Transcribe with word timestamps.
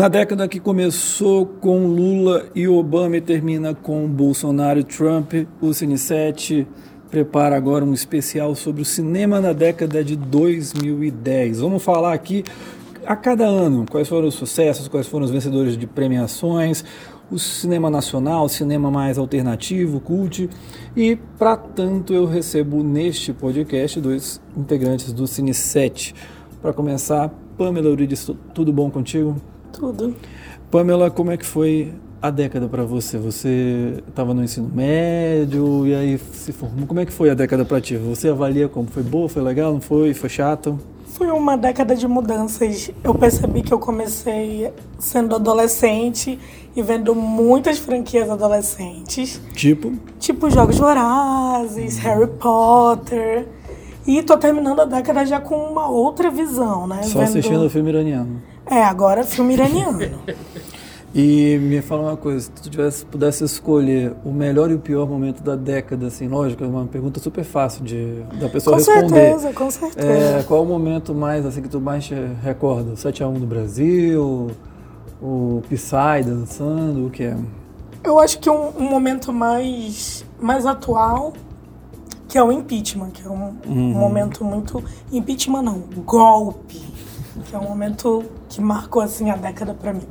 Na 0.00 0.08
década 0.08 0.48
que 0.48 0.58
começou 0.58 1.44
com 1.44 1.86
Lula 1.86 2.46
e 2.54 2.66
Obama 2.66 3.18
e 3.18 3.20
termina 3.20 3.74
com 3.74 4.08
Bolsonaro 4.08 4.78
e 4.78 4.82
Trump, 4.82 5.34
o 5.60 5.74
Cine 5.74 5.98
7 5.98 6.66
prepara 7.10 7.54
agora 7.54 7.84
um 7.84 7.92
especial 7.92 8.54
sobre 8.54 8.80
o 8.80 8.84
cinema 8.86 9.42
na 9.42 9.52
década 9.52 10.02
de 10.02 10.16
2010. 10.16 11.60
Vamos 11.60 11.82
falar 11.82 12.14
aqui 12.14 12.42
a 13.04 13.14
cada 13.14 13.44
ano 13.44 13.84
quais 13.90 14.08
foram 14.08 14.28
os 14.28 14.36
sucessos, 14.36 14.88
quais 14.88 15.06
foram 15.06 15.26
os 15.26 15.30
vencedores 15.30 15.76
de 15.76 15.86
premiações, 15.86 16.82
o 17.30 17.38
cinema 17.38 17.90
nacional, 17.90 18.46
o 18.46 18.48
cinema 18.48 18.90
mais 18.90 19.18
alternativo, 19.18 20.00
cult. 20.00 20.48
E 20.96 21.16
para 21.38 21.58
tanto 21.58 22.14
eu 22.14 22.24
recebo 22.24 22.82
neste 22.82 23.34
podcast 23.34 24.00
dois 24.00 24.40
integrantes 24.56 25.12
do 25.12 25.26
Cine 25.26 25.52
7. 25.52 26.14
Para 26.62 26.72
começar, 26.72 27.30
Pamela 27.58 27.88
Euridice, 27.88 28.34
tudo 28.54 28.72
bom 28.72 28.90
contigo? 28.90 29.36
Tudo. 29.72 30.14
Pamela, 30.70 31.10
como 31.10 31.30
é 31.30 31.36
que 31.36 31.46
foi 31.46 31.92
a 32.22 32.30
década 32.30 32.68
para 32.68 32.84
você? 32.84 33.18
Você 33.18 34.02
estava 34.08 34.34
no 34.34 34.44
ensino 34.44 34.70
médio 34.72 35.86
e 35.86 35.94
aí 35.94 36.18
se 36.18 36.52
formou. 36.52 36.86
Como 36.86 37.00
é 37.00 37.06
que 37.06 37.12
foi 37.12 37.30
a 37.30 37.34
década 37.34 37.64
para 37.64 37.80
ti? 37.80 37.96
Você 37.96 38.28
avalia 38.28 38.68
como 38.68 38.88
foi 38.88 39.02
boa, 39.02 39.28
foi 39.28 39.42
legal, 39.42 39.72
não 39.72 39.80
foi, 39.80 40.14
foi 40.14 40.28
chato? 40.28 40.78
Foi 41.06 41.28
uma 41.28 41.56
década 41.56 41.94
de 41.96 42.06
mudanças. 42.06 42.90
Eu 43.02 43.14
percebi 43.14 43.62
que 43.62 43.74
eu 43.74 43.78
comecei 43.78 44.72
sendo 44.98 45.34
adolescente 45.34 46.38
e 46.74 46.82
vendo 46.82 47.14
muitas 47.14 47.78
franquias 47.78 48.30
adolescentes. 48.30 49.40
Tipo? 49.54 49.92
Tipo 50.18 50.48
Jogos 50.50 50.78
Vorazes, 50.78 51.98
Harry 51.98 52.28
Potter. 52.28 53.46
E 54.06 54.22
tô 54.22 54.36
terminando 54.38 54.80
a 54.80 54.84
década 54.84 55.26
já 55.26 55.40
com 55.40 55.56
uma 55.56 55.88
outra 55.88 56.30
visão, 56.30 56.86
né? 56.86 57.02
Só 57.02 57.18
vendo... 57.18 57.28
assistindo 57.28 57.66
o 57.66 57.70
filme 57.70 57.90
iraniano. 57.90 58.40
É, 58.70 58.84
agora 58.84 59.24
filme 59.24 59.54
iraniano. 59.54 59.98
e 61.12 61.58
me 61.58 61.82
fala 61.82 62.02
uma 62.02 62.16
coisa, 62.16 62.42
se 62.42 62.50
tu 62.52 62.70
tivesse, 62.70 63.04
pudesse 63.04 63.42
escolher 63.42 64.14
o 64.24 64.30
melhor 64.30 64.70
e 64.70 64.74
o 64.74 64.78
pior 64.78 65.08
momento 65.08 65.42
da 65.42 65.56
década, 65.56 66.06
assim, 66.06 66.28
lógico, 66.28 66.62
é 66.62 66.68
uma 66.68 66.86
pergunta 66.86 67.18
super 67.18 67.42
fácil 67.42 67.82
de, 67.82 68.22
da 68.38 68.48
pessoa 68.48 68.76
com 68.76 68.82
responder. 68.82 69.02
Com 69.02 69.40
certeza, 69.40 69.52
com 69.52 69.70
certeza. 69.72 70.08
É, 70.08 70.42
qual 70.44 70.62
o 70.62 70.66
momento 70.66 71.12
mais, 71.12 71.44
assim, 71.44 71.60
que 71.60 71.68
tu 71.68 71.80
mais 71.80 72.04
te 72.04 72.14
recorda? 72.44 72.92
7x1 72.92 73.40
do 73.40 73.46
Brasil, 73.46 74.52
o 75.20 75.62
Psy 75.68 76.24
dançando, 76.24 77.08
o 77.08 77.10
que 77.10 77.24
é? 77.24 77.36
Eu 78.04 78.20
acho 78.20 78.38
que 78.38 78.48
um, 78.48 78.68
um, 78.78 78.88
momento 78.88 79.32
mais, 79.32 80.24
mais 80.40 80.64
atual, 80.64 81.32
que 82.28 82.38
é 82.38 82.42
o 82.42 82.52
impeachment, 82.52 83.10
que 83.10 83.26
é 83.26 83.28
um, 83.28 83.56
uhum. 83.66 83.96
um 83.96 83.98
momento 83.98 84.44
muito... 84.44 84.82
Impeachment 85.10 85.62
não, 85.62 85.82
golpe 86.06 86.89
que 87.44 87.54
é 87.54 87.58
um 87.58 87.64
momento 87.64 88.24
que 88.48 88.60
marcou 88.60 89.02
assim 89.02 89.30
a 89.30 89.36
década 89.36 89.74
para 89.74 89.92
mim. 89.92 90.06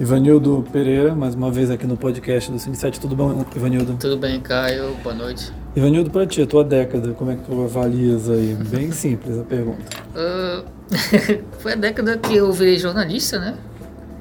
Ivanildo 0.00 0.64
Pereira, 0.72 1.14
mais 1.14 1.34
uma 1.34 1.50
vez 1.50 1.70
aqui 1.70 1.86
no 1.86 1.96
podcast 1.96 2.50
do 2.50 2.58
Cine 2.58 2.74
7. 2.74 2.98
Tudo 2.98 3.14
bom, 3.14 3.44
Ivanildo? 3.54 3.96
Tudo 4.00 4.16
bem, 4.16 4.40
Caio. 4.40 4.94
Boa 5.02 5.14
noite. 5.14 5.52
Ivanildo, 5.76 6.10
para 6.10 6.26
ti, 6.26 6.42
a 6.42 6.46
tua 6.46 6.64
década, 6.64 7.12
como 7.12 7.30
é 7.30 7.36
que 7.36 7.42
tu 7.42 7.62
avalias 7.62 8.28
aí? 8.28 8.54
Bem 8.54 8.90
simples 8.90 9.38
a 9.38 9.44
pergunta. 9.44 9.82
Uh, 10.14 10.64
foi 11.60 11.74
a 11.74 11.76
década 11.76 12.18
que 12.18 12.36
eu 12.36 12.50
virei 12.52 12.78
jornalista, 12.78 13.38
né? 13.38 13.56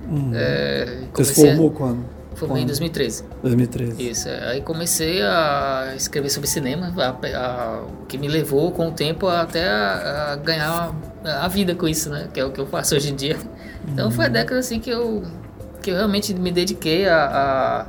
Hum. 0.09 0.32
É, 0.34 1.00
Você 1.14 1.34
se 1.34 1.48
formou 1.48 1.70
a... 1.70 1.72
quando? 1.72 2.06
Formei 2.36 2.64
em 2.64 2.66
2013. 2.66 3.23
2013. 3.42 4.09
Isso. 4.09 4.28
É. 4.28 4.52
Aí 4.52 4.62
comecei 4.62 5.22
a 5.22 5.94
escrever 5.95 6.30
sobre 6.30 6.50
cinema, 6.50 6.94
a, 6.98 7.09
a, 7.09 7.84
que 8.08 8.17
me 8.17 8.28
levou 8.28 8.72
com 8.72 8.88
o 8.88 8.92
tempo 8.92 9.28
até 9.28 9.67
a, 9.67 10.32
a, 10.32 10.36
ganhar 10.38 10.94
a 11.23 11.47
vida 11.47 11.76
com 11.76 11.87
isso, 11.87 12.09
né? 12.09 12.27
Que 12.33 12.39
é 12.39 12.45
o 12.45 12.52
que 12.52 12.59
eu 12.59 12.65
faço 12.65 12.95
hoje 12.95 13.11
em 13.11 13.15
dia. 13.15 13.37
Então 13.87 14.11
foi 14.11 14.26
a 14.26 14.27
uhum. 14.27 14.33
década 14.33 14.59
assim 14.59 14.80
que 14.80 14.89
eu, 14.89 15.23
que 15.82 15.92
eu 15.92 15.95
realmente 15.95 16.33
me 16.33 16.52
dediquei 16.52 17.08
a, 17.08 17.87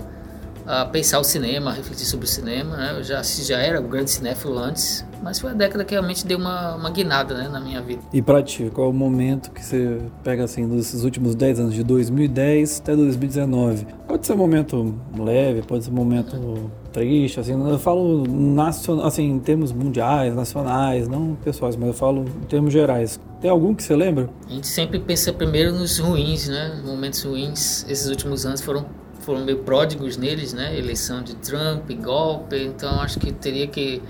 a, 0.66 0.80
a 0.82 0.86
pensar 0.86 1.18
o 1.18 1.24
cinema, 1.24 1.70
a 1.70 1.74
refletir 1.74 2.06
sobre 2.06 2.26
o 2.26 2.28
cinema. 2.28 2.76
Né? 2.76 2.94
Eu 2.96 3.02
já, 3.02 3.22
já 3.22 3.58
era 3.58 3.80
um 3.80 3.88
grande 3.88 4.10
cinéfilo 4.10 4.58
antes, 4.58 5.04
mas 5.22 5.38
foi 5.38 5.50
a 5.50 5.54
década 5.54 5.84
que 5.84 5.92
realmente 5.92 6.26
deu 6.26 6.38
uma, 6.38 6.74
uma 6.74 6.90
guinada 6.90 7.34
né, 7.36 7.48
na 7.48 7.60
minha 7.60 7.80
vida. 7.80 8.02
E 8.12 8.20
para 8.20 8.42
ti, 8.42 8.70
qual 8.72 8.88
é 8.88 8.90
o 8.90 8.92
momento 8.92 9.50
que 9.50 9.64
você 9.64 10.00
pega 10.24 10.44
assim, 10.44 10.66
dos 10.66 11.04
últimos 11.04 11.34
10 11.34 11.60
anos, 11.60 11.74
de 11.74 11.82
2010 11.84 12.80
até 12.80 12.96
2019? 12.96 13.86
Pode 14.08 14.26
ser 14.26 14.32
um 14.32 14.38
momento 14.38 14.94
leve, 15.16 15.62
pode 15.62 15.84
ser 15.84 15.90
um 15.90 15.94
momento 15.94 16.70
triste, 16.92 17.40
assim, 17.40 17.52
eu 17.52 17.78
falo 17.78 18.24
nacional, 18.26 19.06
assim, 19.06 19.24
em 19.24 19.38
termos 19.38 19.72
mundiais, 19.72 20.34
nacionais, 20.34 21.08
não 21.08 21.34
pessoais, 21.42 21.74
mas 21.76 21.88
eu 21.88 21.94
falo 21.94 22.24
em 22.24 22.46
termos 22.46 22.72
gerais. 22.72 23.18
Tem 23.40 23.50
algum 23.50 23.74
que 23.74 23.82
você 23.82 23.96
lembra? 23.96 24.28
A 24.48 24.52
gente 24.52 24.66
sempre 24.66 25.00
pensa 25.00 25.32
primeiro 25.32 25.72
nos 25.72 25.98
ruins, 25.98 26.48
né? 26.48 26.80
Momentos 26.84 27.24
ruins. 27.24 27.84
Esses 27.88 28.08
últimos 28.08 28.46
anos 28.46 28.60
foram 28.60 28.84
foram 29.22 29.44
meio 29.44 29.58
pródigos 29.58 30.16
neles, 30.16 30.52
né? 30.52 30.76
Eleição 30.76 31.22
de 31.22 31.34
Trump, 31.36 31.88
golpe, 32.02 32.56
então 32.56 33.00
acho 33.00 33.18
que 33.18 33.32
teria 33.32 33.66
que 33.66 34.02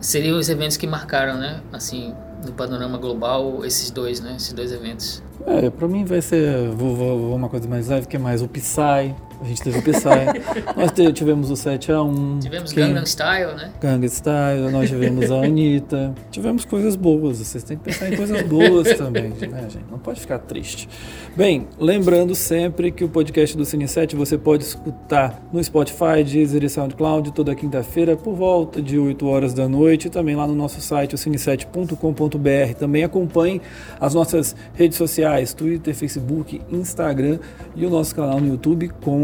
seriam 0.00 0.38
os 0.38 0.48
eventos 0.48 0.76
que 0.76 0.86
marcaram, 0.86 1.36
né? 1.36 1.60
Assim, 1.72 2.14
no 2.44 2.52
panorama 2.52 2.96
global, 2.98 3.64
esses 3.64 3.90
dois, 3.90 4.20
né? 4.20 4.34
Esses 4.36 4.52
dois 4.52 4.72
eventos. 4.72 5.22
É, 5.46 5.68
pra 5.70 5.88
mim 5.88 6.04
vai 6.04 6.22
ser, 6.22 6.68
vou, 6.70 6.94
vou, 6.94 7.18
vou 7.18 7.36
uma 7.36 7.48
coisa 7.48 7.68
mais 7.68 7.88
leve, 7.88 8.06
que 8.06 8.16
é 8.16 8.18
mais 8.18 8.42
o 8.42 8.48
Psy, 8.48 9.14
a 9.40 9.44
gente 9.44 9.62
teve 9.62 9.78
o 9.78 9.82
Psy, 9.82 10.08
nós 10.76 11.12
tivemos 11.12 11.50
o 11.50 11.54
7x1. 11.54 12.40
Tivemos 12.40 12.72
quem... 12.72 12.86
Gangnam 12.86 13.06
Style, 13.06 13.54
né? 13.54 13.72
Gangnam 13.80 14.08
Style, 14.08 14.70
nós 14.70 14.88
tivemos 14.88 15.30
a 15.30 15.36
Anitta. 15.44 16.14
tivemos 16.30 16.64
coisas 16.64 16.96
boas, 16.96 17.38
vocês 17.38 17.62
têm 17.64 17.76
que 17.76 17.84
pensar 17.84 18.12
em 18.12 18.16
coisas 18.16 18.42
boas 18.42 18.88
também, 18.96 19.30
né, 19.30 19.62
gente? 19.68 19.84
Não 19.90 19.98
pode 19.98 20.20
ficar 20.20 20.38
triste. 20.38 20.88
Bem, 21.36 21.66
lembrando 21.78 22.34
sempre 22.34 22.90
que 22.90 23.04
o 23.04 23.08
podcast 23.08 23.56
do 23.56 23.64
Cine 23.64 23.88
7 23.88 24.16
você 24.16 24.38
pode 24.38 24.64
escutar 24.64 25.42
no 25.52 25.62
Spotify, 25.62 26.22
Deezer 26.24 26.62
e 26.62 26.68
SoundCloud 26.68 27.32
toda 27.32 27.54
quinta-feira 27.54 28.16
por 28.16 28.34
volta 28.34 28.80
de 28.80 28.98
8 28.98 29.26
horas 29.26 29.52
da 29.54 29.68
noite 29.68 30.06
e 30.06 30.10
também 30.10 30.36
lá 30.36 30.46
no 30.46 30.54
nosso 30.54 30.80
site, 30.80 31.14
o 31.14 31.18
cine7.com.br. 31.18 32.74
Também 32.78 33.04
acompanhe 33.04 33.60
as 34.00 34.14
nossas 34.14 34.54
redes 34.74 34.96
sociais, 34.96 35.52
Twitter, 35.52 35.94
Facebook, 35.94 36.60
Instagram 36.70 37.38
e 37.74 37.84
o 37.84 37.90
nosso 37.90 38.14
canal 38.14 38.40
no 38.40 38.48
YouTube 38.48 38.88
com 39.02 39.23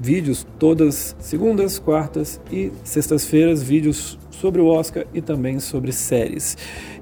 vídeos 0.00 0.46
todas 0.58 1.16
segundas, 1.18 1.78
quartas 1.78 2.40
e 2.50 2.72
sextas-feiras, 2.84 3.62
vídeos 3.62 4.18
sobre 4.30 4.60
o 4.60 4.66
Oscar 4.66 5.06
e 5.14 5.20
também 5.20 5.58
sobre 5.60 5.92
séries. 5.92 6.56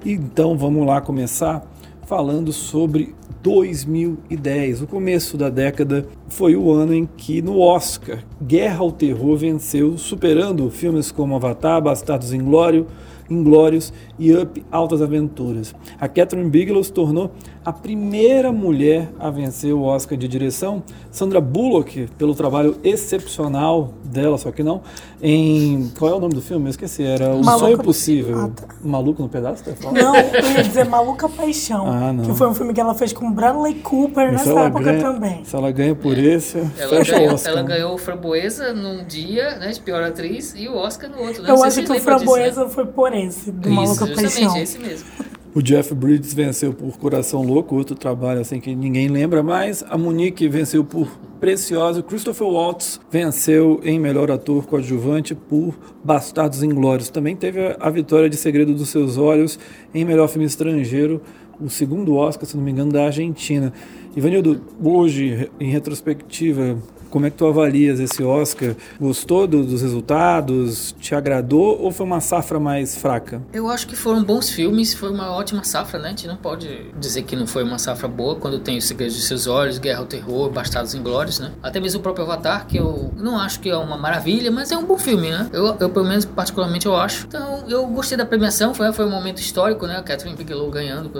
Então 0.04 0.56
vamos 0.56 0.86
lá 0.86 1.00
começar 1.00 1.66
falando 2.06 2.52
sobre 2.52 3.14
2010. 3.42 4.82
O 4.82 4.86
começo 4.86 5.36
da 5.36 5.50
década 5.50 6.06
foi 6.28 6.56
o 6.56 6.70
ano 6.70 6.94
em 6.94 7.06
que, 7.06 7.42
no 7.42 7.60
Oscar, 7.60 8.24
Guerra 8.42 8.78
ao 8.78 8.90
Terror 8.90 9.36
venceu, 9.36 9.98
superando 9.98 10.70
filmes 10.70 11.12
como 11.12 11.36
Avatar, 11.36 11.82
Bastardos 11.82 12.32
Inglório, 12.32 12.86
Inglórios 13.28 13.92
e 14.18 14.32
Up 14.32 14.64
Altas 14.70 15.02
Aventuras. 15.02 15.74
A 16.00 16.08
Catherine 16.08 16.48
Bigelow 16.48 16.82
se 16.82 16.92
tornou 16.92 17.32
a 17.64 17.72
primeira 17.72 18.52
mulher 18.52 19.08
a 19.18 19.30
vencer 19.30 19.72
o 19.72 19.82
Oscar 19.82 20.18
de 20.18 20.28
direção. 20.28 20.82
Sandra 21.10 21.40
Bullock, 21.40 22.08
pelo 22.18 22.34
trabalho 22.34 22.76
excepcional 22.84 23.94
dela, 24.04 24.36
só 24.36 24.50
que 24.50 24.62
não, 24.62 24.82
em. 25.22 25.90
Qual 25.98 26.10
é 26.10 26.14
o 26.14 26.20
nome 26.20 26.34
do 26.34 26.42
filme? 26.42 26.66
Eu 26.66 26.70
esqueci. 26.70 27.02
Era 27.02 27.30
O 27.34 27.42
Maluco 27.42 27.66
Sonho 27.66 27.78
Possível. 27.78 28.38
Ah, 28.38 28.50
tá. 28.54 28.74
Maluco 28.82 29.22
no 29.22 29.28
Pedaço? 29.28 29.64
Tá 29.64 29.92
não, 29.92 30.14
eu 30.14 30.50
ia 30.56 30.62
dizer 30.62 30.84
Maluca 30.84 31.28
Paixão. 31.28 31.86
Ah, 31.86 32.12
não. 32.12 32.24
Que 32.24 32.34
foi 32.34 32.48
um 32.48 32.54
filme 32.54 32.74
que 32.74 32.80
ela 32.80 32.94
fez 32.94 33.12
com 33.12 33.32
Bradley 33.32 33.74
Cooper 33.76 34.32
nessa 34.32 34.50
época 34.60 34.84
ganha, 34.84 35.00
também. 35.00 35.44
Se 35.44 35.56
ela 35.56 35.70
ganha 35.70 35.94
por 35.94 36.18
esse, 36.18 36.58
ela 36.58 36.88
fecha 36.88 37.12
ganhou, 37.12 37.30
o 37.30 37.34
Oscar. 37.34 37.52
Ela 37.52 37.62
ganhou 37.62 37.94
o 37.94 37.98
Framboesa 37.98 38.74
num 38.74 39.04
dia, 39.04 39.56
né, 39.56 39.70
de 39.70 39.80
pior 39.80 40.02
atriz, 40.02 40.54
e 40.56 40.68
o 40.68 40.76
Oscar 40.76 41.08
no 41.08 41.18
outro. 41.18 41.42
Né? 41.42 41.50
Eu 41.50 41.62
acho 41.62 41.82
que 41.82 41.92
o 41.92 42.00
Framboesa 42.00 42.48
disso, 42.48 42.64
né? 42.64 42.70
foi 42.70 42.86
por 42.86 43.14
esse, 43.14 43.50
do 43.50 43.68
Isso, 43.68 43.74
Maluca 43.74 44.06
Paixão. 44.06 44.56
esse 44.58 44.78
mesmo. 44.78 45.06
O 45.54 45.62
Jeff 45.62 45.94
Bridges 45.94 46.34
venceu 46.34 46.72
por 46.72 46.98
Coração 46.98 47.40
Louco, 47.40 47.76
outro 47.76 47.94
trabalho 47.94 48.40
assim 48.40 48.58
que 48.58 48.74
ninguém 48.74 49.06
lembra 49.06 49.40
mais. 49.40 49.84
A 49.88 49.96
Monique 49.96 50.48
venceu 50.48 50.84
por 50.84 51.08
Preciosa. 51.38 52.02
Christopher 52.02 52.48
Waltz 52.48 53.00
venceu 53.08 53.80
em 53.84 54.00
melhor 54.00 54.32
ator 54.32 54.66
coadjuvante 54.66 55.32
por 55.32 55.78
Bastardos 56.02 56.64
Inglórios. 56.64 57.08
Também 57.08 57.36
teve 57.36 57.60
a 57.78 57.88
vitória 57.88 58.28
de 58.28 58.36
Segredo 58.36 58.74
dos 58.74 58.88
Seus 58.88 59.16
Olhos 59.16 59.56
em 59.94 60.04
melhor 60.04 60.26
filme 60.26 60.44
estrangeiro, 60.44 61.22
o 61.60 61.70
segundo 61.70 62.16
Oscar, 62.16 62.46
se 62.46 62.56
não 62.56 62.64
me 62.64 62.72
engano, 62.72 62.90
da 62.90 63.04
Argentina. 63.04 63.72
Ivanildo, 64.16 64.60
hoje, 64.82 65.48
em 65.60 65.70
retrospectiva, 65.70 66.76
como 67.14 67.26
é 67.26 67.30
que 67.30 67.36
tu 67.36 67.46
avalias 67.46 68.00
esse 68.00 68.24
Oscar? 68.24 68.74
Gostou 69.00 69.46
do, 69.46 69.62
dos 69.62 69.82
resultados? 69.82 70.96
Te 70.98 71.14
agradou 71.14 71.80
ou 71.80 71.92
foi 71.92 72.04
uma 72.04 72.20
safra 72.20 72.58
mais 72.58 72.96
fraca? 72.96 73.40
Eu 73.52 73.70
acho 73.70 73.86
que 73.86 73.94
foram 73.94 74.24
bons 74.24 74.50
filmes, 74.50 74.92
foi 74.92 75.12
uma 75.12 75.30
ótima 75.30 75.62
safra, 75.62 76.00
né? 76.00 76.06
A 76.08 76.10
gente 76.10 76.26
não 76.26 76.34
pode 76.34 76.90
dizer 76.98 77.22
que 77.22 77.36
não 77.36 77.46
foi 77.46 77.62
uma 77.62 77.78
safra 77.78 78.08
boa 78.08 78.34
quando 78.34 78.58
tem 78.58 78.78
Os 78.78 78.86
Segredos 78.86 79.14
de 79.14 79.22
Seus 79.22 79.46
Olhos, 79.46 79.78
Guerra 79.78 80.00
ao 80.00 80.06
Terror, 80.06 80.50
Bastardos 80.50 80.92
Inglórios, 80.92 81.38
né? 81.38 81.52
Até 81.62 81.78
mesmo 81.78 82.00
o 82.00 82.02
próprio 82.02 82.24
Avatar, 82.24 82.66
que 82.66 82.78
eu 82.78 83.12
não 83.16 83.38
acho 83.38 83.60
que 83.60 83.70
é 83.70 83.76
uma 83.76 83.96
maravilha, 83.96 84.50
mas 84.50 84.72
é 84.72 84.76
um 84.76 84.84
bom 84.84 84.98
filme, 84.98 85.30
né? 85.30 85.48
Eu, 85.52 85.66
eu 85.78 85.90
pelo 85.90 86.08
menos, 86.08 86.24
particularmente, 86.24 86.86
eu 86.86 86.96
acho. 86.96 87.26
Então, 87.28 87.62
eu 87.68 87.86
gostei 87.86 88.18
da 88.18 88.26
premiação, 88.26 88.74
foi, 88.74 88.92
foi 88.92 89.06
um 89.06 89.10
momento 89.10 89.38
histórico, 89.38 89.86
né? 89.86 89.98
A 89.98 90.02
Catherine 90.02 90.36
Bigelow 90.36 90.68
ganhando, 90.68 91.12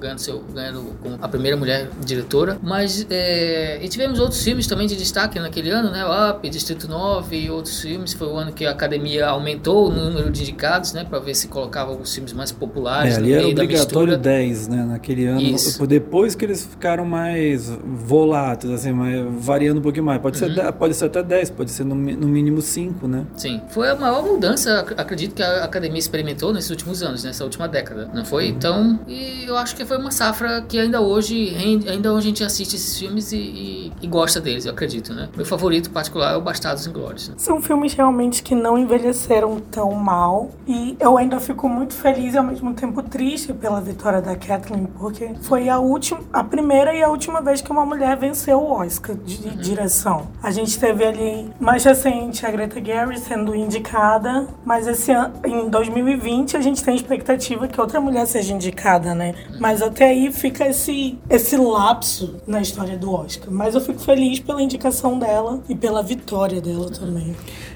ganhando, 0.00 0.18
seu, 0.18 0.38
ganhando 0.54 0.96
a 1.20 1.28
primeira 1.28 1.58
mulher 1.58 1.90
diretora. 2.02 2.56
Mas, 2.62 3.06
é, 3.10 3.84
e 3.84 3.88
tivemos 3.90 4.18
outros 4.18 4.42
filmes 4.42 4.66
também 4.66 4.86
de 4.86 4.96
destaque 4.96 5.41
naquele 5.42 5.70
ano, 5.70 5.90
né? 5.90 6.04
O 6.04 6.30
Up, 6.30 6.48
Distrito 6.48 6.88
9 6.88 7.36
e 7.36 7.50
outros 7.50 7.80
filmes. 7.80 8.12
Foi 8.12 8.28
o 8.28 8.36
ano 8.36 8.52
que 8.52 8.64
a 8.64 8.70
academia 8.70 9.26
aumentou 9.26 9.88
o 9.88 9.90
número 9.90 10.30
de 10.30 10.42
indicados, 10.42 10.92
né? 10.92 11.04
Para 11.04 11.18
ver 11.18 11.34
se 11.34 11.48
colocava 11.48 11.90
alguns 11.90 12.14
filmes 12.14 12.32
mais 12.32 12.52
populares. 12.52 13.14
É, 13.14 13.16
ali 13.18 13.32
era 13.32 13.48
obrigatório 13.48 14.16
10, 14.16 14.68
né? 14.68 14.84
Naquele 14.84 15.26
ano. 15.26 15.40
Isso. 15.40 15.86
Depois 15.86 16.34
que 16.34 16.44
eles 16.44 16.64
ficaram 16.64 17.04
mais 17.04 17.70
voláteis, 17.84 18.72
assim, 18.72 18.92
mais, 18.92 19.24
variando 19.38 19.78
um 19.78 19.82
pouquinho 19.82 20.04
mais. 20.04 20.20
Pode, 20.20 20.42
uhum. 20.42 20.54
ser, 20.54 20.72
pode 20.72 20.94
ser 20.94 21.06
até 21.06 21.22
10, 21.22 21.50
pode 21.50 21.70
ser 21.70 21.84
no, 21.84 21.94
no 21.94 22.28
mínimo 22.28 22.60
5, 22.60 23.08
né? 23.08 23.26
Sim. 23.36 23.60
Foi 23.70 23.88
a 23.88 23.96
maior 23.96 24.24
mudança, 24.24 24.84
acredito, 24.96 25.34
que 25.34 25.42
a 25.42 25.64
academia 25.64 25.98
experimentou 25.98 26.52
nesses 26.52 26.70
últimos 26.70 27.02
anos, 27.02 27.24
nessa 27.24 27.44
última 27.44 27.68
década, 27.68 28.10
não 28.12 28.24
foi? 28.24 28.44
Uhum. 28.44 28.50
Então, 28.50 29.00
e 29.06 29.44
eu 29.46 29.56
acho 29.56 29.74
que 29.74 29.84
foi 29.84 29.96
uma 29.96 30.10
safra 30.10 30.62
que 30.62 30.78
ainda 30.78 31.00
hoje, 31.00 31.54
ainda 31.88 32.12
hoje 32.12 32.26
a 32.26 32.28
gente 32.28 32.44
assiste 32.44 32.76
esses 32.76 32.98
filmes 32.98 33.32
e, 33.32 33.36
e, 33.36 33.92
e 34.02 34.06
gosta 34.06 34.40
deles, 34.40 34.66
eu 34.66 34.72
acredito, 34.72 35.12
né? 35.14 35.28
Meu 35.36 35.46
favorito 35.46 35.90
particular 35.90 36.34
é 36.34 36.36
o 36.36 36.40
Bastardos 36.42 36.86
Inglórios. 36.86 37.28
Né? 37.28 37.34
São 37.38 37.60
filmes 37.60 37.94
realmente 37.94 38.42
que 38.42 38.54
não 38.54 38.76
envelheceram 38.76 39.58
tão 39.58 39.92
mal 39.92 40.50
e 40.66 40.96
eu 41.00 41.16
ainda 41.16 41.40
fico 41.40 41.68
muito 41.68 41.94
feliz 41.94 42.34
e 42.34 42.38
ao 42.38 42.44
mesmo 42.44 42.74
tempo 42.74 43.02
triste 43.02 43.52
pela 43.52 43.80
vitória 43.80 44.20
da 44.20 44.36
Kathleen, 44.36 44.86
porque 44.98 45.34
foi 45.42 45.68
a 45.68 45.78
última, 45.78 46.20
a 46.32 46.44
primeira 46.44 46.94
e 46.94 47.02
a 47.02 47.08
última 47.08 47.40
vez 47.40 47.62
que 47.62 47.70
uma 47.72 47.86
mulher 47.86 48.16
venceu 48.16 48.58
o 48.58 48.72
Oscar 48.72 49.16
de 49.16 49.48
uhum. 49.48 49.56
direção. 49.56 50.28
A 50.42 50.50
gente 50.50 50.78
teve 50.78 51.04
ali 51.04 51.50
mais 51.58 51.84
recente 51.84 52.44
a 52.44 52.50
Greta 52.50 52.82
Gerwig 52.84 53.20
sendo 53.20 53.54
indicada, 53.54 54.46
mas 54.64 54.86
esse 54.86 55.12
ano, 55.12 55.34
em 55.44 55.68
2020 55.68 56.56
a 56.56 56.60
gente 56.60 56.84
tem 56.84 56.94
expectativa 56.94 57.66
que 57.66 57.80
outra 57.80 58.00
mulher 58.00 58.26
seja 58.26 58.52
indicada, 58.52 59.14
né? 59.14 59.34
Mas 59.58 59.80
até 59.80 60.06
aí 60.06 60.30
fica 60.32 60.68
esse 60.68 61.18
esse 61.30 61.56
lapso 61.56 62.36
na 62.46 62.60
história 62.60 62.96
do 62.96 63.12
Oscar. 63.12 63.50
Mas 63.50 63.74
eu 63.74 63.80
fico 63.80 64.00
feliz 64.00 64.38
pela 64.40 64.62
indicação 64.62 65.18
dela 65.22 65.62
e 65.68 65.74
pela 65.74 66.02
vitória 66.02 66.60
dela 66.60 66.90
também. 66.90 67.34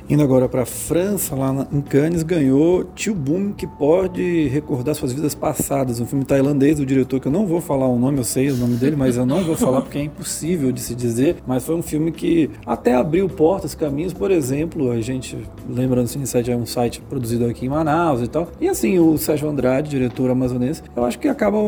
Indo 0.09 0.23
agora 0.23 0.49
para 0.49 0.63
a 0.63 0.67
França, 0.67 1.35
lá 1.35 1.67
em 1.73 1.81
Cannes, 1.81 2.23
ganhou 2.23 2.85
Tio 2.95 3.13
Boom, 3.13 3.53
que 3.53 3.67
pode 3.67 4.47
recordar 4.47 4.95
suas 4.95 5.13
vidas 5.13 5.35
passadas. 5.35 5.99
Um 5.99 6.07
filme 6.07 6.25
tailandês 6.25 6.77
do 6.77 6.87
diretor, 6.87 7.19
que 7.19 7.27
eu 7.27 7.33
não 7.33 7.45
vou 7.45 7.61
falar 7.61 7.89
o 7.89 7.99
nome, 7.99 8.19
eu 8.19 8.25
sei 8.25 8.49
o 8.53 8.57
nome 8.57 8.77
dele, 8.77 8.95
mas 8.95 9.17
eu 9.17 9.27
não 9.27 9.43
vou 9.43 9.57
falar 9.57 9.81
porque 9.83 9.99
é 9.99 10.03
impossível 10.03 10.71
de 10.71 10.81
se 10.81 10.95
dizer. 10.95 11.39
Mas 11.45 11.65
foi 11.67 11.75
um 11.75 11.83
filme 11.83 12.13
que 12.13 12.49
até 12.65 12.95
abriu 12.95 13.29
portas, 13.29 13.75
caminhos. 13.75 14.13
Por 14.13 14.31
exemplo, 14.31 14.93
a 14.93 15.01
gente, 15.01 15.37
lembrando, 15.69 16.07
Cine 16.07 16.25
7 16.25 16.53
é 16.53 16.57
um 16.57 16.67
site 16.67 17.01
produzido 17.01 17.45
aqui 17.47 17.67
em 17.67 17.69
Manaus 17.69 18.23
e 18.23 18.29
tal. 18.29 18.49
E 18.61 18.69
assim, 18.69 19.01
o 19.01 19.19
Sérgio 19.19 19.49
Andrade, 19.49 19.91
diretor 19.91 20.31
amazonense, 20.31 20.85
eu 20.95 21.05
acho 21.05 21.19
que 21.19 21.27
acaba 21.27 21.59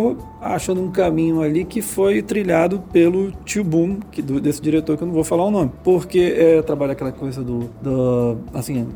achando 0.40 0.80
um 0.80 0.92
caminho 0.92 1.42
ali 1.42 1.64
que 1.64 1.82
foi 1.82 2.22
trilhado 2.22 2.84
pelo 2.92 3.32
Tio 3.44 3.64
Boom, 3.64 3.98
que, 4.12 4.22
desse 4.22 4.62
diretor 4.62 4.96
que 4.96 5.02
eu 5.02 5.08
não 5.08 5.14
vou 5.14 5.24
falar 5.24 5.44
o 5.44 5.50
nome. 5.50 5.72
Porque 5.82 6.20
é, 6.38 6.62
trabalha 6.62 6.92
aquela 6.92 7.10
coisa 7.10 7.42
do, 7.42 7.68
do 7.82 8.27
assim, 8.54 8.88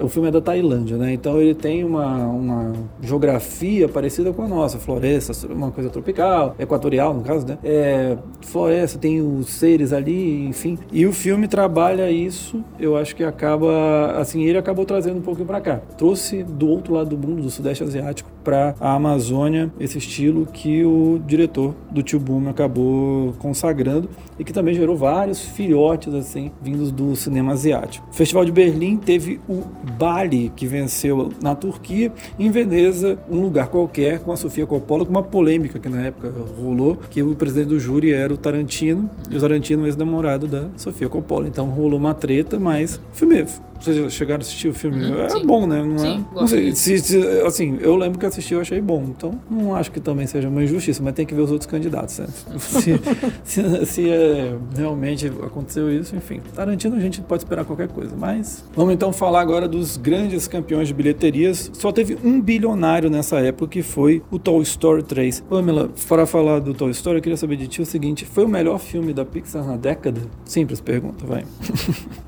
o 0.00 0.08
filme 0.08 0.28
é 0.28 0.30
da 0.30 0.40
Tailândia, 0.40 0.96
né? 0.96 1.12
Então 1.12 1.40
ele 1.40 1.54
tem 1.54 1.84
uma, 1.84 2.26
uma 2.26 2.72
geografia 3.02 3.88
parecida 3.88 4.32
com 4.32 4.42
a 4.42 4.48
nossa, 4.48 4.78
floresta, 4.78 5.32
uma 5.48 5.70
coisa 5.70 5.90
tropical, 5.90 6.54
equatorial 6.58 7.14
no 7.14 7.22
caso, 7.22 7.46
né? 7.46 7.58
É, 7.62 8.16
floresta, 8.40 8.98
tem 8.98 9.20
os 9.20 9.48
seres 9.50 9.92
ali, 9.92 10.46
enfim. 10.46 10.78
E 10.92 11.06
o 11.06 11.12
filme 11.12 11.48
trabalha 11.48 12.10
isso, 12.10 12.62
eu 12.78 12.96
acho 12.96 13.14
que 13.16 13.24
acaba, 13.24 14.12
assim, 14.18 14.44
ele 14.44 14.58
acabou 14.58 14.84
trazendo 14.84 15.18
um 15.18 15.22
pouquinho 15.22 15.46
para 15.46 15.60
cá. 15.60 15.76
Trouxe 15.96 16.42
do 16.42 16.68
outro 16.68 16.94
lado 16.94 17.16
do 17.16 17.28
mundo, 17.28 17.42
do 17.42 17.50
sudeste 17.50 17.82
asiático, 17.82 18.30
para 18.44 18.74
a 18.78 18.94
Amazônia, 18.94 19.72
esse 19.80 19.96
estilo 19.96 20.46
que 20.46 20.84
o 20.84 21.18
diretor 21.26 21.74
do 21.90 22.02
Tio 22.02 22.20
Boom 22.20 22.48
acabou 22.48 23.32
consagrando 23.38 24.08
e 24.38 24.44
que 24.44 24.52
também 24.52 24.74
gerou 24.74 24.96
vários 24.96 25.40
filhotes 25.40 26.12
assim 26.12 26.52
vindos 26.60 26.92
do 26.92 27.16
cinema 27.16 27.52
asiático. 27.52 28.06
O 28.10 28.14
Festival 28.14 28.44
de 28.44 28.52
Berlim 28.52 28.98
teve 28.98 29.40
o 29.48 29.62
Bali, 29.98 30.52
que 30.54 30.66
venceu 30.66 31.30
na 31.42 31.54
Turquia, 31.54 32.12
em 32.38 32.50
Veneza, 32.50 33.18
um 33.30 33.40
lugar 33.40 33.68
qualquer, 33.68 34.20
com 34.20 34.32
a 34.32 34.36
Sofia 34.36 34.66
Coppola, 34.66 35.04
com 35.04 35.10
uma 35.10 35.22
polêmica 35.22 35.78
que 35.78 35.88
na 35.88 36.06
época 36.06 36.32
rolou, 36.60 36.98
que 37.10 37.22
o 37.22 37.34
presidente 37.34 37.68
do 37.68 37.80
júri 37.80 38.12
era 38.12 38.32
o 38.32 38.36
Tarantino, 38.36 39.08
e 39.30 39.36
o 39.36 39.40
Tarantino 39.40 39.86
ex-namorado 39.86 40.46
da 40.46 40.68
Sofia 40.76 41.08
Coppola. 41.08 41.46
Então 41.46 41.66
rolou 41.66 41.98
uma 41.98 42.14
treta, 42.14 42.58
mas 42.58 43.00
filme 43.12 43.44
vocês 43.80 44.12
chegaram 44.12 44.40
a 44.40 44.42
assistir 44.42 44.68
o 44.68 44.74
filme? 44.74 45.04
Uhum, 45.04 45.22
é 45.22 45.28
sim. 45.30 45.46
bom, 45.46 45.66
né? 45.66 45.82
Não 45.82 45.94
é? 45.96 45.98
sim, 45.98 46.26
é? 46.30 46.40
Não 46.40 46.46
sei, 46.46 46.74
se, 46.74 46.98
se, 46.98 47.18
assim, 47.46 47.78
eu 47.80 47.96
lembro 47.96 48.18
que 48.18 48.26
assisti 48.26 48.54
e 48.54 48.60
achei 48.60 48.80
bom. 48.80 49.04
Então, 49.08 49.40
não 49.50 49.74
acho 49.74 49.90
que 49.90 50.00
também 50.00 50.26
seja 50.26 50.48
uma 50.48 50.62
injustiça, 50.62 51.02
mas 51.02 51.14
tem 51.14 51.26
que 51.26 51.34
ver 51.34 51.42
os 51.42 51.50
outros 51.50 51.70
candidatos, 51.70 52.18
né? 52.18 52.26
se, 52.58 53.00
se, 53.44 53.86
se 53.86 54.10
é, 54.10 54.56
realmente 54.76 55.26
aconteceu 55.26 55.90
isso, 55.92 56.14
enfim. 56.16 56.40
Tarantino 56.54 56.96
a 56.96 57.00
gente 57.00 57.20
pode 57.20 57.42
esperar 57.42 57.64
qualquer 57.64 57.88
coisa. 57.88 58.14
Mas 58.16 58.64
vamos 58.74 58.94
então 58.94 59.12
falar 59.12 59.40
agora 59.40 59.68
dos 59.68 59.96
grandes 59.96 60.46
campeões 60.48 60.88
de 60.88 60.94
bilheterias. 60.94 61.70
Só 61.74 61.92
teve 61.92 62.16
um 62.24 62.40
bilionário 62.40 63.10
nessa 63.10 63.38
época, 63.40 63.68
que 63.68 63.82
foi 63.82 64.22
o 64.30 64.38
Toy 64.38 64.62
Story 64.62 65.02
3. 65.02 65.40
Pamela, 65.48 65.90
para 66.08 66.26
falar 66.26 66.60
do 66.60 66.74
Toy 66.74 66.90
Story, 66.90 67.18
eu 67.18 67.22
queria 67.22 67.36
saber 67.36 67.56
de 67.56 67.68
ti 67.68 67.82
o 67.82 67.86
seguinte: 67.86 68.24
foi 68.24 68.44
o 68.44 68.48
melhor 68.48 68.78
filme 68.78 69.12
da 69.12 69.24
Pixar 69.24 69.64
na 69.64 69.76
década? 69.76 70.20
Simples 70.44 70.80
pergunta, 70.80 71.26
vai. 71.26 71.44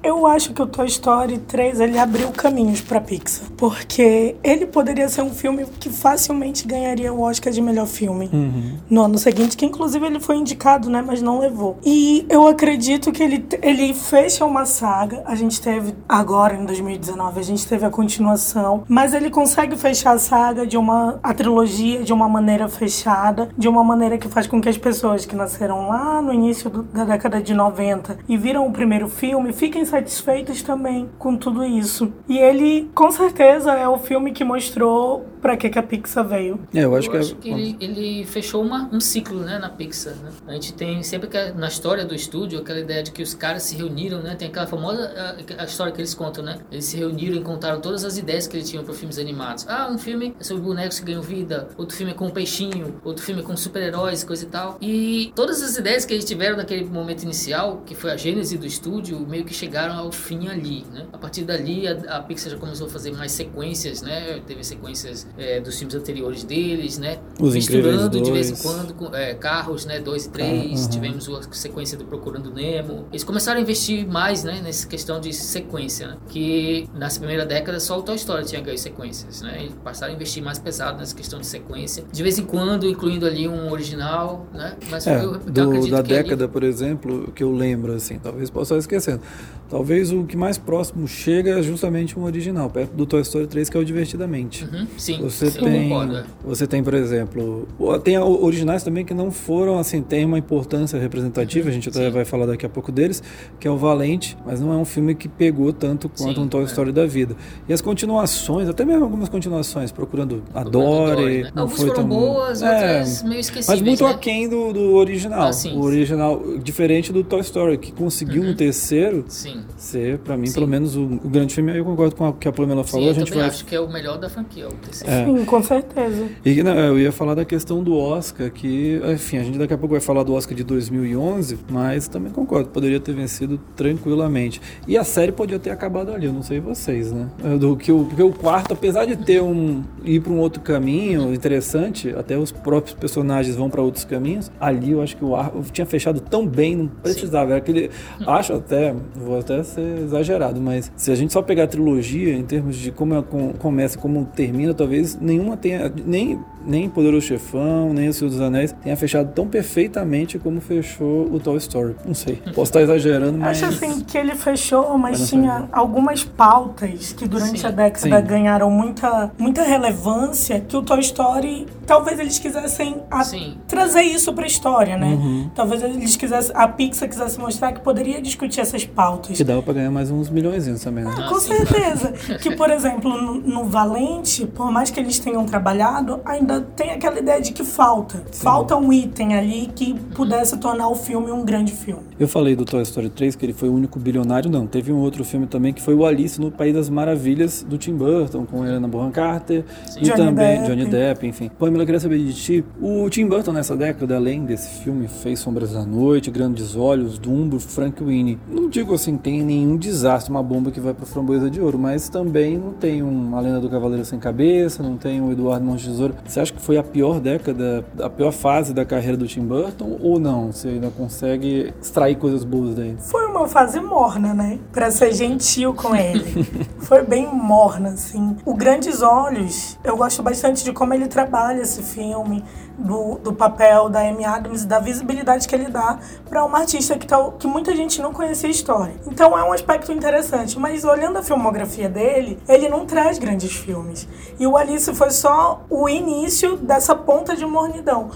eu 0.03 0.27
acho 0.27 0.53
que 0.53 0.63
o 0.63 0.67
Toy 0.67 0.87
Story 0.87 1.36
3 1.39 1.81
ele 1.81 1.99
abriu 1.99 2.29
caminhos 2.31 2.81
para 2.81 3.01
Pixar, 3.01 3.49
porque 3.57 4.37
ele 4.43 4.67
poderia 4.67 5.09
ser 5.09 5.23
um 5.23 5.31
filme 5.31 5.67
que 5.79 5.91
facilmente 5.91 6.67
ganharia 6.67 7.13
o 7.13 7.21
Oscar 7.21 7.53
de 7.53 7.61
melhor 7.61 7.87
filme 7.87 8.31
uhum. 8.33 8.79
no 8.89 9.03
ano 9.03 9.19
seguinte, 9.19 9.57
que 9.57 9.67
inclusive 9.67 10.07
ele 10.07 10.21
foi 10.21 10.37
indicado, 10.37 10.89
né, 10.89 11.03
mas 11.05 11.23
não 11.23 11.39
levou. 11.39 11.79
E 11.85 12.27
eu 12.29 12.47
acredito 12.47 13.13
que 13.13 13.23
ele, 13.23 13.47
ele 13.63 13.95
fecha 13.95 14.45
uma 14.45 14.65
saga. 14.65 15.23
A 15.27 15.35
gente 15.35 15.61
teve 15.61 15.95
agora 16.09 16.55
em 16.55 16.65
2019, 16.65 17.41
a 17.41 17.43
gente 17.43 17.67
teve 17.67 17.85
a 17.85 17.91
continuação, 17.91 18.85
mas 18.89 19.15
ele 19.15 19.31
consegue 19.31 19.77
fechar 19.77 20.13
a 20.13 20.19
saga 20.19 20.67
de 20.67 20.77
uma 20.77 21.19
a 21.23 21.35
trilogia 21.35 22.03
de 22.03 22.13
uma 22.13 22.29
maneira 22.29 22.69
fechada, 22.69 23.49
de 23.57 23.69
uma 23.69 23.83
maneira 23.83 24.19
que 24.19 24.29
faz 24.29 24.47
com 24.47 24.61
que 24.61 24.69
as 24.69 24.79
pessoas 24.79 25.27
que 25.27 25.35
nasceram 25.35 25.89
lá 25.89 26.21
no 26.23 26.33
início 26.33 26.71
do, 26.71 26.83
da 26.83 27.05
década 27.05 27.41
de 27.43 27.55
90 27.55 28.19
e 28.29 28.37
viram 28.37 28.67
o 28.67 28.73
primeiro 28.73 29.09
filme 29.09 29.53
fiquem 29.53 29.85
satisfeitos 29.85 30.63
também 30.63 31.09
com 31.27 31.37
tudo 31.37 31.65
isso. 31.65 32.13
E 32.29 32.39
ele, 32.39 32.89
com 32.95 33.11
certeza, 33.11 33.73
é 33.73 33.89
o 33.89 33.99
filme 33.99 34.31
que 34.31 34.45
mostrou 34.45 35.27
para 35.43 35.57
que, 35.57 35.69
que 35.69 35.79
a 35.79 35.83
Pixar 35.83 36.27
veio. 36.27 36.61
É, 36.73 36.85
eu 36.85 36.95
acho 36.95 37.09
eu 37.09 37.11
que, 37.11 37.17
é 37.17 37.21
acho 37.21 37.33
é... 37.33 37.37
que 37.37 37.51
ele, 37.51 37.77
ele, 37.81 38.25
fechou 38.25 38.63
uma, 38.63 38.89
um 38.93 39.01
ciclo 39.01 39.41
né, 39.41 39.59
na 39.59 39.69
Pixar. 39.69 40.15
Né? 40.15 40.31
A 40.47 40.53
gente 40.53 40.73
tem 40.75 41.03
sempre 41.03 41.29
que 41.29 41.51
na 41.53 41.67
história 41.67 42.05
do 42.05 42.15
estúdio 42.15 42.61
aquela 42.61 42.79
ideia 42.79 43.03
de 43.03 43.11
que 43.11 43.23
os 43.23 43.35
caras 43.35 43.65
se 43.65 43.77
reuniram, 43.77 44.21
né? 44.23 44.37
Tem 44.37 44.49
aquela 44.49 44.69
famosa 44.69 45.37
a, 45.59 45.63
a 45.63 45.65
história 45.65 45.93
que 45.93 46.01
eles 46.01 46.15
contam, 46.15 46.45
né? 46.45 46.59
Eles 46.71 46.85
se 46.85 46.97
reuniram 46.97 47.37
e 47.37 47.41
contaram 47.43 47.81
todas 47.81 48.05
as 48.05 48.19
ideias 48.19 48.47
que 48.47 48.57
eles 48.57 48.71
tinham 48.71 48.85
para 48.85 48.95
filmes 48.95 49.19
animados. 49.19 49.67
Ah, 49.69 49.89
um 49.91 49.99
filme 49.99 50.35
é 50.39 50.45
sobre 50.45 50.63
bonecos 50.63 51.01
que 51.01 51.07
ganham 51.07 51.23
vida, 51.23 51.69
outro 51.77 51.97
filme 51.97 52.13
é 52.13 52.15
com 52.15 52.27
um 52.27 52.31
peixinho, 52.31 53.01
outro 53.05 53.25
filme 53.25 53.41
é 53.41 53.45
com 53.45 53.57
super-heróis, 53.57 54.23
coisa 54.23 54.45
e 54.45 54.49
tal. 54.49 54.79
E 54.81 55.33
todas 55.35 55.61
as 55.61 55.77
ideias 55.77 56.05
que 56.05 56.15
eles 56.15 56.25
tiveram 56.25 56.57
naquele 56.57 56.85
momento 56.85 57.25
inicial, 57.25 57.83
que 57.85 57.95
foi 57.97 58.13
a 58.13 58.17
gênese 58.17 58.57
do 58.57 58.67
estúdio, 58.67 59.19
meio 59.21 59.45
que 59.45 59.55
chegaram 59.55 59.97
ao 59.97 60.13
fim 60.13 60.49
ali, 60.49 60.85
né? 60.93 61.07
A 61.17 61.19
partir 61.19 61.45
dali, 61.45 61.89
a, 61.89 62.19
a 62.19 62.21
Pixar 62.21 62.53
já 62.53 62.59
começou 62.59 62.87
a 62.89 62.91
fazer 62.91 63.11
mais 63.11 63.33
sequências, 63.33 64.03
né? 64.03 64.39
Teve 64.47 64.63
sequências 64.63 65.27
é, 65.39 65.59
dos 65.61 65.79
filmes 65.79 65.95
anteriores 65.95 66.45
deles, 66.45 66.99
né? 66.99 67.19
Os 67.41 67.55
Misturando 67.55 68.21
de 68.21 68.31
vez 68.31 68.51
em 68.51 68.63
quando 68.63 68.93
com, 68.93 69.15
é, 69.17 69.33
carros, 69.33 69.87
né? 69.87 69.99
Dois 69.99 70.27
e 70.27 70.29
três. 70.29 70.83
Uhum. 70.83 70.91
Tivemos 70.91 71.27
a 71.31 71.41
sequência 71.53 71.97
do 71.97 72.05
Procurando 72.05 72.53
Nemo. 72.53 73.07
Eles 73.11 73.25
começaram 73.25 73.59
a 73.59 73.63
investir 73.63 74.07
mais, 74.07 74.45
né? 74.45 74.61
Nessa 74.63 74.87
questão 74.87 75.19
de 75.19 75.33
sequência, 75.33 76.09
né? 76.09 76.17
Que 76.29 76.87
nessa 76.95 77.19
primeira 77.19 77.47
década 77.47 77.81
só 77.81 77.99
o 77.99 78.03
Toy 78.03 78.17
Story 78.17 78.45
tinha 78.45 78.61
ganho 78.61 78.77
sequências, 78.77 79.41
né? 79.41 79.63
Eles 79.63 79.75
passaram 79.83 80.13
a 80.13 80.15
investir 80.15 80.43
mais 80.43 80.59
pesado 80.59 80.99
nessa 80.99 81.17
questão 81.17 81.41
de 81.41 81.47
sequência. 81.47 82.05
De 82.13 82.23
vez 82.23 82.39
em 82.39 82.45
quando, 82.45 82.87
incluindo 82.87 83.25
ali 83.25 83.49
um 83.49 83.73
original, 83.73 84.47
né? 84.53 84.77
Mas 84.91 85.07
é, 85.07 85.17
eu, 85.17 85.33
eu 85.33 85.39
do, 85.39 85.91
da 85.91 86.03
década, 86.03 86.45
ali... 86.45 86.53
por 86.53 86.63
exemplo, 86.63 87.33
que 87.35 87.43
eu 87.43 87.51
lembro, 87.51 87.95
assim, 87.95 88.19
talvez 88.19 88.51
possa 88.51 88.75
estar 88.75 88.81
esquecendo. 88.81 89.23
Talvez 89.71 90.13
o 90.13 90.25
que 90.25 90.37
mais 90.37 90.59
próximo 90.59 91.06
chega 91.07 91.59
é 91.59 91.63
justamente 91.63 92.19
um 92.19 92.25
original, 92.25 92.69
perto 92.71 92.93
do 92.93 93.07
Toy 93.07 93.21
Story 93.23 93.47
3, 93.47 93.69
que 93.69 93.77
é 93.77 93.81
o 93.81 93.85
Divertidamente. 93.85 94.65
Uhum, 94.65 94.87
sim, 94.97 95.21
Você 95.23 95.51
sim, 95.51 95.61
tem, 95.61 95.89
concordo. 95.89 96.25
você 96.45 96.67
tem, 96.67 96.83
por 96.83 96.95
exemplo, 96.95 97.69
tem 98.03 98.19
originais 98.19 98.83
também 98.83 99.05
que 99.05 99.15
não 99.15 99.31
foram 99.31 99.79
assim, 99.79 100.03
tem 100.03 100.25
uma 100.25 100.39
importância 100.39 100.99
representativa, 100.99 101.69
a 101.69 101.73
gente 101.73 101.89
até 101.89 102.07
Sim. 102.07 102.11
vai 102.11 102.25
falar 102.25 102.47
daqui 102.47 102.67
a 102.67 102.69
pouco 102.69 102.91
deles, 102.91 103.23
que 103.61 103.67
é 103.69 103.71
o 103.71 103.77
Valente, 103.77 104.37
mas 104.45 104.61
não 104.61 104.73
é 104.73 104.77
um 104.77 104.85
filme 104.85 105.15
que 105.15 105.29
pegou 105.29 105.73
tanto 105.73 106.09
quanto 106.09 106.37
Sim, 106.37 106.43
um 106.43 106.49
Toy 106.49 106.63
é. 106.63 106.65
Story 106.67 106.93
da 106.93 107.07
vida. 107.07 107.37
E 107.69 107.73
as 107.73 107.81
continuações, 107.81 108.69
até 108.69 108.85
mesmo 108.85 109.05
algumas 109.05 109.29
continuações, 109.29 109.93
procurando 109.93 110.43
a 110.55 110.63
Dory, 110.65 111.43
né? 111.45 111.53
não 111.55 111.63
Algumas 111.65 111.81
foram 111.83 111.95
tão 111.95 112.09
boas, 112.09 112.63
É, 112.63 112.67
outras 112.99 113.23
meio 113.23 113.41
esquecíveis, 113.41 113.69
mas 113.81 113.83
muito 113.83 114.05
né? 114.05 114.11
aquém 114.11 114.49
do, 114.49 114.73
do 114.73 114.95
original. 114.95 115.43
Ah, 115.49 115.53
sim, 115.53 115.77
o 115.77 115.83
original, 115.83 116.43
diferente 116.63 117.13
do 117.13 117.23
Toy 117.23 117.41
Story, 117.41 117.79
que 117.79 117.93
conseguiu 117.93 118.43
no 118.43 118.55
terceiro 118.55 119.25
Sim. 119.29 119.61
ser, 119.77 120.19
pra 120.19 120.37
mim, 120.37 120.51
pelo 120.51 120.67
menos, 120.67 120.96
o, 120.97 121.05
o 121.05 121.29
grande 121.29 121.55
filme. 121.55 121.73
Aí 121.73 121.79
eu 121.79 121.85
concordo 121.85 122.15
com 122.17 122.29
o 122.29 122.33
que 122.33 122.49
a 122.49 122.53
Pamela 122.53 122.85
falou. 122.85 123.07
Sim, 123.07 123.09
a 123.09 123.11
eu 123.11 123.15
gente 123.15 123.29
também 123.29 123.43
vai 123.43 123.51
acho 123.51 123.65
que 123.65 123.75
é 123.75 123.81
o 123.81 123.89
melhor 123.89 124.19
da 124.19 124.29
franquia, 124.29 124.69
o 124.69 124.73
terceiro. 124.73 125.13
É. 125.13 125.25
Sim, 125.25 125.45
com 125.45 125.63
certeza. 125.63 126.29
E 126.45 126.63
não, 126.63 126.75
eu 126.75 126.99
ia 126.99 127.13
falar 127.13 127.35
da 127.35 127.45
questão 127.45 127.83
do 127.83 127.97
Oscar, 127.97 128.51
que, 128.51 129.01
enfim, 129.13 129.39
a 129.39 129.45
gente 129.45 129.59
daqui 129.59 129.75
a 129.75 129.79
pouco 129.79 129.95
vai 129.95 130.01
falar 130.01 130.23
do 130.23 130.35
Oscar 130.35 130.57
de 130.57 130.65
2011, 130.65 131.59
mas 131.71 132.09
também 132.09 132.33
concordo, 132.33 132.69
poderia 132.71 133.01
ter 133.01 133.15
vencido 133.15 133.59
tranquilamente. 133.75 134.61
E 134.87 134.97
a 134.97 135.05
série 135.05 135.33
podia 135.33 135.59
ter 135.59 135.71
acabado 135.71 136.13
ali, 136.13 136.27
eu 136.27 136.33
não 136.33 136.43
sei 136.43 136.61
vocês, 136.61 137.13
né? 137.13 137.29
Do 137.59 137.77
que 137.77 137.93
o, 137.93 138.05
porque 138.05 138.23
o 138.23 138.33
quarto, 138.33 138.73
apesar 138.73 139.05
de 139.05 139.17
ter 139.17 139.43
um 139.43 139.83
ir 140.05 140.21
para 140.21 140.33
um 140.33 140.39
outro 140.39 140.61
caminho 140.61 141.33
interessante, 141.35 142.11
até 142.11 142.37
os 142.37 142.53
próprios 142.53 142.95
personagens 142.95 143.57
vão 143.57 143.69
para 143.69 143.83
outros 143.83 144.05
caminhos, 144.05 144.51
ali 144.61 144.93
eu 144.93 145.03
acho 145.03 145.17
que 145.17 145.25
o 145.25 145.35
ar 145.35 145.53
tinha 145.73 145.87
fechado 145.87 146.21
tão 146.21 146.47
bem, 146.47 146.77
não 146.77 146.87
precisava. 146.87 147.51
Era 147.51 147.59
aquele, 147.59 147.91
acho 148.27 148.55
até, 148.55 148.95
vou 149.15 149.39
até 149.39 149.63
ser 149.63 149.99
exagerado, 149.99 150.61
mas 150.61 150.86
se 150.95 151.11
a 151.11 151.15
gente 151.15 151.33
só 151.33 151.43
pegar 151.43 151.65
a 151.65 151.67
trilogia 151.67 152.35
em 152.35 152.45
termos 152.45 152.77
de 152.77 152.91
como 152.91 153.15
ela 153.15 153.23
com- 153.23 153.53
começa 153.55 153.99
como 153.99 154.25
termina, 154.27 154.73
talvez 154.75 155.19
nenhuma 155.21 155.57
tenha 155.57 155.93
nem 156.05 156.39
nem 156.67 156.89
Poderoso 156.89 157.27
Chefão, 157.27 157.93
nem 157.93 158.09
O 158.09 158.13
Senhor 158.13 158.31
dos 158.31 158.41
Anéis 158.41 158.73
tenha 158.83 158.97
fechado 158.97 159.33
tão 159.33 159.47
perfeitamente 159.47 160.39
como 160.39 160.61
fechou 160.61 161.33
o 161.33 161.39
Toy 161.41 161.57
Story. 161.59 161.95
Não 162.05 162.15
sei, 162.15 162.37
posso 162.55 162.63
estar 162.71 162.83
exagerando, 162.83 163.39
mas 163.39 163.63
Acho 163.63 163.73
assim 163.73 164.01
que 164.01 164.19
ele 164.19 164.35
fechou, 164.35 164.97
mas 164.99 165.21
Mas 165.21 165.31
tinha 165.31 165.69
algumas 165.73 166.25
pautas 166.25 167.13
que 167.13 167.27
durante 167.27 167.61
Sim. 167.61 167.67
a 167.67 167.71
década 167.71 168.21
Sim. 168.21 168.27
ganharam 168.27 168.71
muita, 168.71 169.31
muita 169.39 169.63
relevância 169.63 170.61
que 170.61 170.77
o 170.77 170.83
Toy 170.83 171.01
Story, 171.01 171.67
talvez 171.87 172.19
eles 172.19 172.39
quisessem 172.39 172.97
a- 173.11 173.23
trazer 173.67 174.03
isso 174.03 174.33
pra 174.33 174.47
história, 174.47 174.97
né? 174.97 175.07
Uhum. 175.15 175.51
Talvez 175.55 175.83
eles 175.83 176.17
quisessem, 176.17 176.53
a 176.55 176.67
Pixar 176.69 177.09
quisesse 177.09 177.39
mostrar 177.39 177.73
que 177.73 177.81
poderia 177.81 178.21
discutir 178.21 178.61
essas 178.61 178.85
pautas. 178.85 179.37
que 179.37 179.45
dava 179.45 179.63
pra 179.63 179.73
ganhar 179.75 179.91
mais 179.91 180.11
uns 180.11 180.29
milhões 180.29 180.67
também, 180.83 181.05
né? 181.05 181.15
Ah, 181.17 181.29
com 181.29 181.37
Ah, 181.37 181.41
certeza. 181.41 182.13
Que, 182.43 182.55
por 182.57 182.71
exemplo, 182.71 183.11
no, 183.11 183.35
no 183.35 183.65
Valente, 183.65 184.47
por 184.47 184.71
mais 184.71 184.91
que 184.91 184.99
eles 185.01 185.19
tenham 185.19 185.45
trabalhado, 185.45 186.21
ainda 186.25 186.56
tem 186.61 186.91
aquela 186.91 187.19
ideia 187.19 187.41
de 187.41 187.53
que 187.53 187.65
falta. 187.65 188.23
Falta 188.33 188.77
um 188.77 188.93
item 188.93 189.35
ali 189.35 189.71
que 189.75 189.95
pudesse 190.15 190.57
tornar 190.59 190.89
o 190.89 190.95
filme 190.95 191.31
um 191.31 191.45
grande 191.45 191.73
filme. 191.73 192.03
Eu 192.19 192.29
falei 192.29 192.57
do 192.57 192.65
Toy 192.65 192.83
Story 192.83 193.11
3 193.11 193.37
que 193.37 193.45
ele 193.47 193.53
foi 193.53 193.69
o 193.69 193.75
único 193.75 193.99
bilionário, 193.99 194.51
não. 194.51 194.67
Teve 194.67 194.93
um 194.93 194.99
outro 194.99 195.25
filme 195.25 195.47
também 195.47 195.73
que 195.73 195.83
foi 195.83 195.95
o 195.95 196.05
Alice 196.05 196.41
no 196.41 196.51
País 196.51 196.75
das 196.75 196.89
Maravilhas 196.89 197.63
do 197.63 197.77
Tim 197.77 197.95
Burton, 197.95 198.47
com 198.47 198.65
Helena 198.65 198.89
Bonham 198.89 199.11
Carter 199.11 199.65
e 199.97 200.05
Johnny 200.05 200.17
também 200.17 200.61
Depp. 200.61 200.69
Johnny 200.69 200.87
Depp, 200.87 201.27
enfim. 201.27 201.51
Pamela, 201.59 201.83
eu 201.83 201.87
queria 201.87 202.01
saber 202.01 202.19
de 202.19 202.33
ti. 202.35 202.65
O 202.81 203.09
Tim 203.11 203.27
Burton 203.27 203.53
nessa 203.53 203.77
década, 203.77 204.17
além 204.17 204.45
desse 204.45 204.83
filme, 204.83 205.09
fez 205.09 205.39
Sombras 205.41 205.73
da 205.73 205.85
Noite, 205.85 206.31
Grandes 206.31 206.77
Olhos, 206.77 207.19
Dumbo, 207.19 207.59
Frank 207.59 208.03
Winnie. 208.03 208.39
Não 208.49 208.69
digo 208.69 208.95
assim, 208.95 209.17
tem 209.17 209.43
nenhum 209.43 209.77
desastre, 209.77 210.31
uma 210.31 210.43
bomba 210.43 210.71
que 210.71 210.81
vai 210.81 210.95
pro 210.95 211.07
Framboesa 211.07 211.51
de 211.51 211.61
Ouro, 211.61 211.79
mas 211.79 212.09
também 212.09 212.57
não 212.57 212.73
tem 212.73 213.03
um 213.03 213.37
A 213.37 213.41
Lenda 213.41 213.61
do 213.61 213.69
Cavaleiro 213.69 214.05
Sem 214.05 214.19
Cabeça, 214.19 214.83
não 214.83 214.97
tem 214.97 215.21
o 215.21 215.33
Eduardo 215.33 215.65
Mãos 215.65 215.81
de 215.81 215.89
Tesoura. 215.89 216.15
Você 216.25 216.41
acha 216.47 216.53
que 216.53 216.63
foi 216.63 216.79
a 216.79 216.83
pior 216.83 217.21
década, 217.21 217.85
a 218.01 218.09
pior 218.09 218.31
fase 218.31 218.73
da 218.73 218.85
carreira 218.85 219.17
do 219.17 219.27
Tim 219.27 219.45
Burton 219.45 219.99
ou 220.01 220.19
não? 220.19 220.53
Você 220.53 220.69
ainda 220.69 220.91
consegue 220.91 221.75
extrair 221.81 222.17
coisas 222.17 222.45
boas 222.45 222.75
daí? 222.75 222.97
Foi 222.99 223.27
uma 223.27 223.49
fase 223.49 223.81
morna, 223.81 224.33
né? 224.33 224.59
Pra 224.73 224.91
ser 224.91 225.13
gentil 225.13 225.75
com 225.75 225.95
ele. 225.95 226.45
Foi 226.79 227.03
bem 227.03 227.27
morna, 227.27 227.91
assim. 227.91 228.37
O 228.45 228.55
Grandes 228.55 229.03
Olhos, 229.03 229.79
eu 229.83 229.97
gosto 229.97 230.23
bastante 230.23 230.63
de 230.63 230.73
como 230.73 230.95
ele 230.95 231.09
trabalha 231.09 231.63
esse 231.63 231.83
filme, 231.83 232.45
do, 232.79 233.19
do 233.23 233.33
papel 233.33 233.89
da 233.89 234.01
Amy 234.01 234.25
Adams 234.25 234.63
e 234.63 234.67
da 234.67 234.79
visibilidade 234.79 235.47
que 235.49 235.55
ele 235.55 235.69
dá 235.71 235.99
pra 236.29 236.45
uma 236.45 236.59
artista 236.59 236.97
que, 236.99 237.07
tá, 237.07 237.31
que 237.39 237.47
muita 237.47 237.75
gente 237.75 238.01
não 238.03 238.13
conhecia 238.13 238.49
a 238.49 238.53
história. 238.53 238.95
Então 239.07 239.37
é 239.39 239.43
um 239.43 239.53
aspecto 239.53 239.93
interessante, 239.93 240.59
mas 240.59 240.85
olhando 240.85 241.19
a 241.19 241.23
filmografia 241.23 241.89
dele, 241.89 242.39
ele 242.49 242.69
não 242.69 242.85
traz 242.87 243.19
grandes 243.19 243.53
filmes. 243.53 244.07
E 244.39 244.47
o 244.47 244.57
Alice 244.57 244.93
foi 244.95 245.11
só 245.11 245.65
o 245.71 245.89
início 245.89 246.57
dessa 246.57 246.95
ponta 246.95 247.35
de 247.35 247.47
mornidão. 247.47 248.11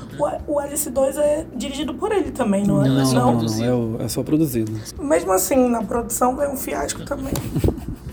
O, 0.47 0.55
o 0.55 0.59
Alice 0.59 0.89
2 0.91 1.17
é 1.19 1.47
dirigido 1.55 1.95
por 1.95 2.13
ele 2.13 2.31
também, 2.31 2.65
não 2.67 2.85
é? 2.85 2.89
Não, 2.89 3.01
é 3.01 3.05
só 3.05 3.15
não, 3.15 3.27
não, 3.27 3.39
produzido. 3.39 3.65
é, 3.65 3.75
o- 3.75 3.97
é 4.01 4.09
só 4.09 4.23
produzido. 4.23 4.73
Mesmo 4.99 5.33
assim, 5.33 5.69
na 5.69 5.83
produção 5.83 6.41
é 6.43 6.49
um 6.49 6.57
fiasco 6.57 7.05
também. 7.05 7.33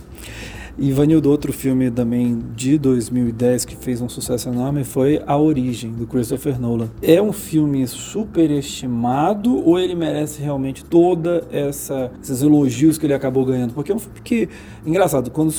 E 0.79 0.91
Vanildo, 0.91 1.31
outro 1.31 1.51
filme 1.51 1.89
também 1.89 2.39
de 2.55 2.77
2010 2.77 3.65
que 3.65 3.75
fez 3.75 3.99
um 3.99 4.07
sucesso 4.07 4.47
enorme 4.47 4.83
foi 4.83 5.19
A 5.25 5.35
Origem, 5.35 5.91
do 5.91 6.05
Christopher 6.05 6.61
Nolan. 6.61 6.87
É 7.01 7.19
um 7.19 7.33
filme 7.33 7.87
superestimado 7.87 9.57
ou 9.57 9.79
ele 9.79 9.95
merece 9.95 10.39
realmente 10.39 10.85
toda 10.85 11.43
essa 11.51 12.11
esses 12.21 12.43
elogios 12.43 12.99
que 12.99 13.07
ele 13.07 13.15
acabou 13.15 13.43
ganhando? 13.43 13.73
Porque 13.73 13.91
é 13.91 13.95
um 13.95 13.99
filme 13.99 14.19
que, 14.23 14.49
engraçado, 14.85 15.31
quando 15.31 15.51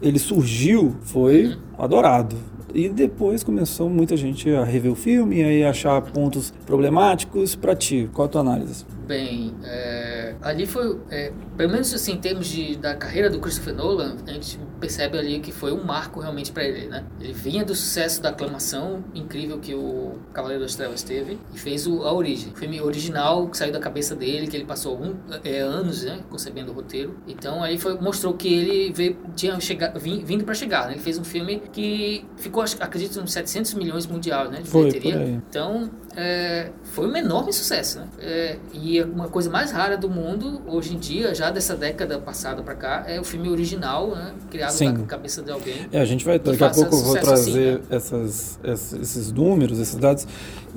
ele 0.00 0.20
surgiu, 0.20 0.94
foi 1.02 1.56
adorado. 1.76 2.36
E 2.72 2.88
depois 2.88 3.42
começou 3.42 3.90
muita 3.90 4.16
gente 4.16 4.48
a 4.50 4.62
rever 4.62 4.92
o 4.92 4.96
filme 4.96 5.40
e 5.40 5.42
aí 5.42 5.64
achar 5.64 6.00
pontos 6.00 6.52
problemáticos. 6.64 7.56
Pra 7.56 7.74
ti, 7.74 8.08
qual 8.12 8.26
a 8.26 8.28
tua 8.28 8.40
análise? 8.40 8.84
Bem, 9.06 9.54
é, 9.64 10.34
ali 10.40 10.66
foi, 10.66 10.98
é, 11.10 11.32
pelo 11.56 11.72
menos 11.72 11.92
assim, 11.92 12.12
em 12.12 12.18
termos 12.18 12.46
de, 12.46 12.76
da 12.76 12.94
carreira 12.94 13.28
do 13.28 13.38
Christopher 13.38 13.74
Nolan, 13.74 14.16
a 14.26 14.32
gente 14.32 14.58
percebe 14.80 15.18
ali 15.18 15.40
que 15.40 15.52
foi 15.52 15.72
um 15.72 15.84
marco 15.84 16.20
realmente 16.20 16.52
para 16.52 16.64
ele, 16.64 16.86
né? 16.86 17.04
Ele 17.20 17.32
vinha 17.32 17.64
do 17.64 17.74
sucesso 17.74 18.22
da 18.22 18.30
aclamação 18.30 19.04
incrível 19.14 19.58
que 19.58 19.74
o 19.74 20.18
Cavaleiro 20.32 20.62
das 20.62 20.74
Trevas 20.74 21.02
teve 21.02 21.38
e 21.54 21.58
fez 21.58 21.86
o, 21.86 22.02
A 22.02 22.12
Origem. 22.12 22.52
O 22.52 22.56
filme 22.56 22.80
original 22.80 23.48
que 23.48 23.56
saiu 23.56 23.72
da 23.72 23.78
cabeça 23.78 24.14
dele, 24.14 24.46
que 24.46 24.56
ele 24.56 24.64
passou 24.64 24.92
algum, 24.92 25.14
é, 25.44 25.60
anos, 25.60 26.04
né, 26.04 26.20
concebendo 26.30 26.72
o 26.72 26.74
roteiro. 26.74 27.16
Então 27.26 27.62
aí 27.62 27.78
foi, 27.78 27.98
mostrou 27.98 28.34
que 28.34 28.52
ele 28.52 28.92
veio, 28.92 29.16
tinha 29.36 29.58
chegado, 29.60 29.98
vim, 30.00 30.24
vindo 30.24 30.44
para 30.44 30.54
chegar, 30.54 30.86
né? 30.86 30.92
Ele 30.92 31.02
fez 31.02 31.18
um 31.18 31.24
filme 31.24 31.62
que 31.72 32.24
ficou, 32.36 32.64
acredito, 32.80 33.20
uns 33.20 33.32
700 33.32 33.74
milhões 33.74 34.06
mundial, 34.06 34.50
né, 34.50 34.60
de 34.62 34.68
Foi, 34.68 34.88
bilheteria. 34.88 35.42
Então, 35.48 35.90
é, 36.16 36.70
foi 36.84 37.08
um 37.08 37.16
enorme 37.16 37.52
sucesso, 37.52 37.98
né? 37.98 38.06
É, 38.20 38.56
e 38.72 39.02
uma 39.02 39.28
coisa 39.28 39.50
mais 39.50 39.72
rara 39.72 39.96
do 39.96 40.08
mundo, 40.08 40.62
hoje 40.66 40.94
em 40.94 40.98
dia, 40.98 41.34
já 41.34 41.50
dessa 41.50 41.74
década 41.74 42.18
passada 42.18 42.62
pra 42.62 42.74
cá, 42.74 43.04
é 43.06 43.20
o 43.20 43.24
filme 43.24 43.48
original, 43.48 44.10
né? 44.10 44.32
Criado 44.50 44.70
Sim. 44.70 44.92
na 44.92 45.06
cabeça 45.06 45.42
de 45.42 45.50
alguém. 45.50 45.88
É, 45.90 46.00
a 46.00 46.04
gente 46.04 46.24
vai, 46.24 46.38
daqui 46.38 46.62
a 46.62 46.70
pouco 46.70 46.94
eu 46.94 47.00
vou 47.00 47.16
assim, 47.16 47.24
trazer 47.24 47.78
né? 47.78 47.80
essas, 47.90 48.60
esses, 48.62 49.32
números, 49.32 49.78
esses 49.78 49.96
dados, 49.96 50.26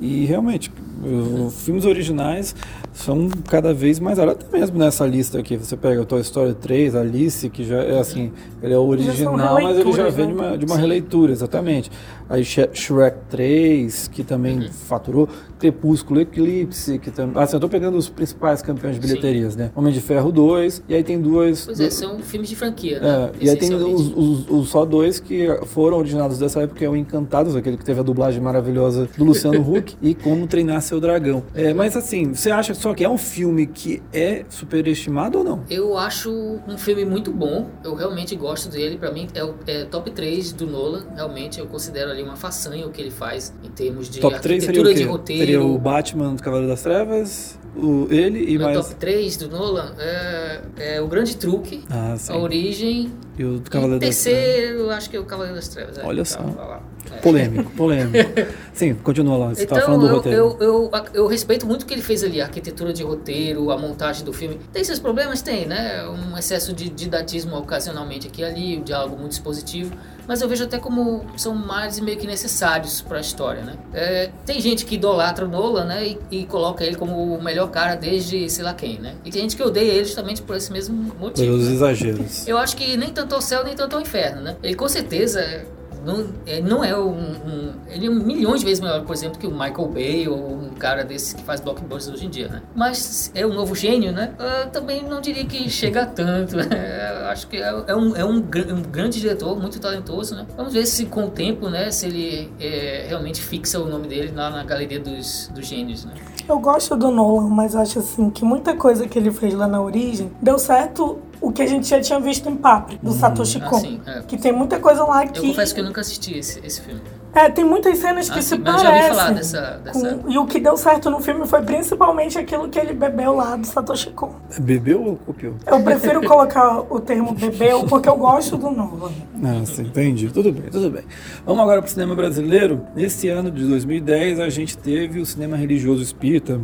e 0.00 0.24
realmente, 0.24 0.72
os 1.02 1.62
filmes 1.62 1.84
originais 1.84 2.54
são 2.98 3.28
cada 3.48 3.72
vez 3.72 4.00
mais 4.00 4.18
raros, 4.18 4.34
até 4.34 4.58
mesmo 4.58 4.76
nessa 4.78 5.06
lista 5.06 5.38
aqui, 5.38 5.56
você 5.56 5.76
pega 5.76 6.00
o 6.02 6.04
Toy 6.04 6.20
Story 6.20 6.54
3, 6.54 6.96
Alice, 6.96 7.48
que 7.48 7.64
já 7.64 7.76
é 7.82 7.98
assim, 7.98 8.32
ele 8.62 8.74
é 8.74 8.78
o 8.78 8.86
original, 8.86 9.60
mas 9.62 9.78
ele 9.78 9.92
já 9.92 10.08
vem 10.08 10.26
né? 10.26 10.32
de 10.34 10.38
uma, 10.40 10.58
de 10.58 10.64
uma 10.66 10.74
Sim. 10.74 10.80
releitura, 10.80 11.32
exatamente. 11.32 11.90
Aí 12.28 12.44
Shr- 12.44 12.68
Shrek 12.74 13.16
3, 13.30 14.08
que 14.08 14.22
também 14.24 14.58
Uhum. 14.58 14.68
faturou, 14.70 15.28
Crepúsculo 15.58 16.20
Eclipse, 16.20 16.98
que 16.98 17.10
também... 17.10 17.40
Assim, 17.42 17.56
eu 17.56 17.60
tô 17.60 17.68
pegando 17.68 17.96
os 17.96 18.08
principais 18.08 18.60
campeões 18.62 18.96
de 18.96 19.00
Sim. 19.00 19.08
bilheterias, 19.08 19.56
né? 19.56 19.70
Homem 19.74 19.92
de 19.92 20.00
Ferro 20.00 20.30
2, 20.32 20.82
e 20.88 20.94
aí 20.94 21.02
tem 21.04 21.20
duas... 21.20 21.64
Pois 21.66 21.80
é, 21.80 21.90
são 21.90 22.18
filmes 22.18 22.48
de 22.48 22.56
franquia, 22.56 22.98
É, 22.98 23.00
né? 23.00 23.30
e 23.40 23.48
aí 23.48 23.56
tem 23.56 23.74
os, 23.74 24.12
os- 24.14 24.50
os 24.50 24.68
só 24.68 24.84
dois 24.84 25.18
que 25.20 25.46
foram 25.66 25.98
originados 25.98 26.38
dessa 26.38 26.60
época, 26.60 26.84
é 26.84 26.88
o 26.88 26.94
Encantados, 26.96 27.56
aquele 27.56 27.76
que 27.76 27.84
teve 27.84 28.00
a 28.00 28.02
dublagem 28.02 28.40
maravilhosa 28.42 29.08
do 29.16 29.24
Luciano 29.24 29.60
Huck, 29.72 29.96
e 30.02 30.14
Como 30.14 30.46
Treinar 30.46 30.82
Seu 30.82 31.00
Dragão. 31.00 31.42
É, 31.54 31.72
mas 31.72 31.96
assim, 31.96 32.34
você 32.34 32.50
acha 32.50 32.74
só 32.74 32.87
que 32.94 33.04
é 33.04 33.08
um 33.08 33.18
filme 33.18 33.66
que 33.66 34.02
é 34.12 34.44
superestimado 34.48 35.38
ou 35.38 35.44
não? 35.44 35.64
Eu 35.70 35.96
acho 35.98 36.30
um 36.66 36.76
filme 36.78 37.04
muito 37.04 37.30
bom, 37.32 37.68
eu 37.84 37.94
realmente 37.94 38.34
gosto 38.36 38.68
dele, 38.68 38.96
pra 38.96 39.10
mim 39.10 39.28
é 39.34 39.42
o 39.44 39.54
é 39.66 39.84
top 39.84 40.10
3 40.10 40.52
do 40.52 40.66
Nolan, 40.66 41.04
realmente 41.14 41.58
eu 41.58 41.66
considero 41.66 42.10
ali 42.10 42.22
uma 42.22 42.36
façanha 42.36 42.86
o 42.86 42.90
que 42.90 43.00
ele 43.00 43.10
faz 43.10 43.52
em 43.64 43.70
termos 43.70 44.08
de 44.08 44.20
Top 44.20 44.40
3 44.40 44.64
seria 44.64 44.82
o 44.82 44.84
quê? 44.86 44.94
de 44.94 45.04
roteiro. 45.04 45.40
Seria 45.44 45.62
o 45.62 45.78
Batman 45.78 46.34
do 46.34 46.42
Cavaleiro 46.42 46.70
das 46.70 46.82
Trevas, 46.82 47.58
o, 47.76 48.06
ele 48.10 48.44
e 48.52 48.58
Meu 48.58 48.66
mais. 48.68 48.78
top 48.86 48.94
3 48.96 49.36
do 49.36 49.48
Nolan 49.48 49.92
é, 49.98 50.60
é 50.78 51.00
O 51.00 51.06
Grande 51.06 51.36
Truque, 51.36 51.84
Ah. 51.90 52.16
A 52.28 52.36
Origem 52.38 53.10
E 53.38 53.44
o 53.44 53.56
e 53.56 53.60
Cavaleiro 53.60 54.00
das 54.00 54.22
Trevas. 54.22 54.42
terceiro, 54.44 54.90
acho 54.90 55.10
que 55.10 55.16
é 55.16 55.20
o 55.20 55.24
Cavaleiro 55.24 55.56
das 55.56 55.68
Trevas. 55.68 55.98
é. 55.98 56.04
Olha 56.04 56.24
Tá, 56.24 56.30
só. 56.30 56.40
É. 56.40 56.97
Polêmico, 57.22 57.70
polêmico. 57.72 58.30
Sim, 58.72 58.94
continua 58.94 59.36
lá. 59.36 59.48
Você 59.48 59.64
Então, 59.64 59.80
falando 59.80 60.02
do 60.02 60.06
eu, 60.06 60.14
roteiro. 60.14 60.38
eu, 60.38 60.58
eu, 60.60 60.90
eu 61.14 61.26
respeito 61.26 61.66
muito 61.66 61.82
o 61.82 61.86
que 61.86 61.94
ele 61.94 62.02
fez 62.02 62.22
ali, 62.22 62.40
a 62.40 62.44
arquitetura 62.44 62.92
de 62.92 63.02
roteiro, 63.02 63.70
a 63.70 63.78
montagem 63.78 64.24
do 64.24 64.32
filme. 64.32 64.58
Tem 64.72 64.84
seus 64.84 64.98
problemas? 65.00 65.42
Tem, 65.42 65.66
né? 65.66 66.06
Um 66.08 66.38
excesso 66.38 66.72
de 66.72 66.88
didatismo 66.88 67.56
ocasionalmente 67.56 68.28
aqui 68.28 68.42
e 68.42 68.44
ali, 68.44 68.78
o 68.78 68.84
diálogo 68.84 69.16
muito 69.16 69.32
expositivo. 69.32 69.92
Mas 70.28 70.42
eu 70.42 70.48
vejo 70.48 70.62
até 70.64 70.78
como 70.78 71.24
são 71.36 71.54
mais 71.54 71.98
meio 71.98 72.18
que 72.18 72.26
necessários 72.26 73.00
para 73.00 73.16
a 73.16 73.20
história, 73.20 73.62
né? 73.62 73.74
É, 73.94 74.30
tem 74.44 74.60
gente 74.60 74.84
que 74.84 74.94
idolatra 74.96 75.46
o 75.46 75.48
Nolan, 75.48 75.86
né? 75.86 76.06
E, 76.06 76.18
e 76.30 76.44
coloca 76.44 76.84
ele 76.84 76.96
como 76.96 77.34
o 77.34 77.42
melhor 77.42 77.70
cara 77.70 77.94
desde 77.94 78.48
sei 78.50 78.62
lá 78.62 78.74
quem, 78.74 79.00
né? 79.00 79.14
E 79.24 79.30
tem 79.30 79.40
gente 79.42 79.56
que 79.56 79.62
odeia 79.62 79.90
ele 79.90 80.04
justamente 80.04 80.42
por 80.42 80.54
esse 80.54 80.70
mesmo 80.70 80.94
motivo. 81.18 81.48
Pelos 81.48 81.66
né? 81.66 81.72
exageros. 81.72 82.46
Eu 82.46 82.58
acho 82.58 82.76
que 82.76 82.96
nem 82.96 83.08
tanto 83.08 83.34
ao 83.34 83.40
céu, 83.40 83.64
nem 83.64 83.74
tanto 83.74 83.96
ao 83.96 84.02
inferno, 84.02 84.42
né? 84.42 84.56
Ele 84.62 84.74
com 84.74 84.86
certeza 84.86 85.64
não 86.04 86.26
é, 86.46 86.60
não 86.60 86.84
é 86.84 86.96
um, 86.98 87.10
um- 87.10 87.72
Ele 87.88 88.06
é 88.06 88.10
milhões 88.10 88.60
de 88.60 88.66
vezes 88.66 88.80
melhor, 88.80 89.04
por 89.04 89.12
exemplo, 89.14 89.38
que 89.38 89.46
o 89.46 89.50
Michael 89.50 89.88
Bay 89.88 90.28
ou 90.28 90.36
um 90.54 90.70
cara 90.78 91.04
desses 91.04 91.32
que 91.32 91.42
faz 91.42 91.60
blockbusters 91.60 92.16
hoje 92.16 92.26
em 92.26 92.30
dia, 92.30 92.48
né? 92.48 92.62
Mas 92.74 93.30
é 93.34 93.46
um 93.46 93.52
novo 93.54 93.74
gênio, 93.74 94.12
né? 94.12 94.32
Eu 94.38 94.70
também 94.70 95.02
não 95.02 95.20
diria 95.20 95.44
que 95.44 95.68
chega 95.70 96.06
tanto. 96.06 96.56
né? 96.56 96.64
Acho 97.30 97.46
que 97.48 97.56
é, 97.56 97.84
é 97.86 97.96
um, 97.96 98.16
é 98.16 98.24
um, 98.24 98.36
um 98.36 98.82
grande 98.82 99.20
diretor, 99.20 99.58
muito 99.60 99.78
talentoso, 99.80 100.34
né? 100.34 100.46
Vamos 100.56 100.72
ver 100.72 100.86
se 100.86 101.06
com 101.06 101.24
o 101.24 101.30
tempo, 101.30 101.68
né? 101.68 101.90
Se 101.90 102.06
ele 102.06 102.52
é, 102.60 103.06
realmente 103.08 103.40
fixa 103.40 103.78
o 103.80 103.86
nome 103.88 104.06
dele 104.08 104.32
lá 104.34 104.50
na 104.50 104.64
galeria 104.64 105.00
dos, 105.00 105.50
dos 105.54 105.66
gênios, 105.66 106.04
né? 106.04 106.12
Eu 106.48 106.58
gosto 106.58 106.96
do 106.96 107.10
Nolan, 107.10 107.48
mas 107.48 107.76
acho 107.76 107.98
assim 107.98 108.30
que 108.30 108.42
muita 108.44 108.74
coisa 108.74 109.06
que 109.06 109.18
ele 109.18 109.30
fez 109.30 109.52
lá 109.54 109.66
na 109.68 109.80
origem 109.82 110.30
deu 110.40 110.58
certo 110.58 111.18
o 111.40 111.52
que 111.52 111.62
a 111.62 111.66
gente 111.66 111.86
já 111.88 112.00
tinha 112.00 112.18
visto 112.20 112.48
em 112.48 112.56
Papri, 112.56 112.98
do 113.02 113.12
Satoshi 113.12 113.60
Ah, 113.62 113.68
Kon. 113.68 113.80
sim, 113.80 114.00
é. 114.06 114.22
Que 114.22 114.36
tem 114.36 114.52
muita 114.52 114.78
coisa 114.80 115.04
lá 115.04 115.26
que. 115.26 115.38
Eu 115.38 115.44
confesso 115.48 115.74
que 115.74 115.80
eu 115.80 115.84
nunca 115.84 116.00
assisti 116.00 116.38
esse, 116.38 116.60
esse 116.64 116.80
filme. 116.80 117.00
É, 117.34 117.48
tem 117.50 117.62
muitas 117.64 117.98
cenas 117.98 118.28
que 118.30 118.38
Ah, 118.38 118.42
se 118.42 118.56
sim, 118.56 118.62
mas 118.64 118.74
eu 118.74 118.80
já 118.80 118.88
ouvi 118.88 119.00
parecem. 119.00 119.16
falar 119.16 119.30
dessa- 119.32 119.80
dessa- 119.84 120.14
com- 120.16 120.30
E 120.30 120.38
o 120.38 120.46
que 120.46 120.58
deu 120.58 120.76
certo 120.78 121.10
no 121.10 121.20
filme 121.20 121.46
foi 121.46 121.60
principalmente 121.62 122.38
aquilo 122.38 122.68
que 122.70 122.78
ele 122.78 122.94
bebeu 122.94 123.34
lá 123.34 123.54
do 123.54 123.66
Satoshi 123.66 124.10
Kon. 124.10 124.32
Bebeu 124.58 125.04
ou 125.04 125.16
copiou? 125.16 125.54
Eu 125.66 125.80
prefiro 125.82 126.22
colocar 126.26 126.80
o 126.90 126.98
termo 126.98 127.32
bebeu 127.34 127.84
porque 127.84 128.08
eu 128.08 128.16
gosto 128.16 128.56
do 128.56 128.70
Nolan. 128.70 129.12
Ah, 129.44 129.64
sim, 129.66 129.82
entendi. 129.82 130.28
Tudo 130.30 130.50
bem, 130.50 130.70
tudo 130.70 130.90
bem. 130.90 131.04
Vamos 131.44 131.62
agora 131.62 131.80
para 131.82 131.86
o 131.88 131.90
cinema 131.90 132.14
brasileiro. 132.16 132.80
Nesse 132.96 133.28
ano 133.28 133.50
de 133.50 133.64
2010, 133.66 134.40
a 134.40 134.48
gente 134.48 134.76
teve 134.76 135.20
o 135.20 135.26
cinema 135.26 135.56
religioso 135.56 136.02
espírita 136.02 136.58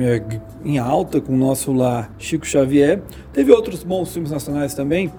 eh, 0.00 0.22
em 0.64 0.78
alta 0.78 1.20
com 1.20 1.34
o 1.34 1.36
nosso 1.36 1.72
lá 1.72 2.08
Chico 2.18 2.46
Xavier. 2.46 3.02
Teve 3.34 3.50
outros 3.52 3.82
bons 3.82 4.12
filmes 4.12 4.30
nacionais 4.30 4.72
também. 4.74 5.12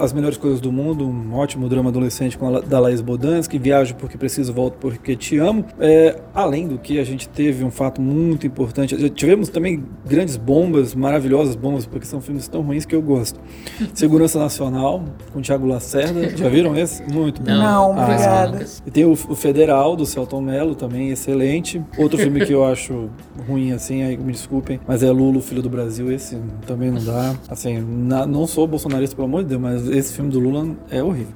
As 0.00 0.12
Melhores 0.12 0.36
Coisas 0.38 0.60
do 0.60 0.70
Mundo, 0.70 1.06
um 1.06 1.34
ótimo 1.34 1.68
drama 1.68 1.90
adolescente 1.90 2.38
com 2.38 2.56
a, 2.56 2.60
da 2.60 2.78
Laís 2.78 3.00
Bodansky, 3.00 3.58
Viajo 3.58 3.94
Porque 3.96 4.16
Preciso, 4.16 4.52
Volto 4.52 4.76
Porque 4.78 5.16
Te 5.16 5.38
Amo. 5.38 5.64
É, 5.80 6.16
além 6.34 6.68
do 6.68 6.78
que, 6.78 6.98
a 6.98 7.04
gente 7.04 7.28
teve 7.28 7.64
um 7.64 7.70
fato 7.70 8.00
muito 8.00 8.46
importante. 8.46 8.96
Tivemos 9.10 9.48
também 9.48 9.82
grandes 10.06 10.36
bombas, 10.36 10.94
maravilhosas 10.94 11.56
bombas, 11.56 11.86
porque 11.86 12.06
são 12.06 12.20
filmes 12.20 12.46
tão 12.48 12.60
ruins 12.62 12.84
que 12.84 12.94
eu 12.94 13.02
gosto. 13.02 13.40
Segurança 13.94 14.38
Nacional, 14.38 15.02
com 15.32 15.40
Thiago 15.40 15.66
Lacerda. 15.66 16.36
Já 16.36 16.48
viram 16.48 16.76
esse? 16.76 17.02
Muito 17.10 17.42
bom. 17.42 17.50
Não, 17.50 17.98
Ah, 17.98 18.02
obrigada. 18.04 18.66
E 18.86 18.90
tem 18.90 19.04
o, 19.04 19.12
o 19.12 19.34
Federal, 19.34 19.96
do 19.96 20.04
Celton 20.04 20.42
Mello, 20.42 20.74
também 20.74 21.10
excelente. 21.10 21.82
Outro 21.96 22.18
filme 22.18 22.44
que 22.44 22.52
eu 22.52 22.64
acho 22.64 23.08
ruim, 23.46 23.72
assim, 23.72 24.02
aí 24.02 24.16
me 24.16 24.32
desculpem, 24.32 24.78
mas 24.86 25.02
é 25.02 25.10
Lula, 25.10 25.38
o 25.38 25.42
Filho 25.42 25.62
do 25.62 25.70
Brasil. 25.70 26.12
Esse 26.12 26.38
também 26.66 26.90
não 26.90 27.02
dá. 27.02 27.37
Assim, 27.48 27.78
na- 27.80 28.26
não 28.26 28.46
sou 28.46 28.66
bolsonarista, 28.66 29.14
pelo 29.16 29.26
amor 29.28 29.42
de 29.42 29.50
Deus, 29.50 29.60
mas 29.60 29.88
esse 29.88 30.12
filme 30.14 30.30
do 30.30 30.38
Lula 30.38 30.68
é 30.90 31.02
horrível. 31.02 31.32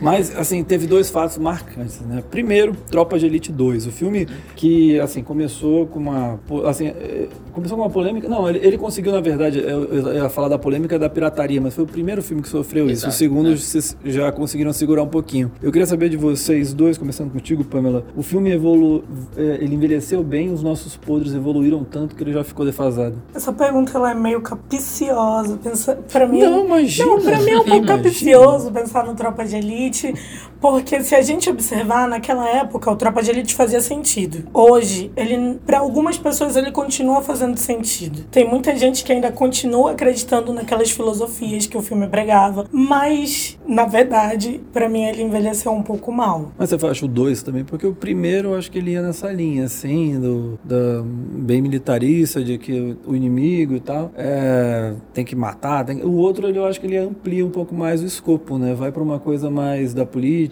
Mas, 0.00 0.34
assim, 0.36 0.62
teve 0.64 0.86
dois 0.86 1.10
fatos 1.10 1.38
marcantes, 1.38 2.00
né? 2.00 2.22
Primeiro, 2.30 2.74
Tropa 2.90 3.18
de 3.18 3.26
Elite 3.26 3.52
2. 3.52 3.86
O 3.86 3.90
filme 3.92 4.26
que, 4.56 4.98
assim, 5.00 5.22
começou 5.22 5.86
com 5.86 5.98
uma... 5.98 6.38
Assim, 6.66 6.88
eh, 6.88 7.28
começou 7.52 7.76
com 7.76 7.84
uma 7.84 7.90
polêmica... 7.90 8.28
Não, 8.28 8.48
ele, 8.48 8.58
ele 8.62 8.78
conseguiu, 8.78 9.12
na 9.12 9.20
verdade, 9.20 9.58
eu, 9.58 9.84
eu 9.84 10.14
ia 10.14 10.28
falar 10.28 10.48
da 10.48 10.58
polêmica 10.58 10.98
da 10.98 11.08
pirataria, 11.08 11.60
mas 11.60 11.74
foi 11.74 11.84
o 11.84 11.86
primeiro 11.86 12.22
filme 12.22 12.42
que 12.42 12.48
sofreu 12.48 12.84
isso. 12.86 13.06
O 13.06 13.08
Exato, 13.08 13.14
segundo, 13.14 13.52
é. 13.52 13.56
vocês 13.56 13.96
já 14.04 14.30
conseguiram 14.32 14.72
segurar 14.72 15.02
um 15.02 15.08
pouquinho. 15.08 15.50
Eu 15.62 15.70
queria 15.70 15.86
saber 15.86 16.08
de 16.08 16.16
vocês 16.16 16.72
dois, 16.72 16.96
começando 16.96 17.30
contigo, 17.30 17.64
Pamela. 17.64 18.04
O 18.16 18.22
filme 18.22 18.50
evolu... 18.50 19.04
eh, 19.36 19.58
ele 19.60 19.74
envelheceu 19.74 20.22
bem, 20.22 20.52
os 20.52 20.62
nossos 20.62 20.96
podres 20.96 21.34
evoluíram 21.34 21.84
tanto 21.84 22.14
que 22.16 22.22
ele 22.22 22.32
já 22.32 22.42
ficou 22.44 22.64
defasado. 22.64 23.16
Essa 23.34 23.52
pergunta 23.52 23.92
ela 23.96 24.10
é 24.10 24.14
meio 24.14 24.40
capiciosa. 24.40 25.39
Pensa, 25.62 25.98
pra 26.10 26.26
mim, 26.26 26.40
Não, 26.40 26.64
imagina. 26.64 27.06
Não, 27.06 27.20
pra 27.22 27.38
mim 27.38 27.50
é 27.50 27.54
um 27.54 27.64
pouco 27.64 27.76
Imagina. 27.76 27.96
capicioso 27.96 28.70
pensar 28.70 29.04
no 29.06 29.14
Tropa 29.14 29.44
de 29.44 29.56
Elite, 29.56 30.14
porque 30.60 31.02
se 31.02 31.14
a 31.14 31.22
gente 31.22 31.48
observar, 31.48 32.08
naquela 32.08 32.48
época 32.48 32.90
o 32.90 32.96
Tropa 32.96 33.22
de 33.22 33.30
Elite 33.30 33.54
fazia 33.54 33.80
sentido. 33.80 34.44
Hoje, 34.52 35.10
ele, 35.16 35.58
para 35.66 35.78
algumas 35.78 36.18
pessoas, 36.18 36.56
ele 36.56 36.70
continua 36.70 37.22
fazendo 37.22 37.56
sentido. 37.56 38.24
Tem 38.30 38.48
muita 38.48 38.74
gente 38.76 39.02
que 39.04 39.12
ainda 39.12 39.30
continua 39.32 39.92
acreditando 39.92 40.52
naquelas 40.52 40.90
filosofias 40.90 41.66
que 41.66 41.76
o 41.76 41.82
filme 41.82 42.06
pregava, 42.08 42.66
mas, 42.72 43.58
na 43.66 43.86
verdade, 43.86 44.60
pra 44.72 44.88
mim 44.88 45.04
ele 45.04 45.22
envelheceu 45.22 45.72
um 45.72 45.82
pouco 45.82 46.12
mal. 46.12 46.52
Mas 46.58 46.70
você 46.70 46.86
acha 46.86 47.04
o 47.04 47.08
2 47.08 47.42
também, 47.42 47.64
porque 47.64 47.86
o 47.86 47.94
primeiro 47.94 48.50
eu 48.50 48.56
acho 48.56 48.70
que 48.70 48.78
ele 48.78 48.92
ia 48.92 49.02
nessa 49.02 49.30
linha, 49.32 49.64
assim, 49.64 50.18
do 50.20 50.58
da 50.64 51.02
bem 51.04 51.62
militarista, 51.62 52.42
de 52.42 52.58
que 52.58 52.96
o 53.06 53.14
inimigo 53.14 53.74
e 53.74 53.80
tal 53.80 54.10
é, 54.16 54.94
tem 55.14 55.24
que 55.24 55.34
matar. 55.36 55.84
tem- 55.84 56.02
o 56.02 56.12
outro 56.14 56.48
eu 56.50 56.64
acho 56.66 56.80
que 56.80 56.86
ele 56.86 56.96
amplia 56.98 57.44
um 57.46 57.50
pouco 57.50 57.74
mais 57.74 58.02
o 58.02 58.06
escopo, 58.06 58.58
né? 58.58 58.74
Vai 58.74 58.90
para 58.92 59.02
uma 59.02 59.18
coisa 59.18 59.50
mais 59.50 59.94
da 59.94 60.04
política, 60.04 60.49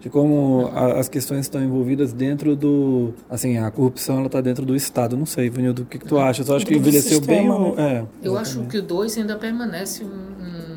de 0.00 0.08
como 0.10 0.70
a- 0.74 0.98
as 0.98 1.08
questões 1.08 1.40
estão 1.40 1.62
envolvidas 1.62 2.12
dentro 2.12 2.56
do. 2.56 3.12
Assim, 3.30 3.58
a 3.58 3.70
corrupção 3.70 4.18
ela 4.20 4.28
tá 4.28 4.40
dentro 4.40 4.64
do 4.64 4.74
Estado. 4.74 5.16
Não 5.16 5.26
sei, 5.26 5.48
Vanildo, 5.50 5.82
o 5.82 5.84
que, 5.86 5.98
que 5.98 6.06
tu 6.06 6.18
acha? 6.18 6.42
Tu 6.44 6.52
acha 6.54 6.64
que 6.66 6.74
envelheceu 6.74 7.20
bem 7.20 7.38
sistema, 7.40 7.56
ou. 7.56 7.76
né? 7.76 8.06
É, 8.22 8.26
Eu 8.28 8.36
acho 8.36 8.62
que 8.64 8.78
o 8.78 8.82
2 8.82 9.16
ainda 9.18 9.36
permanece 9.36 10.02
um- 10.04 10.08
um 10.08 10.71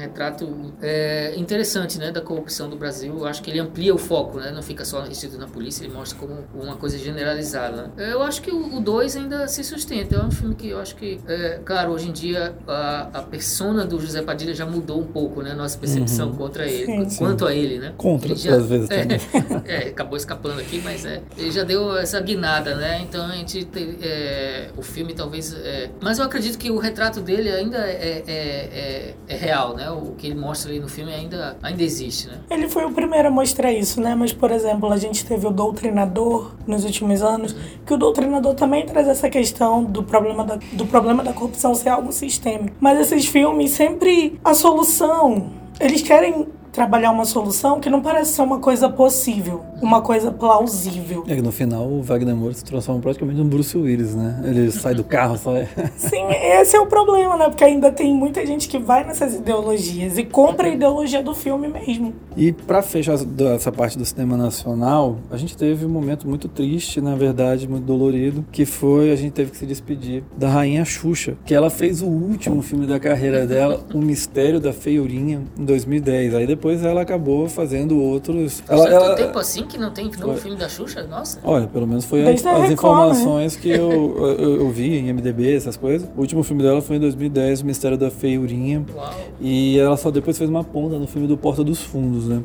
retrato 0.00 0.72
é, 0.82 1.34
interessante 1.36 1.98
né, 1.98 2.10
da 2.10 2.20
corrupção 2.20 2.68
do 2.68 2.76
Brasil. 2.76 3.16
Eu 3.18 3.26
acho 3.26 3.42
que 3.42 3.50
ele 3.50 3.60
amplia 3.60 3.94
o 3.94 3.98
foco, 3.98 4.38
né, 4.38 4.50
não 4.50 4.62
fica 4.62 4.84
só 4.84 5.02
restrito 5.02 5.38
na 5.38 5.46
polícia, 5.46 5.84
ele 5.84 5.92
mostra 5.92 6.18
como 6.18 6.44
uma 6.54 6.76
coisa 6.76 6.98
generalizada. 6.98 7.90
né. 7.96 8.12
Eu 8.12 8.22
acho 8.22 8.42
que 8.42 8.50
o 8.50 8.80
2 8.80 9.16
ainda 9.16 9.46
se 9.48 9.62
sustenta. 9.64 10.16
É 10.16 10.24
um 10.24 10.30
filme 10.30 10.54
que 10.54 10.68
eu 10.68 10.80
acho 10.80 10.96
que, 10.96 11.20
é, 11.28 11.60
claro, 11.64 11.92
hoje 11.92 12.08
em 12.08 12.12
dia 12.12 12.54
a, 12.66 13.08
a 13.14 13.22
persona 13.22 13.84
do 13.84 14.00
José 14.00 14.22
Padilha 14.22 14.54
já 14.54 14.66
mudou 14.66 15.00
um 15.00 15.06
pouco, 15.06 15.42
né, 15.42 15.54
nossa 15.54 15.78
percepção 15.78 16.32
contra 16.32 16.66
ele, 16.66 16.86
Sim, 16.86 17.08
sim. 17.08 17.18
quanto 17.18 17.46
a 17.46 17.54
ele, 17.54 17.78
né? 17.78 17.92
Contra, 17.96 18.28
Ele 18.28 18.36
já- 18.36 18.56
às 18.56 18.66
vezes, 18.66 18.90
é, 18.90 19.02
também. 19.02 19.18
é, 19.66 19.76
acabou 19.88 20.16
escapando 20.16 20.60
aqui, 20.60 20.80
mas 20.82 21.04
é, 21.04 21.20
ele 21.36 21.50
já 21.50 21.62
deu 21.64 21.96
essa 21.96 22.20
guinada, 22.20 22.74
né? 22.74 23.00
Então 23.02 23.24
a 23.26 23.32
gente 23.32 23.64
te- 23.64 23.98
é, 24.02 24.70
o 24.76 24.82
filme 24.82 25.12
talvez, 25.14 25.54
é, 25.54 25.90
mas 26.00 26.18
eu 26.18 26.24
acredito 26.24 26.58
que 26.58 26.70
o 26.70 26.78
retrato 26.78 27.20
dele 27.20 27.50
ainda 27.50 27.78
é, 27.78 28.22
é, 28.26 28.32
é- 28.32 29.14
é 29.28 29.36
real, 29.36 29.76
né? 29.76 29.89
O 29.92 30.14
que 30.16 30.26
ele 30.26 30.34
mostra 30.34 30.70
ali 30.70 30.80
no 30.80 30.88
filme 30.88 31.12
ainda, 31.12 31.56
ainda 31.62 31.82
existe, 31.82 32.28
né? 32.28 32.38
Ele 32.50 32.68
foi 32.68 32.84
o 32.84 32.92
primeiro 32.92 33.28
a 33.28 33.30
mostrar 33.30 33.72
isso, 33.72 34.00
né? 34.00 34.14
Mas, 34.14 34.32
por 34.32 34.50
exemplo, 34.50 34.90
a 34.92 34.96
gente 34.96 35.24
teve 35.24 35.46
o 35.46 35.50
Doutrinador 35.50 36.52
nos 36.66 36.84
últimos 36.84 37.22
anos, 37.22 37.54
que 37.84 37.94
o 37.94 37.96
Doutrinador 37.96 38.54
também 38.54 38.86
traz 38.86 39.08
essa 39.08 39.28
questão 39.28 39.84
do 39.84 40.02
problema 40.02 40.44
da, 40.44 40.58
do 40.72 40.86
problema 40.86 41.22
da 41.22 41.32
corrupção 41.32 41.74
ser 41.74 41.88
algo 41.90 42.12
sistêmico. 42.12 42.76
Mas 42.80 42.98
esses 43.00 43.26
filmes 43.26 43.70
sempre 43.72 44.38
a 44.44 44.54
solução, 44.54 45.50
eles 45.80 46.02
querem 46.02 46.46
trabalhar 46.80 47.10
uma 47.10 47.26
solução 47.26 47.78
que 47.78 47.90
não 47.90 48.00
parece 48.00 48.32
ser 48.32 48.40
uma 48.40 48.58
coisa 48.58 48.88
possível, 48.88 49.60
uma 49.82 50.00
coisa 50.00 50.30
plausível. 50.30 51.24
É 51.28 51.34
que 51.34 51.42
no 51.42 51.52
final 51.52 51.86
o 51.86 52.00
Wagner 52.00 52.34
Moura 52.34 52.54
se 52.54 52.64
transforma 52.64 53.02
praticamente 53.02 53.38
num 53.38 53.46
Bruce 53.46 53.76
Willis, 53.76 54.14
né? 54.14 54.40
Ele 54.44 54.70
sai 54.72 54.94
do 54.94 55.04
carro, 55.04 55.36
sai. 55.36 55.68
Sim, 55.94 56.24
esse 56.30 56.74
é 56.74 56.80
o 56.80 56.86
problema, 56.86 57.36
né? 57.36 57.50
Porque 57.50 57.64
ainda 57.64 57.92
tem 57.92 58.14
muita 58.14 58.46
gente 58.46 58.66
que 58.66 58.78
vai 58.78 59.04
nessas 59.04 59.34
ideologias 59.34 60.16
e 60.16 60.24
compra 60.24 60.68
a 60.68 60.70
ideologia 60.70 61.22
do 61.22 61.34
filme 61.34 61.68
mesmo. 61.68 62.14
E 62.34 62.50
para 62.50 62.80
fechar 62.80 63.16
essa 63.54 63.70
parte 63.70 63.98
do 63.98 64.04
cinema 64.06 64.38
nacional, 64.38 65.18
a 65.30 65.36
gente 65.36 65.54
teve 65.58 65.84
um 65.84 65.90
momento 65.90 66.26
muito 66.26 66.48
triste, 66.48 66.98
na 66.98 67.14
verdade, 67.14 67.68
muito 67.68 67.84
dolorido, 67.84 68.42
que 68.50 68.64
foi 68.64 69.12
a 69.12 69.16
gente 69.16 69.32
teve 69.32 69.50
que 69.50 69.58
se 69.58 69.66
despedir 69.66 70.24
da 70.34 70.48
rainha 70.48 70.82
Xuxa, 70.82 71.36
que 71.44 71.54
ela 71.54 71.68
fez 71.68 72.00
o 72.00 72.06
último 72.06 72.62
filme 72.62 72.86
da 72.86 72.98
carreira 72.98 73.46
dela, 73.46 73.84
O 73.92 73.98
Mistério 73.98 74.58
da 74.58 74.72
Feiurinha, 74.72 75.42
em 75.58 75.64
2010. 75.66 76.34
Aí 76.34 76.46
depois 76.46 76.69
ela 76.84 77.02
acabou 77.02 77.48
fazendo 77.48 78.00
outros. 78.00 78.62
Ela, 78.68 78.84
Tanto 78.84 78.94
ela- 78.94 79.14
tempo 79.14 79.38
assim? 79.38 79.64
que 79.66 79.76
não 79.78 79.90
tem 79.90 80.10
novo 80.18 80.36
filme 80.36 80.56
da 80.56 80.68
Xuxa? 80.68 81.02
Nossa. 81.04 81.38
Olha, 81.42 81.66
pelo 81.66 81.86
menos 81.86 82.04
foi 82.04 82.22
Desde 82.22 82.46
as, 82.48 82.54
as 82.62 82.68
Record, 82.68 82.72
informações 82.72 83.56
que 83.56 83.68
eu, 83.70 84.16
eu, 84.38 84.56
eu 84.60 84.70
vi 84.70 84.96
em 84.96 85.12
MDB, 85.12 85.54
essas 85.56 85.76
coisas. 85.76 86.08
O 86.16 86.20
último 86.20 86.42
filme 86.42 86.62
dela 86.62 86.80
foi 86.80 86.96
em 86.96 87.00
2010, 87.00 87.62
O 87.62 87.66
Mistério 87.66 87.98
da 87.98 88.10
Feiurinha. 88.10 88.84
Uau. 88.94 89.10
E 89.40 89.78
ela 89.78 89.96
só 89.96 90.10
depois 90.10 90.36
fez 90.38 90.48
uma 90.48 90.64
ponta 90.64 90.98
no 90.98 91.06
filme 91.06 91.26
do 91.26 91.36
Porta 91.36 91.64
dos 91.64 91.80
Fundos, 91.82 92.26
né? 92.28 92.42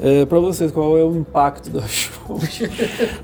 É, 0.00 0.24
pra 0.26 0.38
vocês, 0.38 0.70
qual 0.70 0.96
é 0.96 1.02
o 1.02 1.16
impacto 1.16 1.70
da 1.70 1.82
Xuxa 1.88 2.70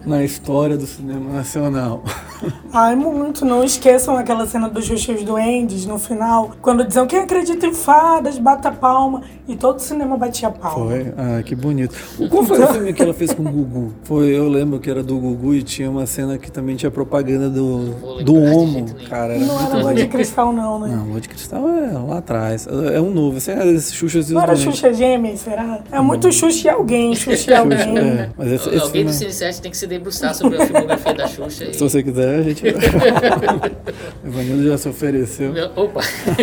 na 0.04 0.24
história 0.24 0.76
do 0.76 0.86
cinema 0.86 1.32
nacional? 1.32 2.02
Ai, 2.72 2.96
muito. 2.96 3.44
Não 3.44 3.62
esqueçam 3.62 4.16
aquela 4.16 4.46
cena 4.46 4.68
dos 4.68 4.84
Xuxa 4.84 5.12
os 5.12 5.22
Duendes 5.22 5.86
no 5.86 5.98
final, 5.98 6.50
quando 6.60 6.84
diziam 6.84 7.06
quem 7.06 7.20
acredita 7.20 7.66
em 7.66 7.72
fadas, 7.72 8.38
bata 8.38 8.70
palma. 8.72 9.22
E 9.46 9.54
todo 9.56 9.76
o 9.76 9.80
cinema 9.80 10.16
batia 10.16 10.50
palma. 10.50 10.86
Foi? 10.86 11.12
Ah, 11.18 11.42
que 11.42 11.54
bonito. 11.54 11.94
O- 12.18 12.28
Qual 12.30 12.42
foi 12.44 12.62
o 12.62 12.66
filme 12.66 12.92
que 12.94 13.02
ela 13.02 13.12
fez 13.12 13.32
com 13.34 13.42
o 13.42 13.50
Gugu? 13.52 13.92
Foi, 14.02 14.28
eu 14.34 14.48
lembro 14.48 14.80
que 14.80 14.88
era 14.90 15.02
do 15.02 15.18
Gugu 15.18 15.54
e 15.54 15.62
tinha 15.62 15.90
uma 15.90 16.06
cena 16.06 16.38
que 16.38 16.50
também 16.50 16.74
tinha 16.76 16.90
propaganda 16.90 17.50
do, 17.50 18.22
do 18.24 18.34
Homo. 18.34 18.86
Cara, 19.08 19.34
era 19.34 19.44
Não 19.44 19.60
era 19.66 19.76
Lua 19.76 19.94
de 19.94 20.06
Cristal, 20.08 20.50
não, 20.52 20.78
né? 20.80 20.96
Não, 20.96 21.08
Lua 21.08 21.20
de 21.20 21.28
Cristal 21.28 21.68
é 21.68 21.92
lá 21.92 22.18
atrás. 22.18 22.66
É 22.92 23.00
um 23.00 23.10
novo. 23.10 23.36
Esse 23.36 23.50
é 23.52 23.66
esse 23.68 23.92
Xuxas 23.94 24.26
e 24.26 24.28
os 24.28 24.34
Não 24.34 24.42
era. 24.42 24.56
Xuxa 24.56 24.92
Gêmeas, 24.94 25.40
será? 25.40 25.80
É 25.92 26.00
muito 26.00 26.32
Xuxa 26.32 26.63
e 26.64 26.68
alguém, 26.68 27.14
Xuxa 27.16 27.36
Xuxa, 27.36 27.58
alguém. 27.58 27.98
é. 27.98 28.30
Mas 28.36 28.52
esse, 28.52 28.68
esse 28.68 28.78
Alguém 28.78 29.04
do 29.04 29.12
Cine 29.12 29.32
7 29.32 29.62
tem 29.62 29.70
que 29.70 29.76
se 29.76 29.86
debruçar 29.86 30.34
sobre 30.34 30.60
a 30.60 30.66
filmografia 30.66 31.14
da 31.14 31.26
Xuxa. 31.28 31.64
E... 31.64 31.74
se 31.74 31.80
você 31.80 32.02
quiser, 32.02 32.38
a 32.38 32.42
gente... 32.42 32.62
Evanildo 34.24 34.64
já 34.68 34.78
se 34.78 34.88
ofereceu. 34.88 35.52
Meu- 35.52 35.70
Opa! 35.76 36.00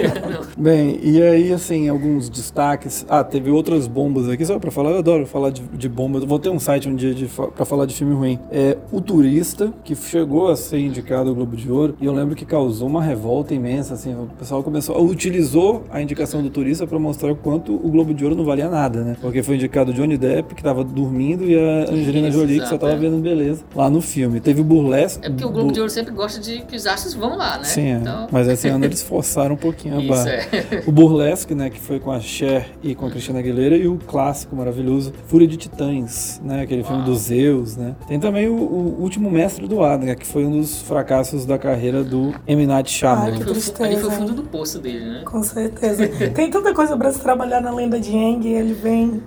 Bem, 0.57 0.99
e 1.01 1.21
aí, 1.21 1.51
assim, 1.53 1.89
alguns 1.89 2.29
destaques. 2.29 3.05
Ah, 3.09 3.23
teve 3.23 3.49
outras 3.49 3.87
bombas 3.87 4.29
aqui, 4.29 4.45
só 4.45 4.59
pra 4.59 4.71
falar, 4.71 4.91
eu 4.91 4.99
adoro 4.99 5.25
falar 5.25 5.49
de, 5.49 5.61
de 5.61 5.89
bomba. 5.89 6.19
Eu 6.19 6.27
vou 6.27 6.39
ter 6.39 6.49
um 6.49 6.59
site 6.59 6.87
um 6.87 6.95
dia 6.95 7.13
de, 7.13 7.25
pra 7.55 7.65
falar 7.65 7.85
de 7.85 7.95
filme 7.95 8.13
ruim. 8.13 8.39
É 8.51 8.77
O 8.91 9.01
Turista, 9.01 9.73
que 9.83 9.95
chegou 9.95 10.49
a 10.49 10.55
ser 10.55 10.79
indicado 10.79 11.29
ao 11.29 11.35
Globo 11.35 11.55
de 11.55 11.71
Ouro, 11.71 11.95
e 11.99 12.05
eu 12.05 12.13
lembro 12.13 12.35
que 12.35 12.45
causou 12.45 12.87
uma 12.87 13.01
revolta 13.01 13.53
imensa, 13.53 13.93
assim, 13.95 14.13
o 14.13 14.27
pessoal 14.37 14.61
começou, 14.63 15.01
utilizou 15.03 15.83
a 15.91 16.01
indicação 16.01 16.41
do 16.43 16.49
Turista 16.49 16.85
pra 16.85 16.99
mostrar 16.99 17.31
o 17.31 17.35
quanto 17.35 17.73
o 17.73 17.89
Globo 17.89 18.13
de 18.13 18.23
Ouro 18.23 18.35
não 18.35 18.45
valia 18.45 18.69
nada, 18.69 19.03
né? 19.03 19.15
Porque 19.21 19.41
foi 19.41 19.55
indicado 19.55 19.93
Johnny 19.93 20.10
Depp, 20.17 20.55
que 20.55 20.63
tava 20.63 20.83
dormindo, 20.83 21.43
e 21.43 21.57
a 21.57 21.91
Angelina 21.91 22.27
Isso, 22.29 22.37
Jolie, 22.39 22.59
que 22.59 22.67
só 22.67 22.77
tava 22.77 22.93
é. 22.93 22.95
vendo 22.97 23.17
beleza, 23.21 23.63
lá 23.75 23.89
no 23.89 24.01
filme. 24.01 24.39
Teve 24.39 24.61
o 24.61 24.63
Burlesque. 24.63 25.25
É 25.25 25.29
porque 25.29 25.45
o 25.45 25.49
Globo 25.49 25.71
de 25.71 25.79
Ouro 25.79 25.91
sempre 25.91 26.13
gosta 26.13 26.39
de 26.39 26.61
que 26.61 26.75
os 26.75 26.85
astros 26.85 27.13
vão 27.13 27.37
lá, 27.37 27.57
né? 27.57 27.63
Sim, 27.63 27.87
é. 27.87 27.91
Então, 27.97 28.27
mas 28.31 28.47
esse 28.47 28.67
ano 28.67 28.85
eles 28.85 29.01
forçaram 29.01 29.55
um 29.55 29.57
pouquinho 29.57 29.95
a 29.97 29.99
Isso, 29.99 30.07
barra. 30.09 30.29
é. 30.31 30.83
O 30.87 30.91
Burlesque, 30.91 31.53
né, 31.55 31.69
que 31.69 31.79
foi 31.79 31.99
com 31.99 32.11
a 32.11 32.19
Cher 32.19 32.67
e 32.83 32.95
com 32.95 33.05
a 33.05 33.09
Cristina 33.11 33.39
Aguilera, 33.39 33.75
e 33.75 33.87
o 33.87 33.97
clássico 33.97 34.55
maravilhoso 34.55 35.13
Fúria 35.27 35.47
de 35.47 35.57
Titãs, 35.57 36.41
né, 36.43 36.61
aquele 36.61 36.83
filme 36.83 36.99
Uau. 37.01 37.05
dos 37.09 37.19
Zeus, 37.21 37.75
né. 37.77 37.95
Tem 38.07 38.19
também 38.19 38.47
o, 38.47 38.53
o 38.55 39.01
Último 39.01 39.29
Mestre 39.29 39.67
do 39.67 39.83
Ar, 39.83 39.97
né, 39.99 40.15
que 40.15 40.25
foi 40.25 40.45
um 40.45 40.51
dos 40.59 40.81
fracassos 40.81 41.45
da 41.45 41.57
carreira 41.57 42.03
do 42.03 42.33
M. 42.47 42.65
Night 42.65 42.89
Shyamalan. 42.91 43.31
Ai, 43.33 43.37
fu- 43.37 43.45
tristeza, 43.51 43.83
ali 43.85 43.97
foi 43.97 44.09
o 44.09 44.11
fundo 44.11 44.33
do 44.33 44.43
poço 44.43 44.79
dele, 44.79 45.05
né? 45.05 45.21
Com 45.25 45.43
certeza. 45.43 46.07
Tem 46.33 46.49
tanta 46.49 46.73
coisa 46.73 46.95
pra 46.97 47.11
se 47.11 47.19
trabalhar 47.19 47.61
na 47.61 47.71
lenda 47.73 47.99
de 47.99 48.11
Yang 48.11 48.47
e 48.47 48.53
ele 48.53 48.73
vem 48.73 49.21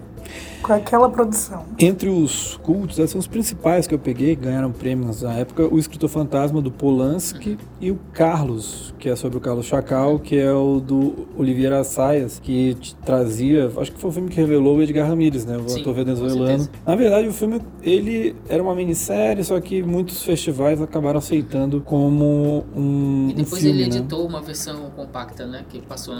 com 0.64 0.72
aquela 0.72 1.10
produção. 1.10 1.66
Entre 1.78 2.08
os 2.08 2.56
cultos, 2.62 2.98
esses 2.98 3.10
são 3.10 3.18
os 3.18 3.26
principais 3.26 3.86
que 3.86 3.94
eu 3.94 3.98
peguei, 3.98 4.34
ganharam 4.34 4.72
prêmios 4.72 5.20
na 5.20 5.34
época, 5.34 5.68
o 5.70 5.78
Escritor 5.78 6.08
Fantasma 6.08 6.62
do 6.62 6.70
Polanski 6.70 7.58
e 7.84 7.90
o 7.90 7.98
Carlos, 8.14 8.94
que 8.98 9.10
é 9.10 9.14
sobre 9.14 9.36
o 9.36 9.40
Carlos 9.42 9.66
Chacal, 9.66 10.18
que 10.18 10.38
é 10.38 10.50
o 10.50 10.80
do 10.80 11.28
Oliveira 11.36 11.80
Assayas, 11.80 12.40
que 12.42 12.74
trazia, 13.04 13.70
acho 13.76 13.92
que 13.92 14.00
foi 14.00 14.08
o 14.08 14.12
filme 14.14 14.30
que 14.30 14.36
revelou 14.36 14.78
o 14.78 14.82
Edgar 14.82 15.06
Ramirez, 15.06 15.44
né, 15.44 15.58
o 15.58 15.68
Sim, 15.68 15.82
ator 15.82 15.92
venezuelano. 15.92 16.66
Na 16.86 16.96
verdade, 16.96 17.28
o 17.28 17.32
filme, 17.32 17.60
ele 17.82 18.34
era 18.48 18.62
uma 18.62 18.74
minissérie, 18.74 19.44
só 19.44 19.60
que 19.60 19.82
muitos 19.82 20.22
festivais 20.22 20.80
acabaram 20.80 21.18
aceitando 21.18 21.82
como 21.82 22.64
um, 22.74 23.28
E 23.28 23.32
um 23.32 23.36
depois 23.36 23.60
filme, 23.60 23.82
ele 23.82 23.90
né? 23.90 23.96
editou 23.98 24.26
uma 24.26 24.40
versão 24.40 24.88
compacta, 24.96 25.46
né? 25.46 25.66
Que 25.68 25.82
passou, 25.82 26.14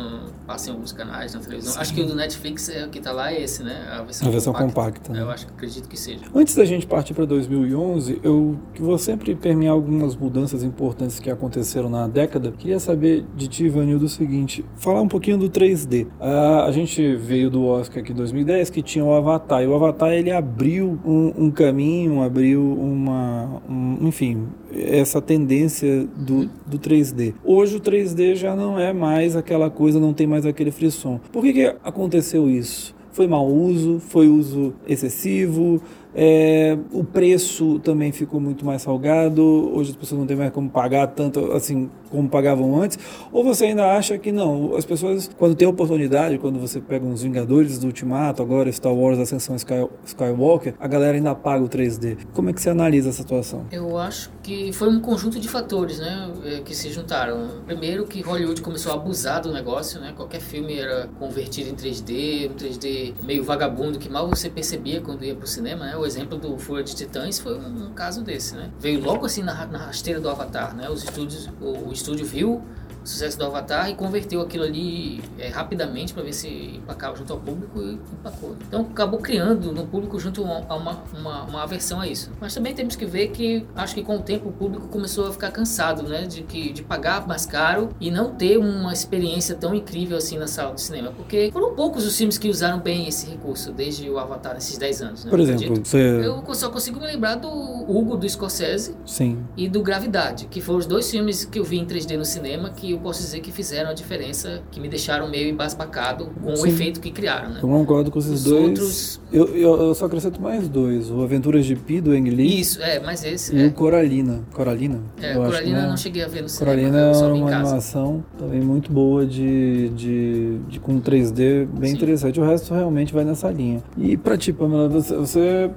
passa 0.46 0.68
em 0.68 0.74
alguns 0.74 0.92
canais 0.92 1.32
na 1.32 1.40
televisão. 1.40 1.80
Acho 1.80 1.94
que 1.94 2.02
o 2.02 2.06
do 2.06 2.14
Netflix 2.14 2.68
é, 2.68 2.84
o 2.84 2.90
que 2.90 3.00
tá 3.00 3.10
lá 3.10 3.32
é 3.32 3.42
esse, 3.42 3.62
né? 3.62 3.88
A 3.90 4.02
versão, 4.02 4.28
A 4.28 4.30
versão 4.30 4.52
compacta, 4.52 5.14
né? 5.14 5.22
Eu 5.22 5.30
acho 5.30 5.46
que 5.46 5.52
acredito 5.54 5.88
que 5.88 5.98
seja. 5.98 6.20
Antes 6.34 6.54
da 6.54 6.66
gente 6.66 6.86
partir 6.86 7.14
para 7.14 7.24
2011, 7.24 8.20
eu 8.22 8.58
vou 8.78 8.98
sempre 8.98 9.34
permear 9.34 9.72
algumas 9.72 10.14
mudanças 10.14 10.62
importantes 10.62 11.18
que 11.18 11.30
aconteceram 11.30 11.53
na 11.90 12.08
década. 12.08 12.52
Queria 12.56 12.78
saber 12.80 13.24
de 13.36 13.46
ti, 13.48 13.64
Ivanildo, 13.64 14.06
o 14.06 14.08
seguinte: 14.08 14.64
falar 14.76 15.00
um 15.00 15.08
pouquinho 15.08 15.38
do 15.38 15.48
3D. 15.48 16.06
Ah, 16.20 16.64
a 16.66 16.72
gente 16.72 17.14
veio 17.16 17.50
do 17.50 17.64
Oscar 17.64 18.02
aqui 18.02 18.12
em 18.12 18.14
2010 18.14 18.70
que 18.70 18.82
tinha 18.82 19.04
o 19.04 19.12
Avatar. 19.12 19.62
E 19.62 19.66
o 19.66 19.74
Avatar 19.74 20.12
ele 20.12 20.30
abriu 20.30 20.98
um, 21.04 21.32
um 21.46 21.50
caminho, 21.50 22.22
abriu 22.22 22.60
uma, 22.62 23.62
um- 23.68 23.98
enfim, 24.08 24.46
essa 24.72 25.20
tendência 25.20 26.06
do, 26.16 26.48
do 26.66 26.78
3D. 26.78 27.34
Hoje 27.44 27.76
o 27.76 27.80
3D 27.80 28.34
já 28.34 28.56
não 28.56 28.78
é 28.78 28.92
mais 28.92 29.36
aquela 29.36 29.70
coisa, 29.70 30.00
não 30.00 30.12
tem 30.12 30.26
mais 30.26 30.44
aquele 30.46 30.70
frisson. 30.70 31.20
Por 31.32 31.42
que, 31.42 31.52
que 31.52 31.74
aconteceu 31.84 32.48
isso? 32.48 32.94
Foi 33.12 33.28
mau 33.28 33.46
uso, 33.46 34.00
foi 34.00 34.26
uso 34.28 34.74
excessivo, 34.88 35.80
é, 36.14 36.78
o 36.92 37.02
preço 37.02 37.78
também 37.80 38.12
ficou 38.12 38.40
muito 38.40 38.64
mais 38.64 38.82
salgado, 38.82 39.42
hoje 39.74 39.90
as 39.90 39.96
pessoas 39.96 40.20
não 40.20 40.26
têm 40.26 40.36
mais 40.36 40.52
como 40.52 40.70
pagar 40.70 41.08
tanto 41.08 41.52
assim 41.52 41.90
como 42.10 42.28
pagavam 42.28 42.80
antes, 42.80 42.98
ou 43.32 43.42
você 43.42 43.66
ainda 43.66 43.96
acha 43.96 44.16
que 44.16 44.30
não, 44.30 44.76
as 44.76 44.84
pessoas, 44.84 45.28
quando 45.36 45.56
tem 45.56 45.66
oportunidade, 45.66 46.38
quando 46.38 46.60
você 46.60 46.80
pega 46.80 47.04
uns 47.04 47.22
Vingadores 47.22 47.78
do 47.78 47.88
Ultimato, 47.88 48.40
agora 48.40 48.70
Star 48.70 48.94
Wars 48.94 49.18
Ascensão 49.18 49.56
Sky, 49.56 49.88
Skywalker, 50.04 50.74
a 50.78 50.86
galera 50.86 51.16
ainda 51.16 51.34
paga 51.34 51.64
o 51.64 51.68
3D. 51.68 52.18
Como 52.32 52.50
é 52.50 52.52
que 52.52 52.60
você 52.60 52.70
analisa 52.70 53.08
essa 53.08 53.22
situação? 53.22 53.66
Eu 53.72 53.98
acho 53.98 54.30
que 54.42 54.72
foi 54.72 54.88
um 54.88 55.00
conjunto 55.00 55.40
de 55.40 55.48
fatores, 55.48 55.98
né, 55.98 56.30
eh, 56.44 56.60
que 56.64 56.74
se 56.74 56.90
juntaram. 56.92 57.48
Primeiro 57.66 58.06
que 58.06 58.20
Hollywood 58.20 58.60
começou 58.62 58.92
a 58.92 58.94
abusar 58.94 59.42
do 59.42 59.52
negócio, 59.52 60.00
né? 60.00 60.12
Qualquer 60.14 60.40
filme 60.40 60.78
era 60.78 61.08
convertido 61.18 61.70
em 61.70 61.74
3D, 61.74 62.50
um 62.50 62.54
3D 62.54 63.14
meio 63.24 63.42
vagabundo 63.42 63.98
que 63.98 64.08
mal 64.08 64.28
você 64.28 64.48
percebia 64.48 65.00
quando 65.00 65.24
ia 65.24 65.34
pro 65.34 65.46
cinema, 65.46 65.86
né? 65.86 65.96
Exemplo 66.04 66.38
do 66.38 66.58
Fúria 66.58 66.84
de 66.84 66.94
Titãs 66.94 67.38
foi 67.38 67.58
um, 67.58 67.88
um 67.88 67.92
caso 67.92 68.22
desse, 68.22 68.54
né? 68.54 68.70
Veio 68.78 69.00
logo 69.00 69.26
assim 69.26 69.42
na, 69.42 69.66
na 69.66 69.78
rasteira 69.78 70.20
do 70.20 70.28
Avatar, 70.28 70.74
né? 70.74 70.88
Os 70.88 71.04
estúdios, 71.04 71.48
o, 71.60 71.88
o 71.88 71.92
estúdio 71.92 72.26
viu 72.26 72.62
o 73.04 73.06
sucesso 73.06 73.38
do 73.38 73.44
Avatar 73.44 73.90
e 73.90 73.94
converteu 73.94 74.40
aquilo 74.40 74.64
ali 74.64 75.22
eh, 75.38 75.48
rapidamente 75.48 76.14
para 76.14 76.22
ver 76.22 76.32
se 76.32 76.48
empacava 76.48 77.14
junto 77.14 77.34
ao 77.34 77.38
público 77.38 77.80
e 77.80 77.92
empacou. 78.12 78.56
Então 78.66 78.80
acabou 78.90 79.20
criando 79.20 79.72
no 79.72 79.86
público 79.86 80.18
junto 80.18 80.42
a 80.42 80.74
uma, 80.74 81.04
uma, 81.12 81.42
uma 81.44 81.62
aversão 81.62 82.00
a 82.00 82.08
isso. 82.08 82.32
Mas 82.40 82.54
também 82.54 82.74
temos 82.74 82.96
que 82.96 83.04
ver 83.04 83.28
que 83.28 83.66
acho 83.76 83.94
que 83.94 84.02
com 84.02 84.16
o 84.16 84.22
tempo 84.22 84.48
o 84.48 84.52
público 84.52 84.88
começou 84.88 85.28
a 85.28 85.32
ficar 85.32 85.50
cansado, 85.50 86.02
né, 86.04 86.22
de 86.22 86.42
que 86.42 86.72
de 86.72 86.82
pagar 86.82 87.26
mais 87.26 87.44
caro 87.44 87.90
e 88.00 88.10
não 88.10 88.30
ter 88.34 88.56
uma 88.56 88.92
experiência 88.92 89.54
tão 89.54 89.74
incrível 89.74 90.16
assim 90.16 90.38
na 90.38 90.46
sala 90.46 90.74
de 90.74 90.80
cinema, 90.80 91.12
porque 91.12 91.50
foram 91.52 91.74
poucos 91.74 92.06
os 92.06 92.16
filmes 92.16 92.38
que 92.38 92.48
usaram 92.48 92.80
bem 92.80 93.06
esse 93.06 93.26
recurso 93.26 93.70
desde 93.70 94.08
o 94.08 94.18
Avatar 94.18 94.54
nesses 94.54 94.78
10 94.78 95.02
anos, 95.02 95.24
né? 95.24 95.30
Por 95.30 95.40
exemplo, 95.40 95.84
você. 95.84 95.98
Eu 96.24 96.42
só 96.54 96.70
consigo 96.70 96.98
me 96.98 97.06
lembrar 97.06 97.34
do 97.34 97.48
Hugo 97.48 98.16
do 98.16 98.28
Scorsese 98.28 98.94
Sim. 99.04 99.44
e 99.56 99.68
do 99.68 99.82
Gravidade, 99.82 100.46
que 100.46 100.60
foram 100.60 100.78
os 100.78 100.86
dois 100.86 101.10
filmes 101.10 101.44
que 101.44 101.58
eu 101.58 101.64
vi 101.64 101.78
em 101.78 101.84
3D 101.84 102.16
no 102.16 102.24
cinema 102.24 102.70
que 102.70 102.93
eu 102.94 103.00
posso 103.00 103.20
dizer 103.20 103.40
que 103.40 103.52
fizeram 103.52 103.90
a 103.90 103.92
diferença, 103.94 104.62
que 104.70 104.80
me 104.80 104.88
deixaram 104.88 105.28
meio 105.28 105.48
embasbacado 105.48 106.26
com 106.42 106.52
o 106.52 106.56
Sim. 106.56 106.68
efeito 106.68 107.00
que 107.00 107.10
criaram, 107.10 107.50
né? 107.50 107.60
Eu 107.62 107.68
concordo 107.68 108.10
com 108.10 108.18
esses 108.18 108.32
Os 108.32 108.44
dois. 108.44 108.64
outros- 108.68 109.20
Eu, 109.32 109.46
eu, 109.48 109.82
eu 109.88 109.94
só 109.94 110.06
acrescento 110.06 110.40
mais 110.40 110.68
dois: 110.68 111.10
o 111.10 111.22
Aventuras 111.22 111.66
de 111.66 111.74
Pi, 111.76 112.00
do 112.00 112.12
Ang 112.12 112.30
Lee, 112.30 112.60
Isso, 112.60 112.80
é, 112.82 113.00
mas 113.00 113.24
esse 113.24 113.54
e 113.54 113.62
é. 113.62 113.66
o 113.66 113.72
Coralina. 113.72 114.42
Coralina? 114.52 115.00
É, 115.20 115.34
eu 115.36 115.42
acho 115.42 115.50
Coralina 115.52 115.78
eu 115.78 115.82
né? 115.82 115.88
não 115.88 115.96
cheguei 115.96 116.22
a 116.24 116.28
ver 116.28 116.42
no 116.42 116.48
cinema, 116.48 116.76
Coralina 116.76 116.98
é 117.00 117.12
uma 117.32 117.50
animação 117.56 118.24
também 118.38 118.60
muito 118.60 118.92
boa 118.92 119.26
de, 119.26 119.88
de, 119.90 120.58
de 120.68 120.80
com 120.80 121.00
3D 121.00 121.66
bem 121.66 121.90
Sim. 121.90 121.96
interessante. 121.96 122.40
O 122.40 122.44
resto 122.44 122.72
realmente 122.74 123.12
vai 123.12 123.24
nessa 123.24 123.50
linha. 123.50 123.82
E 123.98 124.16
pra 124.16 124.36
ti, 124.36 124.52
Pamela, 124.52 124.88
você, 124.88 125.16
você 125.16 125.70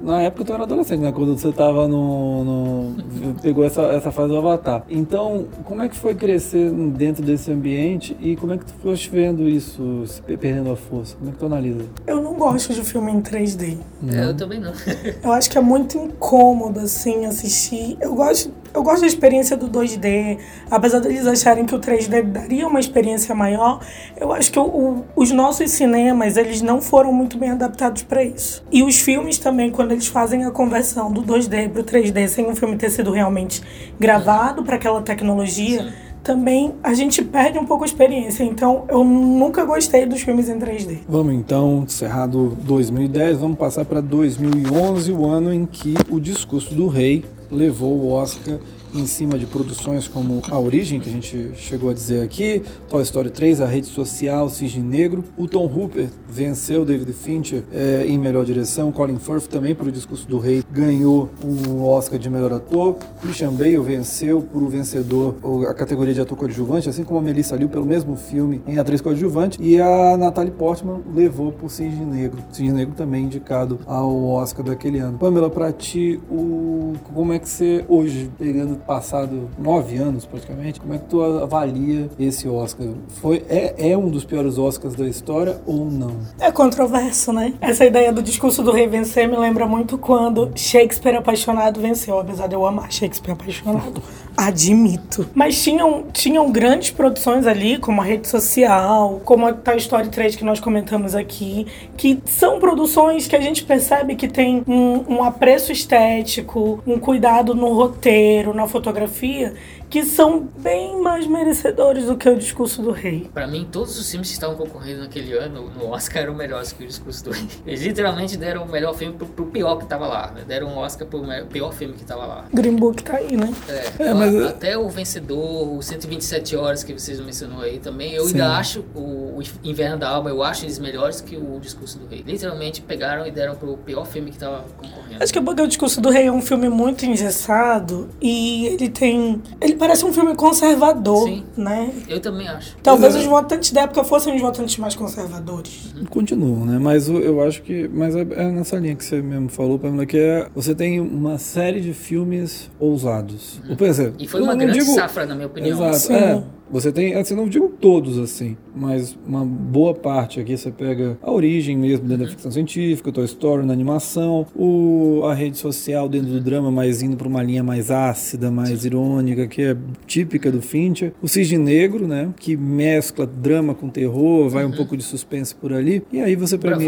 na 0.00 0.22
época 0.22 0.44
tu 0.44 0.52
era 0.52 0.62
adolescente, 0.62 1.00
né? 1.00 1.12
Quando 1.12 1.36
você 1.36 1.50
tava 1.52 1.88
no, 1.88 2.44
no 2.44 2.94
pegou 3.42 3.64
essa, 3.64 3.82
essa 3.82 4.10
fase 4.12 4.28
do 4.28 4.36
Avatar. 4.38 4.84
Então, 4.88 5.46
como 5.64 5.82
é 5.82 5.88
que 5.88 5.96
foi 5.96 6.14
crescer 6.14 6.59
dentro 6.68 7.22
desse 7.22 7.50
ambiente 7.50 8.16
e 8.20 8.36
como 8.36 8.52
é 8.52 8.58
que 8.58 8.64
tu 8.66 8.72
foste 8.82 9.08
vendo 9.10 9.48
isso 9.48 10.04
perdendo 10.26 10.70
a 10.70 10.76
força? 10.76 11.16
Como 11.16 11.30
é 11.30 11.32
que 11.32 11.38
tu 11.38 11.46
analisa? 11.46 11.84
Eu 12.06 12.20
não 12.22 12.34
gosto 12.34 12.72
de 12.74 12.82
filme 12.82 13.10
em 13.12 13.20
3D. 13.20 13.76
É, 14.12 14.24
eu 14.24 14.36
também 14.36 14.60
não. 14.60 14.72
Eu 15.22 15.32
acho 15.32 15.50
que 15.50 15.58
é 15.58 15.60
muito 15.60 15.96
incômodo, 15.98 16.80
assim, 16.80 17.26
assistir. 17.26 17.96
Eu 18.00 18.14
gosto, 18.14 18.50
eu 18.74 18.82
gosto 18.82 19.00
da 19.02 19.06
experiência 19.06 19.56
do 19.56 19.68
2D. 19.68 20.38
Apesar 20.70 20.98
deles 21.00 21.26
acharem 21.26 21.66
que 21.66 21.74
o 21.74 21.78
3D 21.78 22.22
daria 22.22 22.66
uma 22.66 22.80
experiência 22.80 23.34
maior, 23.34 23.80
eu 24.16 24.32
acho 24.32 24.50
que 24.50 24.58
o- 24.58 24.62
o- 24.64 25.04
os 25.16 25.30
nossos 25.30 25.70
cinemas, 25.70 26.36
eles 26.36 26.62
não 26.62 26.80
foram 26.80 27.12
muito 27.12 27.36
bem 27.38 27.50
adaptados 27.50 28.02
para 28.02 28.22
isso. 28.24 28.64
E 28.72 28.82
os 28.82 28.98
filmes 28.98 29.36
também, 29.38 29.70
quando 29.70 29.92
eles 29.92 30.06
fazem 30.06 30.44
a 30.44 30.50
conversão 30.50 31.12
do 31.12 31.20
2D 31.22 31.68
pro 31.68 31.82
3D, 31.82 32.26
sem 32.28 32.46
o 32.50 32.56
filme 32.56 32.76
ter 32.76 32.90
sido 32.90 33.10
realmente 33.10 33.60
gravado 33.98 34.62
para 34.62 34.76
aquela 34.76 35.02
tecnologia, 35.02 35.92
também 36.22 36.74
a 36.82 36.94
gente 36.94 37.22
perde 37.22 37.58
um 37.58 37.64
pouco 37.64 37.84
a 37.84 37.86
experiência. 37.86 38.44
Então 38.44 38.84
eu 38.88 39.04
nunca 39.04 39.64
gostei 39.64 40.06
dos 40.06 40.20
filmes 40.22 40.48
em 40.48 40.58
3D. 40.58 40.98
Vamos 41.08 41.34
então, 41.34 41.84
encerrado 41.84 42.56
2010, 42.62 43.38
vamos 43.38 43.58
passar 43.58 43.84
para 43.84 44.00
2011, 44.00 45.12
o 45.12 45.26
ano 45.26 45.52
em 45.52 45.66
que 45.66 45.94
o 46.08 46.20
discurso 46.20 46.74
do 46.74 46.88
rei 46.88 47.24
levou 47.50 47.98
o 47.98 48.12
Oscar 48.12 48.58
em 48.94 49.06
cima 49.06 49.38
de 49.38 49.46
produções 49.46 50.08
como 50.08 50.42
A 50.50 50.58
Origem, 50.58 51.00
que 51.00 51.08
a 51.08 51.12
gente 51.12 51.52
chegou 51.54 51.90
a 51.90 51.94
dizer 51.94 52.22
aqui, 52.22 52.62
Toy 52.88 53.02
Story 53.02 53.30
3, 53.30 53.60
A 53.60 53.66
Rede 53.66 53.86
Social, 53.86 54.48
Cisne 54.48 54.82
Negro. 54.82 55.24
O 55.36 55.46
Tom 55.46 55.66
Hooper 55.66 56.08
venceu 56.28 56.84
David 56.84 57.12
Fincher 57.12 57.64
é, 57.72 58.04
em 58.06 58.18
melhor 58.18 58.44
direção, 58.44 58.92
Colin 58.92 59.18
Firth 59.18 59.46
também 59.46 59.74
por 59.74 59.86
O 59.86 59.92
Discurso 59.92 60.26
do 60.26 60.38
Rei 60.38 60.62
ganhou 60.70 61.28
o 61.44 61.84
Oscar 61.84 62.18
de 62.18 62.28
melhor 62.30 62.52
ator, 62.52 62.96
Christian 63.20 63.52
Bale 63.52 63.78
venceu 63.78 64.42
por 64.42 64.62
o 64.62 64.68
vencedor 64.68 65.36
a 65.68 65.74
categoria 65.74 66.14
de 66.14 66.20
ator 66.20 66.36
coadjuvante, 66.36 66.88
assim 66.88 67.04
como 67.04 67.18
a 67.18 67.22
Melissa 67.22 67.56
Liu 67.56 67.68
pelo 67.68 67.84
mesmo 67.84 68.16
filme 68.16 68.62
em 68.66 68.78
atriz 68.78 69.00
coadjuvante, 69.00 69.58
e 69.60 69.80
a 69.80 70.16
Natalie 70.16 70.52
Portman 70.52 71.00
levou 71.14 71.52
por 71.52 71.70
Cisne 71.70 72.04
Negro. 72.04 72.42
Cisne 72.50 72.72
Negro 72.72 72.94
também 72.94 73.24
indicado 73.24 73.78
ao 73.86 74.24
Oscar 74.24 74.64
daquele 74.64 74.98
ano. 74.98 75.18
Pamela, 75.18 75.50
pra 75.50 75.72
ti, 75.72 76.20
o... 76.30 76.94
como 77.12 77.32
é 77.32 77.38
que 77.38 77.48
você 77.48 77.84
hoje, 77.88 78.30
pegando 78.38 78.79
passado 78.80 79.48
nove 79.58 79.96
anos 79.96 80.24
praticamente, 80.26 80.80
como 80.80 80.94
é 80.94 80.98
que 80.98 81.04
tu 81.04 81.22
avalia 81.22 82.08
esse 82.18 82.48
Oscar? 82.48 82.88
Foi, 83.20 83.44
é, 83.48 83.90
é 83.90 83.96
um 83.96 84.08
dos 84.08 84.24
piores 84.24 84.58
Oscars 84.58 84.94
da 84.94 85.06
história 85.06 85.60
ou 85.66 85.90
não? 85.90 86.16
É 86.38 86.50
controverso, 86.50 87.32
né? 87.32 87.54
Essa 87.60 87.84
ideia 87.84 88.12
do 88.12 88.22
discurso 88.22 88.62
do 88.62 88.70
rei 88.70 88.86
vencer 88.86 89.28
me 89.28 89.36
lembra 89.36 89.66
muito 89.66 89.96
quando 89.98 90.50
Shakespeare 90.54 91.16
apaixonado 91.16 91.80
venceu, 91.80 92.18
apesar 92.18 92.46
de 92.46 92.54
eu 92.54 92.66
amar 92.66 92.90
Shakespeare 92.90 93.32
apaixonado. 93.32 94.02
Admito. 94.36 95.28
Mas 95.34 95.62
tinham, 95.62 96.04
tinham 96.12 96.50
grandes 96.50 96.90
produções 96.90 97.46
ali, 97.46 97.78
como 97.78 98.00
a 98.00 98.04
rede 98.04 98.28
social, 98.28 99.20
como 99.24 99.46
a 99.46 99.52
Toy 99.52 99.76
Story 99.76 100.08
3 100.08 100.36
que 100.36 100.44
nós 100.44 100.60
comentamos 100.60 101.14
aqui, 101.14 101.66
que 101.96 102.18
são 102.24 102.58
produções 102.58 103.26
que 103.26 103.36
a 103.36 103.40
gente 103.40 103.64
percebe 103.64 104.14
que 104.14 104.28
tem 104.28 104.62
um, 104.66 105.16
um 105.16 105.24
apreço 105.24 105.72
estético, 105.72 106.82
um 106.86 106.98
cuidado 106.98 107.54
no 107.54 107.72
roteiro, 107.72 108.54
na 108.54 108.66
fotografia, 108.66 109.54
que 109.90 110.04
são 110.04 110.48
bem 110.56 111.02
mais 111.02 111.26
merecedores 111.26 112.06
do 112.06 112.16
que 112.16 112.28
o 112.28 112.36
discurso 112.38 112.80
do 112.80 112.92
rei. 112.92 113.28
Para 113.34 113.48
mim, 113.48 113.68
todos 113.70 113.98
os 113.98 114.08
filmes 114.08 114.28
que 114.28 114.34
estavam 114.34 114.56
concorrendo 114.56 115.00
naquele 115.00 115.32
ano 115.32 115.68
no 115.68 115.88
Oscar 115.88 116.22
eram 116.22 116.34
melhores 116.34 116.70
que 116.72 116.84
o 116.84 116.86
discurso 116.86 117.24
do 117.24 117.30
rei. 117.32 117.48
Eles 117.66 117.82
literalmente 117.82 118.36
deram 118.36 118.62
o 118.62 118.68
melhor 118.70 118.94
filme 118.94 119.14
pro, 119.14 119.26
pro 119.26 119.46
pior 119.46 119.76
que 119.76 119.86
tava 119.86 120.06
lá. 120.06 120.30
Né? 120.30 120.44
Deram 120.46 120.68
um 120.68 120.78
Oscar 120.78 121.08
pro 121.08 121.20
pior 121.50 121.72
filme 121.72 121.94
que 121.94 122.04
tava 122.04 122.24
lá. 122.24 122.44
Green 122.54 122.76
Book 122.76 123.02
tá 123.02 123.16
aí, 123.16 123.36
né? 123.36 123.52
É, 123.68 124.04
é 124.04 124.14
mas... 124.14 124.34
até 124.46 124.78
o 124.78 124.88
vencedor, 124.88 125.76
o 125.76 125.82
127 125.82 126.54
horas 126.54 126.84
que 126.84 126.92
vocês 126.92 127.18
mencionou 127.18 127.62
aí 127.62 127.80
também, 127.80 128.12
eu 128.12 128.24
Sim. 128.26 128.40
ainda 128.40 128.56
acho 128.56 128.84
o, 128.94 129.38
o, 129.38 129.42
Inverno 129.64 129.98
da 129.98 130.08
Alba, 130.08 130.30
eu 130.30 130.42
acho 130.42 130.64
eles 130.64 130.78
melhores 130.78 131.20
que 131.20 131.36
o 131.36 131.58
discurso 131.58 131.98
do 131.98 132.06
rei. 132.06 132.22
Literalmente 132.24 132.80
pegaram 132.80 133.26
e 133.26 133.30
deram 133.32 133.56
pro 133.56 133.76
pior 133.78 134.06
filme 134.06 134.30
que 134.30 134.38
tava 134.38 134.64
concorrendo. 134.76 135.22
Acho 135.22 135.32
que 135.32 135.38
o 135.40 135.66
discurso 135.66 136.00
do 136.00 136.10
rei 136.10 136.26
é 136.26 136.32
um 136.32 136.40
filme 136.40 136.68
muito 136.68 137.04
engessado 137.04 138.08
e 138.20 138.66
ele 138.66 138.88
tem. 138.88 139.42
Ele 139.60 139.79
parece 139.80 140.04
um 140.04 140.12
filme 140.12 140.34
conservador, 140.36 141.26
Sim. 141.26 141.42
né? 141.56 141.90
Eu 142.06 142.20
também 142.20 142.46
acho. 142.46 142.76
Talvez 142.82 143.16
os 143.16 143.24
votantes 143.24 143.72
da 143.72 143.82
época 143.82 144.04
fossem 144.04 144.36
os 144.36 144.40
votantes 144.40 144.76
mais 144.76 144.94
conservadores. 144.94 145.92
Uhum. 145.96 146.04
Continuam, 146.04 146.66
né? 146.66 146.78
Mas 146.78 147.08
eu 147.08 147.42
acho 147.42 147.62
que. 147.62 147.88
Mas 147.88 148.14
é, 148.14 148.20
é 148.20 148.50
nessa 148.52 148.76
linha 148.76 148.94
que 148.94 149.04
você 149.04 149.22
mesmo 149.22 149.48
falou, 149.48 149.78
Pamela, 149.78 150.04
que 150.04 150.18
é. 150.18 150.46
Você 150.54 150.74
tem 150.74 151.00
uma 151.00 151.38
série 151.38 151.80
de 151.80 151.94
filmes 151.94 152.70
ousados. 152.78 153.60
Uhum. 153.66 153.86
Exemplo, 153.86 154.16
e 154.18 154.28
foi 154.28 154.42
uma 154.42 154.54
grande 154.54 154.78
digo... 154.78 154.94
safra, 154.94 155.24
na 155.24 155.34
minha 155.34 155.46
opinião. 155.46 155.76
Exato. 155.76 155.98
Sim. 155.98 156.14
É. 156.14 156.42
Você 156.70 156.92
tem, 156.92 157.14
assim, 157.14 157.34
não 157.34 157.48
digo 157.48 157.68
todos 157.80 158.18
assim, 158.18 158.56
mas 158.74 159.18
uma 159.26 159.44
boa 159.44 159.92
parte 159.92 160.38
aqui 160.38 160.56
você 160.56 160.70
pega 160.70 161.18
a 161.20 161.30
origem 161.30 161.76
mesmo 161.76 162.06
dentro 162.06 162.18
da 162.18 162.24
uhum. 162.24 162.30
ficção 162.30 162.50
científica, 162.50 163.10
Toy 163.10 163.24
Story 163.24 163.66
na 163.66 163.72
animação, 163.72 164.46
o, 164.54 165.22
a 165.24 165.34
rede 165.34 165.58
social 165.58 166.08
dentro 166.08 166.28
do 166.28 166.40
drama, 166.40 166.70
mas 166.70 167.02
indo 167.02 167.16
para 167.16 167.26
uma 167.26 167.42
linha 167.42 167.62
mais 167.62 167.90
ácida, 167.90 168.50
mais 168.50 168.84
irônica, 168.84 169.48
que 169.48 169.62
é 169.62 169.76
típica 170.06 170.50
do 170.52 170.62
Fincher. 170.62 171.12
O 171.20 171.28
Cisne 171.28 171.58
Negro, 171.58 172.06
né, 172.06 172.28
que 172.38 172.56
mescla 172.56 173.26
drama 173.26 173.74
com 173.74 173.88
terror, 173.88 174.48
vai 174.48 174.64
uhum. 174.64 174.70
um 174.70 174.76
pouco 174.76 174.96
de 174.96 175.02
suspense 175.02 175.54
por 175.54 175.72
ali. 175.72 176.02
E 176.12 176.20
aí 176.20 176.36
você 176.36 176.56
para 176.56 176.76
mim, 176.76 176.84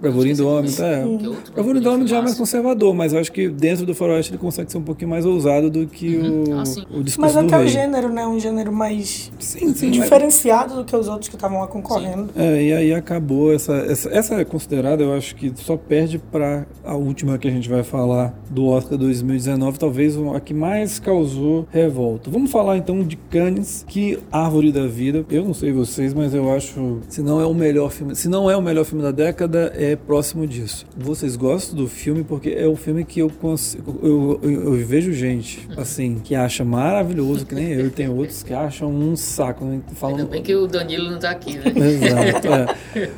Bravura 0.00 0.28
Indômita, 0.28 0.84
é. 0.84 1.04
Bravura 1.52 1.78
Indômita 1.78 2.06
já 2.06 2.18
é 2.18 2.22
mais 2.22 2.36
conservador, 2.36 2.94
mas 2.94 3.12
eu 3.12 3.18
acho 3.18 3.32
que 3.32 3.48
dentro 3.48 3.84
do 3.84 3.94
Faroeste 3.94 4.32
ele 4.32 4.38
consegue 4.38 4.70
ser 4.70 4.78
um 4.78 4.82
pouquinho 4.82 5.10
mais 5.10 5.24
ousado 5.24 5.68
do 5.68 5.86
que 5.86 6.16
uhum. 6.16 6.44
o, 6.44 6.60
ah, 6.60 6.62
o 6.98 7.02
discurso 7.02 7.20
Mas 7.20 7.36
até 7.36 7.58
o 7.58 7.66
gênero, 7.66 8.08
né, 8.08 8.26
um 8.26 8.38
gênero 8.38 8.72
mais 8.72 9.15
sim, 9.38 9.74
sim, 9.74 9.90
diferenciado 9.90 10.74
mas... 10.74 10.78
do 10.78 10.84
que 10.84 10.96
os 10.96 11.08
outros 11.08 11.28
que 11.28 11.36
estavam 11.36 11.60
lá 11.60 11.66
concorrendo. 11.66 12.30
É, 12.36 12.62
e 12.62 12.72
aí 12.72 12.94
acabou 12.94 13.52
essa, 13.52 13.74
essa, 13.74 14.10
essa 14.10 14.34
é 14.34 14.44
considerada, 14.44 15.02
eu 15.02 15.14
acho 15.14 15.34
que 15.36 15.52
só 15.56 15.76
perde 15.76 16.18
para 16.18 16.66
a 16.84 16.94
última 16.94 17.38
que 17.38 17.48
a 17.48 17.50
gente 17.50 17.68
vai 17.68 17.82
falar 17.82 18.34
do 18.50 18.66
Oscar 18.66 18.98
2019, 18.98 19.78
talvez 19.78 20.16
a 20.34 20.40
que 20.40 20.54
mais 20.54 20.98
causou 20.98 21.66
revolta. 21.70 22.30
Vamos 22.30 22.50
falar 22.50 22.76
então 22.76 23.02
de 23.02 23.16
Cannes, 23.16 23.84
que 23.86 24.18
Árvore 24.30 24.72
da 24.72 24.86
Vida. 24.86 25.24
Eu 25.30 25.44
não 25.44 25.54
sei 25.54 25.72
vocês, 25.72 26.14
mas 26.14 26.34
eu 26.34 26.52
acho, 26.52 27.00
se 27.08 27.22
não 27.22 27.40
é 27.40 27.46
o 27.46 27.54
melhor 27.54 27.90
filme, 27.90 28.14
se 28.14 28.28
não 28.28 28.50
é 28.50 28.56
o 28.56 28.62
melhor 28.62 28.84
filme 28.84 29.02
da 29.02 29.10
década, 29.10 29.72
é 29.74 29.96
próximo 29.96 30.46
disso. 30.46 30.86
Vocês 30.96 31.36
gostam 31.36 31.76
do 31.76 31.88
filme 31.88 32.24
porque 32.24 32.50
é 32.50 32.66
o 32.66 32.76
filme 32.76 33.04
que 33.04 33.20
eu 33.20 33.30
consigo, 33.30 33.98
eu, 34.02 34.40
eu, 34.42 34.74
eu 34.74 34.86
vejo 34.86 35.12
gente 35.12 35.68
assim 35.76 36.20
que 36.22 36.34
acha 36.34 36.64
maravilhoso, 36.64 37.46
que 37.46 37.54
nem 37.54 37.72
eu, 37.72 37.86
e 37.86 37.90
tem 37.90 38.08
outros 38.08 38.42
que 38.42 38.52
acham 38.52 38.90
um 38.90 39.05
saco. 39.14 39.64
Né? 39.64 39.82
Falando... 39.94 40.20
Ainda 40.20 40.30
bem 40.30 40.42
que 40.42 40.54
o 40.54 40.66
Danilo 40.66 41.10
não 41.10 41.18
tá 41.18 41.30
aqui, 41.30 41.58
né? 41.58 41.64
Exato. 41.76 42.48
É. 42.48 43.10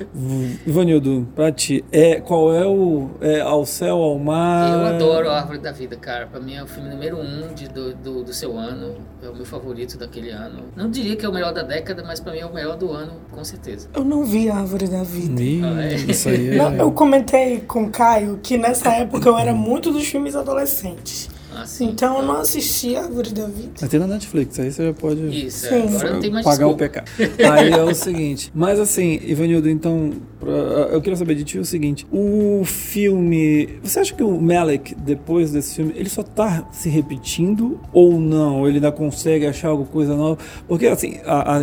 Ivanildo, 0.67 1.29
pra 1.35 1.53
ti, 1.53 1.85
é, 1.93 2.21
qual 2.21 2.53
é 2.53 2.67
o 2.67 3.11
é, 3.21 3.41
Ao 3.41 3.65
Céu, 3.65 3.97
ao 3.97 4.19
Mar? 4.19 4.73
Eu 4.73 4.87
adoro 4.87 5.31
a 5.31 5.39
Árvore 5.39 5.59
da 5.59 5.73
Vida, 5.73 5.97
cara. 5.97 6.27
Pra 6.27 6.41
mim 6.41 6.55
é 6.55 6.63
o 6.63 6.67
filme 6.67 6.91
número 6.91 7.19
um 7.19 7.55
de, 7.55 7.69
do, 7.69 7.95
do, 7.95 8.25
do, 8.25 8.33
seu 8.33 8.59
ano. 8.59 8.97
É 9.23 9.29
o 9.29 9.35
meu 9.35 9.47
favorito 9.47 9.97
daquele 9.97 10.31
ano. 10.31 10.65
Não 10.77 10.91
diria 10.91 11.17
que 11.17 11.25
é 11.25 11.29
o 11.29 11.33
melhor 11.33 11.53
da 11.53 11.63
década, 11.63 12.03
mas 12.05 12.21
pra 12.21 12.33
mim 12.33 12.41
é 12.41 12.47
o 12.47 12.53
melhor 12.53 12.77
do 12.77 12.93
ano, 12.93 13.13
com 13.31 13.45
certeza. 13.45 13.89
Eu 13.95 14.05
não 14.05 14.25
vi 14.25 14.51
a 14.51 14.57
Árvore 14.57 14.89
da 14.89 15.03
Vida. 15.03 15.41
Ih, 15.41 15.63
ah, 15.65 15.85
é. 15.85 15.95
Isso 15.95 16.29
aí 16.29 16.51
é... 16.51 16.57
não, 16.57 16.75
eu 16.75 16.93
comentei 16.93 17.61
com 17.61 17.85
o 17.85 17.91
Caio 17.91 18.41
que 18.43 18.57
nessa 18.57 18.91
época 18.91 19.29
eu 19.29 19.39
era 19.39 19.55
muito 19.55 19.93
dos 19.93 20.07
filmes 20.07 20.35
adolescentes. 20.35 21.29
Ah, 21.61 21.67
sim, 21.67 21.87
então 21.87 22.19
eu 22.19 22.23
não 22.23 22.37
assisti 22.37 22.95
a 22.95 23.03
Árvore 23.03 23.31
da 23.31 23.47
Vida. 23.47 23.73
Mas 23.81 23.91
tem 23.91 23.99
na 23.99 24.07
Netflix, 24.07 24.61
aí 24.61 24.71
você 24.71 24.87
já 24.87 24.93
pode 24.93 25.47
Isso, 25.47 25.67
é. 25.67 25.83
agora 25.83 26.13
não 26.13 26.21
tem 26.21 26.31
mais 26.31 26.45
pagar 26.45 26.69
desculpa. 26.69 26.85
o 26.85 26.89
pecado. 26.89 27.11
aí 27.53 27.71
é 27.73 27.83
o 27.83 27.95
seguinte. 27.97 28.53
Mas 28.55 28.79
assim, 28.79 29.19
Ivanildo, 29.25 29.69
então, 29.69 30.13
pra, 30.39 30.53
eu 30.53 31.01
queria 31.01 31.17
saber 31.17 31.35
de 31.35 31.43
ti 31.43 31.59
o 31.59 31.65
seguinte: 31.65 32.07
o 32.13 32.63
filme. 32.65 33.69
Você 33.83 33.99
acha 33.99 34.15
que 34.15 34.23
o 34.23 34.41
Malek, 34.41 34.95
depois 34.95 35.51
desse 35.51 35.75
filme, 35.75 35.93
ele 35.97 36.09
só 36.09 36.23
tá 36.23 36.69
se 36.71 36.89
repetindo 36.89 37.81
ou 37.93 38.21
não? 38.21 38.65
Ele 38.65 38.77
ainda 38.77 38.93
consegue 38.93 39.45
achar 39.45 39.71
alguma 39.71 39.89
coisa 39.89 40.15
nova? 40.15 40.39
Porque 40.69 40.87
assim, 40.87 41.17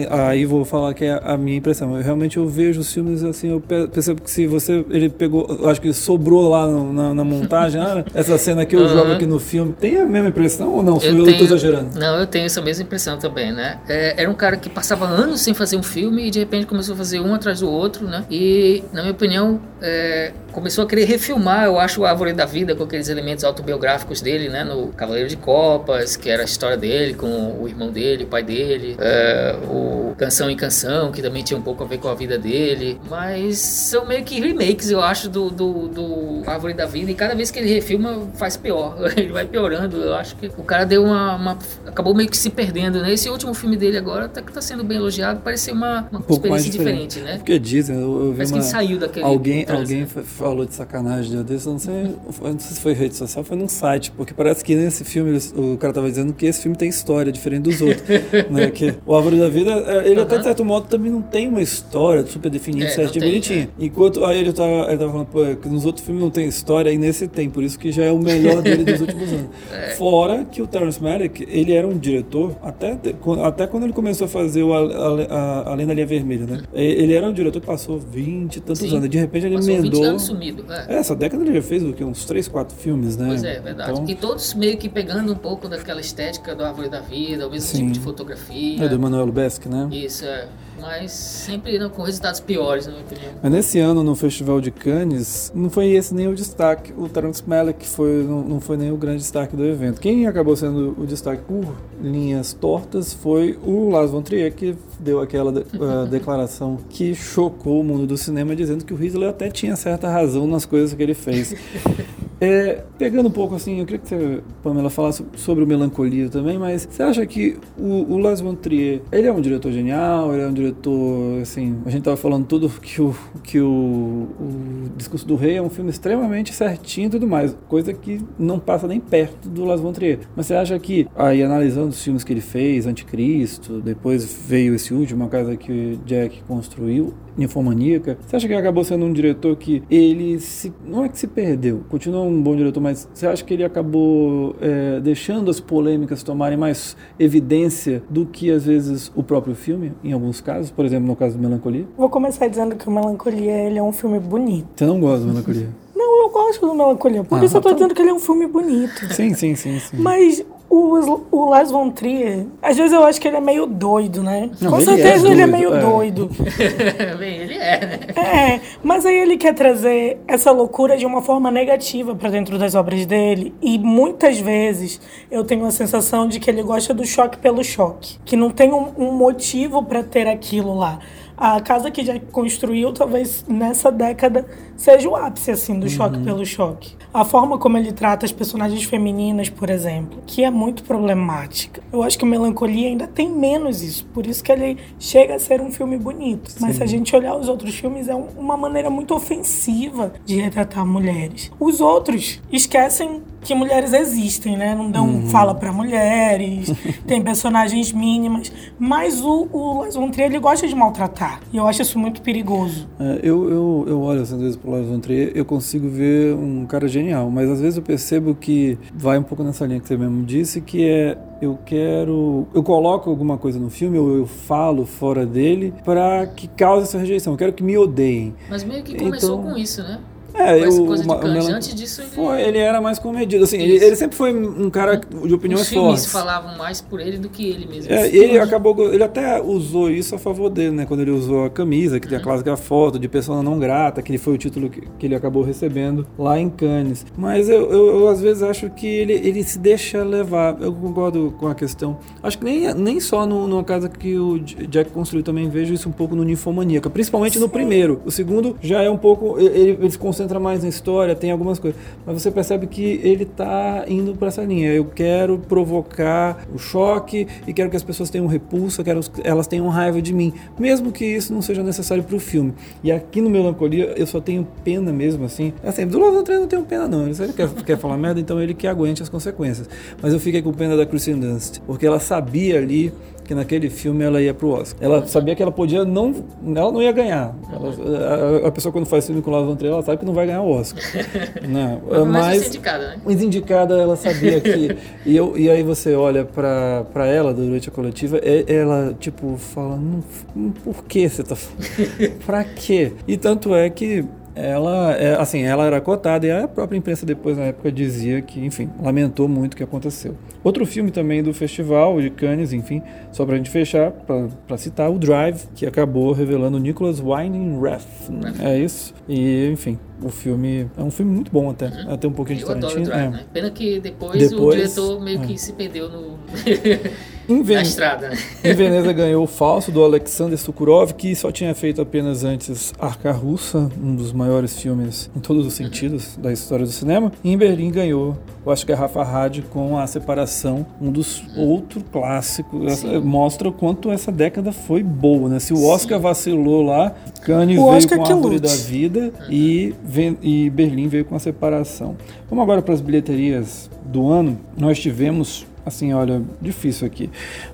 aí 0.09 0.45
vou 0.45 0.65
falar 0.65 0.93
que 0.93 1.05
é 1.05 1.21
a 1.23 1.37
minha 1.37 1.55
impressão. 1.57 1.95
Eu 1.95 2.03
realmente 2.03 2.35
eu 2.35 2.49
vejo 2.49 2.81
os 2.81 2.91
filmes 2.91 3.23
assim, 3.23 3.47
eu 3.49 3.61
percebo 3.61 4.21
que 4.21 4.29
se 4.29 4.45
você. 4.45 4.83
Ele 4.89 5.07
pegou, 5.07 5.47
eu 5.57 5.69
acho 5.69 5.79
que 5.79 5.93
sobrou 5.93 6.49
lá 6.49 6.67
no, 6.67 6.91
na, 6.91 7.13
na, 7.13 7.23
montagem, 7.23 7.79
ah, 7.81 8.03
essa 8.13 8.37
cena 8.37 8.65
que 8.65 8.75
eu 8.75 8.81
uhum. 8.81 8.89
jogo 8.89 9.11
aqui 9.13 9.25
no 9.25 9.39
filme 9.39 9.73
tem 9.85 10.01
a 10.01 10.05
mesma 10.05 10.29
impressão 10.29 10.73
ou 10.73 10.83
não? 10.83 10.99
eu, 10.99 11.17
eu 11.17 11.25
tenho, 11.25 11.43
exagerando? 11.43 11.99
Não, 11.99 12.19
eu 12.19 12.25
tenho 12.25 12.45
essa 12.45 12.61
mesma 12.61 12.83
impressão 12.83 13.17
também, 13.19 13.51
né? 13.51 13.79
É, 13.87 14.15
era 14.17 14.29
um 14.29 14.33
cara 14.33 14.57
que 14.57 14.67
passava 14.69 15.05
anos 15.05 15.41
sem 15.41 15.53
fazer 15.53 15.77
um 15.77 15.83
filme 15.83 16.27
e 16.27 16.31
de 16.31 16.39
repente 16.39 16.65
começou 16.65 16.95
a 16.95 16.97
fazer 16.97 17.19
um 17.19 17.33
atrás 17.33 17.59
do 17.59 17.69
outro, 17.69 18.07
né? 18.07 18.25
E, 18.29 18.83
na 18.91 19.01
minha 19.01 19.13
opinião, 19.13 19.61
é, 19.81 20.33
começou 20.55 20.85
a 20.85 20.87
querer 20.87 21.03
refilmar, 21.03 21.65
eu 21.65 21.77
acho, 21.77 22.05
a 22.05 22.09
Árvore 22.09 22.31
da 22.31 22.45
Vida 22.45 22.73
com 22.73 22.83
aqueles 22.83 23.09
elementos 23.09 23.43
autobiográficos 23.43 24.21
dele, 24.21 24.47
né? 24.47 24.63
No 24.63 24.87
Cavaleiro 24.87 25.27
de 25.27 25.35
Copas, 25.35 26.15
que 26.15 26.29
era 26.29 26.43
a 26.43 26.45
história 26.45 26.77
dele 26.77 27.13
com 27.13 27.57
o 27.59 27.67
irmão 27.67 27.91
dele, 27.91 28.23
o 28.23 28.27
pai 28.27 28.41
dele, 28.41 28.95
é, 28.97 29.53
o 29.69 30.15
Canção 30.17 30.49
em 30.49 30.55
Canção, 30.55 31.11
que 31.11 31.21
também 31.21 31.43
tinha 31.43 31.59
um 31.59 31.61
pouco 31.61 31.83
a 31.83 31.85
ver 31.85 31.97
com 31.97 32.07
a 32.07 32.15
vida 32.15 32.37
dele. 32.37 32.97
Mas 33.09 33.57
são 33.57 34.05
meio 34.05 34.23
que 34.23 34.39
remakes, 34.39 34.89
eu 34.89 35.01
acho, 35.01 35.27
do, 35.27 35.49
do, 35.49 35.89
do 35.89 36.41
Árvore 36.47 36.73
da 36.73 36.85
Vida. 36.85 37.11
E 37.11 37.15
cada 37.15 37.35
vez 37.35 37.51
que 37.51 37.59
ele 37.59 37.73
refilma, 37.73 38.29
faz 38.35 38.55
pior. 38.55 38.95
ele 39.17 39.33
vai 39.33 39.45
piorando. 39.45 39.97
Eu 39.97 40.15
acho 40.15 40.37
que 40.37 40.47
o 40.57 40.63
cara 40.63 40.85
deu 40.85 41.03
uma, 41.03 41.35
uma 41.35 41.59
acabou 41.85 42.15
meio 42.15 42.29
que 42.29 42.37
se 42.37 42.49
perdendo, 42.49 43.01
né? 43.01 43.11
Esse 43.11 43.29
último 43.29 43.53
filme 43.53 43.75
dele 43.75 43.97
agora 43.97 44.29
que 44.29 44.53
tá 44.53 44.61
sendo 44.61 44.85
bem 44.85 44.97
elogiado, 44.97 45.41
parece 45.43 45.65
ser 45.65 45.71
uma, 45.73 46.07
uma 46.09 46.23
um 46.27 46.33
experiência 46.33 46.71
diferente. 46.71 47.07
diferente. 47.07 47.19
né? 47.19 47.37
Porque 47.39 47.59
dizem, 47.59 47.95
eu, 47.95 48.01
eu 48.01 48.31
vi 48.31 48.37
Parece 48.37 48.53
uma, 48.53 48.59
que 48.59 48.65
ele 48.65 48.71
saiu 48.71 48.99
daquele 48.99 49.25
alguém, 49.25 49.65
Alguém 49.67 50.01
né? 50.01 50.07
Falou 50.45 50.63
de 50.63 50.75
sacanagem 50.75 51.31
dia 51.31 51.43
desse, 51.43 51.67
não 51.67 51.79
sei, 51.79 52.03
não 52.03 52.59
sei 52.59 52.75
se 52.75 52.79
foi 52.79 52.93
rede 52.93 53.15
social, 53.15 53.43
foi 53.43 53.57
num 53.57 53.67
site, 53.67 54.11
porque 54.11 54.31
parece 54.31 54.63
que 54.63 54.75
nesse 54.75 55.03
filme 55.03 55.39
o 55.55 55.75
cara 55.75 55.91
tava 55.91 56.07
dizendo 56.07 56.33
que 56.33 56.45
esse 56.45 56.61
filme 56.61 56.77
tem 56.77 56.87
história 56.87 57.31
diferente 57.31 57.63
dos 57.63 57.81
outros, 57.81 58.03
né? 58.51 58.69
Que 58.69 58.93
o 59.07 59.15
Árvore 59.15 59.39
da 59.39 59.49
Vida, 59.49 59.71
é, 59.71 60.07
ele 60.07 60.21
até 60.21 60.37
de 60.37 60.43
certo 60.43 60.63
modo 60.63 60.87
também 60.87 61.11
não 61.11 61.21
tem 61.23 61.47
uma 61.47 61.63
história 61.63 62.23
super 62.27 62.51
definida, 62.51 62.85
É, 62.85 63.07
bonitinha. 63.07 63.69
Enquanto 63.79 64.23
aí 64.23 64.39
ele 64.39 64.53
tava, 64.53 64.87
ele 64.87 64.97
tava 64.99 65.11
falando, 65.11 65.27
pô, 65.27 65.43
é 65.43 65.55
que 65.55 65.67
nos 65.67 65.83
outros 65.83 66.05
filmes 66.05 66.23
não 66.23 66.29
tem 66.29 66.47
história 66.47 66.91
e 66.91 66.97
nesse 66.97 67.27
tem, 67.27 67.49
por 67.49 67.63
isso 67.63 67.79
que 67.79 67.91
já 67.91 68.03
é 68.05 68.11
o 68.11 68.19
melhor 68.19 68.61
dele 68.61 68.83
dos 68.83 69.01
últimos 69.01 69.33
anos. 69.33 69.49
Fora 69.97 70.45
que 70.45 70.61
o 70.61 70.67
Terrence 70.67 71.01
Malick, 71.01 71.43
ele 71.49 71.73
era 71.73 71.87
um 71.87 71.97
diretor, 71.97 72.55
até, 72.61 72.95
até 73.43 73.65
quando 73.65 73.85
ele 73.85 73.93
começou 73.93 74.25
a 74.25 74.27
fazer 74.27 74.61
o 74.61 74.73
A, 74.73 74.79
a, 74.79 75.71
a 75.71 75.75
Lenda 75.75 75.93
Linha 75.93 76.05
Vermelha, 76.05 76.45
né? 76.45 76.63
Ele 76.73 77.13
era 77.13 77.27
um 77.27 77.33
diretor 77.33 77.59
que 77.59 77.65
passou 77.65 77.97
20 77.97 78.57
e 78.57 78.59
tantos 78.59 78.81
Sim. 78.81 78.97
anos, 78.97 79.09
de 79.09 79.17
repente 79.17 79.47
ele 79.47 79.55
Passou 79.55 79.73
20 79.73 79.79
emendou. 79.79 80.03
anos 80.03 80.34
sumido. 80.35 80.65
É. 80.71 80.95
É, 80.95 80.97
essa 80.97 81.15
década 81.15 81.43
ele 81.43 81.53
já 81.55 81.61
fez 81.61 81.83
o 81.83 81.93
quê? 81.93 82.03
Uns 82.03 82.25
3, 82.25 82.47
4 82.47 82.75
filmes, 82.77 83.17
né? 83.17 83.27
Pois 83.27 83.43
é, 83.43 83.59
verdade. 83.59 83.91
Então, 83.91 84.05
E 84.07 84.15
todos 84.15 84.53
meio 84.53 84.77
que 84.77 84.87
pegando 84.89 85.31
um 85.31 85.35
pouco 85.35 85.67
daquela 85.67 86.01
estética 86.01 86.53
do 86.55 86.63
Árvore 86.63 86.89
da 86.89 86.99
Vida, 86.99 87.47
o 87.47 87.51
mesmo 87.51 87.67
Sim. 87.69 87.77
tipo 87.77 87.91
de 87.91 87.99
fotografia. 87.99 88.85
é 88.85 88.87
do 88.87 88.95
Emanuel 88.95 89.25
Lubezki, 89.25 89.67
né? 89.69 89.87
Isso, 89.91 90.25
é. 90.25 90.47
Mas 90.85 91.11
sempre 91.11 91.79
não, 91.79 91.89
com 91.89 92.03
resultados 92.03 92.39
piores, 92.39 92.85
na 92.85 92.93
minha 92.93 93.03
opinião. 93.03 93.33
Mas 93.41 93.51
nesse 93.51 93.79
ano, 93.79 94.03
no 94.03 94.15
Festival 94.15 94.61
de 94.61 94.69
Cannes, 94.69 95.51
não 95.55 95.67
foi 95.67 95.87
esse 95.91 96.13
nem 96.13 96.27
o 96.27 96.35
destaque. 96.35 96.93
O 96.95 97.09
Terence 97.09 97.41
Malick 97.45 97.87
foi, 97.87 98.23
não, 98.23 98.43
não 98.43 98.61
foi 98.61 98.77
nem 98.77 98.91
o 98.91 98.97
grande 98.97 99.17
destaque 99.17 99.55
do 99.55 99.65
evento. 99.65 99.99
Quem 99.99 100.27
acabou 100.27 100.55
sendo 100.55 100.95
o 100.95 101.07
destaque 101.07 101.41
por 101.41 101.75
linhas 101.99 102.53
tortas 102.53 103.13
foi 103.13 103.57
o 103.63 103.89
Lars 103.89 104.11
von 104.11 104.21
Trier, 104.21 104.53
que 104.53 104.75
deu 104.99 105.19
aquela 105.19 105.51
ah, 105.51 106.05
declaração 106.09 106.77
que 106.87 107.15
chocou 107.15 107.81
o 107.81 107.83
mundo 107.83 108.05
do 108.05 108.17
cinema, 108.17 108.55
dizendo 108.55 108.85
que 108.85 108.93
o 108.93 108.97
Hitler 108.97 109.29
até 109.29 109.49
tinha 109.49 109.75
certa 109.75 110.07
razão 110.07 110.45
nas 110.45 110.65
coisas 110.65 110.93
que 110.93 111.01
ele 111.01 111.15
fez. 111.15 111.55
É, 112.39 112.83
pegando 112.97 113.27
um 113.27 113.31
pouco 113.31 113.55
assim, 113.55 113.79
eu 113.79 113.85
queria 113.85 113.99
que 113.99 114.09
você, 114.09 114.41
Pamela, 114.61 114.89
falasse 114.89 115.25
sobre 115.35 115.63
o 115.63 115.67
Melancolia 115.67 116.29
também, 116.29 116.57
mas 116.57 116.87
você 116.89 117.03
acha 117.03 117.25
que 117.25 117.57
o, 117.77 118.13
o 118.13 118.17
Lars 118.17 118.41
von 118.41 118.55
Trier, 118.55 119.01
ele 119.11 119.27
é 119.27 119.31
um 119.31 119.39
diretor 119.39 119.71
genial, 119.71 120.33
ele 120.33 120.43
é 120.43 120.47
um 120.47 120.53
diretor, 120.53 121.41
assim, 121.41 121.77
a 121.85 121.89
gente 121.89 122.03
tava 122.03 122.17
falando 122.17 122.45
tudo 122.45 122.69
que 122.69 123.01
o, 123.01 123.15
que 123.43 123.59
o, 123.59 124.27
o 124.39 124.89
Discurso 124.97 125.25
do 125.25 125.35
Rei 125.35 125.57
é 125.57 125.61
um 125.61 125.69
filme 125.69 125.89
extremamente 125.89 126.53
certinho 126.53 127.07
e 127.07 127.09
tudo 127.09 127.27
mais, 127.27 127.55
coisa 127.67 127.93
que 127.93 128.21
não 128.37 128.59
passa 128.59 128.87
nem 128.87 128.99
perto 128.99 129.47
do 129.47 129.63
Lars 129.63 129.81
von 129.81 129.93
Trier. 129.93 130.19
Mas 130.35 130.47
você 130.47 130.55
acha 130.55 130.77
que, 130.77 131.07
aí 131.15 131.41
analisando 131.41 131.89
os 131.89 132.03
filmes 132.03 132.23
que 132.23 132.33
ele 132.33 132.41
fez, 132.41 132.85
Anticristo, 132.85 133.81
depois 133.81 134.25
veio 134.47 134.75
esse 134.75 134.93
último, 134.93 135.23
a 135.23 135.29
casa 135.29 135.55
que 135.55 135.97
Jack 136.05 136.43
construiu, 136.43 137.13
Ninfomaníaca, 137.37 138.17
você 138.25 138.35
acha 138.35 138.47
que 138.47 138.53
ele 138.53 138.59
acabou 138.59 138.83
sendo 138.83 139.05
um 139.05 139.11
diretor 139.13 139.55
que 139.55 139.83
ele 139.89 140.39
se, 140.39 140.73
não 140.85 141.03
é 141.05 141.09
que 141.09 141.17
se 141.19 141.27
perdeu, 141.27 141.81
continua 141.89 142.21
um 142.21 142.41
bom 142.41 142.55
diretor, 142.55 142.79
mas 142.81 143.07
você 143.13 143.27
acha 143.27 143.43
que 143.43 143.53
ele 143.53 143.63
acabou 143.63 144.55
é, 144.61 144.99
deixando 144.99 145.49
as 145.51 145.59
polêmicas 145.59 146.23
tomarem 146.23 146.57
mais 146.57 146.95
evidência 147.19 148.03
do 148.09 148.25
que 148.25 148.49
às 148.51 148.65
vezes 148.65 149.11
o 149.15 149.23
próprio 149.23 149.55
filme, 149.55 149.91
em 150.03 150.13
alguns 150.13 150.39
casos, 150.41 150.71
por 150.71 150.85
exemplo, 150.85 151.07
no 151.07 151.15
caso 151.15 151.37
do 151.37 151.41
Melancolia? 151.41 151.85
Vou 151.97 152.09
começar 152.09 152.47
dizendo 152.47 152.75
que 152.75 152.87
o 152.87 152.91
Melancolia 152.91 153.51
ele 153.67 153.77
é 153.77 153.83
um 153.83 153.91
filme 153.91 154.19
bonito. 154.19 154.67
Você 154.75 154.85
não 154.85 154.99
gosta 154.99 155.21
do 155.25 155.27
Melancolia? 155.31 155.69
Não, 155.95 156.23
eu 156.23 156.29
gosto 156.29 156.65
do 156.65 156.73
Melancolia, 156.73 157.23
por 157.23 157.39
Ah, 157.39 157.45
isso 157.45 157.57
eu 157.57 157.61
tô 157.61 157.69
então- 157.69 157.77
dizendo 157.77 157.95
que 157.95 158.01
ele 158.01 158.09
é 158.09 158.13
um 158.13 158.19
filme 158.19 158.47
bonito. 158.47 159.13
sim, 159.13 159.33
sim, 159.33 159.55
sim, 159.55 159.79
sim. 159.79 159.97
Mas 159.97 160.45
o, 160.69 161.25
o 161.31 161.49
Lars 161.49 161.71
von 161.71 161.89
Trier, 161.89 162.45
às 162.61 162.75
vezes 162.75 162.91
eu 162.91 163.03
acho 163.03 163.19
que 163.21 163.27
ele 163.27 163.37
é 163.37 163.41
meio 163.41 163.65
doido, 163.65 164.23
né? 164.23 164.49
Não, 164.59 164.71
Com 164.71 164.77
ele 164.77 164.85
certeza 164.85 165.27
é 165.27 165.31
ele 165.31 165.41
é 165.41 165.47
meio 165.47 165.73
é. 165.73 165.79
doido. 165.79 166.29
Bem, 167.17 167.37
ele 167.37 167.53
é, 167.53 167.79
né? 167.79 167.99
É, 168.15 168.59
mas 168.83 169.05
aí 169.05 169.15
ele 169.15 169.37
quer 169.37 169.53
trazer 169.53 170.19
essa 170.27 170.51
loucura 170.51 170.97
de 170.97 171.05
uma 171.05 171.21
forma 171.21 171.51
negativa 171.51 172.15
pra 172.15 172.29
dentro 172.29 172.57
das 172.57 172.75
obras 172.75 173.05
dele. 173.05 173.53
E 173.61 173.77
muitas 173.77 174.39
vezes 174.39 174.99
eu 175.29 175.43
tenho 175.43 175.65
a 175.65 175.71
sensação 175.71 176.27
de 176.27 176.39
que 176.39 176.49
ele 176.49 176.63
gosta 176.63 176.93
do 176.93 177.05
choque 177.05 177.37
pelo 177.37 177.63
choque. 177.63 178.17
Que 178.25 178.35
não 178.35 178.49
tem 178.49 178.73
um, 178.73 178.87
um 178.97 179.11
motivo 179.11 179.83
pra 179.83 180.03
ter 180.03 180.27
aquilo 180.27 180.75
lá. 180.75 180.99
A 181.37 181.59
casa 181.59 181.91
que 181.91 182.03
já 182.05 182.19
construiu, 182.31 182.93
talvez 182.93 183.43
nessa 183.47 183.91
década, 183.91 184.45
seja 184.77 185.09
o 185.09 185.15
ápice, 185.15 185.51
assim, 185.51 185.79
do 185.79 185.89
choque 185.89 186.17
pelo 186.19 186.45
choque. 186.45 186.95
A 187.13 187.23
forma 187.25 187.57
como 187.57 187.77
ele 187.77 187.91
trata 187.91 188.25
as 188.25 188.31
personagens 188.31 188.83
femininas, 188.83 189.49
por 189.49 189.69
exemplo, 189.69 190.19
que 190.25 190.43
é 190.43 190.51
muito 190.51 190.83
problemática. 190.83 191.81
Eu 191.91 192.03
acho 192.03 192.17
que 192.17 192.23
o 192.23 192.27
Melancolia 192.27 192.87
ainda 192.89 193.07
tem 193.07 193.29
menos 193.29 193.81
isso. 193.81 194.05
Por 194.13 194.25
isso 194.27 194.43
que 194.43 194.51
ele 194.51 194.77
chega 194.99 195.35
a 195.35 195.39
ser 195.39 195.61
um 195.61 195.71
filme 195.71 195.97
bonito. 195.97 196.53
Mas 196.59 196.75
se 196.77 196.83
a 196.83 196.85
gente 196.85 197.15
olhar 197.15 197.35
os 197.37 197.47
outros 197.49 197.73
filmes, 197.75 198.07
é 198.07 198.15
um- 198.15 198.27
uma 198.37 198.57
maneira 198.57 198.89
muito 198.89 199.13
ofensiva 199.13 200.13
de 200.25 200.39
retratar 200.41 200.85
mulheres. 200.85 201.51
Os 201.59 201.79
outros 201.81 202.41
esquecem 202.51 203.21
que 203.41 203.53
mulheres 203.53 203.93
existem, 203.93 204.57
né? 204.57 204.73
Não 204.73 204.89
dão 204.89 205.27
fala 205.27 205.53
pra 205.53 205.71
mulheres, 205.71 206.71
tem 207.05 207.21
personagens 207.21 207.91
mínimas. 207.91 208.51
Mas 208.79 209.21
o, 209.21 209.47
o 209.53 209.79
Lars 209.81 209.95
ele 210.17 210.39
gosta 210.39 210.67
de 210.67 210.75
maltratar. 210.75 211.24
E 211.53 211.57
eu 211.57 211.67
acho 211.67 211.81
isso 211.81 211.97
muito 211.99 212.21
perigoso. 212.21 212.87
É, 212.99 213.19
eu, 213.23 213.49
eu, 213.49 213.85
eu 213.87 214.01
olho 214.01 214.21
às 214.21 214.31
vezes 214.31 214.55
pro 214.55 214.71
Lars 214.71 214.85
von 214.87 214.99
Trier, 214.99 215.31
eu 215.35 215.45
consigo 215.45 215.87
ver 215.89 216.33
um 216.35 216.65
cara 216.65 216.87
genial, 216.87 217.29
mas 217.29 217.49
às 217.49 217.59
vezes 217.61 217.77
eu 217.77 217.83
percebo 217.83 218.35
que 218.35 218.77
vai 218.93 219.17
um 219.17 219.23
pouco 219.23 219.43
nessa 219.43 219.65
linha 219.65 219.79
que 219.79 219.87
você 219.87 219.97
mesmo 219.97 220.23
disse, 220.23 220.61
que 220.61 220.87
é 220.87 221.17
eu 221.41 221.57
quero, 221.65 222.47
eu 222.53 222.63
coloco 222.63 223.09
alguma 223.09 223.37
coisa 223.37 223.59
no 223.59 223.69
filme 223.69 223.97
ou 223.97 224.15
eu 224.15 224.25
falo 224.25 224.85
fora 224.85 225.25
dele 225.25 225.73
para 225.83 226.25
que 226.27 226.47
cause 226.47 226.83
essa 226.83 226.97
rejeição. 226.97 227.33
Eu 227.33 227.37
quero 227.37 227.53
que 227.53 227.63
me 227.63 227.77
odeiem. 227.77 228.33
Mas 228.49 228.63
meio 228.63 228.83
que 228.83 228.95
começou 228.97 229.39
Então- 229.39 229.51
com 229.51 229.57
isso, 229.57 229.81
né? 229.83 229.99
É, 230.37 230.59
eu, 230.65 230.85
coisa 230.85 231.03
de. 231.03 231.07
Melan- 231.09 231.55
Antes 231.55 231.73
disso, 231.73 232.01
ele- 232.01 232.09
foi, 232.09 232.41
ele 232.41 232.57
era 232.57 232.81
mais 232.81 232.99
comedido, 232.99 233.43
assim, 233.45 233.57
ele, 233.57 233.83
ele 233.83 233.95
sempre 233.95 234.15
foi 234.17 234.33
um 234.35 234.69
cara 234.69 234.97
de 234.97 235.33
opiniões 235.33 235.61
Os 235.63 235.69
filmes 235.69 236.05
fortes. 236.05 236.11
falavam 236.11 236.57
mais 236.57 236.81
por 236.81 236.99
ele 236.99 237.17
do 237.17 237.29
que 237.29 237.49
ele 237.49 237.65
mesmo. 237.65 237.91
É, 237.91 238.07
ele 238.13 238.37
acabou, 238.39 238.93
ele 238.93 239.03
até 239.03 239.41
usou 239.41 239.89
isso 239.89 240.13
a 240.15 240.17
favor 240.17 240.49
dele, 240.49 240.71
né? 240.71 240.85
Quando 240.85 240.99
ele 241.01 241.11
usou 241.11 241.45
a 241.45 241.49
camisa, 241.49 241.99
que 241.99 242.07
tem 242.07 242.17
a 242.17 242.21
clássica 242.21 242.55
foto 242.57 242.99
de 242.99 243.07
persona 243.07 243.41
não 243.41 243.57
grata, 243.59 244.01
que 244.01 244.17
foi 244.17 244.33
o 244.33 244.37
título 244.37 244.69
que, 244.69 244.81
que 244.99 245.05
ele 245.05 245.15
acabou 245.15 245.43
recebendo 245.43 246.05
lá 246.17 246.39
em 246.39 246.49
Cannes. 246.49 247.05
Mas 247.17 247.47
eu, 247.49 247.69
eu, 247.71 247.99
eu, 248.01 248.07
às 248.09 248.19
vezes 248.21 248.41
acho 248.43 248.69
que 248.69 248.87
ele, 248.87 249.13
ele 249.13 249.43
se 249.43 249.57
deixa 249.59 250.03
levar. 250.03 250.57
Eu 250.61 250.73
concordo 250.73 251.33
com 251.39 251.47
a 251.47 251.55
questão. 251.55 251.97
Acho 252.23 252.37
que 252.39 252.43
nem, 252.45 252.73
nem 252.73 252.99
só 252.99 253.25
no, 253.25 253.47
numa 253.47 253.63
casa 253.63 253.87
que 253.89 254.17
o 254.17 254.39
Jack 254.39 254.91
construiu 254.91 255.23
também 255.23 255.49
vejo 255.49 255.73
isso 255.73 255.87
um 255.87 255.91
pouco 255.91 256.15
no 256.15 256.23
Ninfomaníaca, 256.23 256.89
principalmente 256.89 257.39
no 257.39 257.47
primeiro. 257.47 258.01
O 258.05 258.11
segundo 258.11 258.55
já 258.61 258.81
é 258.81 258.89
um 258.89 258.97
pouco. 258.97 259.39
Ele, 259.39 259.71
ele 259.79 259.91
se 259.91 259.97
concentra 259.99 260.24
mais 260.39 260.63
na 260.63 260.69
história, 260.69 261.15
tem 261.15 261.31
algumas 261.31 261.59
coisas. 261.59 261.79
Mas 262.05 262.21
você 262.21 262.31
percebe 262.31 262.67
que 262.67 262.99
ele 263.03 263.25
tá 263.25 263.85
indo 263.87 264.15
para 264.15 264.27
essa 264.27 264.43
linha. 264.43 264.71
Eu 264.73 264.85
quero 264.85 265.37
provocar 265.37 266.45
o 266.53 266.57
choque 266.57 267.27
e 267.47 267.53
quero 267.53 267.69
que 267.69 267.75
as 267.75 267.83
pessoas 267.83 268.09
tenham 268.09 268.27
repulsa, 268.27 268.83
quero 268.83 268.99
que 269.01 269.21
elas 269.23 269.47
tenham 269.47 269.67
raiva 269.69 270.01
de 270.01 270.13
mim, 270.13 270.33
mesmo 270.57 270.91
que 270.91 271.05
isso 271.05 271.33
não 271.33 271.41
seja 271.41 271.63
necessário 271.63 272.03
pro 272.03 272.19
filme. 272.19 272.53
E 272.83 272.91
aqui 272.91 273.21
no 273.21 273.29
Melancolia 273.29 273.93
eu 273.95 274.07
só 274.07 274.19
tenho 274.19 274.47
pena 274.63 274.91
mesmo 274.91 275.25
assim. 275.25 275.53
Assim, 275.63 275.85
do 275.85 275.99
lado 275.99 276.23
do 276.23 276.31
eu 276.31 276.41
não 276.41 276.47
tenho 276.47 276.63
pena 276.63 276.87
não. 276.87 277.07
Ele 277.07 277.33
quer, 277.33 277.49
quer 277.63 277.77
falar 277.77 277.97
merda, 277.97 278.19
então 278.19 278.41
ele 278.41 278.53
que 278.53 278.67
aguente 278.67 279.01
as 279.01 279.09
consequências. 279.09 279.69
Mas 280.01 280.13
eu 280.13 280.19
fiquei 280.19 280.41
com 280.41 280.51
pena 280.51 280.75
da 280.75 280.85
Kristen 280.85 281.19
Dunst, 281.19 281.59
porque 281.65 281.85
ela 281.85 281.99
sabia 281.99 282.57
ali 282.57 282.93
que 283.25 283.33
naquele 283.35 283.69
filme 283.69 284.03
ela 284.03 284.21
ia 284.21 284.33
pro 284.33 284.49
Oscar. 284.49 284.77
Ela 284.81 285.05
sabia 285.07 285.35
que 285.35 285.41
ela 285.41 285.51
podia 285.51 285.83
não, 285.83 286.13
ela 286.55 286.71
não 286.71 286.81
ia 286.81 286.91
ganhar. 286.91 287.35
Ela- 287.51 288.43
a, 288.43 288.47
a 288.47 288.51
pessoa 288.51 288.71
quando 288.71 288.85
faz 288.85 289.05
filme 289.05 289.21
com 289.21 289.29
o 289.31 289.33
Lars 289.33 289.47
von 289.47 289.55
Trier, 289.55 289.73
ela 289.73 289.81
sabe 289.83 289.97
que 289.97 290.05
não 290.05 290.13
vai 290.13 290.25
ganhar 290.27 290.41
o 290.41 290.49
Oscar. 290.51 290.81
não, 291.47 291.81
Mas, 292.05 292.07
mas 292.07 292.47
indicada, 292.47 292.87
né? 292.89 292.97
mas 293.03 293.21
indicada, 293.23 293.73
ela 293.81 293.95
sabia 293.95 294.39
que. 294.39 294.77
e, 295.05 295.15
eu, 295.15 295.37
e 295.37 295.49
aí 295.49 295.63
você 295.63 295.93
olha 295.95 296.23
pra, 296.23 296.85
pra 296.93 297.05
ela 297.07 297.33
durante 297.33 297.67
a 297.69 297.71
coletiva, 297.71 298.17
é- 298.23 298.45
ela, 298.47 298.95
tipo, 298.99 299.35
fala: 299.37 299.77
não, 299.77 300.51
por 300.63 300.83
que 300.85 301.09
você 301.09 301.23
tá 301.23 301.35
pra 302.25 302.43
quê? 302.43 302.93
E 303.07 303.17
tanto 303.17 303.53
é 303.55 303.69
que. 303.69 304.05
Ela, 304.35 304.93
é, 304.97 305.15
assim, 305.15 305.43
ela 305.43 305.65
era 305.65 305.79
cotada 305.79 306.27
e 306.27 306.31
a 306.31 306.45
própria 306.45 306.77
imprensa 306.77 307.05
depois, 307.05 307.37
na 307.37 307.45
época, 307.45 307.71
dizia 307.71 308.21
que, 308.21 308.43
enfim, 308.43 308.69
lamentou 308.81 309.29
muito 309.29 309.53
o 309.53 309.57
que 309.57 309.63
aconteceu. 309.63 310.15
Outro 310.43 310.65
filme 310.65 310.91
também 310.91 311.23
do 311.23 311.33
festival 311.33 312.01
de 312.01 312.09
Cannes, 312.09 312.51
enfim, 312.51 312.81
só 313.11 313.25
pra 313.25 313.37
gente 313.37 313.49
fechar, 313.49 313.91
pra, 313.91 314.27
pra 314.45 314.57
citar, 314.57 314.91
o 314.91 314.99
Drive, 314.99 315.45
que 315.55 315.65
acabou 315.65 316.11
revelando 316.11 316.59
Nicholas 316.59 316.99
Winding 316.99 317.61
Refn. 317.61 318.43
É 318.43 318.59
isso. 318.59 318.93
E, 319.07 319.49
enfim, 319.51 319.79
o 320.01 320.09
filme 320.09 320.69
é 320.77 320.83
um 320.83 320.91
filme 320.91 321.13
muito 321.13 321.31
bom 321.31 321.49
até. 321.49 321.67
Até 321.87 322.07
um 322.07 322.11
pouquinho 322.11 322.39
de 322.39 322.43
Eu 322.43 322.51
adoro 322.51 322.73
Tarantino. 322.73 322.85
Drive, 322.93 323.07
é. 323.07 323.09
né? 323.09 323.25
Pena 323.33 323.49
que 323.51 323.79
depois, 323.79 324.19
Depois, 324.19 324.41
o 324.41 324.51
diretor 324.51 325.01
meio 325.01 325.23
é. 325.23 325.25
que 325.25 325.37
se 325.37 325.53
perdeu 325.53 325.89
no... 325.89 326.19
Em, 327.27 327.37
Na 327.37 327.43
Ven- 327.43 327.61
estrada, 327.61 328.09
né? 328.09 328.17
em 328.43 328.53
Veneza 328.53 328.93
ganhou 328.93 329.23
o 329.23 329.27
Falso, 329.27 329.71
do 329.71 329.83
Alexander 329.83 330.37
Sukurov, 330.37 330.93
que 330.93 331.15
só 331.15 331.31
tinha 331.31 331.53
feito 331.55 331.81
apenas 331.81 332.23
antes 332.23 332.73
Arca 332.79 333.11
Russa, 333.11 333.69
um 333.81 333.95
dos 333.95 334.11
maiores 334.13 334.59
filmes 334.59 335.09
em 335.15 335.19
todos 335.19 335.45
os 335.47 335.53
sentidos 335.53 336.15
da 336.17 336.31
história 336.31 336.65
do 336.65 336.71
cinema. 336.71 337.11
E 337.23 337.31
em 337.31 337.37
Berlim 337.37 337.71
ganhou, 337.71 338.15
eu 338.45 338.51
acho 338.51 338.65
que 338.65 338.71
é 338.71 338.75
Rafa 338.75 339.01
Hadi 339.01 339.41
com 339.43 339.77
A 339.77 339.87
Separação, 339.87 340.65
um 340.79 340.91
dos 340.91 341.23
outros 341.35 341.83
clássicos. 341.91 342.71
Essa- 342.71 342.99
mostra 343.01 343.49
o 343.49 343.51
quanto 343.51 343.89
essa 343.91 344.11
década 344.11 344.51
foi 344.51 344.83
boa, 344.83 345.27
né? 345.29 345.39
Se 345.39 345.53
o 345.53 345.65
Oscar 345.65 345.99
vacilou 345.99 346.61
lá, 346.63 346.93
Cannes 347.21 347.57
O 347.57 347.63
veio 347.65 347.75
Oscar 347.77 347.97
com 347.97 348.03
que 348.03 348.11
Árvore 348.13 348.39
da 348.39 348.49
Vida 348.49 349.11
e, 349.29 349.73
Ven- 349.83 350.17
e 350.21 350.49
Berlim 350.51 350.87
veio 350.87 351.05
com 351.05 351.15
A 351.15 351.19
Separação. 351.19 351.95
Vamos 352.29 352.43
agora 352.43 352.61
para 352.61 352.73
as 352.73 352.81
bilheterias 352.81 353.69
do 353.85 354.07
ano. 354.09 354.37
Nós 354.57 354.79
tivemos 354.79 355.45
assim, 355.65 355.93
olha, 355.93 356.21
difícil 356.41 356.85
aqui. 356.85 357.09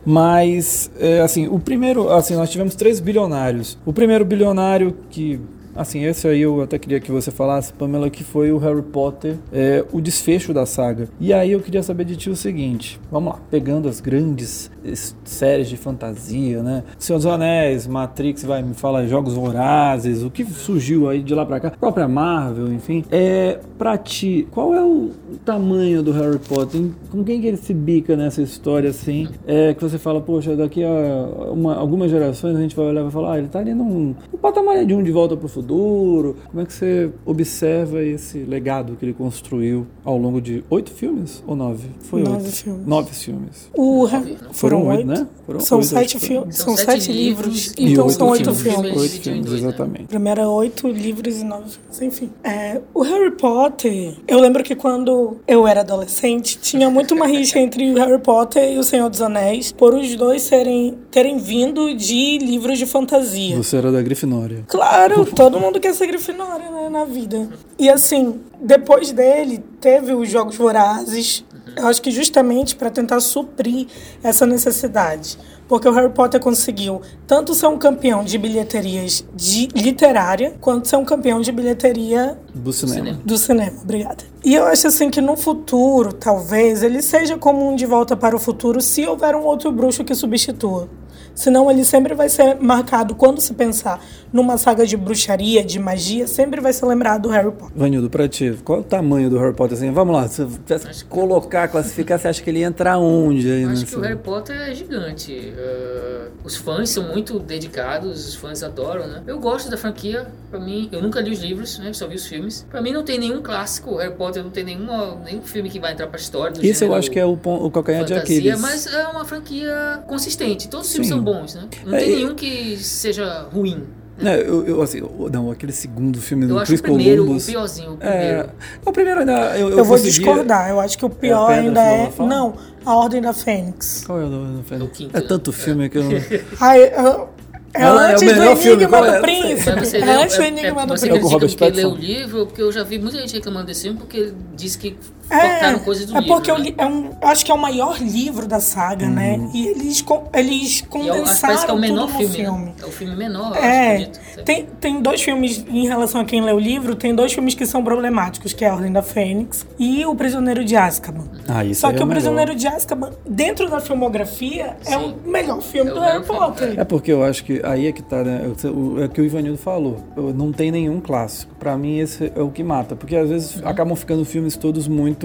Mas, 0.06 0.92
é, 1.00 1.22
assim, 1.22 1.48
o 1.48 1.60
primeiro, 1.60 2.10
assim, 2.10 2.36
nós 2.36 2.50
tivemos 2.50 2.76
três 2.76 3.00
bilionários. 3.00 3.78
O 3.86 3.94
primeiro 3.94 4.26
bilionário 4.26 4.96
que, 5.10 5.40
assim, 5.76 6.04
esse 6.06 6.28
aí 6.28 6.42
eu 6.42 6.62
até 6.62 6.78
queria 6.78 7.00
que 7.00 7.12
você 7.12 7.32
falasse, 7.32 7.72
Pamela, 7.74 8.10
que 8.10 8.24
foi 8.24 8.52
o 8.52 8.58
Harry 8.58 8.82
Potter, 8.82 9.36
é, 9.52 9.84
o 9.92 10.02
desfecho 10.02 10.54
da 10.54 10.66
saga. 10.66 11.08
E 11.20 11.34
aí 11.34 11.52
eu 11.52 11.60
queria 11.60 11.84
saber 11.84 12.06
de 12.06 12.16
ti 12.16 12.30
o 12.30 12.36
seguinte, 12.36 13.00
vamos 13.12 13.34
lá, 13.34 13.40
pegando 13.50 13.88
as 13.88 14.00
grandes 14.00 14.72
es- 14.84 15.16
séries 15.24 15.70
de 15.70 15.78
fantasia, 15.78 16.62
né? 16.64 16.84
Senhor 16.98 17.18
dos 17.18 17.26
Anéis, 17.26 17.88
Matrix, 17.88 18.44
vai 18.44 18.62
me 18.64 18.74
falar 18.74 19.06
Jogos 19.08 19.34
Vorazes, 19.34 20.24
o 20.24 20.30
que 20.30 20.44
surgiu 20.46 21.10
aí 21.10 21.22
de 21.22 21.34
lá 21.36 21.46
pra 21.46 21.60
cá, 21.60 21.72
própria 21.72 22.08
Marvel, 22.08 22.72
enfim. 22.74 23.04
É, 23.12 23.60
pra 23.78 23.98
ti, 23.98 24.48
qual 24.52 24.74
é 24.74 24.84
o 24.84 25.12
tamanho 25.46 26.02
do 26.04 26.12
Harry 26.12 26.40
Potter? 26.40 26.82
Com 27.10 27.24
quem 27.24 27.40
que 27.42 27.48
ele 27.48 27.58
se 27.58 27.74
bica 27.74 28.16
nessa 28.16 28.42
história 28.42 28.90
assim? 28.90 29.28
É 29.46 29.74
que 29.74 29.82
você 29.82 29.98
fala, 29.98 30.20
poxa, 30.22 30.56
daqui 30.56 30.84
a 30.84 31.52
uma- 31.52 31.76
algumas 31.76 32.10
gerações 32.12 32.56
a 32.56 32.62
gente 32.62 32.76
vai 32.76 32.86
olhar 32.88 33.02
e 33.02 33.04
vai 33.04 33.12
falar, 33.12 33.34
ah, 33.34 33.38
ele 33.38 33.48
tá 33.48 33.60
ali 33.60 33.74
num, 33.74 34.16
num 34.32 34.40
patamar 34.40 34.86
de 34.86 34.94
um 34.94 35.04
de 35.04 35.12
volta 35.12 35.36
pro 35.38 35.48
futuro. 35.48 35.61
Como 35.62 36.62
é 36.62 36.66
que 36.66 36.74
você 36.74 37.10
observa 37.26 38.04
esse 38.04 38.40
legado 38.40 38.96
que 38.98 39.06
ele 39.06 39.14
construiu 39.14 39.88
ao 40.04 40.18
longo 40.18 40.42
de 40.42 40.64
oito 40.70 40.92
filmes 40.92 41.44
ou 41.46 41.56
nove? 41.56 41.88
Foi 42.02 42.22
Nove 42.24 42.46
oito. 42.46 42.56
filmes. 42.56 42.86
Nove 42.88 43.14
filmes. 43.14 43.70
O, 43.74 44.08
Nove, 44.08 44.38
foram 44.52 44.54
Foram 44.54 44.88
oito, 44.88 45.08
né? 45.08 45.28
Foram 45.46 45.60
são 45.60 45.78
oito, 45.80 45.88
sete 45.88 46.20
filmes, 46.20 46.56
São 46.58 46.76
são 46.76 46.86
sete 46.86 47.12
livros, 47.12 47.68
livros 47.68 47.74
E 47.78 47.92
então 47.94 48.10
são 48.10 48.30
oito 48.30 48.54
filmes. 48.54 48.98
Oito 48.98 49.22
filmes, 49.22 49.46
dois, 49.46 49.62
né? 49.62 49.68
exatamente. 49.68 50.06
Primeiro 50.06 50.42
oito 50.52 50.88
livros 50.88 51.38
e 51.40 51.44
nove 51.44 51.70
filmes, 51.70 52.02
enfim. 52.02 52.30
É, 52.44 52.82
o 52.94 53.02
Harry 53.02 53.32
Potter, 53.32 54.16
eu 54.28 54.40
lembro 54.40 54.64
que 54.64 54.76
quando 54.76 55.38
eu 55.48 55.68
era 55.68 55.82
adolescente, 55.82 56.58
tinha 56.60 56.90
muito 56.90 57.14
uma 57.14 57.28
rixa 57.28 57.60
entre 57.60 57.92
o 57.92 57.96
Harry 57.96 58.20
Potter 58.20 58.74
e 58.74 58.78
o 58.78 58.84
Senhor 58.84 59.10
dos 59.10 59.22
Anéis, 59.22 59.72
por 59.72 59.94
os 59.94 60.16
dois 60.16 60.42
serem, 60.44 60.98
terem 61.12 61.38
vindo 61.38 61.96
de 61.96 62.38
livros 62.40 62.78
de 62.78 62.86
fantasia. 62.86 63.56
Você 63.56 63.78
era 63.78 63.92
da 63.92 64.02
Grifinória. 64.02 64.64
Claro, 64.68 65.26
todo 65.26 65.51
mundo 65.60 65.80
quer 65.80 65.94
ser 65.94 66.08
Grifinória 66.08 66.70
né, 66.70 66.90
na 66.90 67.06
vida. 67.06 67.50
E 67.78 67.90
assim, 67.90 68.42
depois 68.62 69.12
dele, 69.12 69.64
teve 69.80 70.14
os 70.14 70.30
Jogos 70.30 70.56
Vorazes. 70.56 71.44
Eu 71.76 71.88
acho 71.88 72.02
que 72.02 72.12
justamente 72.12 72.76
para 72.76 72.90
tentar 72.90 73.20
suprir 73.20 73.88
essa 74.24 74.46
necessidade. 74.46 75.38
Porque 75.68 75.88
o 75.88 75.92
Harry 75.94 76.10
Potter 76.12 76.38
conseguiu 76.42 77.02
tanto 77.26 77.54
ser 77.54 77.68
um 77.68 77.78
campeão 77.78 78.26
de 78.26 78.38
bilheterias 78.38 79.24
de 79.34 79.70
literária, 79.74 80.54
quanto 80.60 80.86
ser 80.86 80.98
um 80.98 81.06
campeão 81.06 81.40
de 81.40 81.50
bilheteria 81.50 82.38
Do 82.54 82.74
cinema. 82.74 82.98
cinema. 82.98 83.22
do 83.24 83.38
cinema. 83.38 83.78
Obrigada. 83.82 84.26
E 84.44 84.54
eu 84.54 84.66
acho 84.66 84.88
assim 84.88 85.10
que 85.10 85.22
no 85.22 85.38
futuro, 85.38 86.12
talvez, 86.12 86.84
ele 86.84 87.02
seja 87.02 87.38
como 87.38 87.72
um 87.72 87.76
De 87.78 87.86
Volta 87.86 88.18
para 88.18 88.36
o 88.36 88.40
Futuro 88.40 88.82
se 88.82 89.08
houver 89.08 89.34
um 89.34 89.44
outro 89.46 89.72
bruxo 89.72 90.04
que 90.04 90.14
substitua. 90.14 90.90
Senão 91.34 91.70
ele 91.72 91.84
sempre 91.86 92.14
vai 92.14 92.30
ser 92.30 92.56
marcado, 92.60 93.16
quando 93.16 93.40
se 93.42 93.54
pensar 93.54 94.04
numa 94.32 94.58
saga 94.58 94.86
de 94.86 94.96
bruxaria, 94.96 95.64
de 95.64 95.80
magia, 95.80 96.28
sempre 96.28 96.62
vai 96.62 96.72
ser 96.74 96.86
lembrado 96.86 97.24
do 97.24 97.30
Harry 97.30 97.52
Potter. 97.52 97.76
Vanildo, 97.76 98.10
pra 98.10 98.28
ti, 98.28 98.58
qual 98.64 98.80
é 98.80 98.82
o 98.82 98.84
tamanho 98.84 99.30
do 99.30 99.38
Harry 99.40 99.54
Potter? 99.54 99.78
Assim, 99.78 99.92
vamos 99.92 100.16
lá, 100.16 100.28
se 100.28 100.44
você 100.44 101.04
colocar, 101.10 101.68
classificar, 101.68 102.18
você 102.20 102.28
acha 102.30 102.42
que 102.42 102.50
ele 102.50 102.64
entra 102.64 102.98
onde 102.98 103.52
aí 103.52 103.62
Eu 103.64 103.70
acho 103.70 103.82
nessa- 103.82 103.94
que 103.94 104.00
o 104.00 104.02
Harry 104.04 104.18
Potter 104.20 104.56
é 104.56 104.74
gigante. 104.74 105.32
Uh, 105.56 106.32
os 106.44 106.56
fãs 106.56 106.90
são 106.90 107.04
muito 107.12 107.40
dedicados, 107.40 108.28
os 108.30 108.36
fãs 108.36 108.64
adoram, 108.64 109.08
né? 109.08 109.22
Eu 109.28 109.40
gosto 109.40 109.70
da 109.70 109.78
franquia, 109.78 110.28
pra 110.50 110.60
mim, 110.60 110.88
eu 110.92 111.02
nunca 111.02 111.20
li 111.22 111.32
os 111.32 111.40
livros, 111.40 111.78
né? 111.80 111.92
Só 111.94 112.08
vi 112.08 112.16
os 112.16 112.26
filmes. 112.26 112.66
Pra 112.70 112.82
mim 112.82 112.92
não 112.94 113.04
tem 113.04 113.20
nenhum 113.20 113.42
clássico, 113.42 113.92
o 113.92 113.98
Harry 113.98 114.14
Potter 114.16 114.44
não 114.44 114.50
tem 114.52 114.64
nenhuma, 114.64 115.16
nenhum 115.26 115.42
filme 115.42 115.70
que 115.70 115.80
vai 115.80 115.94
entrar 115.94 116.08
pra 116.08 116.20
história. 116.20 116.54
Isso 116.66 116.84
eu 116.84 116.94
acho 116.94 117.10
que 117.12 117.20
é 117.20 117.26
o, 117.26 117.34
o 117.34 117.72
calcanhar 117.72 118.04
de 118.06 118.14
fantasia, 118.14 118.38
Aquiles. 118.38 118.60
mas 118.62 118.88
é 118.88 119.08
uma 119.08 119.26
franquia 119.26 120.04
consistente. 120.08 120.68
Todos 120.70 120.88
os 120.88 120.92
filmes 120.94 121.10
Sim. 121.10 121.16
São 121.24 121.34
bons, 121.34 121.56
né? 121.56 121.68
Não 121.86 121.96
É, 121.96 122.00
tem 122.00 122.16
nenhum 122.16 122.36
que 122.36 122.78
seja 122.78 123.48
ruim. 123.54 123.84
É, 124.24 124.40
eu, 124.42 124.64
eu, 124.68 124.82
assim, 124.84 125.00
eu- 125.00 125.30
não, 125.34 125.50
aquele 125.50 125.72
segundo 125.72 126.22
filme 126.22 126.44
Eu 126.44 126.50
do 126.50 126.58
acho 126.60 126.68
Chris 126.68 126.80
o 126.80 126.84
primeiro 126.84 127.24
Columbus. 127.24 127.48
o 127.48 127.52
piorzinho, 127.52 127.92
o 127.92 127.98
É, 128.00 128.10
primeiro. 128.28 128.50
o 128.86 128.92
primeiro 128.92 129.20
ainda 129.22 129.58
eu, 129.58 129.70
eu, 129.70 129.78
Eu, 129.80 129.84
vou 129.86 129.98
discordar, 129.98 130.70
eu 130.70 130.80
acho 130.80 130.96
que 130.98 131.06
o 131.06 131.10
pior 131.10 131.48
Pedra 131.48 131.62
ainda 131.64 131.82
é. 131.82 132.12
Não, 132.20 132.54
A 132.86 132.96
Ordem 132.96 133.20
da 133.22 133.34
Fênix. 133.34 134.04
Qual 134.06 134.22
é 134.22 134.26
o 134.26 134.30
nome? 134.30 134.64
É 134.70 134.76
o 134.76 134.88
quinto, 134.90 135.18
É 135.18 135.22
né? 135.22 135.26
tanto 135.28 135.52
filme 135.52 135.90
que 135.90 135.98
eu 135.98 136.04
não. 136.04 136.12
Ai, 136.60 136.84
eu- 136.84 137.30
é 137.74 137.82
Ela 137.84 138.10
é 138.10 138.12
o 138.12 138.12
antes 138.14 138.22
do 138.22 138.36
melhor 138.40 138.58
filme, 138.58 138.84
Enigma 138.84 139.08
é? 139.08 139.16
do 139.16 139.22
Príncipe. 139.22 139.80
Você 139.86 139.98
É 139.98 140.16
antes 140.24 140.36
do 140.38 140.44
é, 140.44 140.48
Enigma 140.50 140.82
é, 140.82 140.86
do 140.86 140.98
você 140.98 141.06
É 141.06 141.10
Príncipe. 141.10 141.34
Robert 141.34 141.40
critica 141.50 141.66
porque 141.66 141.80
leu 141.82 141.90
o 141.92 141.96
livro, 141.96 142.46
porque 142.46 142.62
eu 142.62 142.72
já 142.72 142.84
vi 142.84 143.00
muita 143.00 143.18
gente 143.18 143.34
reclamando 143.34 143.66
desse 143.68 143.84
filme 143.84 143.98
porque 143.98 144.18
ele 144.18 144.36
disse 144.56 144.78
que 144.78 144.98
É, 145.32 145.50
cortaram 145.50 145.80
coisas 145.80 146.06
do 146.08 146.18
é 146.18 146.20
livro. 146.22 146.36
porque 146.36 146.52
eu 146.52 146.58
né? 146.58 146.64
li- 146.66 146.76
é 146.78 146.86
um, 146.86 147.10
eu 147.22 147.28
acho 147.28 147.46
que 147.46 147.52
é 147.52 147.56
o 147.56 147.58
maior 147.58 147.98
livro 148.02 148.48
da 148.48 148.60
saga, 148.60 149.08
né? 149.08 149.38
Uhum. 149.38 149.52
E 149.54 149.68
eles, 149.68 150.04
eles 150.34 150.52
E 150.52 150.54
eu 150.54 150.64
acho 150.64 150.84
que 150.84 150.88
condensaram 150.90 151.42
parece 151.42 151.66
que 151.66 151.72
é 151.72 151.74
o 151.74 151.80
menor 151.80 152.08
filme, 152.10 152.28
filme. 152.36 152.66
né? 152.66 152.72
É 152.82 152.86
o 152.86 152.92
filme 152.92 153.16
menor, 153.16 153.56
eu 153.56 153.64
É, 153.64 153.96
acho, 153.96 154.04
acredito. 154.04 154.44
tem, 154.44 154.66
tem 154.80 155.02
dois 155.02 155.22
filmes 155.22 155.66
em 155.70 155.88
relação 155.88 156.22
a 156.22 156.26
quem 156.26 156.42
lê 156.42 156.52
o 156.52 156.60
livro, 156.60 156.96
tem 156.96 157.16
dois 157.16 157.32
filmes 157.34 157.56
que 157.56 157.66
são 157.66 157.84
problemáticos, 157.84 158.54
que 158.54 158.66
é 158.66 158.70
A 158.70 158.74
Ordem 158.76 158.92
da 158.92 159.02
Fênix 159.02 159.66
e 159.80 160.06
O 160.06 160.16
Prisioneiro 160.16 160.64
de 160.66 160.76
Azkaban. 160.76 161.26
Ah, 161.48 161.64
isso 161.64 161.82
Só 161.82 161.88
que 161.92 161.96
é 162.02 162.04
O 162.04 162.08
melhor. 162.08 162.12
Prisioneiro 162.16 162.56
de 162.56 162.68
Azkaban, 162.68 163.12
dentro 163.28 163.70
da 163.70 163.80
filmografia, 163.80 164.76
é 164.86 164.98
Sim. 164.98 165.16
o 165.26 165.30
melhor 165.30 165.62
filme 165.62 165.92
É 165.92 165.94
do 165.94 166.00
Harry 166.00 166.24
filme, 166.24 166.40
Potter. 166.40 166.74
É 166.80 166.84
porque 166.84 167.12
eu 167.12 167.24
acho 167.24 167.44
que 167.44 167.62
aí 167.64 167.88
é 167.88 167.92
que 167.92 168.02
tá, 168.02 168.24
né? 168.24 168.42
É 168.46 168.68
o 169.06 169.10
que 169.10 169.22
o 169.22 169.26
Ivanildo 169.26 169.58
falou. 169.58 169.98
Eu- 170.18 170.34
Não 170.34 170.52
tem 170.52 170.72
nenhum 170.72 171.00
clássico. 171.00 171.54
Pra 171.56 171.78
mim, 171.78 172.00
esse 172.00 172.32
é 172.36 172.42
o 172.42 172.50
que 172.50 172.64
mata. 172.64 172.96
Porque 172.96 173.16
às 173.16 173.30
vezes 173.30 173.56
Uhum. 173.58 173.68
acabam 173.68 173.96
ficando 173.96 174.26
filmes 174.26 174.56
todos 174.58 174.88
muito 174.88 175.21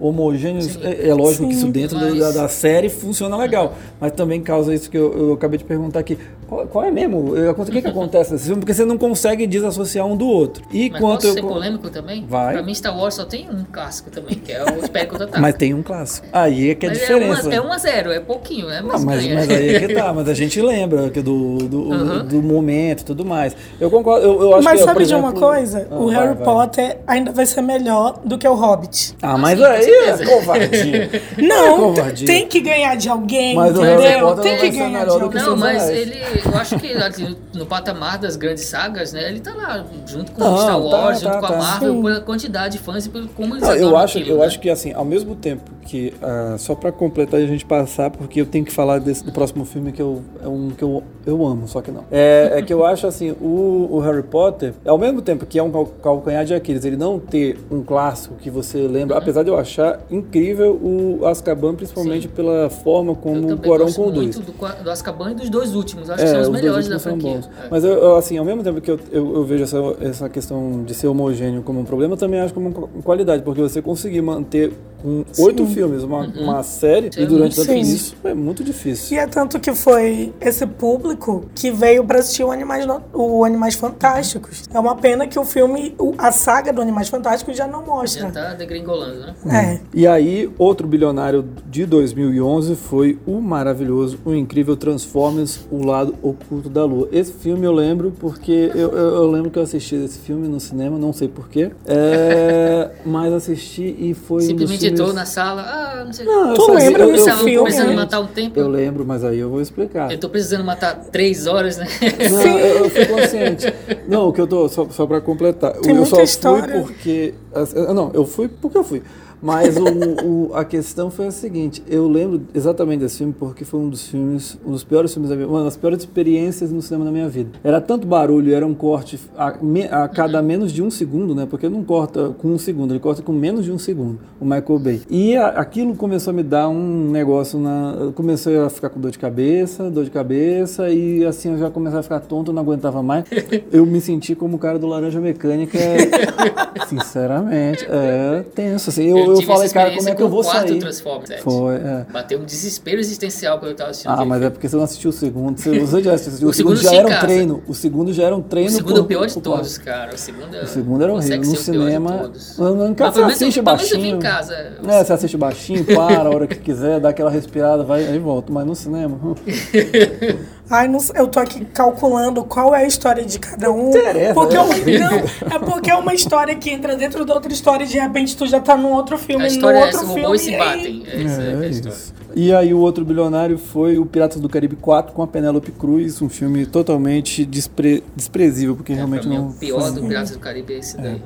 homogêneos. 0.00 0.78
É, 0.82 1.08
é 1.08 1.14
lógico 1.14 1.46
que 1.48 1.54
isso 1.54 1.66
Sim. 1.66 1.72
dentro 1.72 1.96
Mas- 1.98 2.18
da, 2.18 2.30
da 2.30 2.48
série 2.48 2.88
funciona 2.88 3.36
legal. 3.36 3.74
Mas 4.00 4.12
também 4.12 4.40
causa 4.42 4.74
isso 4.74 4.90
que 4.90 4.96
eu, 4.96 5.12
eu 5.16 5.32
acabei 5.32 5.58
de 5.58 5.64
perguntar 5.64 6.00
aqui. 6.00 6.18
Qual, 6.48 6.66
qual 6.66 6.84
é 6.84 6.90
mesmo? 6.90 7.34
O 7.34 7.64
que, 7.66 7.82
que 7.82 7.88
acontece 7.88 8.32
nesse 8.32 8.46
filme? 8.46 8.60
Porque 8.60 8.72
você 8.74 8.84
não 8.84 8.96
consegue 8.96 9.46
desassociar 9.46 10.06
um 10.06 10.16
do 10.16 10.26
outro. 10.26 10.64
E 10.72 10.88
Mas 10.90 11.00
quanto 11.00 11.14
posso 11.16 11.26
eu. 11.28 11.32
ser 11.34 11.42
polêmico 11.42 11.90
também? 11.90 12.24
Vai. 12.28 12.54
Pra 12.54 12.62
mim, 12.62 12.74
Star 12.74 12.96
Wars 12.98 13.14
só 13.14 13.24
tem 13.24 13.48
um 13.50 13.64
clássico 13.70 14.10
também, 14.10 14.34
que 14.36 14.50
é 14.52 14.64
o 14.64 14.82
Espero 14.82 15.08
Contra-Ataque. 15.08 15.40
Mas 15.40 15.54
tem 15.56 15.74
um 15.74 15.82
clássico. 15.82 16.26
Aí 16.32 16.70
é 16.70 16.74
que 16.74 16.86
é 16.86 16.88
a 16.88 16.92
Mas 16.92 17.00
diferença. 17.00 17.54
É 17.54 17.60
1 17.60 17.72
a 17.72 17.78
0 17.78 18.12
é 18.12 18.20
pouquinho, 18.20 18.66
né? 18.68 18.80
Não, 18.80 18.88
Mas, 18.88 19.04
mas, 19.04 19.26
mas 19.34 19.50
aí 19.50 19.74
é 19.76 19.80
que 19.80 19.94
tá, 19.94 20.12
mas 20.12 20.28
a 20.28 20.34
gente 20.34 20.60
lembra 20.62 21.10
que 21.10 21.20
do, 21.20 21.58
do, 21.58 21.78
Uhum. 21.82 22.24
do 22.26 22.42
momento 22.42 23.00
e 23.00 23.04
tudo 23.04 23.24
mais. 23.24 23.54
Eu 23.80 23.90
concordo, 23.90 24.26
eu, 24.26 24.40
eu 24.40 24.54
acho 24.54 24.64
Mas 24.64 24.78
que, 24.80 24.84
sabe 24.86 24.98
por 25.00 25.06
de 25.06 25.14
uma 25.14 25.28
exemplo- 25.28 25.40
coisa? 25.40 25.88
Ah, 25.90 25.94
o 25.98 26.06
vai, 26.06 26.14
Harry 26.16 26.34
vai. 26.34 26.44
Potter 26.44 26.98
ainda 27.06 27.32
vai 27.32 27.44
ser 27.46 27.60
melhor 27.62 28.20
do 28.24 28.38
que 28.38 28.48
o 28.48 28.54
Hobbit. 28.54 29.16
Ah, 29.20 29.36
mas 29.36 29.58
sim, 29.58 29.64
aí 29.64 29.84
é 29.86 30.24
covardia. 30.26 31.10
Não, 31.38 31.76
covardia. 31.94 32.26
tem 32.26 32.46
que 32.46 32.60
ganhar 32.60 32.94
de 32.96 33.08
alguém, 33.08 33.54
Mas 33.54 33.76
o 33.76 33.82
entendeu? 33.82 34.00
Harry 34.00 34.20
Potter 34.20 34.42
tem 34.42 34.58
que 34.70 34.78
ganhar 34.78 35.04
de 35.04 35.10
alguém. 35.10 35.42
Não, 35.42 35.56
mas 35.56 35.88
ele, 35.88 36.14
eu 36.44 36.56
acho 36.56 36.78
que 36.78 36.92
ali 36.92 37.36
no 37.54 37.66
patamar 37.66 38.18
das 38.18 38.36
grandes 38.36 38.64
sagas, 38.64 39.12
né? 39.12 39.28
Ele 39.28 39.40
tá 39.40 39.54
lá, 39.54 39.84
junto 40.06 40.32
com 40.32 40.40
Não, 40.40 40.56
Star 40.56 40.70
tá, 40.70 40.76
Wars, 40.76 41.20
tá, 41.20 41.32
junto 41.32 41.38
com 41.40 41.46
a 41.46 41.48
tá. 41.48 41.56
Marvel, 41.58 41.94
Sim. 41.94 42.02
pela 42.02 42.20
quantidade 42.20 42.78
de 42.78 42.82
fãs 42.82 43.06
e 43.06 43.08
pelo 43.08 43.28
como 43.28 43.54
eles 43.54 43.66
Não, 43.66 43.74
eu 43.74 43.96
acho, 43.96 44.18
aquilo, 44.18 44.34
eu 44.34 44.40
né? 44.40 44.46
acho 44.46 44.60
que 44.60 44.70
assim, 44.70 44.92
ao 44.92 45.04
mesmo 45.04 45.34
tempo 45.34 45.70
que 45.88 46.12
ah, 46.22 46.56
só 46.58 46.74
pra 46.74 46.92
completar 46.92 47.40
e 47.40 47.44
a 47.44 47.46
gente 47.46 47.64
passar, 47.64 48.10
porque 48.10 48.40
eu 48.40 48.46
tenho 48.46 48.64
que 48.64 48.72
falar 48.72 48.98
desse, 49.00 49.24
do 49.24 49.32
próximo 49.32 49.64
filme 49.64 49.90
que 49.90 50.02
eu 50.02 50.20
é 50.44 50.46
um 50.46 50.68
que 50.70 50.82
eu, 50.84 51.02
eu 51.26 51.46
amo, 51.46 51.66
só 51.66 51.80
que 51.80 51.90
não. 51.90 52.04
É, 52.10 52.50
é 52.58 52.62
que 52.62 52.72
eu 52.72 52.84
acho 52.84 53.06
assim, 53.06 53.30
o, 53.40 53.88
o 53.90 53.98
Harry 54.00 54.22
Potter, 54.22 54.74
ao 54.86 54.98
mesmo 54.98 55.22
tempo 55.22 55.46
que 55.46 55.58
é 55.58 55.62
um 55.62 55.70
cal- 55.70 55.86
calcanhar 56.02 56.44
de 56.44 56.52
Aquiles, 56.54 56.84
ele 56.84 56.96
não 56.96 57.18
ter 57.18 57.56
um 57.70 57.82
clássico 57.82 58.34
que 58.36 58.50
você 58.50 58.78
lembra, 58.86 59.16
Uhum. 59.16 59.22
apesar 59.22 59.42
de 59.42 59.48
eu 59.50 59.56
achar 59.56 60.00
incrível 60.10 60.74
o 60.82 61.24
Azkaban, 61.26 61.74
principalmente 61.74 62.28
pela 62.28 62.68
forma 62.68 63.14
como 63.14 63.54
o 63.54 63.58
Corão 63.58 63.90
conduz. 63.92 64.36
muito 64.36 64.40
do, 64.40 64.82
do 64.84 64.90
Azkaban 64.90 65.30
e 65.30 65.34
dos 65.34 65.48
dois 65.48 65.74
últimos. 65.74 66.10
Acho 66.10 66.22
É, 66.22 66.24
que 66.26 66.30
são 66.32 66.40
os 66.42 66.48
os 66.48 66.52
melhores 66.52 66.88
da 66.88 66.98
franquia. 66.98 67.30
bons. 67.34 67.46
É. 67.64 67.68
Mas 67.70 67.84
eu, 67.84 67.92
eu, 67.92 68.16
assim, 68.16 68.36
ao 68.36 68.44
mesmo 68.44 68.62
tempo 68.62 68.80
que 68.80 68.90
eu, 68.90 68.98
eu, 69.10 69.34
eu 69.36 69.44
vejo 69.44 69.64
essa, 69.64 69.78
essa 70.00 70.28
questão 70.28 70.82
de 70.84 70.92
ser 70.94 71.06
homogêneo 71.08 71.62
como 71.62 71.80
um 71.80 71.84
problema, 71.84 72.12
eu 72.14 72.18
também 72.18 72.40
acho 72.40 72.52
como 72.52 72.68
uma 72.68 73.02
qualidade, 73.02 73.42
porque 73.42 73.62
você 73.62 73.80
conseguir 73.80 74.20
manter 74.20 74.72
com 75.02 75.24
oito 75.38 75.64
filmes, 75.66 76.02
uma, 76.02 76.26
uma 76.26 76.62
série, 76.62 77.10
Sim, 77.12 77.22
e 77.22 77.26
durante 77.26 77.56
tanto 77.56 77.72
muito 77.72 77.86
isso 77.88 78.16
é 78.24 78.34
muito 78.34 78.64
difícil. 78.64 79.16
E 79.16 79.20
é 79.20 79.26
tanto 79.26 79.58
que 79.60 79.72
foi 79.74 80.32
esse 80.40 80.66
público 80.66 81.44
que 81.54 81.70
veio 81.70 82.04
pra 82.04 82.18
assistir 82.18 82.42
o 82.44 82.50
Animais, 82.50 82.86
o 83.14 83.44
Animais 83.44 83.74
Fantásticos. 83.74 84.64
É 84.72 84.78
uma 84.78 84.96
pena 84.96 85.26
que 85.26 85.38
o 85.38 85.44
filme, 85.44 85.94
a 86.16 86.32
saga 86.32 86.72
do 86.72 86.80
Animais 86.82 87.08
Fantásticos 87.08 87.56
já 87.56 87.66
não 87.66 87.80
Já 87.80 87.86
mostra. 87.86 88.30
tá 88.30 88.54
degringolando, 88.54 89.20
né? 89.20 89.34
É. 89.50 89.80
E 89.94 90.06
aí, 90.06 90.50
outro 90.58 90.86
bilionário 90.86 91.44
de 91.70 91.86
2011 91.86 92.74
foi 92.76 93.18
o 93.26 93.40
maravilhoso, 93.40 94.18
o 94.24 94.34
incrível 94.34 94.76
Transformers, 94.76 95.60
O 95.70 95.84
Lado 95.84 96.14
Oculto 96.22 96.68
da 96.68 96.84
Lua. 96.84 97.08
Esse 97.12 97.32
filme 97.32 97.64
eu 97.64 97.72
lembro 97.72 98.12
porque 98.18 98.70
eu, 98.74 98.90
eu- 98.90 99.14
eu 99.18 99.30
lembro 99.30 99.50
que 99.50 99.58
eu 99.58 99.62
assisti 99.62 99.94
esse 99.96 100.18
filme 100.18 100.48
no 100.48 100.58
cinema, 100.60 100.98
não 100.98 101.12
sei 101.12 101.28
porquê, 101.28 101.70
é, 101.86 102.90
mas 103.04 103.32
assisti 103.32 103.94
e 103.98 104.14
foi 104.14 104.36
um 104.36 104.38
dos 104.38 104.46
Simplesmente 104.46 104.87
entrou 104.88 105.12
na 105.12 105.24
sala, 105.26 105.62
ah, 105.62 106.04
não 106.04 106.12
sei. 106.12 106.24
Não, 106.26 106.50
eu 106.50 106.54
Tu 106.54 106.72
lembra 106.72 107.02
eu- 107.04 107.08
eu 107.10 107.14
filme? 107.16 107.56
começando 107.56 107.58
a 107.58 107.60
consciente. 107.64 107.94
matar 107.96 108.20
um 108.20 108.26
tempo. 108.26 108.58
Eu 108.60 108.68
lembro, 108.68 109.04
mas 109.06 109.24
aí 109.24 109.38
eu 109.38 109.48
vou 109.50 109.60
explicar. 109.60 110.10
Eu 110.12 110.18
tô 110.18 110.28
precisando 110.28 110.64
matar 110.64 110.94
três 111.12 111.46
horas, 111.46 111.76
né? 111.76 111.86
Não, 112.30 112.42
eu, 112.58 112.84
eu 112.84 112.90
fui 112.90 113.06
consciente. 113.06 113.72
Não, 114.08 114.28
o 114.28 114.32
que 114.32 114.40
eu 114.40 114.46
tô, 114.46 114.68
só, 114.68 114.86
só 114.90 115.06
pra 115.06 115.20
completar. 115.20 115.72
Tem 115.72 115.90
eu 115.90 115.96
muita 115.96 116.10
só 116.16 116.22
história. 116.22 116.68
fui 116.74 116.82
porque. 116.94 117.34
ah, 117.54 117.92
Não, 117.94 118.10
eu 118.14 118.24
fui 118.24 118.48
porque 118.48 118.76
eu 118.78 118.84
fui. 118.84 119.02
Mas 119.42 119.76
o, 119.76 119.84
o- 120.26 120.54
a 120.54 120.64
questão 120.64 121.10
foi 121.10 121.26
a 121.28 121.30
seguinte: 121.30 121.82
eu 121.88 122.08
lembro 122.08 122.42
exatamente 122.54 123.00
desse 123.00 123.18
filme 123.18 123.34
porque 123.38 123.64
foi 123.64 123.80
um 123.80 123.88
dos 123.88 124.06
filmes, 124.08 124.58
um 124.66 124.72
dos 124.72 124.82
piores 124.84 125.12
filmes 125.12 125.30
da 125.30 125.36
minha 125.36 125.48
uma 125.48 125.64
das 125.64 125.76
piores 125.76 126.00
experiências 126.00 126.70
no 126.72 126.82
cinema 126.82 127.04
da 127.04 127.10
minha 127.10 127.28
vida. 127.28 127.50
Era 127.62 127.80
tanto 127.80 128.06
barulho, 128.06 128.52
era 128.54 128.66
um 128.66 128.74
corte 128.74 129.18
a, 129.36 129.54
me- 129.62 129.84
a 129.86 130.08
cada 130.08 130.42
menos 130.42 130.72
de 130.72 130.82
um 130.82 130.90
segundo, 130.90 131.34
né? 131.34 131.46
Porque 131.48 131.68
não 131.68 131.82
corta 131.84 132.30
com 132.38 132.48
um 132.48 132.58
segundo, 132.58 132.92
ele 132.92 133.00
corta 133.00 133.22
com 133.22 133.32
menos 133.32 133.64
de 133.64 133.72
um 133.72 133.78
segundo, 133.78 134.18
o 134.40 134.44
Michael 134.44 134.78
Bay. 134.78 135.02
E 135.08 135.36
a- 135.36 135.48
aquilo 135.48 135.94
começou 135.94 136.30
a 136.32 136.34
me 136.34 136.42
dar 136.42 136.68
um 136.68 137.10
negócio 137.10 137.58
na. 137.58 138.10
Comecei 138.14 138.56
a 138.58 138.68
ficar 138.68 138.88
com 138.90 139.00
dor 139.00 139.10
de 139.10 139.18
cabeça, 139.18 139.90
dor 139.90 140.04
de 140.04 140.10
cabeça, 140.10 140.88
e 140.90 141.24
assim 141.24 141.52
eu 141.52 141.58
já 141.58 141.70
comecei 141.70 141.98
a 141.98 142.02
ficar 142.02 142.20
tonto, 142.20 142.50
eu 142.50 142.54
não 142.54 142.62
aguentava 142.62 143.02
mais. 143.02 143.24
Eu 143.72 143.86
me 143.86 144.00
senti 144.00 144.34
como 144.34 144.56
o 144.56 144.58
cara 144.58 144.78
do 144.78 144.86
Laranja 144.86 145.20
Mecânica. 145.20 145.78
Sinceramente, 146.86 147.86
é 147.88 148.44
tenso. 148.54 148.90
Assim, 148.90 149.04
eu, 149.04 149.27
eu, 149.32 149.34
tive 149.40 149.46
falei, 149.46 149.68
cara, 149.68 149.90
como 149.96 150.08
é 150.08 150.14
que 150.14 150.22
eu 150.22 150.28
vou 150.28 150.42
sair? 150.44 150.78
Transformers? 150.78 151.40
Foi, 151.42 151.74
é. 151.76 152.06
Bateu 152.12 152.38
um 152.38 152.44
desespero 152.44 153.00
existencial 153.00 153.58
quando 153.58 153.70
eu 153.72 153.76
tava 153.76 153.90
assistindo. 153.90 154.10
Ah, 154.12 154.24
mas 154.24 154.42
é 154.42 154.50
porque 154.50 154.68
você 154.68 154.76
não 154.76 154.84
assistiu 154.84 155.10
o 155.10 155.12
segundo. 155.12 155.58
Você, 155.58 155.78
você 155.78 156.02
já 156.02 156.14
assistiu. 156.14 156.48
O, 156.48 156.50
O 156.50 156.54
segundo, 156.54 156.76
segundo 156.76 156.92
já 156.94 156.98
era 156.98 157.06
um 157.08 157.20
treino. 157.20 157.62
O 157.66 157.74
segundo 157.74 158.12
já 158.12 158.22
era 158.24 158.36
um 158.36 158.42
treino. 158.42 158.70
O 158.70 158.74
segundo 158.74 158.98
é 158.98 159.00
o 159.00 159.04
pior 159.04 159.26
de 159.26 159.40
todos, 159.40 159.78
cara. 159.78 160.14
O 160.14 160.18
segundo, 160.18 160.54
é- 160.54 160.62
O 160.62 160.66
segundo 160.66 161.02
era 161.02 161.12
horrível. 161.12 161.38
No 161.38 161.56
cinema. 161.56 162.30
Não, 162.58 162.94
Mas 162.98 163.14
você 163.14 163.20
eu- 163.20 163.26
assiste 163.26 163.56
eu 163.58 163.62
baixinho. 163.62 164.16
em 164.16 164.18
casa. 164.18 164.54
É, 164.86 165.04
você 165.04 165.12
assiste 165.12 165.36
baixinho, 165.36 165.84
para 165.84 166.28
a 166.28 166.30
hora 166.30 166.46
que 166.46 166.56
quiser, 166.56 167.00
dá 167.00 167.10
aquela 167.10 167.30
respirada, 167.30 167.82
vai 167.84 168.04
aí 168.06 168.18
volta. 168.18 168.52
Mas 168.52 168.66
no 168.66 168.74
cinema. 168.74 169.18
Ai, 170.70 170.86
não 170.88 171.00
sei, 171.00 171.18
eu 171.20 171.26
tô 171.26 171.40
aqui 171.40 171.64
calculando 171.66 172.44
qual 172.44 172.74
é 172.74 172.82
a 172.82 172.86
história 172.86 173.24
de 173.24 173.38
cada 173.38 173.70
um. 173.72 173.88
interessa, 173.88 174.34
porque 174.34 174.54
é 174.56 174.58
é 174.58 174.62
uma, 174.62 174.68
horrível. 174.74 175.00
não, 175.10 175.18
é 175.56 175.58
porque 175.58 175.90
é 175.90 175.94
uma 175.94 176.14
história 176.14 176.54
que 176.56 176.70
entra 176.70 176.94
dentro 176.96 177.24
da 177.24 177.34
outra 177.34 177.52
história 177.52 177.84
e 177.84 177.88
de 177.88 177.98
repente 177.98 178.36
tu 178.36 178.46
já 178.46 178.60
tá 178.60 178.76
num 178.76 178.92
outro 178.92 179.16
filme, 179.16 179.44
A 179.44 179.46
no 179.48 179.52
história 179.54 179.78
é 179.78 179.80
outro 179.84 179.96
essa, 179.96 180.06
filme. 180.06 180.22
robôs 180.22 180.40
se 180.42 180.52
e 180.54 180.58
batem. 180.58 181.04
É, 181.06 181.16
isso, 181.22 181.40
é, 181.40 181.44
É, 181.66 181.68
história. 181.68 181.96
isso. 181.96 182.14
E 182.40 182.52
aí 182.54 182.72
o 182.72 182.78
outro 182.78 183.04
bilionário 183.04 183.58
foi 183.58 183.98
o 183.98 184.06
Piratas 184.06 184.40
do 184.40 184.48
Caribe 184.48 184.76
4 184.76 185.12
com 185.12 185.24
a 185.24 185.26
Penélope 185.26 185.72
Cruz, 185.72 186.22
um 186.22 186.28
filme 186.28 186.66
totalmente 186.66 187.44
despre- 187.44 188.04
desprezível, 188.14 188.76
porque 188.76 188.92
É, 188.92 188.94
realmente 188.94 189.26
mim, 189.28 189.38
não... 189.38 189.48
o 189.48 189.52
pior 189.54 189.80
foi- 189.82 189.90
do 190.00 190.06
Piratas 190.06 190.30
do 190.30 190.38
Caribe 190.38 190.74
é 190.74 190.78
esse 190.78 190.96
daí. 190.96 191.20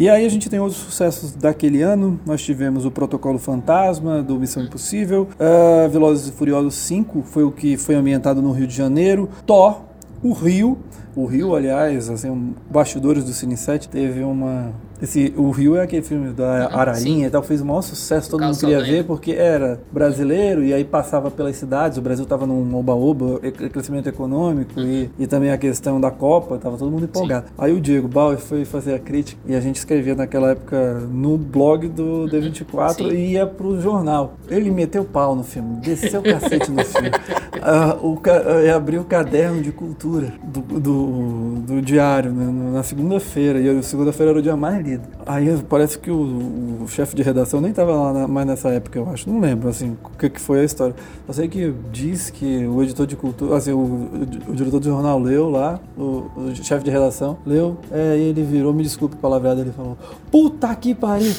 E 0.00 0.08
aí 0.08 0.26
a 0.26 0.28
gente 0.28 0.50
tem 0.50 0.58
outros 0.58 0.80
sucessos 0.80 1.30
daquele 1.32 1.80
ano. 1.80 2.18
Nós 2.26 2.42
tivemos 2.42 2.84
o 2.84 2.90
Protocolo 2.90 3.38
Fantasma, 3.38 4.20
do 4.20 4.34
Missão 4.36 4.60
Impossível. 4.64 5.28
Ah, 5.38 5.86
Velozes 5.86 6.26
e 6.28 6.32
Furiosos 6.32 6.74
5 6.74 7.22
foi 7.22 7.44
o 7.44 7.52
que 7.52 7.76
foi 7.76 7.94
ambientado 7.94 8.42
no 8.42 8.50
Rio 8.50 8.66
de 8.66 8.74
Janeiro. 8.74 9.28
Thor, 9.46 9.82
o 10.24 10.32
Rio. 10.32 10.76
O 11.14 11.24
Rio, 11.24 11.54
aliás, 11.54 12.10
assim, 12.10 12.52
bastidores 12.68 13.22
do 13.22 13.32
Cine 13.32 13.56
7 13.56 13.88
teve 13.88 14.24
uma... 14.24 14.72
Esse, 15.00 15.32
o 15.36 15.50
Rio 15.50 15.76
é 15.76 15.82
aquele 15.82 16.02
filme 16.02 16.32
da 16.32 16.68
Uhum, 16.72 16.78
Ararinha 16.78 17.26
e 17.26 17.30
tal, 17.30 17.42
fez 17.42 17.60
o 17.60 17.64
maior 17.64 17.82
sucesso, 17.82 18.30
todo 18.30 18.42
mundo 18.44 18.58
queria 18.58 18.80
ver, 18.82 19.04
porque 19.04 19.32
era 19.32 19.80
brasileiro 19.92 20.64
e 20.64 20.72
aí 20.74 20.84
passava 20.84 21.30
pelas 21.30 21.56
cidades, 21.56 21.98
o 21.98 22.02
Brasil 22.02 22.24
estava 22.24 22.46
num 22.46 22.74
oba-oba, 22.76 23.38
crescimento 23.72 24.08
econômico 24.08 24.80
e, 24.80 25.10
e 25.18 25.26
também 25.26 25.50
a 25.50 25.58
questão 25.58 26.00
da 26.00 26.10
Copa, 26.10 26.58
tava 26.58 26.76
todo 26.76 26.90
mundo 26.90 27.04
empolgado. 27.04 27.46
Aí 27.56 27.72
o 27.72 27.80
Diego 27.80 28.08
Bauer 28.08 28.38
foi 28.38 28.64
fazer 28.64 28.94
a 28.94 28.98
crítica 28.98 29.40
e 29.46 29.54
a 29.54 29.60
gente 29.60 29.76
escrevia 29.76 30.14
naquela 30.14 30.50
época 30.50 30.94
no 31.12 31.36
blog 31.38 31.88
do 31.88 32.26
D24 32.28 33.00
Uhum. 33.00 33.10
Sim. 33.10 33.14
e 33.16 33.32
ia 33.32 33.46
pro 33.46 33.80
jornal. 33.80 34.34
Ele 34.48 34.70
meteu 34.70 35.04
pau 35.04 35.34
no 35.36 35.44
filme, 35.44 35.76
desceu 35.80 36.20
o 36.20 36.24
cacete 36.24 36.70
no 36.70 36.84
filme. 36.84 37.10
Ah, 37.60 37.96
o, 38.00 38.16
e 38.64 38.70
abriu 38.70 39.00
o 39.00 39.04
caderno 39.04 39.60
de 39.60 39.72
cultura 39.72 40.32
do, 40.44 40.60
do, 40.60 41.54
do 41.66 41.82
diário 41.82 42.30
né, 42.32 42.72
na 42.72 42.82
segunda-feira, 42.84 43.58
e 43.58 43.82
segunda-feira 43.82 44.30
era 44.30 44.38
o 44.38 44.42
dia 44.42 44.56
mais 44.56 44.80
Aí 45.26 45.58
parece 45.68 45.98
que 45.98 46.10
o, 46.10 46.82
o 46.82 46.88
chefe 46.88 47.14
de 47.16 47.22
redação 47.22 47.60
nem 47.60 47.70
estava 47.70 47.92
lá 47.94 48.12
na- 48.12 48.28
mais 48.28 48.46
nessa 48.46 48.68
época, 48.70 48.98
eu 48.98 49.08
acho. 49.10 49.28
Não 49.28 49.40
lembro 49.40 49.68
assim, 49.68 49.96
o 50.04 50.16
que, 50.18 50.30
que 50.30 50.40
foi 50.40 50.60
a 50.60 50.64
história. 50.64 50.94
Eu 51.26 51.34
sei 51.34 51.48
que 51.48 51.74
diz 51.92 52.30
que 52.30 52.66
o 52.66 52.82
editor 52.82 53.06
de 53.06 53.16
cultura, 53.16 53.56
assim, 53.56 53.72
o, 53.72 53.78
o, 53.78 54.28
o 54.48 54.54
diretor 54.54 54.80
do 54.80 54.84
jornal 54.86 55.18
leu 55.18 55.50
lá, 55.50 55.78
o, 55.96 56.26
o 56.36 56.54
chefe 56.54 56.84
de 56.84 56.90
redação 56.90 57.36
leu, 57.44 57.76
é, 57.90 58.16
e 58.16 58.22
ele 58.22 58.42
virou, 58.42 58.72
me 58.72 58.82
desculpe 58.82 59.16
a 59.16 59.18
ele 59.60 59.72
falou: 59.72 59.96
Puta 60.30 60.74
que 60.76 60.94
pariu, 60.94 61.32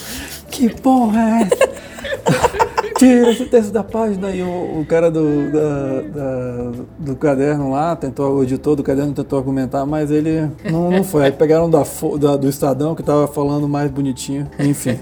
que 0.52 0.70
porra 0.82 1.20
é 1.20 1.42
essa? 1.44 1.89
Tira 3.00 3.32
esse 3.32 3.46
texto 3.46 3.72
da 3.72 3.84
página 3.84 4.30
e 4.32 4.42
o, 4.44 4.82
o 4.82 4.86
cara 4.86 5.10
do, 5.10 5.50
da- 5.52 6.02
da- 6.02 6.72
do 7.00 7.16
caderno 7.16 7.72
lá, 7.72 7.96
tentou, 7.96 8.36
o 8.36 8.44
editor 8.44 8.76
do 8.76 8.84
caderno 8.84 9.14
tentou 9.14 9.40
argumentar, 9.40 9.86
mas 9.86 10.12
ele 10.12 10.50
não, 10.70 10.92
não 10.92 11.04
foi. 11.04 11.24
Aí 11.26 11.32
pegaram 11.32 11.70
da, 11.70 11.84
da- 12.20 12.36
do 12.36 12.50
Estadão, 12.50 12.94
que 12.94 13.02
tava 13.02 13.26
falando 13.28 13.70
mais 13.70 13.90
bonitinho, 13.90 14.48
enfim. 14.60 15.00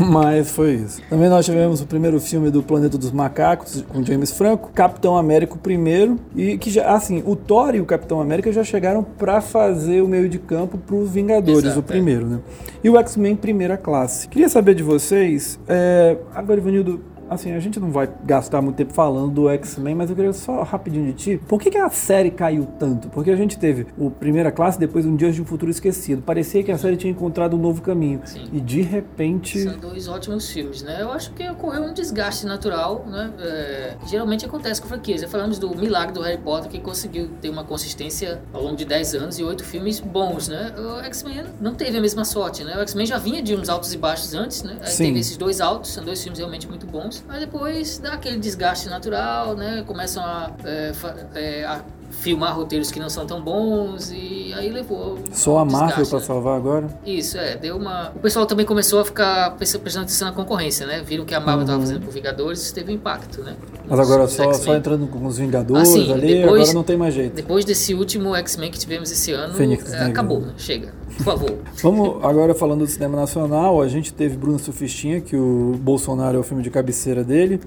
Mas 0.00 0.50
foi 0.52 0.74
isso. 0.74 1.02
Também 1.10 1.28
nós 1.28 1.44
tivemos 1.44 1.80
o 1.82 1.86
primeiro 1.86 2.18
filme 2.20 2.50
do 2.50 2.62
Planeta 2.62 2.96
dos 2.96 3.10
Macacos, 3.10 3.84
com 3.92 4.02
James 4.04 4.30
Franco, 4.30 4.70
Capitão 4.72 5.16
América 5.16 5.54
o 5.54 5.58
primeiro, 5.58 6.18
e 6.36 6.56
que 6.56 6.70
já, 6.70 6.94
assim, 6.94 7.22
o 7.26 7.34
Thor 7.36 7.74
e 7.74 7.80
o 7.80 7.84
Capitão 7.84 8.20
América 8.20 8.52
já 8.52 8.62
chegaram 8.64 9.02
pra 9.02 9.40
fazer 9.40 10.00
o 10.00 10.08
meio 10.08 10.28
de 10.28 10.38
campo 10.38 10.78
pros 10.78 11.10
Vingadores, 11.10 11.64
Exato, 11.64 11.80
o 11.80 11.82
primeiro, 11.82 12.26
né? 12.26 12.38
E 12.84 12.88
o 12.88 12.96
X-Men 12.98 13.34
primeira 13.36 13.76
classe. 13.76 14.28
Queria 14.28 14.48
saber 14.48 14.74
de 14.74 14.82
vocês, 14.82 15.58
é, 15.68 16.16
agora, 16.34 16.58
Ivanildo, 16.60 17.00
Assim, 17.32 17.52
a 17.52 17.60
gente 17.60 17.80
não 17.80 17.90
vai 17.90 18.08
gastar 18.24 18.60
muito 18.60 18.76
tempo 18.76 18.92
falando 18.92 19.32
do 19.32 19.48
X-Men, 19.48 19.94
mas 19.94 20.10
eu 20.10 20.16
queria 20.16 20.32
só 20.32 20.62
rapidinho 20.62 21.06
de 21.06 21.12
ti. 21.12 21.40
Por 21.48 21.60
que, 21.60 21.70
que 21.70 21.78
a 21.78 21.88
série 21.90 22.30
caiu 22.30 22.66
tanto? 22.78 23.08
Porque 23.08 23.30
a 23.30 23.36
gente 23.36 23.58
teve 23.58 23.86
o 23.96 24.10
Primeira 24.10 24.52
Classe, 24.52 24.78
depois 24.78 25.06
um 25.06 25.16
Dias 25.16 25.34
de 25.34 25.42
um 25.42 25.44
Futuro 25.44 25.70
Esquecido. 25.70 26.22
Parecia 26.22 26.62
que 26.62 26.70
a 26.70 26.78
série 26.78 26.96
tinha 26.96 27.10
encontrado 27.10 27.56
um 27.56 27.58
novo 27.58 27.80
caminho. 27.82 28.20
Sim. 28.24 28.48
E 28.52 28.60
de 28.60 28.82
repente. 28.82 29.62
São 29.62 29.78
dois 29.78 30.08
ótimos 30.08 30.50
filmes, 30.50 30.82
né? 30.82 31.00
Eu 31.00 31.10
acho 31.12 31.32
que 31.32 31.48
ocorreu 31.48 31.82
um 31.82 31.94
desgaste 31.94 32.46
natural, 32.46 33.04
né? 33.06 33.32
É, 33.38 33.96
geralmente 34.06 34.44
acontece 34.44 34.80
com 34.80 34.88
franquias. 34.88 35.20
Já 35.20 35.28
falamos 35.28 35.58
do 35.58 35.74
milagre 35.76 36.12
do 36.12 36.20
Harry 36.20 36.38
Potter, 36.38 36.70
que 36.70 36.80
conseguiu 36.80 37.28
ter 37.40 37.48
uma 37.48 37.64
consistência 37.64 38.42
ao 38.52 38.62
longo 38.62 38.76
de 38.76 38.84
10 38.84 39.14
anos 39.14 39.38
e 39.38 39.44
oito 39.44 39.64
filmes 39.64 40.00
bons, 40.00 40.48
né? 40.48 40.72
O 40.76 41.00
X-Men 41.04 41.44
não 41.60 41.74
teve 41.74 41.96
a 41.96 42.00
mesma 42.00 42.24
sorte, 42.24 42.64
né? 42.64 42.76
O 42.76 42.80
X-Men 42.80 43.06
já 43.06 43.18
vinha 43.18 43.42
de 43.42 43.54
uns 43.54 43.68
altos 43.68 43.92
e 43.92 43.98
baixos 43.98 44.34
antes, 44.34 44.62
né? 44.62 44.76
Aí 44.80 44.90
Sim. 44.90 45.04
teve 45.04 45.20
esses 45.20 45.36
dois 45.36 45.60
altos, 45.60 45.92
são 45.92 46.04
dois 46.04 46.22
filmes 46.22 46.38
realmente 46.38 46.68
muito 46.68 46.86
bons. 46.86 47.21
Mas 47.26 47.40
depois 47.40 47.98
dá 47.98 48.14
aquele 48.14 48.38
desgaste 48.38 48.88
natural, 48.88 49.56
né? 49.56 49.84
Começam 49.86 50.24
a, 50.24 50.50
é, 50.64 50.92
é, 51.34 51.64
a 51.64 51.82
filmar 52.12 52.54
roteiros 52.54 52.90
que 52.90 53.00
não 53.00 53.10
são 53.10 53.26
tão 53.26 53.40
bons 53.42 54.12
e 54.12 54.52
aí 54.54 54.70
levou 54.70 55.18
Só 55.32 55.58
a 55.58 55.64
Marvel 55.64 56.06
pra 56.06 56.18
né? 56.20 56.24
salvar 56.24 56.56
agora? 56.56 56.86
Isso, 57.04 57.36
é, 57.38 57.56
deu 57.56 57.76
uma. 57.76 58.10
O 58.14 58.20
pessoal 58.20 58.46
também 58.46 58.64
começou 58.64 59.00
a 59.00 59.04
ficar 59.04 59.56
presta- 59.56 59.78
prestando 59.78 60.04
atenção 60.04 60.28
na 60.28 60.34
concorrência, 60.34 60.86
né? 60.86 61.02
Viram 61.02 61.24
que 61.24 61.34
a 61.34 61.40
Marvel 61.40 61.62
estava 61.62 61.80
fazendo 61.80 62.04
com 62.04 62.10
Vingadores, 62.12 62.62
isso 62.62 62.74
teve 62.74 62.92
um 62.92 62.94
impacto, 62.94 63.42
né? 63.42 63.52
Uhum. 63.60 63.78
Mas 63.88 63.98
Nos- 63.98 64.08
agora 64.10 64.28
só, 64.28 64.52
só 64.52 64.76
entrando 64.76 65.06
com 65.08 65.26
os 65.26 65.38
Vingadores 65.38 65.88
Ah, 65.88 65.92
sim, 65.92 66.12
ali, 66.12 66.42
depois- 66.42 66.60
agora 66.62 66.74
não 66.74 66.84
tem 66.84 66.96
mais 66.96 67.14
jeito. 67.14 67.34
Depois 67.34 67.64
desse 67.64 67.92
último 67.94 68.36
X-Men 68.36 68.70
que 68.70 68.78
tivemos 68.78 69.10
esse 69.10 69.32
ano, 69.32 69.54
Fênix 69.54 69.92
é, 69.92 70.04
acabou, 70.04 70.40
né? 70.40 70.52
Chega, 70.58 70.92
por 71.16 71.24
favor. 71.24 71.58
Vamos 71.82 72.24
agora 72.24 72.54
falando 72.54 72.80
do 72.80 72.86
cinema 72.86 73.16
nacional, 73.16 73.80
a 73.82 73.88
gente 73.88 74.12
teve 74.12 74.36
Bruno 74.36 74.58
Sufistinha, 74.58 75.20
que 75.20 75.34
o 75.36 75.74
Bolsonaro 75.80 76.36
é 76.36 76.40
o 76.40 76.42
filme 76.44 76.62
de 76.62 76.70
cabeceira 76.70 77.24
dele. 77.24 77.60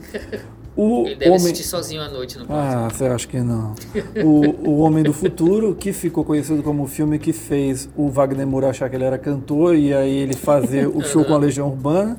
O 0.76 1.06
Ele 1.06 1.16
deve 1.16 1.32
Homem... 1.32 1.38
assistir 1.38 1.64
sozinho 1.64 2.02
à 2.02 2.10
noite 2.10 2.38
no. 2.38 2.46
Ah, 2.50 2.90
você 2.92 3.06
acha 3.06 3.28
que 3.28 3.40
não? 3.40 3.74
O, 4.24 4.70
o 4.70 4.80
Homem 4.80 5.04
do 5.04 5.14
Futuro, 5.14 5.74
que 5.76 5.94
ficou 5.94 6.26
conhecido 6.26 6.62
como 6.62 6.84
o 6.84 6.88
filme 6.88 7.18
que 7.18 7.32
fez 7.32 7.90
o 7.96 8.10
Wagner 8.10 8.46
Moura 8.46 8.70
achar 8.70 8.90
que 8.90 8.96
ele 8.96 9.06
era 9.06 9.18
cantor 9.18 9.76
e 9.76 9.94
aí 9.94 10.16
ele 10.18 10.36
fazer 10.36 10.88
o 10.88 11.02
show 11.02 11.24
com 11.24 11.34
a 11.34 11.38
Legião 11.38 11.68
Urbana. 11.68 12.18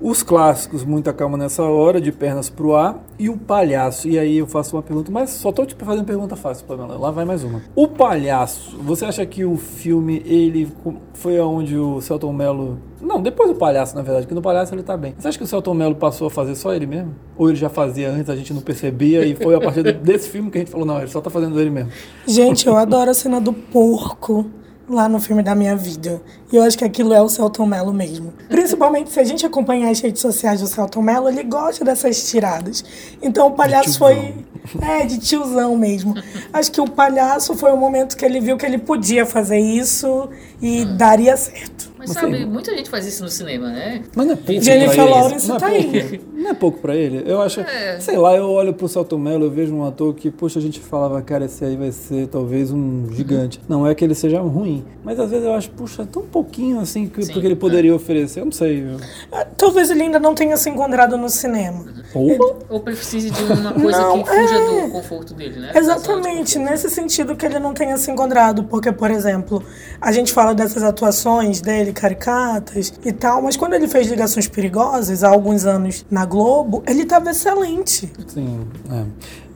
Os 0.00 0.22
clássicos, 0.22 0.84
Muita 0.84 1.12
Calma 1.12 1.38
Nessa 1.38 1.62
Hora, 1.62 2.00
De 2.00 2.12
Pernas 2.12 2.50
Pro 2.50 2.74
Ar. 2.74 3.02
E 3.18 3.28
o 3.28 3.36
Palhaço. 3.36 4.08
E 4.08 4.18
aí 4.18 4.38
eu 4.38 4.46
faço 4.46 4.76
uma 4.76 4.82
pergunta, 4.82 5.10
mas 5.10 5.30
só 5.30 5.52
tô 5.52 5.64
te 5.64 5.74
fazendo 5.74 6.04
pergunta 6.04 6.36
fácil, 6.36 6.66
Pamela. 6.66 6.98
Lá 6.98 7.10
vai 7.10 7.24
mais 7.24 7.44
uma. 7.44 7.62
O 7.74 7.88
Palhaço, 7.88 8.76
você 8.78 9.04
acha 9.04 9.24
que 9.24 9.44
o 9.44 9.56
filme, 9.56 10.22
ele 10.26 10.68
foi 11.14 11.38
aonde 11.38 11.76
o 11.78 12.00
Celton 12.00 12.32
Mello 12.32 12.78
Não, 13.04 13.20
depois 13.20 13.50
do 13.50 13.56
palhaço, 13.56 13.94
na 13.94 14.02
verdade, 14.02 14.26
que 14.26 14.34
no 14.34 14.40
palhaço 14.40 14.74
ele 14.74 14.82
tá 14.82 14.96
bem. 14.96 15.14
Você 15.18 15.28
acha 15.28 15.38
que 15.38 15.44
o 15.44 15.46
Celton 15.46 15.74
Mello 15.74 15.94
passou 15.94 16.26
a 16.26 16.30
fazer 16.30 16.54
só 16.54 16.74
ele 16.74 16.86
mesmo? 16.86 17.14
Ou 17.36 17.48
ele 17.48 17.56
já 17.56 17.68
fazia 17.68 18.10
antes, 18.10 18.30
a 18.30 18.36
gente 18.36 18.52
não 18.52 18.62
percebia 18.62 19.24
e 19.24 19.34
foi 19.34 19.54
a 19.54 19.60
partir 19.60 19.82
desse 20.00 20.28
filme 20.30 20.50
que 20.50 20.58
a 20.58 20.60
gente 20.60 20.70
falou, 20.70 20.86
não, 20.86 20.98
ele 20.98 21.08
só 21.08 21.20
tá 21.20 21.30
fazendo 21.30 21.60
ele 21.60 21.70
mesmo. 21.70 21.90
Gente, 22.26 22.66
eu 22.66 22.76
adoro 22.76 23.10
a 23.10 23.14
cena 23.14 23.40
do 23.40 23.52
porco 23.52 24.46
lá 24.88 25.08
no 25.08 25.20
filme 25.20 25.42
da 25.42 25.54
minha 25.54 25.76
vida. 25.76 26.20
E 26.52 26.56
eu 26.56 26.62
acho 26.62 26.76
que 26.76 26.84
aquilo 26.84 27.12
é 27.12 27.20
o 27.20 27.28
Celton 27.28 27.66
Mello 27.66 27.92
mesmo. 27.92 28.32
Principalmente 28.48 29.10
se 29.10 29.20
a 29.20 29.24
gente 29.24 29.44
acompanhar 29.44 29.90
as 29.90 30.00
redes 30.00 30.20
sociais 30.20 30.60
do 30.60 30.66
Celton 30.66 31.02
Mello, 31.02 31.28
ele 31.28 31.42
gosta 31.42 31.84
dessas 31.84 32.28
tiradas. 32.28 32.84
Então 33.22 33.48
o 33.48 33.50
palhaço 33.52 33.98
foi. 33.98 34.34
É, 34.80 35.04
de 35.04 35.18
tiozão 35.18 35.76
mesmo. 35.76 36.14
Acho 36.50 36.72
que 36.72 36.80
o 36.80 36.88
palhaço 36.88 37.54
foi 37.54 37.70
o 37.70 37.76
momento 37.76 38.16
que 38.16 38.24
ele 38.24 38.40
viu 38.40 38.56
que 38.56 38.64
ele 38.64 38.78
podia 38.78 39.26
fazer 39.26 39.58
isso 39.58 40.30
e 40.60 40.86
daria 40.86 41.36
certo. 41.36 41.92
Mas 42.06 42.14
sabe, 42.14 42.44
muita 42.46 42.74
gente 42.76 42.88
faz 42.90 43.06
isso 43.06 43.22
no 43.22 43.28
cinema, 43.28 43.68
né? 43.68 44.02
Mas 44.14 44.26
não 44.26 44.32
é 44.34 44.36
pouco 44.36 44.62
Jennifer 44.62 44.94
pra 44.94 45.04
ele. 45.04 45.10
Lawrence 45.14 45.48
não 45.48 45.56
é 45.56 45.58
tá 45.58 45.68
pouco, 45.70 45.82
aí. 45.96 46.20
Não 46.34 46.50
é 46.50 46.54
pouco 46.54 46.78
pra 46.78 46.96
ele. 46.96 47.22
Eu 47.26 47.40
acho, 47.40 47.60
É. 47.60 47.98
sei 48.00 48.16
lá, 48.16 48.36
eu 48.36 48.44
olho 48.50 48.74
pro 48.74 48.86
Celton 48.88 49.18
Mello, 49.18 49.44
eu 49.46 49.50
vejo 49.50 49.74
um 49.74 49.84
ator 49.84 50.14
que, 50.14 50.30
poxa, 50.30 50.58
a 50.58 50.62
gente 50.62 50.80
falava, 50.80 51.20
cara, 51.22 51.46
esse 51.46 51.64
aí 51.64 51.76
vai 51.76 51.90
ser 51.92 52.26
talvez 52.28 52.70
um 52.70 53.06
gigante. 53.12 53.60
Não 53.68 53.86
é 53.86 53.94
que 53.94 54.04
ele 54.04 54.14
seja 54.14 54.40
ruim, 54.40 54.84
mas 55.02 55.18
às 55.18 55.30
vezes 55.30 55.44
eu 55.46 55.54
acho, 55.54 55.70
puxa, 55.70 56.04
tão 56.06 56.22
pouquinho 56.22 56.80
assim 56.80 57.08
que, 57.08 57.22
Sim, 57.24 57.32
porque 57.32 57.46
ele 57.46 57.56
poderia 57.56 57.94
oferecer. 57.94 58.40
Eu 58.40 58.44
não 58.46 58.52
sei. 58.52 58.82
Eu... 58.82 58.96
Ah, 59.32 59.46
Talvez 59.56 59.90
ele 59.90 60.02
ainda 60.02 60.18
não 60.18 60.34
tenha 60.34 60.56
se 60.56 60.68
encontrado 60.68 61.16
no 61.16 61.28
cinema. 61.30 61.84
Ou- 62.14 62.58
Ou 62.68 62.80
precise 62.80 63.30
de 63.30 63.42
uma 63.44 63.72
coisa 63.72 63.98
Não, 64.02 64.22
que 64.22 64.28
fuja 64.28 64.54
é. 64.56 64.82
do 64.86 64.90
conforto 64.92 65.32
dele, 65.34 65.58
né? 65.60 65.72
Exatamente, 65.74 66.58
nesse 66.58 66.90
sentido 66.90 67.34
que 67.34 67.46
ele 67.46 67.58
não 67.58 67.72
tenha 67.72 67.96
se 67.96 68.10
encontrado, 68.10 68.64
porque, 68.64 68.92
por 68.92 69.10
exemplo, 69.10 69.62
a 70.00 70.12
gente 70.12 70.32
fala 70.32 70.54
dessas 70.54 70.82
atuações 70.82 71.60
dele, 71.62 71.92
caricatas 71.94 72.92
e 73.04 73.12
tal, 73.12 73.40
mas 73.40 73.56
quando 73.56 73.74
ele 73.74 73.88
fez 73.88 74.08
Ligações 74.08 74.48
Perigosas, 74.48 75.24
há 75.24 75.28
alguns 75.28 75.64
anos 75.64 76.04
na 76.10 76.26
Globo, 76.26 76.82
ele 76.86 77.02
estava 77.02 77.30
excelente. 77.30 78.12
Sim, 78.26 78.60
é. 78.90 79.04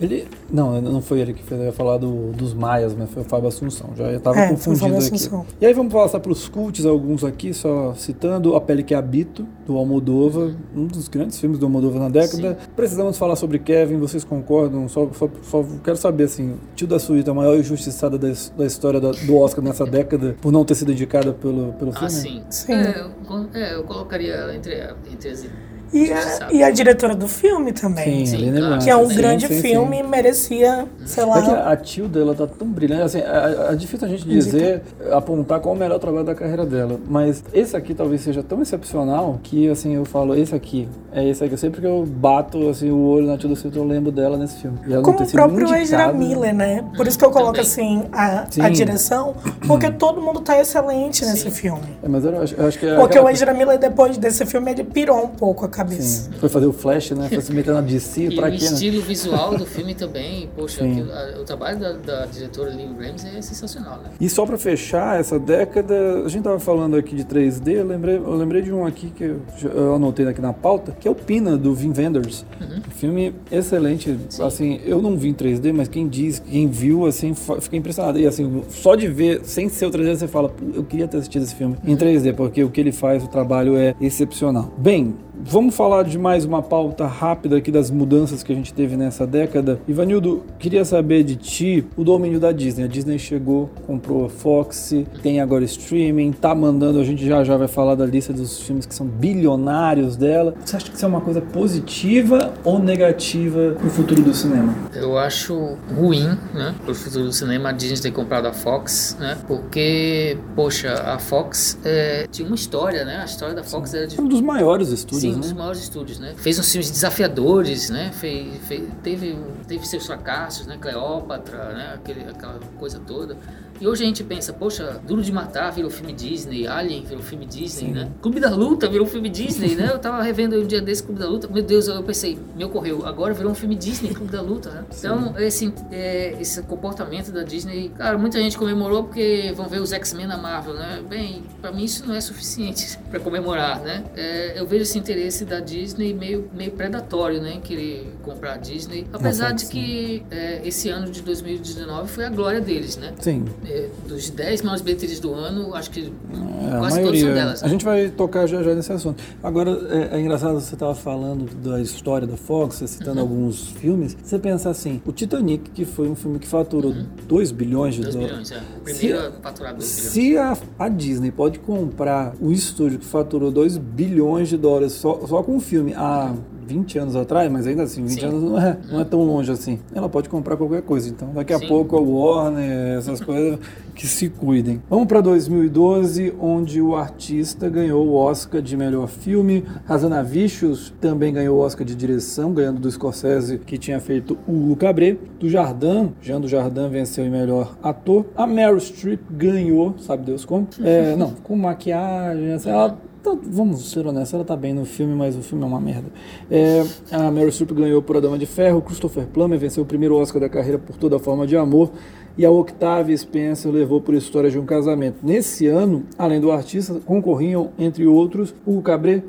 Ele. 0.00 0.28
Não, 0.50 0.80
não 0.80 1.02
foi 1.02 1.20
ele 1.20 1.32
que 1.32 1.42
fez, 1.42 1.60
eu 1.60 1.66
ia 1.66 1.72
falar 1.72 1.98
do, 1.98 2.30
dos 2.32 2.54
Maias, 2.54 2.94
mas 2.94 3.10
foi 3.10 3.22
o 3.22 3.24
Fábio 3.24 3.48
Assunção. 3.48 3.90
Já 3.96 4.12
estava 4.12 4.38
É, 4.38 4.46
foi 4.46 4.54
o 4.54 4.56
confundindo 4.56 5.00
Fábio 5.00 5.40
aqui. 5.42 5.54
E 5.60 5.66
aí 5.66 5.72
vamos 5.74 5.92
passar 5.92 6.20
para 6.20 6.30
os 6.32 6.48
cults, 6.48 6.86
alguns 6.86 7.24
aqui, 7.24 7.52
só 7.52 7.94
citando 7.94 8.54
A 8.54 8.60
Pele 8.60 8.82
que 8.82 8.94
Habito, 8.94 9.46
do 9.66 9.76
Almodóvar, 9.76 10.52
um 10.74 10.86
dos 10.86 11.08
grandes 11.08 11.38
filmes 11.40 11.58
do 11.58 11.66
Almodóvar 11.66 12.00
na 12.00 12.08
década. 12.08 12.56
Precisamos 12.76 13.18
falar 13.18 13.34
sobre 13.36 13.58
Kevin, 13.58 13.96
vocês 13.98 14.22
concordam? 14.24 14.88
Só, 14.88 15.08
só, 15.12 15.28
só 15.42 15.64
quero 15.82 15.96
saber, 15.96 16.24
assim, 16.24 16.54
Tio 16.76 16.86
da 16.86 16.98
Suíta, 16.98 17.32
a 17.32 17.34
maior 17.34 17.58
injustiçada 17.58 18.16
da, 18.16 18.28
da 18.56 18.66
história 18.66 19.00
da- 19.00 19.10
do 19.10 19.36
Oscar 19.36 19.64
nessa 19.64 19.84
década, 19.84 20.36
por 20.40 20.52
não 20.52 20.64
ter 20.64 20.74
sido 20.76 20.92
indicada 20.92 21.32
pelo, 21.32 21.72
pelo 21.74 21.92
filme? 21.92 22.06
Ah, 22.06 22.08
sim. 22.08 22.42
Sim. 22.50 22.72
É, 22.72 23.00
eu, 23.00 23.46
é, 23.54 23.74
eu 23.74 23.82
colocaria 23.84 24.32
ela 24.34 24.54
entre, 24.54 24.74
entre 25.12 25.28
as. 25.30 25.44
E 25.92 26.12
a, 26.12 26.48
e 26.52 26.62
a 26.62 26.70
diretora 26.70 27.14
do 27.14 27.26
filme 27.28 27.72
também. 27.72 28.26
Sim, 28.26 28.36
Sim, 28.38 28.50
claro. 28.50 28.66
Blanc. 28.68 28.84
Que 28.84 28.90
é 28.90 28.96
um 28.96 29.08
Sim, 29.08 29.14
grande 29.16 29.46
sim, 29.46 29.54
sim. 29.54 29.60
filme 29.62 29.98
e 29.98 30.02
merecia, 30.02 30.86
sei 31.06 31.24
lá. 31.24 31.38
É 31.38 31.42
que 31.42 31.50
a 31.50 31.76
Tilda, 31.76 32.20
ela 32.20 32.34
tá 32.34 32.46
tão 32.46 32.68
brilhante, 32.68 33.02
assim, 33.02 33.18
é, 33.20 33.72
é 33.72 33.74
difícil 33.74 34.06
a 34.06 34.10
gente 34.10 34.26
dizer, 34.28 34.82
apontar 35.12 35.60
qual 35.60 35.74
é 35.74 35.76
o 35.76 35.80
melhor 35.80 35.98
trabalho 35.98 36.24
da 36.24 36.34
carreira 36.34 36.66
dela, 36.66 36.98
mas 37.08 37.42
esse 37.52 37.76
aqui 37.76 37.94
talvez 37.94 38.20
seja 38.20 38.42
tão 38.42 38.60
excepcional 38.60 39.38
que, 39.42 39.68
assim, 39.68 39.94
eu 39.94 40.04
falo, 40.04 40.34
esse 40.34 40.54
aqui, 40.54 40.88
é 41.12 41.26
esse 41.26 41.42
aqui, 41.42 41.56
sempre 41.56 41.80
que 41.80 41.86
eu 41.86 42.04
bato, 42.06 42.68
assim, 42.68 42.90
o 42.90 42.98
olho 43.06 43.26
na 43.26 43.38
Tilda 43.38 43.56
Swinton, 43.56 43.78
eu 43.80 43.84
lembro 43.86 44.12
dela 44.12 44.36
nesse 44.36 44.60
filme. 44.60 44.78
E 44.86 45.00
Como 45.02 45.22
o 45.22 45.26
próprio. 45.30 45.74
Ezra 45.74 46.12
Miller, 46.12 46.54
né? 46.54 46.84
Por 46.96 47.06
isso 47.06 47.18
que 47.18 47.24
eu 47.24 47.30
coloco 47.30 47.60
assim 47.60 48.04
a, 48.12 48.46
Sim. 48.50 48.62
a 48.62 48.68
direção, 48.68 49.34
porque 49.66 49.90
todo 49.90 50.20
mundo 50.20 50.40
tá 50.40 50.58
excelente 50.60 51.24
nesse 51.24 51.44
Sim. 51.44 51.50
filme. 51.50 51.82
É, 52.02 52.08
mas 52.08 52.24
eu 52.24 52.42
acho, 52.42 52.54
eu 52.54 52.66
acho 52.66 52.78
que 52.78 52.86
é 52.86 52.94
Porque 52.96 53.16
aquela- 53.18 53.26
o 53.30 53.32
Ezra 53.32 53.54
Miller, 53.54 53.78
depois 53.78 54.16
desse 54.18 54.44
filme, 54.44 54.70
ele 54.72 54.84
pirou 54.84 55.24
um 55.24 55.28
pouco 55.28 55.64
a 55.64 55.68
cabeça. 55.78 56.30
Sim, 56.30 56.38
foi 56.38 56.48
fazer 56.48 56.66
o 56.66 56.72
Flash, 56.72 57.10
né, 57.12 57.28
foi 57.28 57.40
se 57.40 57.52
meter 57.52 57.72
na 57.72 57.80
DC, 57.80 58.26
E 58.26 58.36
pra 58.36 58.48
o 58.48 58.50
quê, 58.52 58.58
né? 58.58 58.64
estilo 58.64 59.00
visual 59.02 59.56
do 59.56 59.64
filme 59.64 59.94
também, 59.94 60.48
poxa, 60.56 60.82
Sim. 60.82 60.92
aquilo- 60.92 61.12
a- 61.12 61.40
o 61.40 61.44
trabalho 61.44 61.78
da, 61.78 61.92
da 61.92 62.26
diretora 62.26 62.70
Lynn 62.70 62.94
Ramsey 62.98 63.36
é 63.36 63.42
sensacional, 63.42 63.98
né? 64.02 64.10
E 64.20 64.28
só 64.28 64.44
pra 64.44 64.58
fechar 64.58 65.18
essa 65.20 65.38
década, 65.38 66.22
a 66.24 66.28
gente 66.28 66.42
tava 66.42 66.58
falando 66.58 66.96
aqui 66.96 67.14
de 67.14 67.24
3D, 67.24 67.74
eu 67.80 67.86
lembrei, 67.86 68.16
eu 68.16 68.34
lembrei 68.34 68.62
de 68.62 68.72
um 68.72 68.84
aqui 68.86 69.10
que 69.10 69.24
eu, 69.24 69.40
eu 69.74 69.94
anotei 69.94 70.26
aqui 70.26 70.40
na 70.40 70.52
pauta, 70.52 70.92
que 70.98 71.06
é 71.06 71.10
o 71.10 71.14
Pina, 71.14 71.56
do 71.56 71.74
Vin 71.74 71.92
Wenders. 71.96 72.44
Uhum. 72.60 72.78
Um 72.86 72.90
filme 72.90 73.34
excelente, 73.50 74.18
assim, 74.40 74.80
eu 74.84 75.00
não 75.00 75.16
vi 75.16 75.28
em 75.28 75.34
3D, 75.34 75.72
mas 75.72 75.88
quem 75.88 76.08
diz, 76.08 76.38
quem 76.38 76.66
viu, 76.68 77.06
assim, 77.06 77.34
fica 77.34 77.76
impressionado. 77.76 78.18
E 78.18 78.26
assim, 78.26 78.62
só 78.68 78.94
de 78.94 79.06
ver, 79.08 79.40
sem 79.44 79.68
ser 79.68 79.86
o 79.86 79.90
3D, 79.90 80.16
você 80.16 80.28
fala, 80.28 80.48
"Pô, 80.48 80.64
eu 80.74 80.84
queria 80.84 81.06
ter 81.06 81.18
assistido 81.18 81.42
esse 81.42 81.54
filme 81.54 81.76
em 81.84 81.96
3D, 81.96 82.32
porque 82.32 82.62
o 82.64 82.70
que 82.70 82.80
ele 82.80 82.92
faz, 82.92 83.22
o 83.22 83.28
trabalho 83.28 83.76
é 83.76 83.94
excepcional. 84.00 84.72
Bem, 84.78 85.14
Vamos 85.40 85.76
falar 85.76 86.02
de 86.02 86.18
mais 86.18 86.44
uma 86.44 86.60
pauta 86.60 87.06
rápida 87.06 87.56
aqui 87.56 87.70
das 87.70 87.92
mudanças 87.92 88.42
que 88.42 88.52
a 88.52 88.54
gente 88.54 88.74
teve 88.74 88.96
nessa 88.96 89.24
década. 89.24 89.80
Ivanildo, 89.86 90.42
queria 90.58 90.84
saber 90.84 91.22
de 91.22 91.36
ti 91.36 91.86
o 91.96 92.02
domínio 92.02 92.40
da 92.40 92.50
Disney. 92.50 92.84
A 92.84 92.88
Disney 92.88 93.20
chegou, 93.20 93.70
comprou 93.86 94.26
a 94.26 94.28
Fox, 94.28 94.92
tem 95.22 95.40
agora 95.40 95.64
streaming, 95.64 96.32
tá 96.32 96.52
mandando, 96.56 96.98
a 96.98 97.04
gente 97.04 97.24
já 97.24 97.44
já 97.44 97.56
vai 97.56 97.68
falar 97.68 97.94
da 97.94 98.04
lista 98.04 98.32
dos 98.32 98.60
filmes 98.60 98.84
que 98.84 98.94
são 98.94 99.06
bilionários 99.06 100.16
dela. 100.16 100.54
Você 100.64 100.76
acha 100.76 100.90
que 100.90 100.96
isso 100.96 101.04
é 101.04 101.08
uma 101.08 101.20
coisa 101.20 101.40
positiva 101.40 102.52
ou 102.64 102.80
negativa 102.80 103.76
pro 103.78 103.90
futuro 103.90 104.20
do 104.22 104.34
cinema? 104.34 104.74
Eu 104.92 105.16
acho 105.16 105.76
ruim, 105.96 106.36
né, 106.52 106.74
pro 106.84 106.94
futuro 106.94 107.24
do 107.26 107.32
cinema, 107.32 107.68
a 107.68 107.72
Disney 107.72 108.00
ter 108.00 108.10
comprado 108.10 108.46
a 108.46 108.52
Fox, 108.52 109.16
né, 109.20 109.38
porque, 109.46 110.36
poxa, 110.56 110.92
a 110.94 111.18
Fox 111.20 111.78
é, 111.84 112.26
tinha 112.30 112.46
uma 112.46 112.56
história, 112.56 113.04
né, 113.04 113.20
a 113.22 113.24
história 113.24 113.54
da 113.54 113.62
Fox 113.62 113.94
era 113.94 114.06
de 114.06 114.18
É 114.18 114.20
um 114.20 114.28
dos 114.28 114.40
maiores 114.40 114.88
estúdios, 114.88 115.22
Sim, 115.22 115.27
né? 115.36 115.40
dos 115.40 115.52
maiores 115.52 115.80
estúdios, 115.82 116.18
né? 116.18 116.34
Fez 116.36 116.58
uns 116.58 116.70
filmes 116.70 116.90
desafiadores, 116.90 117.90
né? 117.90 118.10
Fez, 118.12 118.56
fez- 118.66 118.88
teve, 119.02 119.38
teve 119.66 119.86
seus 119.86 120.06
fracassos, 120.06 120.66
né? 120.66 120.76
Cleópatra, 120.80 121.72
né? 121.74 121.92
Aquele, 121.94 122.28
aquela 122.28 122.58
coisa 122.78 122.98
toda. 123.06 123.36
E 123.80 123.86
hoje 123.86 124.02
a 124.02 124.06
gente 124.06 124.24
pensa, 124.24 124.52
poxa, 124.52 125.00
Duro 125.06 125.22
de 125.22 125.32
Matar 125.32 125.70
virou 125.72 125.90
filme 125.90 126.12
Disney, 126.12 126.66
Alien 126.66 127.04
virou 127.04 127.22
filme 127.22 127.46
Disney, 127.46 127.92
né? 127.92 128.10
Clube 128.20 128.40
da 128.40 128.50
Luta 128.54 128.88
virou 128.88 129.06
filme 129.06 129.28
Disney, 129.28 129.74
né? 129.76 129.90
Eu 129.92 129.98
tava 129.98 130.22
revendo 130.22 130.56
um 130.56 130.66
dia 130.66 130.80
desse 130.80 131.02
Clube 131.02 131.20
da 131.20 131.28
Luta, 131.28 131.48
meu 131.48 131.62
Deus, 131.62 131.86
eu 131.86 132.02
pensei, 132.02 132.38
me 132.56 132.64
ocorreu, 132.64 133.06
agora 133.06 133.32
virou 133.32 133.52
um 133.52 133.54
filme 133.54 133.74
Disney, 133.74 134.12
Clube 134.12 134.32
da 134.32 134.42
Luta, 134.42 134.70
né? 134.70 134.84
Então, 134.96 135.34
esse, 135.38 135.72
é, 135.92 136.36
esse 136.40 136.62
comportamento 136.62 137.30
da 137.30 137.42
Disney, 137.42 137.90
cara, 137.96 138.18
muita 138.18 138.38
gente 138.38 138.58
comemorou 138.58 139.04
porque 139.04 139.52
vão 139.56 139.68
ver 139.68 139.80
os 139.80 139.92
X-Men 139.92 140.26
na 140.26 140.36
Marvel, 140.36 140.74
né? 140.74 141.02
Bem, 141.08 141.44
pra 141.60 141.70
mim 141.70 141.84
isso 141.84 142.06
não 142.06 142.14
é 142.14 142.20
suficiente 142.20 142.98
pra 143.10 143.20
comemorar, 143.20 143.80
né? 143.80 144.04
É, 144.16 144.58
eu 144.58 144.66
vejo 144.66 144.82
esse 144.82 144.98
interesse 144.98 145.44
da 145.44 145.60
Disney 145.60 146.12
meio, 146.12 146.50
meio 146.52 146.72
predatório, 146.72 147.40
né? 147.40 147.60
Querer 147.62 148.12
comprar 148.22 148.54
a 148.54 148.56
Disney, 148.56 149.06
apesar 149.12 149.50
Fox, 149.50 149.62
de 149.62 149.68
que 149.68 150.22
é, 150.30 150.62
esse 150.64 150.88
ano 150.88 151.10
de 151.10 151.22
2019 151.22 152.08
foi 152.08 152.24
a 152.24 152.30
glória 152.30 152.60
deles, 152.60 152.96
né? 152.96 153.14
Sim. 153.20 153.44
É, 153.70 153.88
dos 154.08 154.30
10 154.30 154.62
maiores 154.62 154.80
bilheterias 154.82 155.20
do 155.20 155.34
ano, 155.34 155.74
acho 155.74 155.90
que 155.90 156.00
É, 156.00 156.04
a 156.06 156.78
quase 156.78 156.80
todas 156.80 156.92
maioria. 156.94 157.20
são 157.20 157.34
delas. 157.34 157.62
A 157.62 157.66
né? 157.66 157.72
gente 157.72 157.84
vai 157.84 158.08
tocar 158.08 158.46
já 158.46 158.62
já 158.62 158.74
nesse 158.74 158.90
assunto. 158.92 159.22
Agora, 159.42 159.70
é, 159.90 160.16
é 160.16 160.20
engraçado 160.20 160.54
você 160.58 160.74
estava 160.74 160.94
falando 160.94 161.44
da 161.62 161.80
história 161.80 162.26
da 162.26 162.36
Fox, 162.36 162.76
você 162.76 162.86
citando 162.86 163.16
Uhum. 163.20 163.28
alguns 163.28 163.66
filmes. 163.72 164.16
Você 164.22 164.38
pensa 164.38 164.70
assim, 164.70 165.02
o 165.04 165.12
Titanic, 165.12 165.70
que 165.70 165.84
foi 165.84 166.08
um 166.08 166.14
filme 166.14 166.38
que 166.38 166.46
faturou 166.46 166.94
2 167.26 167.52
bilhões 167.52 167.94
de 167.94 168.02
2 168.02 168.14
dólares. 168.14 168.50
Uhum. 168.50 168.56
bilhões, 168.56 168.62
é. 168.74 168.78
O 168.78 168.80
primeiro 168.80 169.18
a 169.18 169.32
faturar 169.42 169.74
2 169.74 169.94
bilhões. 169.94 170.12
Se 170.12 170.38
a, 170.38 170.56
a 170.78 170.88
Disney 170.88 171.30
pode 171.30 171.58
comprar 171.58 172.34
o 172.40 172.50
estúdio 172.50 172.98
que 172.98 173.04
faturou 173.06 173.50
2 173.50 173.76
bilhões 173.76 174.48
de 174.48 174.56
dólares 174.56 174.92
só, 174.92 175.26
só 175.26 175.42
com 175.42 175.56
um 175.56 175.60
filme 175.60 175.92
há 175.94 176.34
20 176.68 176.98
anos 176.98 177.16
atrás, 177.16 177.50
mas 177.50 177.66
ainda 177.66 177.84
assim, 177.84 178.04
20 178.04 178.20
Sim. 178.20 178.26
anos 178.26 178.42
não 178.42 178.60
é, 178.60 178.78
não 178.90 179.00
é 179.00 179.04
tão 179.04 179.22
longe 179.22 179.50
assim. 179.50 179.78
Ela 179.94 180.08
pode 180.08 180.28
comprar 180.28 180.56
qualquer 180.56 180.82
coisa. 180.82 181.08
Então, 181.08 181.30
daqui 181.32 181.54
a 181.54 181.58
Sim. 181.58 181.66
pouco 181.66 181.96
a 181.96 182.00
Warner, 182.00 182.98
essas 182.98 183.20
coisas 183.20 183.58
que 183.94 184.06
se 184.06 184.28
cuidem. 184.28 184.82
Vamos 184.88 185.06
para 185.06 185.22
2012, 185.22 186.34
onde 186.38 186.80
o 186.80 186.94
artista 186.94 187.68
ganhou 187.70 188.06
o 188.06 188.14
Oscar 188.14 188.60
de 188.60 188.76
melhor 188.76 189.08
filme. 189.08 189.64
Razanavichus 189.86 190.92
também 191.00 191.32
ganhou 191.32 191.58
o 191.58 191.60
Oscar 191.60 191.86
de 191.86 191.94
direção, 191.94 192.52
ganhando 192.52 192.78
do 192.78 192.90
Scorsese, 192.90 193.58
que 193.58 193.78
tinha 193.78 193.98
feito 193.98 194.36
o 194.46 194.52
Hugo 194.52 194.76
Cabret. 194.76 195.18
Do 195.40 195.48
Jardim, 195.48 196.12
Jean 196.20 196.40
do 196.40 196.48
Jardim 196.48 196.88
venceu 196.90 197.24
em 197.24 197.30
melhor 197.30 197.76
ator. 197.82 198.26
A 198.36 198.46
Meryl 198.46 198.78
Streep 198.78 199.20
ganhou, 199.30 199.94
sabe 199.98 200.24
Deus 200.24 200.44
como? 200.44 200.68
É, 200.88 201.14
não, 201.16 201.32
com 201.32 201.54
maquiagem, 201.54 202.52
assim, 202.52 202.70
ela 202.70 202.96
tá- 203.36 203.42
Vamos 203.50 203.90
ser 203.90 204.06
honestos, 204.06 204.34
ela 204.34 204.44
tá 204.44 204.56
bem 204.56 204.72
no 204.74 204.84
filme, 204.84 205.14
mas 205.14 205.36
o 205.36 205.40
filme 205.42 205.64
é 205.64 205.66
uma 205.66 205.80
merda. 205.80 206.08
É, 206.50 206.84
a 207.10 207.30
Meryl 207.30 207.50
Streep 207.50 207.72
ganhou 207.72 208.02
por 208.02 208.16
A 208.16 208.20
Dama 208.20 208.38
de 208.38 208.46
Ferro, 208.46 208.80
Christopher 208.82 209.26
Plummer 209.26 209.58
venceu 209.58 209.82
o 209.82 209.86
primeiro 209.86 210.16
Oscar 210.16 210.40
da 210.40 210.48
carreira 210.48 210.78
por 210.78 210.96
Toda 210.96 211.18
Forma 211.18 211.46
de 211.46 211.56
Amor, 211.56 211.90
e 212.36 212.44
a 212.46 212.50
Octavia 212.50 213.16
Spencer 213.16 213.70
levou 213.72 214.00
por 214.00 214.14
História 214.14 214.50
de 214.50 214.58
um 214.58 214.64
Casamento. 214.64 215.16
Nesse 215.22 215.66
ano, 215.66 216.04
além 216.16 216.40
do 216.40 216.52
artista, 216.52 217.00
concorriam, 217.04 217.70
entre 217.78 218.06
outros, 218.06 218.54
Hugo 218.64 218.82
Cabret, 218.82 219.24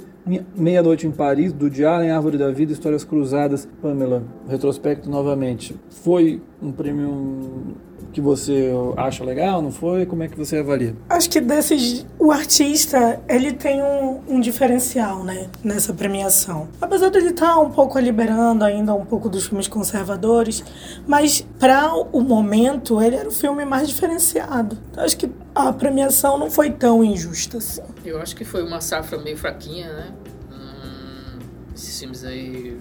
Meia 0.56 0.84
Noite 0.84 1.08
em 1.08 1.12
Paris, 1.12 1.52
do 1.52 1.66
Allen, 1.88 2.12
Árvore 2.12 2.38
da 2.38 2.52
Vida, 2.52 2.72
Histórias 2.72 3.04
Cruzadas, 3.04 3.68
Pamela, 3.82 4.24
retrospecto 4.47 5.10
novamente. 5.10 5.76
Foi 5.89 6.39
um 6.62 6.72
prêmio 6.72 7.76
que 8.20 8.26
você 8.26 8.72
acha 8.97 9.24
legal, 9.24 9.61
não 9.61 9.72
foi? 9.72 10.05
Como 10.05 10.22
é 10.22 10.28
que 10.28 10.38
você 10.38 10.57
avalia? 10.57 10.95
Acho 11.09 11.30
que 11.30 11.39
desses. 11.39 12.05
O 12.20 12.32
artista, 12.32 13.20
ele 13.28 13.53
tem 13.53 13.82
um, 13.82 14.20
um 14.28 14.39
diferencial, 14.39 15.24
né? 15.24 15.47
Nessa 15.63 15.93
premiação. 15.93 16.67
Apesar 16.82 17.09
de 17.09 17.17
ele 17.17 17.30
estar 17.30 17.53
tá 17.53 17.59
um 17.59 17.72
pouco 17.72 17.97
liberando 17.97 18.65
ainda 18.65 18.93
um 18.93 19.05
pouco 19.05 19.30
dos 19.30 19.47
filmes 19.47 19.67
conservadores, 19.67 20.63
mas 21.07 21.45
para 21.57 21.93
o 21.95 22.22
momento, 22.22 23.01
ele 23.01 23.15
era 23.15 23.28
o 23.28 23.32
filme 23.32 23.63
mais 23.63 23.88
diferenciado. 23.88 24.78
Então, 24.91 25.03
acho 25.03 25.17
que 25.17 25.30
a 25.55 25.72
premiação 25.72 26.38
não 26.38 26.51
foi 26.51 26.70
tão 26.72 27.03
injusta 27.03 27.57
assim. 27.57 27.82
Eu 28.03 28.22
acho 28.22 28.36
que 28.36 28.43
foi 28.43 28.63
uma 28.63 28.82
safra 28.82 29.17
meio 29.17 29.38
fraquinha, 29.38 29.91
né? 29.91 30.13
Hum, 30.51 31.39
esses 31.74 31.99
filmes 31.99 32.24
aí. 32.26 32.78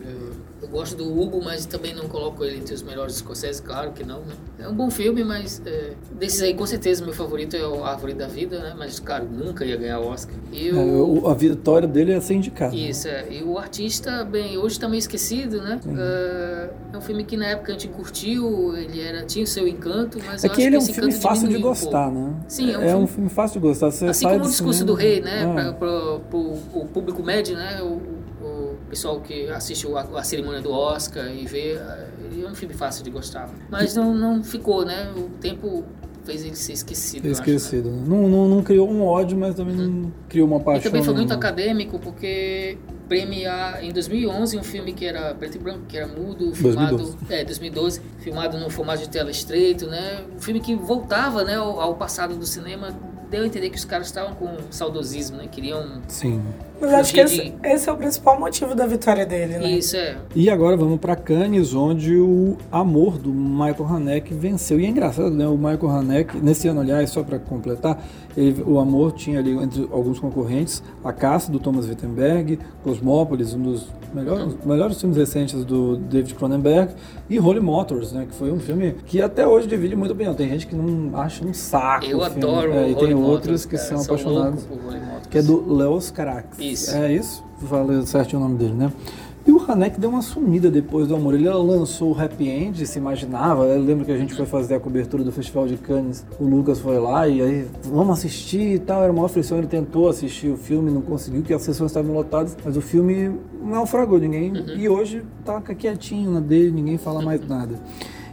Eu 0.60 0.68
gosto 0.68 0.96
do 0.96 1.04
Hugo, 1.04 1.40
mas 1.42 1.66
também 1.66 1.94
não 1.94 2.08
coloco 2.08 2.44
ele 2.44 2.58
entre 2.58 2.74
os 2.74 2.82
melhores 2.82 3.16
escoceses, 3.16 3.60
claro 3.60 3.92
que 3.92 4.02
não, 4.02 4.20
né? 4.20 4.34
É 4.58 4.68
um 4.68 4.74
bom 4.74 4.90
filme, 4.90 5.22
mas 5.22 5.62
é, 5.64 5.92
desses 6.18 6.42
aí, 6.42 6.52
com 6.52 6.66
certeza, 6.66 7.04
meu 7.04 7.14
favorito 7.14 7.54
é 7.56 7.66
o 7.66 7.84
Árvore 7.84 8.12
da 8.14 8.26
Vida, 8.26 8.58
né? 8.58 8.74
Mas, 8.76 8.98
cara, 8.98 9.22
nunca 9.24 9.64
ia 9.64 9.76
ganhar 9.76 10.00
o 10.00 10.08
Oscar. 10.08 10.34
E 10.52 10.72
o... 10.72 11.28
É, 11.28 11.30
a 11.30 11.34
vitória 11.34 11.86
dele 11.86 12.12
é 12.12 12.20
ser 12.20 12.34
indicado. 12.34 12.74
Né? 12.74 12.82
Isso, 12.82 13.06
é. 13.06 13.26
E 13.30 13.42
o 13.44 13.56
artista, 13.56 14.24
bem, 14.24 14.58
hoje 14.58 14.80
tá 14.80 14.88
meio 14.88 14.98
esquecido, 14.98 15.62
né? 15.62 15.80
É, 15.96 16.70
é, 16.92 16.98
um 16.98 17.00
filme 17.00 17.22
que 17.22 17.36
na 17.36 17.46
época 17.46 17.70
a 17.70 17.78
gente 17.78 17.88
curtiu, 17.88 18.76
ele 18.76 19.00
era, 19.00 19.24
tinha 19.24 19.44
o 19.44 19.48
seu 19.48 19.68
encanto, 19.68 20.18
mas 20.26 20.42
é 20.42 20.48
que 20.48 20.60
ele 20.60 20.74
é 20.74 20.78
um 20.80 20.82
filme 20.82 21.12
fácil 21.12 21.48
de 21.48 21.58
gostar, 21.58 22.08
um 22.08 22.14
né? 22.14 22.34
Sim, 22.48 22.72
é 22.72 22.78
um, 22.78 22.82
é 22.82 22.88
filme... 22.88 23.04
um 23.04 23.06
filme 23.06 23.30
fácil 23.30 23.60
de 23.60 23.66
gostar. 23.68 23.92
Você 23.92 24.06
assim 24.06 24.26
como 24.26 24.44
o 24.44 24.48
Discurso 24.48 24.84
do 24.84 24.94
Rei, 24.94 25.20
né? 25.20 25.44
Ah. 25.44 25.72
Para 25.72 26.14
o 26.36 26.88
público 26.92 27.22
médio, 27.22 27.56
né? 27.56 27.80
O, 27.80 28.00
pessoal 28.88 29.20
que 29.20 29.48
assiste 29.48 29.86
a, 29.86 30.00
a, 30.18 30.22
cerimônia 30.22 30.60
do 30.60 30.70
Oscar 30.70 31.26
e 31.32 31.46
vê, 31.46 31.72
é 31.74 32.48
um 32.48 32.54
filme 32.54 32.74
fácil 32.74 33.04
de 33.04 33.10
gostar. 33.10 33.48
Mas 33.70 33.94
não, 33.94 34.14
não 34.14 34.42
ficou, 34.42 34.84
né? 34.84 35.12
O 35.16 35.28
tempo 35.40 35.84
fez 36.24 36.44
ele 36.44 36.56
ser 36.56 36.74
esquecido. 36.74 37.26
Esquecido. 37.26 37.88
Acho, 37.88 37.98
né? 37.98 38.04
não, 38.06 38.28
não, 38.28 38.48
não, 38.48 38.62
criou 38.62 38.90
um 38.90 39.02
ódio, 39.02 39.36
mas 39.36 39.54
também 39.54 39.76
uhum. 39.76 39.88
não 39.88 40.12
criou 40.28 40.46
uma 40.46 40.60
paixão. 40.60 40.80
E 40.80 40.84
também 40.84 41.02
foi 41.02 41.14
muito 41.14 41.32
acadêmico, 41.32 41.98
porque 41.98 42.76
premiar 43.08 43.82
em 43.82 43.90
2011 43.90 44.58
um 44.58 44.62
filme 44.62 44.92
que 44.92 45.06
era 45.06 45.34
preto 45.34 45.56
e 45.56 45.58
branco, 45.58 45.80
que 45.88 45.96
era 45.96 46.06
mudo, 46.06 46.54
filmado 46.54 46.98
2012. 46.98 47.34
é 47.34 47.44
2012, 47.44 48.02
filmado 48.18 48.58
no 48.58 48.68
formato 48.68 49.02
de 49.02 49.08
tela 49.08 49.30
estreito, 49.30 49.86
né? 49.86 50.22
Um 50.36 50.40
filme 50.40 50.60
que 50.60 50.76
voltava, 50.76 51.42
né, 51.42 51.56
ao, 51.56 51.80
ao 51.80 51.94
passado 51.94 52.36
do 52.36 52.44
cinema 52.44 52.94
deu 53.30 53.42
a 53.42 53.46
entender 53.46 53.70
que 53.70 53.76
os 53.76 53.84
caras 53.84 54.06
estavam 54.06 54.34
com 54.34 54.56
saudosismo, 54.70 55.36
né? 55.36 55.48
Queriam. 55.50 56.00
Sim. 56.08 56.42
Mas 56.80 56.92
acho 56.92 57.12
que 57.12 57.20
esse, 57.20 57.54
esse, 57.62 57.88
é 57.88 57.92
o 57.92 57.96
principal 57.96 58.38
motivo 58.38 58.74
da 58.74 58.86
vitória 58.86 59.26
dele, 59.26 59.58
né? 59.58 59.72
Isso 59.72 59.96
é. 59.96 60.16
E 60.34 60.48
agora 60.48 60.76
vamos 60.76 60.98
para 61.00 61.16
Cannes, 61.16 61.74
onde 61.74 62.16
o 62.16 62.56
amor 62.70 63.18
do 63.18 63.32
Michael 63.32 63.86
Haneke 63.86 64.32
venceu. 64.32 64.78
E 64.78 64.86
é 64.86 64.88
engraçado, 64.88 65.30
né? 65.30 65.46
O 65.46 65.56
Michael 65.56 65.88
Haneke, 65.88 66.36
nesse 66.38 66.68
ano, 66.68 66.80
aliás, 66.80 67.10
só 67.10 67.22
para 67.22 67.38
completar, 67.38 68.00
ele, 68.36 68.62
o 68.64 68.78
amor 68.78 69.12
tinha 69.12 69.40
ali 69.40 69.50
entre 69.50 69.88
alguns 69.90 70.20
concorrentes 70.20 70.82
a 71.04 71.12
Caça 71.12 71.50
do 71.50 71.58
Thomas 71.58 71.88
Wittenberg, 71.88 72.58
Cosmópolis, 72.84 73.54
um 73.54 73.62
dos 73.62 73.88
melhores, 74.14 74.56
melhores 74.64 75.00
filmes 75.00 75.16
recentes 75.18 75.64
do 75.64 75.96
David 75.96 76.34
Cronenberg, 76.34 76.92
e 77.30 77.38
Holy 77.38 77.60
Motors, 77.60 78.12
né? 78.12 78.26
Que 78.28 78.34
foi 78.34 78.50
um 78.50 78.58
filme 78.58 78.94
que 79.06 79.20
até 79.20 79.46
hoje 79.46 79.66
divide 79.66 79.94
muito 79.94 80.12
opinião. 80.12 80.34
Tem 80.34 80.48
gente 80.48 80.66
que 80.66 80.74
não 80.74 81.18
acha 81.18 81.44
um 81.44 81.52
saco. 81.52 82.06
Eu 82.06 82.22
adoro. 82.22 82.72
É, 82.72 82.90
e 82.90 82.94
tem 82.94 83.14
outros 83.14 83.66
que 83.66 83.76
cara, 83.76 83.88
são 83.88 84.00
apaixonados. 84.00 84.66
Que 85.30 85.38
é 85.38 85.42
do 85.42 85.72
Leos 85.72 86.10
Carax. 86.10 86.58
Isso. 86.58 86.94
É 86.94 87.12
isso? 87.12 87.44
Falei 87.68 88.06
certinho 88.06 88.40
o 88.40 88.44
nome 88.44 88.56
dele, 88.56 88.74
né? 88.74 88.92
E 89.48 89.50
o 89.50 89.58
Hanek 89.66 89.98
deu 89.98 90.10
uma 90.10 90.20
sumida 90.20 90.70
depois 90.70 91.08
do 91.08 91.16
Amor. 91.16 91.32
Ele 91.32 91.48
lançou 91.48 92.12
o 92.12 92.20
Happy 92.20 92.50
End, 92.50 92.86
se 92.86 92.98
imaginava. 92.98 93.64
Eu 93.64 93.80
lembro 93.80 94.04
que 94.04 94.12
a 94.12 94.16
gente 94.18 94.34
foi 94.34 94.44
fazer 94.44 94.74
a 94.74 94.80
cobertura 94.80 95.24
do 95.24 95.32
Festival 95.32 95.66
de 95.66 95.78
Cannes. 95.78 96.22
O 96.38 96.44
Lucas 96.44 96.80
foi 96.80 96.98
lá 96.98 97.26
e 97.26 97.40
aí, 97.40 97.66
vamos 97.82 98.18
assistir 98.18 98.74
e 98.74 98.78
tal. 98.78 99.02
Era 99.02 99.10
uma 99.10 99.24
aflição. 99.24 99.56
Ele 99.56 99.66
tentou 99.66 100.06
assistir 100.06 100.48
o 100.48 100.56
filme, 100.58 100.90
não 100.90 101.00
conseguiu, 101.00 101.40
porque 101.40 101.54
as 101.54 101.62
sessões 101.62 101.90
estavam 101.90 102.12
lotadas. 102.12 102.54
Mas 102.62 102.76
o 102.76 102.82
filme 102.82 103.40
naufragou. 103.64 104.18
Ninguém. 104.18 104.52
Uhum. 104.52 104.76
E 104.76 104.86
hoje 104.86 105.24
tá 105.46 105.62
quietinho 105.62 106.30
na 106.30 106.40
dele, 106.40 106.70
ninguém 106.70 106.98
fala 106.98 107.22
mais 107.22 107.40
nada. 107.48 107.76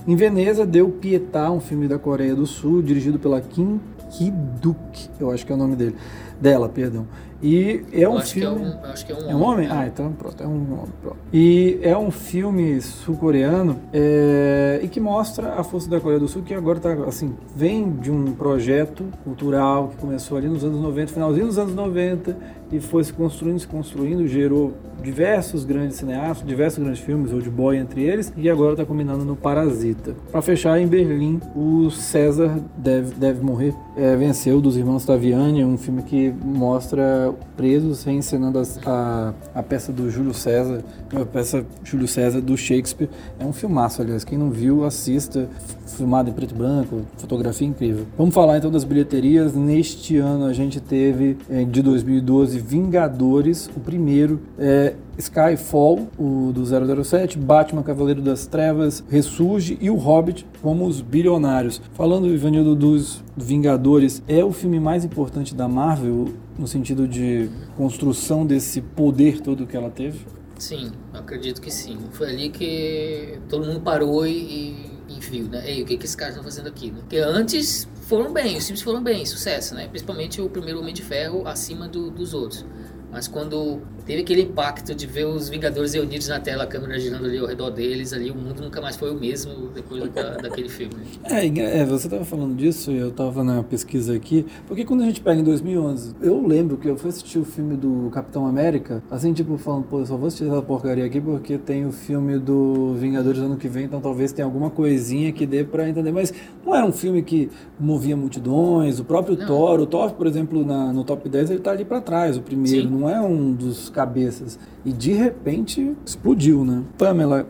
Em 0.06 0.18
Veneza 0.18 0.66
deu 0.66 0.90
Pietá, 0.90 1.50
um 1.50 1.62
filme 1.62 1.88
da 1.88 1.98
Coreia 1.98 2.36
do 2.36 2.46
Sul, 2.46 2.82
dirigido 2.82 3.18
pela 3.18 3.40
Kim 3.40 3.80
Ki-duk, 4.10 5.10
eu 5.20 5.32
acho 5.32 5.46
que 5.46 5.52
é 5.52 5.56
o 5.56 5.58
nome 5.58 5.76
dele. 5.76 5.96
Dela, 6.40 6.70
perdão. 6.70 7.08
E 7.42 7.84
é 7.92 8.08
um 8.08 8.20
filme. 8.22 8.66
É 8.66 8.68
um, 8.68 8.92
acho 8.92 9.06
que 9.06 9.12
é 9.12 9.16
um 9.16 9.20
homem. 9.20 9.32
É 9.32 9.36
um 9.36 9.44
homem? 9.44 9.68
Ah, 9.70 9.88
então 9.88 10.12
pronto, 10.14 10.44
é 10.44 10.48
um 10.48 10.74
homem. 10.74 10.94
Pronto. 11.02 11.18
E 11.34 11.80
é 11.82 11.98
um 11.98 12.12
filme 12.12 12.82
sul-coreano 12.82 13.80
é, 13.94 14.80
e 14.84 14.88
que 14.88 15.00
mostra 15.00 15.54
a 15.54 15.64
força 15.64 15.90
da 15.90 16.00
Coreia 16.00 16.20
do 16.20 16.28
Sul, 16.28 16.44
que 16.44 16.54
agora 16.54 16.80
tá 16.80 16.94
assim, 17.08 17.36
vem 17.56 17.92
de 17.92 18.12
um 18.12 18.34
projeto 18.34 19.06
cultural 19.24 19.90
que 19.90 19.98
começou 19.98 20.38
ali 20.38 20.48
nos 20.48 20.64
anos 20.64 20.80
90, 20.80 21.14
finalzinho 21.14 21.46
dos 21.48 21.58
anos 21.58 21.76
90, 21.76 22.38
e 22.72 22.80
foi 22.80 23.04
se 23.04 23.14
construindo, 23.14 23.60
se 23.60 23.68
construindo, 23.68 24.28
gerou 24.28 24.74
diversos 25.02 25.64
grandes 25.66 25.98
cineastas, 25.98 26.48
diversos 26.48 26.84
grandes 26.84 27.02
filmes, 27.02 27.32
Old 27.32 27.50
Boy 27.50 27.78
entre 27.78 28.04
eles, 28.04 28.34
e 28.36 28.50
agora 28.50 28.74
está 28.74 28.86
combinando 28.86 29.24
no 29.24 29.36
Parasita. 29.36 30.16
Para 30.32 30.42
fechar, 30.42 30.80
em 30.80 30.88
Berlim, 30.88 31.40
o 31.56 31.92
César 31.92 32.60
deve, 32.76 33.14
deve 33.14 33.44
morrer, 33.44 33.74
é, 33.96 34.16
venceu 34.16 34.60
dos 34.60 34.76
Irmãos 34.78 35.06
Taviani, 35.06 35.64
um 35.64 35.78
filme 35.78 36.02
que 36.02 36.34
mostra 36.44 37.25
presos 37.56 38.04
reencenando 38.04 38.62
a, 38.86 39.34
a 39.54 39.64
peça 39.64 39.92
do 39.92 40.10
Júlio 40.10 40.34
César, 40.34 40.84
a 41.14 41.26
peça 41.26 41.66
Júlio 41.84 42.08
César 42.08 42.42
do 42.42 42.58
Shakespeare. 42.58 43.10
É 43.40 43.46
um 43.46 43.54
filmaço, 43.54 44.02
aliás. 44.02 44.24
Quem 44.24 44.38
não 44.38 44.50
viu, 44.50 44.84
assista. 44.84 45.50
Filmado 45.96 46.30
em 46.30 46.34
preto 46.34 46.54
e 46.54 46.58
branco, 46.58 47.02
fotografia 47.18 47.68
incrível. 47.68 48.06
Vamos 48.18 48.36
falar 48.36 48.58
então 48.58 48.70
das 48.70 48.84
bilheterias. 48.84 49.56
Neste 49.56 50.18
ano 50.18 50.46
a 50.46 50.54
gente 50.54 50.80
teve, 50.82 51.38
eh, 51.50 51.64
de 51.64 51.82
2012, 51.82 52.60
Vingadores, 52.60 53.70
o 53.76 53.80
primeiro. 53.80 54.42
É, 54.60 54.94
Skyfall, 55.18 56.10
o 56.20 56.52
do 56.54 56.66
007, 57.04 57.38
Batman 57.38 57.82
Cavaleiro 57.82 58.22
das 58.22 58.46
Trevas, 58.46 59.02
Ressurge 59.10 59.78
e 59.80 59.90
o 59.90 59.96
Hobbit 59.96 60.46
como 60.62 60.86
os 60.86 61.00
bilionários. 61.00 61.82
Falando, 61.94 62.28
Ivanildo, 62.28 62.76
dos 62.76 63.24
Vingadores, 63.38 64.22
é 64.28 64.44
o 64.44 64.52
filme 64.52 64.80
mais 64.80 65.06
importante 65.06 65.56
da 65.56 65.70
Marvel 65.70 66.34
no 66.58 66.68
sentido 66.68 67.08
de 67.08 67.50
construção 67.78 68.46
desse 68.46 68.82
poder 68.82 69.40
todo 69.42 69.66
que 69.66 69.76
ela 69.76 69.90
teve? 69.90 70.20
Sim, 70.58 70.92
acredito 71.14 71.62
que 71.62 71.72
sim. 71.72 71.98
Foi 72.12 72.30
ali 72.30 72.50
que 72.50 73.40
todo 73.50 73.66
mundo 73.66 73.82
parou 73.82 74.26
e, 74.26 74.95
e 75.08 75.20
viu, 75.20 75.46
né? 75.46 75.64
Ei, 75.70 75.82
o 75.82 75.86
que, 75.86 75.98
que 75.98 76.06
esses 76.06 76.16
caras 76.16 76.36
estão 76.36 76.44
fazendo 76.44 76.68
aqui? 76.68 76.92
Né? 76.92 77.00
Porque 77.00 77.18
antes 77.18 77.88
foram 78.04 78.32
bem, 78.32 78.58
os 78.58 78.66
filmes 78.66 78.82
foram 78.82 79.04
bem, 79.04 79.26
sucesso, 79.26 79.76
né? 79.76 79.88
Principalmente 79.88 80.42
o 80.42 80.50
primeiro 80.50 80.80
Homem 80.80 80.94
de 80.94 81.02
Ferro 81.02 81.48
acima 81.48 81.88
do, 81.88 82.10
dos 82.10 82.34
outros. 82.34 82.66
Mas 83.12 83.28
quando 83.28 83.82
teve 84.06 84.22
aquele 84.22 84.42
impacto 84.44 84.94
de 84.94 85.08
ver 85.08 85.26
os 85.26 85.50
Vingadores 85.50 85.94
reunidos 85.94 86.28
na 86.28 86.40
tela, 86.40 86.64
a 86.64 86.68
câmera 86.68 87.00
girando 87.00 87.26
ali 87.26 87.38
ao 87.38 87.48
redor 87.48 87.70
deles, 87.70 88.14
ali 88.14 88.30
o 88.30 88.36
mundo 88.36 88.62
nunca 88.62 88.82
mais 88.82 88.96
foi 88.96 89.12
o 89.12 89.20
mesmo 89.20 89.70
depois 89.74 90.10
da, 90.12 90.38
daquele 90.38 90.70
filme. 90.70 90.96
É, 91.24 91.46
é 91.46 91.86
você 91.86 92.08
estava 92.08 92.26
falando 92.26 92.56
disso 92.56 92.92
e 92.92 92.98
eu 92.98 93.10
estava 93.10 93.44
na 93.44 93.64
pesquisa 93.64 94.16
aqui, 94.16 94.46
porque 94.68 94.86
quando 94.86 95.02
a 95.02 95.06
gente 95.06 95.22
pega 95.22 95.40
em 95.40 95.44
2011, 95.44 96.16
eu 96.22 96.46
lembro 96.46 96.78
que 96.78 96.88
eu 96.88 96.98
fui 96.98 97.10
assistir 97.10 97.40
o 97.40 97.46
filme 97.46 97.76
do 97.76 98.10
Capitão 98.12 98.46
América, 98.46 99.04
assim, 99.10 99.34
tipo, 99.34 99.58
falando, 99.58 99.86
pô, 99.86 100.00
eu 100.00 100.06
só 100.06 100.18
vou 100.18 100.28
assistir 100.28 100.48
essa 100.48 100.62
porcaria 100.62 101.06
aqui 101.06 101.20
porque 101.20 101.58
tem 101.58 101.86
o 101.86 101.92
filme 101.92 102.38
do 102.38 102.94
Vingadores 102.96 103.40
ano 103.40 103.58
que 103.58 103.68
vem, 103.68 103.86
então 103.86 104.00
talvez 104.00 104.32
tenha 104.32 104.46
alguma 104.46 104.70
coisinha 104.70 105.32
que 105.32 105.46
dê 105.46 105.64
para 105.64 105.90
entender, 105.90 106.12
mas 106.12 106.34
não 106.66 106.76
era 106.76 106.86
um 106.86 106.92
filme 106.92 107.24
que 107.24 107.50
movia 107.80 108.16
multidões, 108.16 109.00
o 109.00 109.06
próprio 109.06 109.38
não. 109.38 109.46
Thor, 109.46 109.80
o 109.80 109.86
Thor, 109.86 110.12
por 110.14 110.28
exemplo, 110.28 110.66
na, 110.66 110.94
no 110.94 111.04
top 111.04 111.28
10, 111.28 111.52
ele 111.52 111.60
tá 111.60 111.72
ali 111.72 111.86
para 111.86 112.02
trás, 112.02 112.38
o 112.38 112.42
primeiro, 112.42 112.88
Sim. 112.88 112.96
não 112.96 113.10
é 113.10 113.22
um 113.22 113.54
dos 113.54 113.90
cabeças. 113.96 114.60
E 114.84 114.92
de 114.92 115.14
repente 115.14 115.96
explodiu, 116.06 116.66
né? 116.66 116.84
Pamela, 116.98 117.48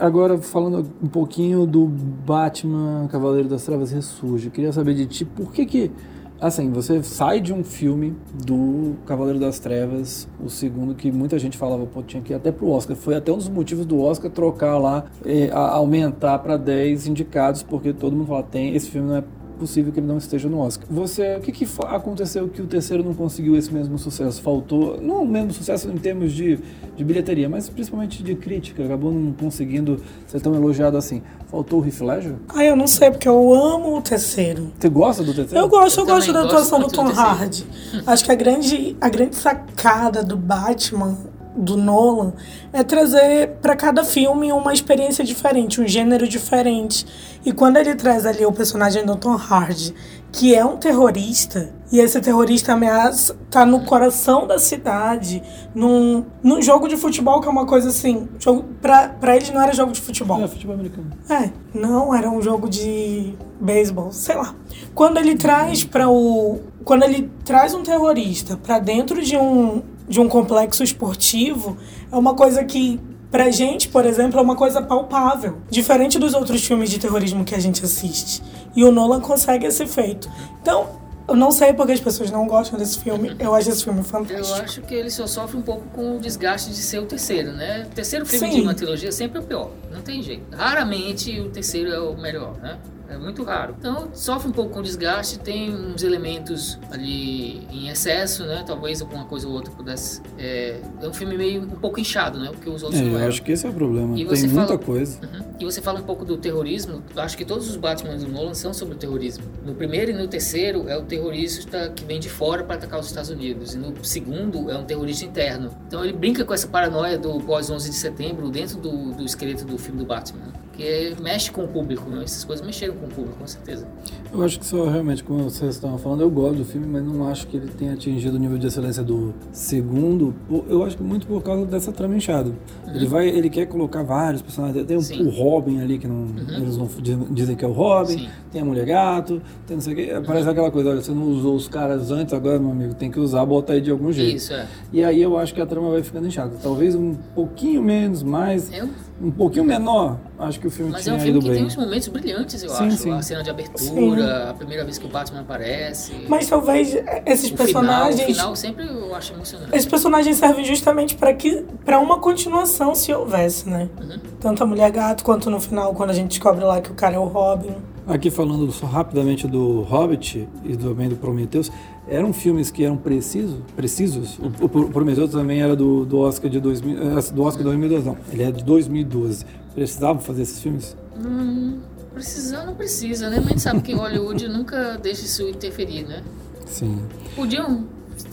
agora 0.00 0.36
falando 0.38 0.90
um 1.00 1.06
pouquinho 1.06 1.64
do 1.64 1.86
Batman 1.86 3.06
Cavaleiro 3.08 3.48
das 3.48 3.64
Trevas 3.64 3.92
Ressurge, 3.92 4.50
queria 4.50 4.72
saber 4.72 4.94
de 4.94 5.06
ti 5.06 5.24
por 5.24 5.52
que 5.52 5.64
que 5.64 5.92
assim, 6.40 6.70
você 6.70 7.02
sai 7.02 7.40
de 7.40 7.52
um 7.52 7.64
filme 7.64 8.14
do 8.44 8.94
Cavaleiro 9.06 9.38
das 9.38 9.58
Trevas, 9.58 10.28
o 10.42 10.50
segundo 10.50 10.94
que 10.94 11.10
muita 11.10 11.38
gente 11.38 11.56
falava, 11.56 11.86
pô, 11.86 12.02
tinha 12.02 12.22
que 12.22 12.32
ir 12.32 12.36
até 12.36 12.52
pro 12.52 12.68
Oscar. 12.68 12.96
Foi 12.96 13.14
até 13.14 13.32
um 13.32 13.38
dos 13.38 13.48
motivos 13.48 13.86
do 13.86 14.00
Oscar 14.00 14.30
trocar 14.30 14.76
lá, 14.78 15.06
eh, 15.24 15.50
aumentar 15.52 16.38
para 16.40 16.56
10 16.56 17.06
indicados, 17.06 17.62
porque 17.62 17.92
todo 17.92 18.14
mundo 18.14 18.26
fala, 18.26 18.42
tem, 18.42 18.74
esse 18.74 18.90
filme 18.90 19.08
não 19.08 19.16
é 19.16 19.24
possível 19.56 19.92
que 19.92 20.00
ele 20.00 20.06
não 20.06 20.18
esteja 20.18 20.48
no 20.48 20.60
Oscar. 20.60 20.86
Você, 20.90 21.36
o 21.36 21.40
que, 21.40 21.52
que 21.52 21.68
aconteceu 21.86 22.48
que 22.48 22.62
o 22.62 22.66
terceiro 22.66 23.02
não 23.02 23.14
conseguiu 23.14 23.56
esse 23.56 23.72
mesmo 23.72 23.98
sucesso? 23.98 24.40
Faltou, 24.42 25.00
não 25.00 25.22
o 25.22 25.26
mesmo 25.26 25.52
sucesso 25.52 25.88
em 25.88 25.96
termos 25.96 26.32
de, 26.32 26.58
de 26.96 27.04
bilheteria, 27.04 27.48
mas 27.48 27.68
principalmente 27.68 28.22
de 28.22 28.34
crítica, 28.34 28.84
acabou 28.84 29.12
não 29.12 29.32
conseguindo 29.32 30.00
ser 30.26 30.40
tão 30.40 30.54
elogiado 30.54 30.96
assim. 30.96 31.22
Faltou 31.46 31.80
o 31.80 31.86
Heath 31.86 32.00
Ledger? 32.00 32.34
Ah, 32.48 32.64
eu 32.64 32.76
não 32.76 32.86
sei, 32.86 33.10
porque 33.10 33.28
eu 33.28 33.54
amo 33.54 33.96
o 33.96 34.02
terceiro. 34.02 34.72
Você 34.78 34.88
gosta 34.88 35.22
do 35.22 35.32
terceiro? 35.32 35.64
Eu 35.64 35.68
gosto, 35.68 35.98
eu, 35.98 36.02
eu 36.06 36.14
gosto 36.14 36.32
da 36.32 36.42
atuação 36.42 36.80
do 36.80 36.88
Tom 36.88 37.08
Hardy. 37.08 37.66
Acho 38.06 38.24
que 38.24 38.32
a 38.32 38.34
grande, 38.34 38.96
a 39.00 39.08
grande 39.08 39.36
sacada 39.36 40.22
do 40.22 40.36
Batman 40.36 41.16
do 41.56 41.76
Nolan 41.76 42.32
é 42.72 42.84
trazer 42.84 43.56
para 43.62 43.74
cada 43.74 44.04
filme 44.04 44.52
uma 44.52 44.72
experiência 44.72 45.24
diferente, 45.24 45.80
um 45.80 45.86
gênero 45.86 46.28
diferente. 46.28 47.06
E 47.44 47.52
quando 47.52 47.76
ele 47.76 47.94
traz 47.94 48.26
ali 48.26 48.44
o 48.44 48.52
personagem 48.52 49.04
do 49.04 49.16
Tom 49.16 49.36
Hardy, 49.36 49.94
que 50.32 50.54
é 50.54 50.64
um 50.64 50.76
terrorista, 50.76 51.72
e 51.90 51.98
esse 51.98 52.20
terrorista 52.20 52.72
ameaça 52.72 53.36
tá 53.50 53.64
no 53.64 53.80
coração 53.84 54.46
da 54.46 54.58
cidade, 54.58 55.42
num, 55.74 56.26
num 56.42 56.60
jogo 56.60 56.88
de 56.88 56.96
futebol 56.96 57.40
que 57.40 57.48
é 57.48 57.50
uma 57.50 57.64
coisa 57.64 57.88
assim, 57.88 58.28
jogo 58.38 58.64
pra, 58.82 59.08
pra 59.08 59.36
eles 59.36 59.50
não 59.50 59.62
era 59.62 59.72
jogo 59.72 59.92
de 59.92 60.00
futebol. 60.00 60.42
É, 60.42 60.48
futebol 60.48 60.74
americano. 60.74 61.10
É, 61.30 61.50
não, 61.72 62.14
era 62.14 62.28
um 62.28 62.42
jogo 62.42 62.68
de 62.68 63.34
beisebol, 63.60 64.12
sei 64.12 64.36
lá. 64.36 64.54
Quando 64.94 65.18
ele 65.18 65.36
traz 65.36 65.84
para 65.84 66.08
o 66.08 66.60
quando 66.84 67.02
ele 67.02 67.30
traz 67.44 67.74
um 67.74 67.82
terrorista 67.82 68.56
para 68.56 68.78
dentro 68.78 69.20
de 69.20 69.36
um 69.36 69.82
de 70.08 70.20
um 70.20 70.28
complexo 70.28 70.82
esportivo, 70.82 71.76
é 72.10 72.16
uma 72.16 72.34
coisa 72.34 72.64
que 72.64 73.00
pra 73.30 73.50
gente, 73.50 73.88
por 73.88 74.06
exemplo, 74.06 74.38
é 74.38 74.42
uma 74.42 74.56
coisa 74.56 74.80
palpável, 74.80 75.58
diferente 75.68 76.18
dos 76.18 76.32
outros 76.32 76.64
filmes 76.64 76.90
de 76.90 76.98
terrorismo 76.98 77.44
que 77.44 77.54
a 77.54 77.58
gente 77.58 77.84
assiste. 77.84 78.42
E 78.74 78.84
o 78.84 78.92
Nolan 78.92 79.20
consegue 79.20 79.66
esse 79.66 79.86
feito. 79.86 80.30
Então, 80.62 80.88
eu 81.28 81.34
não 81.34 81.50
sei 81.50 81.72
porque 81.72 81.92
as 81.92 82.00
pessoas 82.00 82.30
não 82.30 82.46
gostam 82.46 82.78
desse 82.78 83.00
filme. 83.00 83.34
Eu 83.38 83.54
acho 83.54 83.68
esse 83.68 83.82
filme 83.82 84.02
fantástico. 84.02 84.58
Eu 84.58 84.64
acho 84.64 84.82
que 84.82 84.94
ele 84.94 85.10
só 85.10 85.26
sofre 85.26 85.56
um 85.56 85.62
pouco 85.62 85.86
com 85.88 86.16
o 86.16 86.20
desgaste 86.20 86.70
de 86.70 86.76
ser 86.76 87.00
o 87.00 87.06
terceiro, 87.06 87.52
né? 87.52 87.86
O 87.90 87.94
terceiro 87.94 88.24
filme 88.24 88.48
Sim. 88.48 88.56
de 88.56 88.62
uma 88.62 88.74
trilogia 88.74 89.10
sempre 89.10 89.38
é 89.38 89.40
o 89.40 89.44
pior. 89.44 89.70
Não 89.90 90.00
tem 90.02 90.22
jeito. 90.22 90.56
Raramente 90.56 91.40
o 91.40 91.50
terceiro 91.50 91.90
é 91.90 91.98
o 91.98 92.16
melhor, 92.16 92.56
né? 92.58 92.78
É 93.08 93.16
muito 93.16 93.42
raro. 93.44 93.74
Então 93.78 94.08
sofre 94.14 94.48
um 94.48 94.52
pouco 94.52 94.72
com 94.74 94.82
desgaste, 94.82 95.38
tem 95.38 95.72
uns 95.74 96.02
elementos 96.02 96.78
ali 96.90 97.66
em 97.70 97.88
excesso, 97.88 98.44
né? 98.44 98.64
Talvez 98.66 99.00
alguma 99.00 99.24
coisa 99.24 99.46
ou 99.46 99.54
outra 99.54 99.70
pudesse. 99.72 100.20
É, 100.38 100.80
é 101.00 101.08
um 101.08 101.12
filme 101.12 101.36
meio 101.36 101.62
um 101.62 101.66
pouco 101.68 102.00
inchado, 102.00 102.38
né? 102.38 102.48
Porque 102.50 102.68
os 102.68 102.82
outros 102.82 103.00
É, 103.00 103.04
não 103.04 103.18
eu 103.18 103.28
acho 103.28 103.42
que 103.42 103.52
esse 103.52 103.66
é 103.66 103.70
o 103.70 103.72
problema. 103.72 104.14
E 104.14 104.24
Tem 104.24 104.26
você 104.26 104.46
muita 104.48 104.66
fala- 104.66 104.78
coisa. 104.78 105.18
Uhum. 105.22 105.46
E 105.60 105.64
você 105.64 105.80
fala 105.80 106.00
um 106.00 106.02
pouco 106.02 106.24
do 106.24 106.36
terrorismo. 106.36 107.02
Acho 107.16 107.36
que 107.36 107.44
todos 107.44 107.68
os 107.68 107.76
Batman 107.76 108.16
do 108.16 108.28
Nolan 108.28 108.54
são 108.54 108.74
sobre 108.74 108.94
o 108.94 108.98
terrorismo. 108.98 109.44
No 109.64 109.74
primeiro 109.74 110.10
e 110.10 110.14
no 110.14 110.26
terceiro 110.28 110.88
é 110.88 110.96
o 110.98 111.02
terrorista 111.02 111.90
que 111.94 112.04
vem 112.04 112.20
de 112.20 112.28
fora 112.28 112.62
para 112.64 112.76
atacar 112.76 113.00
os 113.00 113.06
Estados 113.06 113.30
Unidos. 113.30 113.74
E 113.74 113.78
no 113.78 113.94
segundo 114.04 114.70
é 114.70 114.76
um 114.76 114.84
terrorista 114.84 115.24
interno. 115.24 115.70
Então 115.86 116.04
ele 116.04 116.12
brinca 116.12 116.44
com 116.44 116.52
essa 116.52 116.66
paranoia 116.68 117.16
do 117.18 117.40
pós 117.40 117.70
11 117.70 117.88
de 117.88 117.96
setembro 117.96 118.50
dentro 118.50 118.78
do, 118.78 119.12
do 119.12 119.24
esqueleto 119.24 119.64
do 119.64 119.78
filme 119.78 119.98
do 120.00 120.06
Batman. 120.06 120.52
Que 120.76 121.16
mexe 121.22 121.50
com 121.50 121.64
o 121.64 121.68
público, 121.68 122.08
né? 122.10 122.22
essas 122.24 122.44
coisas 122.44 122.64
mexeram 122.64 122.94
com 122.96 123.06
o 123.06 123.08
público, 123.08 123.38
com 123.38 123.46
certeza. 123.46 123.86
Eu 124.32 124.42
acho 124.42 124.58
que 124.58 124.66
só 124.66 124.84
realmente, 124.88 125.24
como 125.24 125.44
vocês 125.44 125.74
estavam 125.74 125.96
falando, 125.96 126.20
eu 126.20 126.30
gosto 126.30 126.56
do 126.58 126.64
filme, 126.64 126.86
mas 126.86 127.02
não 127.02 127.26
acho 127.28 127.46
que 127.46 127.56
ele 127.56 127.68
tenha 127.68 127.94
atingido 127.94 128.36
o 128.36 128.38
nível 128.38 128.58
de 128.58 128.66
excelência 128.66 129.02
do 129.02 129.32
segundo. 129.52 130.34
Eu 130.68 130.84
acho 130.84 130.96
que 130.96 131.02
muito 131.02 131.26
por 131.26 131.42
causa 131.42 131.64
dessa 131.64 131.90
trama 131.92 132.16
inchada. 132.16 132.52
Ele 132.86 133.06
vai, 133.06 133.28
ele 133.28 133.48
quer 133.48 133.66
colocar 133.66 134.02
vários 134.02 134.42
personagens. 134.42 134.86
Tem 134.86 134.96
o- 135.26 135.30
Robin 135.30 135.80
ali 135.80 135.98
que 135.98 136.06
não, 136.06 136.26
eles 136.56 136.76
não 136.76 136.88
dizem- 137.30 137.56
que 137.56 137.64
é 137.64 137.68
o 137.68 137.72
Robin. 137.72 138.18
Sim. 138.18 138.28
Tem 138.52 138.60
a 138.60 138.64
mulher 138.64 138.84
gato, 138.86 139.40
tem 139.66 139.76
não 139.76 139.82
sei 139.82 139.92
o 139.92 139.96
quê. 139.96 140.12
Parece 140.26 140.48
aquela 140.48 140.70
coisa, 140.70 140.90
olha, 140.90 141.00
você 141.00 141.10
não 141.12 141.28
usou 141.30 141.54
os 141.54 141.68
caras 141.68 142.10
antes, 142.10 142.32
agora 142.34 142.58
meu 142.58 142.70
amigo 142.70 142.94
tem 142.94 143.10
que 143.10 143.18
usar, 143.20 143.44
botar 143.46 143.74
aí 143.74 143.80
de 143.80 143.90
algum 143.90 144.12
jeito. 144.12 144.36
Isso, 144.36 144.52
é. 144.52 144.66
E 144.92 145.02
aí 145.04 145.20
eu 145.22 145.36
acho 145.38 145.54
que 145.54 145.60
a 145.60 145.66
trama 145.66 145.90
vai 145.90 146.02
ficando 146.02 146.26
inchada. 146.26 146.52
Talvez 146.62 146.94
um 146.94 147.14
pouquinho 147.34 147.82
menos, 147.82 148.22
mais, 148.22 148.70
É 148.72 148.86
um- 149.20 149.30
pouquinho 149.30 149.64
menor. 149.64 150.18
Acho 150.38 150.60
que 150.60 150.66
o 150.66 150.70
filme 150.70 150.92
mas 150.92 151.00
é 151.00 151.04
tinha 151.04 151.14
um 151.16 151.20
filme 151.20 151.40
que 151.40 151.48
bem. 151.48 151.56
tem 151.58 151.66
uns 151.66 151.76
momentos 151.76 152.08
brilhantes, 152.08 152.62
eu 152.62 152.68
Sim, 152.70 152.86
acho. 152.88 152.96
sim. 152.98 153.12
A 153.12 153.22
cena 153.22 153.42
de 153.42 153.50
abertura, 153.50 154.50
a 154.50 154.54
primeira 154.54 154.84
vez 154.84 154.98
que 154.98 155.06
o 155.06 155.08
Batman 155.08 155.40
aparece. 155.40 156.12
Mas 156.28 156.46
talvez 156.48 156.96
esses 157.24 157.50
o 157.50 157.54
personagens 157.56 158.20
Final, 158.20 158.52
o 158.52 158.56
final 158.56 158.56
sempre 158.56 158.86
eu 158.86 159.14
acho 159.14 159.32
emocionante. 159.32 159.74
Esses 159.74 159.86
personagens 159.86 160.36
servem 160.36 160.64
justamente 160.64 161.16
para 161.16 161.32
que 161.32 161.64
para 161.84 161.98
uma 161.98 162.18
continuação, 162.18 162.94
se 162.94 163.12
houvesse, 163.12 163.68
né? 163.68 163.88
Uhum. 164.00 164.18
Tanto 164.40 164.62
a 164.62 164.66
mulher 164.66 164.90
gato 164.90 165.24
quanto 165.24 165.50
no 165.50 165.60
final, 165.60 165.94
quando 165.94 166.10
a 166.10 166.14
gente 166.14 166.28
descobre 166.28 166.64
lá 166.64 166.80
que 166.80 166.90
o 166.90 166.94
cara 166.94 167.16
é 167.16 167.18
o 167.18 167.24
Robin. 167.24 167.74
Aqui 168.06 168.30
falando 168.30 168.70
só 168.70 168.86
rapidamente 168.86 169.48
do 169.48 169.80
Hobbit 169.80 170.48
e 170.64 170.76
também 170.76 171.08
do 171.08 171.16
Prometheus, 171.16 171.72
eram 172.06 172.32
filmes 172.32 172.70
que 172.70 172.84
eram 172.84 172.96
precisos, 172.96 173.58
precisos. 173.74 174.38
O, 174.38 174.64
o 174.64 174.90
Prometheus 174.90 175.32
também 175.32 175.60
era 175.60 175.74
do, 175.74 176.04
do 176.04 176.18
Oscar 176.20 176.48
de 176.48 176.60
2000, 176.60 176.98
eh, 176.98 177.32
do 177.32 177.42
Oscar 177.42 177.64
2012, 177.64 178.06
não. 178.06 178.16
Ele 178.32 178.44
é 178.44 178.52
de 178.52 178.62
2012. 178.62 179.44
Precisavam 179.74 180.22
fazer 180.22 180.42
esses 180.42 180.60
filmes? 180.60 180.96
Hum, 181.18 181.80
precisar 182.14 182.64
não 182.64 182.74
precisa, 182.74 183.28
né? 183.28 183.38
Mas 183.38 183.46
a 183.46 183.50
gente 183.50 183.62
sabe 183.62 183.80
que 183.82 183.92
Hollywood 183.92 184.46
nunca 184.48 184.96
deixa 185.02 185.24
isso 185.24 185.42
interferir, 185.42 186.06
né? 186.06 186.22
Sim. 186.64 187.00
Podiam 187.34 187.86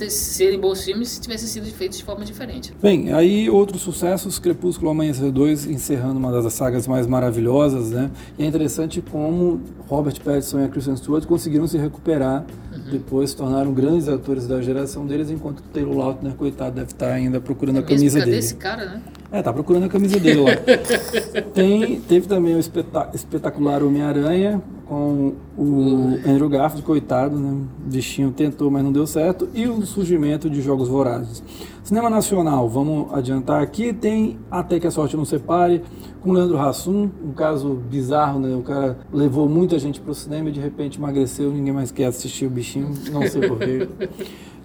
serem 0.09 0.59
bons 0.59 0.83
filmes 0.83 1.09
se 1.09 1.21
tivessem 1.21 1.47
sido 1.47 1.65
feitos 1.65 1.97
de 1.97 2.03
forma 2.03 2.23
diferente. 2.23 2.73
Bem, 2.81 3.11
aí 3.13 3.49
outros 3.49 3.81
sucessos, 3.81 4.39
Crepúsculo 4.39 4.91
Amanhecer 4.91 5.31
2, 5.31 5.65
encerrando 5.67 6.17
uma 6.17 6.31
das 6.31 6.53
sagas 6.53 6.87
mais 6.87 7.05
maravilhosas, 7.05 7.91
né? 7.91 8.09
E 8.37 8.43
é 8.43 8.47
interessante 8.47 9.01
como 9.01 9.61
Robert 9.87 10.19
Pattinson 10.21 10.59
e 10.59 10.65
a 10.65 10.67
Kristen 10.69 10.95
Stewart 10.95 11.25
conseguiram 11.25 11.67
se 11.67 11.77
recuperar, 11.77 12.45
depois 12.91 13.31
se 13.31 13.35
tornaram 13.37 13.73
grandes 13.73 14.07
atores 14.07 14.47
da 14.47 14.61
geração 14.61 15.05
deles, 15.05 15.29
enquanto 15.29 15.59
o 15.59 15.63
Taylor 15.73 15.95
Lautner, 15.97 16.33
coitado, 16.33 16.75
deve 16.75 16.87
estar 16.91 17.11
ainda 17.11 17.39
procurando 17.41 17.77
a 17.77 17.79
É 17.79 17.81
mesmo, 17.81 17.95
camisa 17.97 18.19
cadê 18.19 18.31
dele. 18.31 18.39
esse 18.43 18.55
cara, 18.55 18.85
né? 18.85 19.01
É, 19.31 19.41
tá 19.41 19.51
procurando 19.51 19.85
a 19.85 19.89
camisa 19.89 20.19
dele 20.19 20.41
lá. 20.41 20.51
Tem, 21.53 21.99
teve 22.01 22.27
também 22.27 22.55
o 22.55 22.59
espeta- 22.59 23.09
espetacular 23.13 23.81
Homem-Aranha 23.83 24.61
com 24.85 25.33
o 25.57 26.19
Andrew 26.27 26.49
Garfield, 26.49 26.83
coitado, 26.85 27.37
né? 27.39 27.51
O 27.85 27.89
bichinho 27.89 28.31
tentou, 28.31 28.69
mas 28.69 28.83
não 28.83 28.91
deu 28.91 29.07
certo. 29.07 29.49
E 29.53 29.67
o 29.67 29.83
surgimento 29.85 30.49
de 30.49 30.61
Jogos 30.61 30.87
Vorazes. 30.87 31.41
Cinema 31.83 32.09
Nacional, 32.09 32.69
vamos 32.69 33.13
adiantar 33.13 33.61
aqui, 33.61 33.91
tem 33.91 34.37
Até 34.49 34.79
que 34.79 34.87
a 34.87 34.91
Sorte 34.91 35.17
Não 35.17 35.25
Separe, 35.25 35.83
com 36.21 36.31
Leandro 36.31 36.57
Hassum, 36.57 37.09
um 37.21 37.33
caso 37.33 37.73
bizarro, 37.73 38.39
né? 38.39 38.55
O 38.55 38.61
cara 38.61 38.97
levou 39.11 39.49
muita 39.49 39.77
gente 39.77 39.99
pro 39.99 40.13
cinema 40.15 40.47
e 40.47 40.51
de 40.53 40.61
repente 40.61 40.97
emagreceu, 40.97 41.51
ninguém 41.51 41.73
mais 41.73 41.91
quer 41.91 42.05
assistir 42.05 42.45
o 42.45 42.49
bichinho, 42.49 42.89
não 43.11 43.27
sei 43.27 43.47
porquê. 43.47 43.87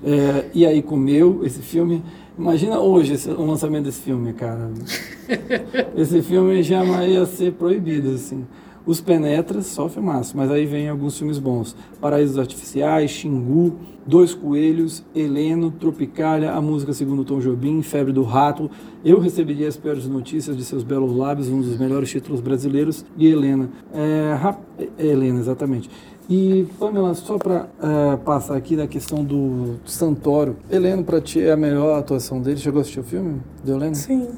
É, 0.01 0.45
e 0.55 0.64
aí 0.64 0.81
comeu 0.81 1.41
esse 1.45 1.59
filme. 1.61 2.05
Imagina 2.39 2.79
hoje 2.79 3.14
esse- 3.14 3.31
o 3.33 3.45
lançamento 3.45 3.87
desse 3.87 4.01
filme, 4.01 4.33
cara. 4.33 4.71
Esse 5.97 6.23
filme 6.23 6.62
jamais 6.62 7.11
ia 7.11 7.27
ser 7.27 7.55
proibido, 7.55 8.12
assim. 8.12 8.47
Os 8.89 9.03
Penetras, 9.03 9.66
só 9.66 9.86
filmaço, 9.86 10.34
mas 10.34 10.51
aí 10.51 10.64
vem 10.64 10.89
alguns 10.89 11.18
filmes 11.18 11.39
bons. 11.39 11.76
Paraísos 12.01 12.39
Artificiais, 12.39 13.11
Xingu, 13.11 13.74
Dois 14.07 14.32
Coelhos, 14.32 15.05
Heleno, 15.14 15.70
Tropicália, 15.70 16.53
A 16.53 16.62
Música 16.62 16.95
Segundo 16.95 17.22
Tom 17.22 17.39
Jobim, 17.39 17.82
Febre 17.82 18.14
do 18.14 18.22
Rato, 18.22 18.70
Eu 19.05 19.20
Receberia 19.20 19.68
as 19.68 19.76
Piores 19.76 20.07
Notícias 20.07 20.57
de 20.57 20.64
Seus 20.64 20.82
Belos 20.82 21.14
Lábios, 21.14 21.51
um 21.51 21.61
dos 21.61 21.76
melhores 21.78 22.09
títulos 22.11 22.41
brasileiros, 22.41 23.05
e 23.18 23.26
Helena. 23.26 23.68
É, 23.93 24.34
rap- 24.41 24.62
é, 24.99 25.07
Helena, 25.07 25.39
exatamente. 25.41 25.91
E, 26.30 26.66
Pamela, 26.78 27.14
só 27.14 27.39
para 27.39 27.68
passar 28.24 28.55
aqui 28.57 28.76
da 28.76 28.86
questão 28.86 29.24
do 29.24 29.76
Santoro. 29.86 30.57
Heleno, 30.70 31.03
para 31.05 31.20
ti, 31.22 31.41
é 31.41 31.53
a 31.53 31.57
melhor 31.57 31.99
atuação 31.99 32.41
dele? 32.41 32.57
Chegou 32.59 32.78
a 32.78 32.82
assistir 32.82 33.01
o 33.01 33.05
filme 33.05 33.41
do 33.64 33.72
Heleno? 33.72 33.95
Sim. 33.95 34.28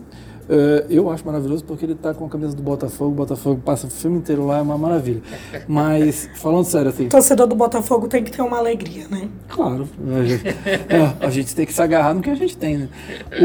É, 0.53 0.86
eu 0.90 1.09
acho 1.09 1.24
maravilhoso 1.24 1.64
porque 1.64 1.84
ele 1.84 1.94
tá 1.94 2.12
com 2.12 2.26
a 2.26 2.28
camisa 2.28 2.57
do 2.57 2.62
Botafogo. 2.62 3.12
O 3.12 3.14
Botafogo 3.14 3.62
passa 3.64 3.86
o 3.86 3.90
filme 3.90 4.18
inteiro 4.18 4.44
lá, 4.44 4.59
é 4.59 4.62
uma 4.62 4.76
maravilha. 4.76 5.22
Mas, 5.68 6.28
falando 6.34 6.64
sério, 6.64 6.88
assim, 6.88 7.09
Torcedor 7.09 7.46
do 7.46 7.55
Botafogo 7.55 8.09
tem 8.09 8.24
que 8.24 8.32
ter 8.32 8.42
uma 8.42 8.59
alegria, 8.59 9.07
né? 9.09 9.28
claro, 9.48 9.88
a 10.12 10.24
gente, 10.24 10.48
é, 10.48 11.24
a 11.24 11.30
gente 11.30 11.55
tem 11.55 11.64
que 11.64 11.72
se 11.72 11.80
agarrar 11.80 12.14
no 12.14 12.20
que 12.20 12.30
a 12.30 12.34
gente 12.34 12.57
tem, 12.57 12.78
né? 12.78 12.88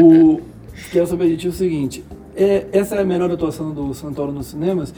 O, 0.02 0.40
quero 0.90 1.06
saber 1.06 1.28
de 1.28 1.36
ti 1.36 1.48
o 1.48 1.52
seguinte: 1.52 2.04
é, 2.34 2.66
essa 2.72 2.96
é 2.96 3.00
a 3.00 3.04
melhor 3.04 3.30
atuação 3.30 3.72
do 3.72 3.94
Santoro 3.94 4.32
nos 4.32 4.48
cinemas? 4.48 4.92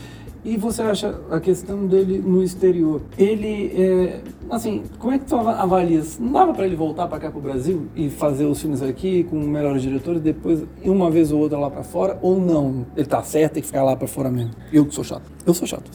E 0.44 0.56
você 0.56 0.82
acha 0.82 1.20
a 1.30 1.40
questão 1.40 1.86
dele 1.86 2.18
no 2.24 2.42
exterior? 2.42 3.02
Ele, 3.18 3.72
é, 3.74 4.20
assim, 4.50 4.82
como 4.98 5.12
é 5.12 5.18
que 5.18 5.24
tu 5.26 5.36
ava- 5.36 5.54
avalias? 5.56 6.18
Não 6.18 6.32
dava 6.32 6.54
para 6.54 6.64
ele 6.64 6.76
voltar 6.76 7.06
para 7.08 7.18
cá 7.18 7.30
para 7.30 7.38
o 7.38 7.42
Brasil 7.42 7.86
e 7.94 8.08
fazer 8.08 8.44
os 8.46 8.60
filmes 8.60 8.80
aqui 8.80 9.24
com 9.24 9.36
melhores 9.40 9.82
diretores, 9.82 10.22
depois 10.22 10.62
uma 10.84 11.10
vez 11.10 11.32
ou 11.32 11.40
outra 11.40 11.58
lá 11.58 11.68
para 11.70 11.82
fora? 11.82 12.18
Ou 12.22 12.40
não? 12.40 12.86
Ele 12.96 13.06
tá 13.06 13.22
certo, 13.22 13.54
tem 13.54 13.62
que 13.62 13.66
ficar 13.66 13.82
lá 13.82 13.96
para 13.96 14.06
fora 14.08 14.30
mesmo? 14.30 14.52
Eu 14.72 14.86
que 14.86 14.94
sou 14.94 15.04
chato. 15.04 15.22
Eu 15.44 15.52
sou 15.52 15.66
chato. 15.66 15.90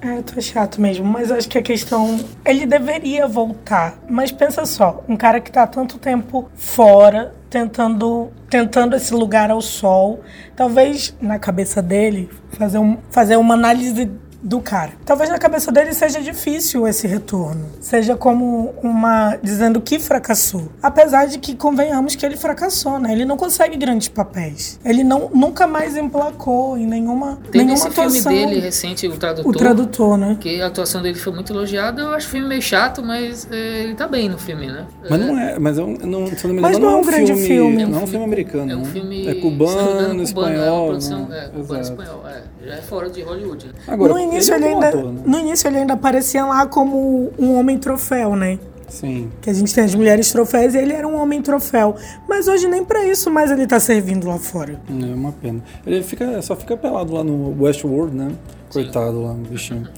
É, 0.00 0.22
tu 0.22 0.38
é 0.38 0.42
chato 0.42 0.80
mesmo, 0.80 1.04
mas 1.04 1.30
acho 1.30 1.48
que 1.48 1.58
a 1.58 1.62
questão. 1.62 2.18
Ele 2.44 2.66
deveria 2.66 3.26
voltar. 3.26 3.98
Mas 4.08 4.30
pensa 4.32 4.64
só, 4.66 5.02
um 5.08 5.16
cara 5.16 5.40
que 5.40 5.50
tá 5.50 5.66
tanto 5.66 5.98
tempo 5.98 6.48
fora, 6.54 7.34
tentando, 7.48 8.30
tentando 8.48 8.96
esse 8.96 9.14
lugar 9.14 9.50
ao 9.50 9.60
sol, 9.60 10.20
talvez 10.54 11.14
na 11.20 11.38
cabeça 11.38 11.80
dele 11.82 12.28
fazer, 12.50 12.78
um, 12.78 12.98
fazer 13.10 13.36
uma 13.36 13.54
análise 13.54 14.10
do 14.42 14.60
cara. 14.60 14.92
Talvez 15.04 15.30
na 15.30 15.38
cabeça 15.38 15.72
dele 15.72 15.92
seja 15.92 16.20
difícil 16.20 16.86
esse 16.86 17.06
retorno. 17.06 17.66
Seja 17.80 18.16
como 18.16 18.74
uma. 18.82 19.36
dizendo 19.42 19.80
que 19.80 19.98
fracassou. 19.98 20.68
Apesar 20.82 21.26
de 21.26 21.38
que 21.38 21.54
convenhamos 21.54 22.14
que 22.14 22.24
ele 22.24 22.36
fracassou, 22.36 22.98
né? 22.98 23.12
Ele 23.12 23.24
não 23.24 23.36
consegue 23.36 23.76
grandes 23.76 24.08
papéis. 24.08 24.78
Ele 24.84 25.02
não, 25.02 25.30
nunca 25.34 25.66
mais 25.66 25.96
emplacou 25.96 26.76
em 26.76 26.86
nenhuma. 26.86 27.38
Tem 27.50 27.62
nenhuma 27.64 27.74
esse 27.74 27.88
atuação. 27.88 28.30
filme 28.32 28.46
dele 28.46 28.60
recente, 28.60 29.06
O 29.08 29.16
Tradutor. 29.16 29.50
O 29.50 29.56
tradutor, 29.56 30.18
né? 30.18 30.36
Que 30.40 30.60
a 30.60 30.66
atuação 30.66 31.02
dele 31.02 31.18
foi 31.18 31.32
muito 31.32 31.52
elogiada. 31.52 32.02
Eu 32.02 32.10
acho 32.10 32.26
o 32.28 32.30
filme 32.30 32.46
meio 32.46 32.62
chato, 32.62 33.02
mas 33.02 33.46
é, 33.50 33.82
ele 33.84 33.94
tá 33.94 34.06
bem 34.06 34.28
no 34.28 34.38
filme, 34.38 34.66
né? 34.66 34.86
Mas 35.08 35.20
não 35.20 35.38
é, 35.38 35.58
mas 35.58 35.78
é 35.78 35.82
um, 35.82 35.96
não, 36.04 36.26
se 36.26 36.44
eu 36.44 36.48
não 36.48 36.54
me 36.54 36.60
Mas 36.60 36.76
engano, 36.76 36.90
não 36.90 36.98
é 36.98 37.00
um 37.00 37.04
grande 37.04 37.34
filme. 37.34 37.84
Não 37.86 38.00
é 38.00 38.02
um 38.02 38.06
filme 38.06 38.24
americano. 38.24 38.72
É 38.72 38.76
um 38.76 38.80
né? 38.80 38.90
filme. 38.92 39.26
É 39.28 39.34
cubano, 39.34 39.76
cubano, 39.76 40.08
é 40.08 40.12
uma 40.12 40.22
espanhol. 40.22 40.86
produção- 40.88 41.26
né? 41.28 41.44
É, 41.44 41.48
cubano 41.48 41.80
Exato. 41.80 42.02
espanhol. 42.02 42.22
É, 42.28 42.42
já 42.66 42.74
é 42.74 42.82
fora 42.82 43.08
de 43.10 43.22
Hollywood. 43.22 43.66
Né? 43.66 43.72
Agora, 43.88 44.12
início 44.32 44.54
ele 44.54 44.64
ele, 44.64 44.72
é 44.72 44.76
bom 44.76 44.82
ainda, 44.82 44.98
ator, 44.98 45.12
né? 45.12 45.22
no 45.24 45.38
início 45.38 45.68
ele 45.68 45.78
ainda 45.78 45.94
aparecia 45.94 46.44
lá 46.44 46.66
como 46.66 47.32
um 47.38 47.58
homem 47.58 47.78
troféu, 47.78 48.36
né? 48.36 48.58
Sim. 48.88 49.30
Que 49.40 49.50
a 49.50 49.52
gente 49.52 49.74
tem 49.74 49.84
as 49.84 49.94
mulheres 49.94 50.30
troféus 50.30 50.74
e 50.74 50.78
ele 50.78 50.92
era 50.92 51.06
um 51.06 51.20
homem 51.20 51.42
troféu. 51.42 51.96
Mas 52.28 52.46
hoje 52.48 52.68
nem 52.68 52.84
pra 52.84 53.04
isso 53.04 53.30
mais 53.30 53.50
ele 53.50 53.66
tá 53.66 53.80
servindo 53.80 54.28
lá 54.28 54.38
fora. 54.38 54.80
É 54.88 55.14
uma 55.14 55.32
pena. 55.32 55.60
Ele 55.86 56.02
fica, 56.02 56.40
só 56.42 56.54
fica 56.54 56.76
pelado 56.76 57.12
lá 57.12 57.24
no 57.24 57.62
Westworld, 57.62 58.16
né? 58.16 58.32
Coitado 58.72 59.22
lá, 59.22 59.34
bichinho. 59.34 59.88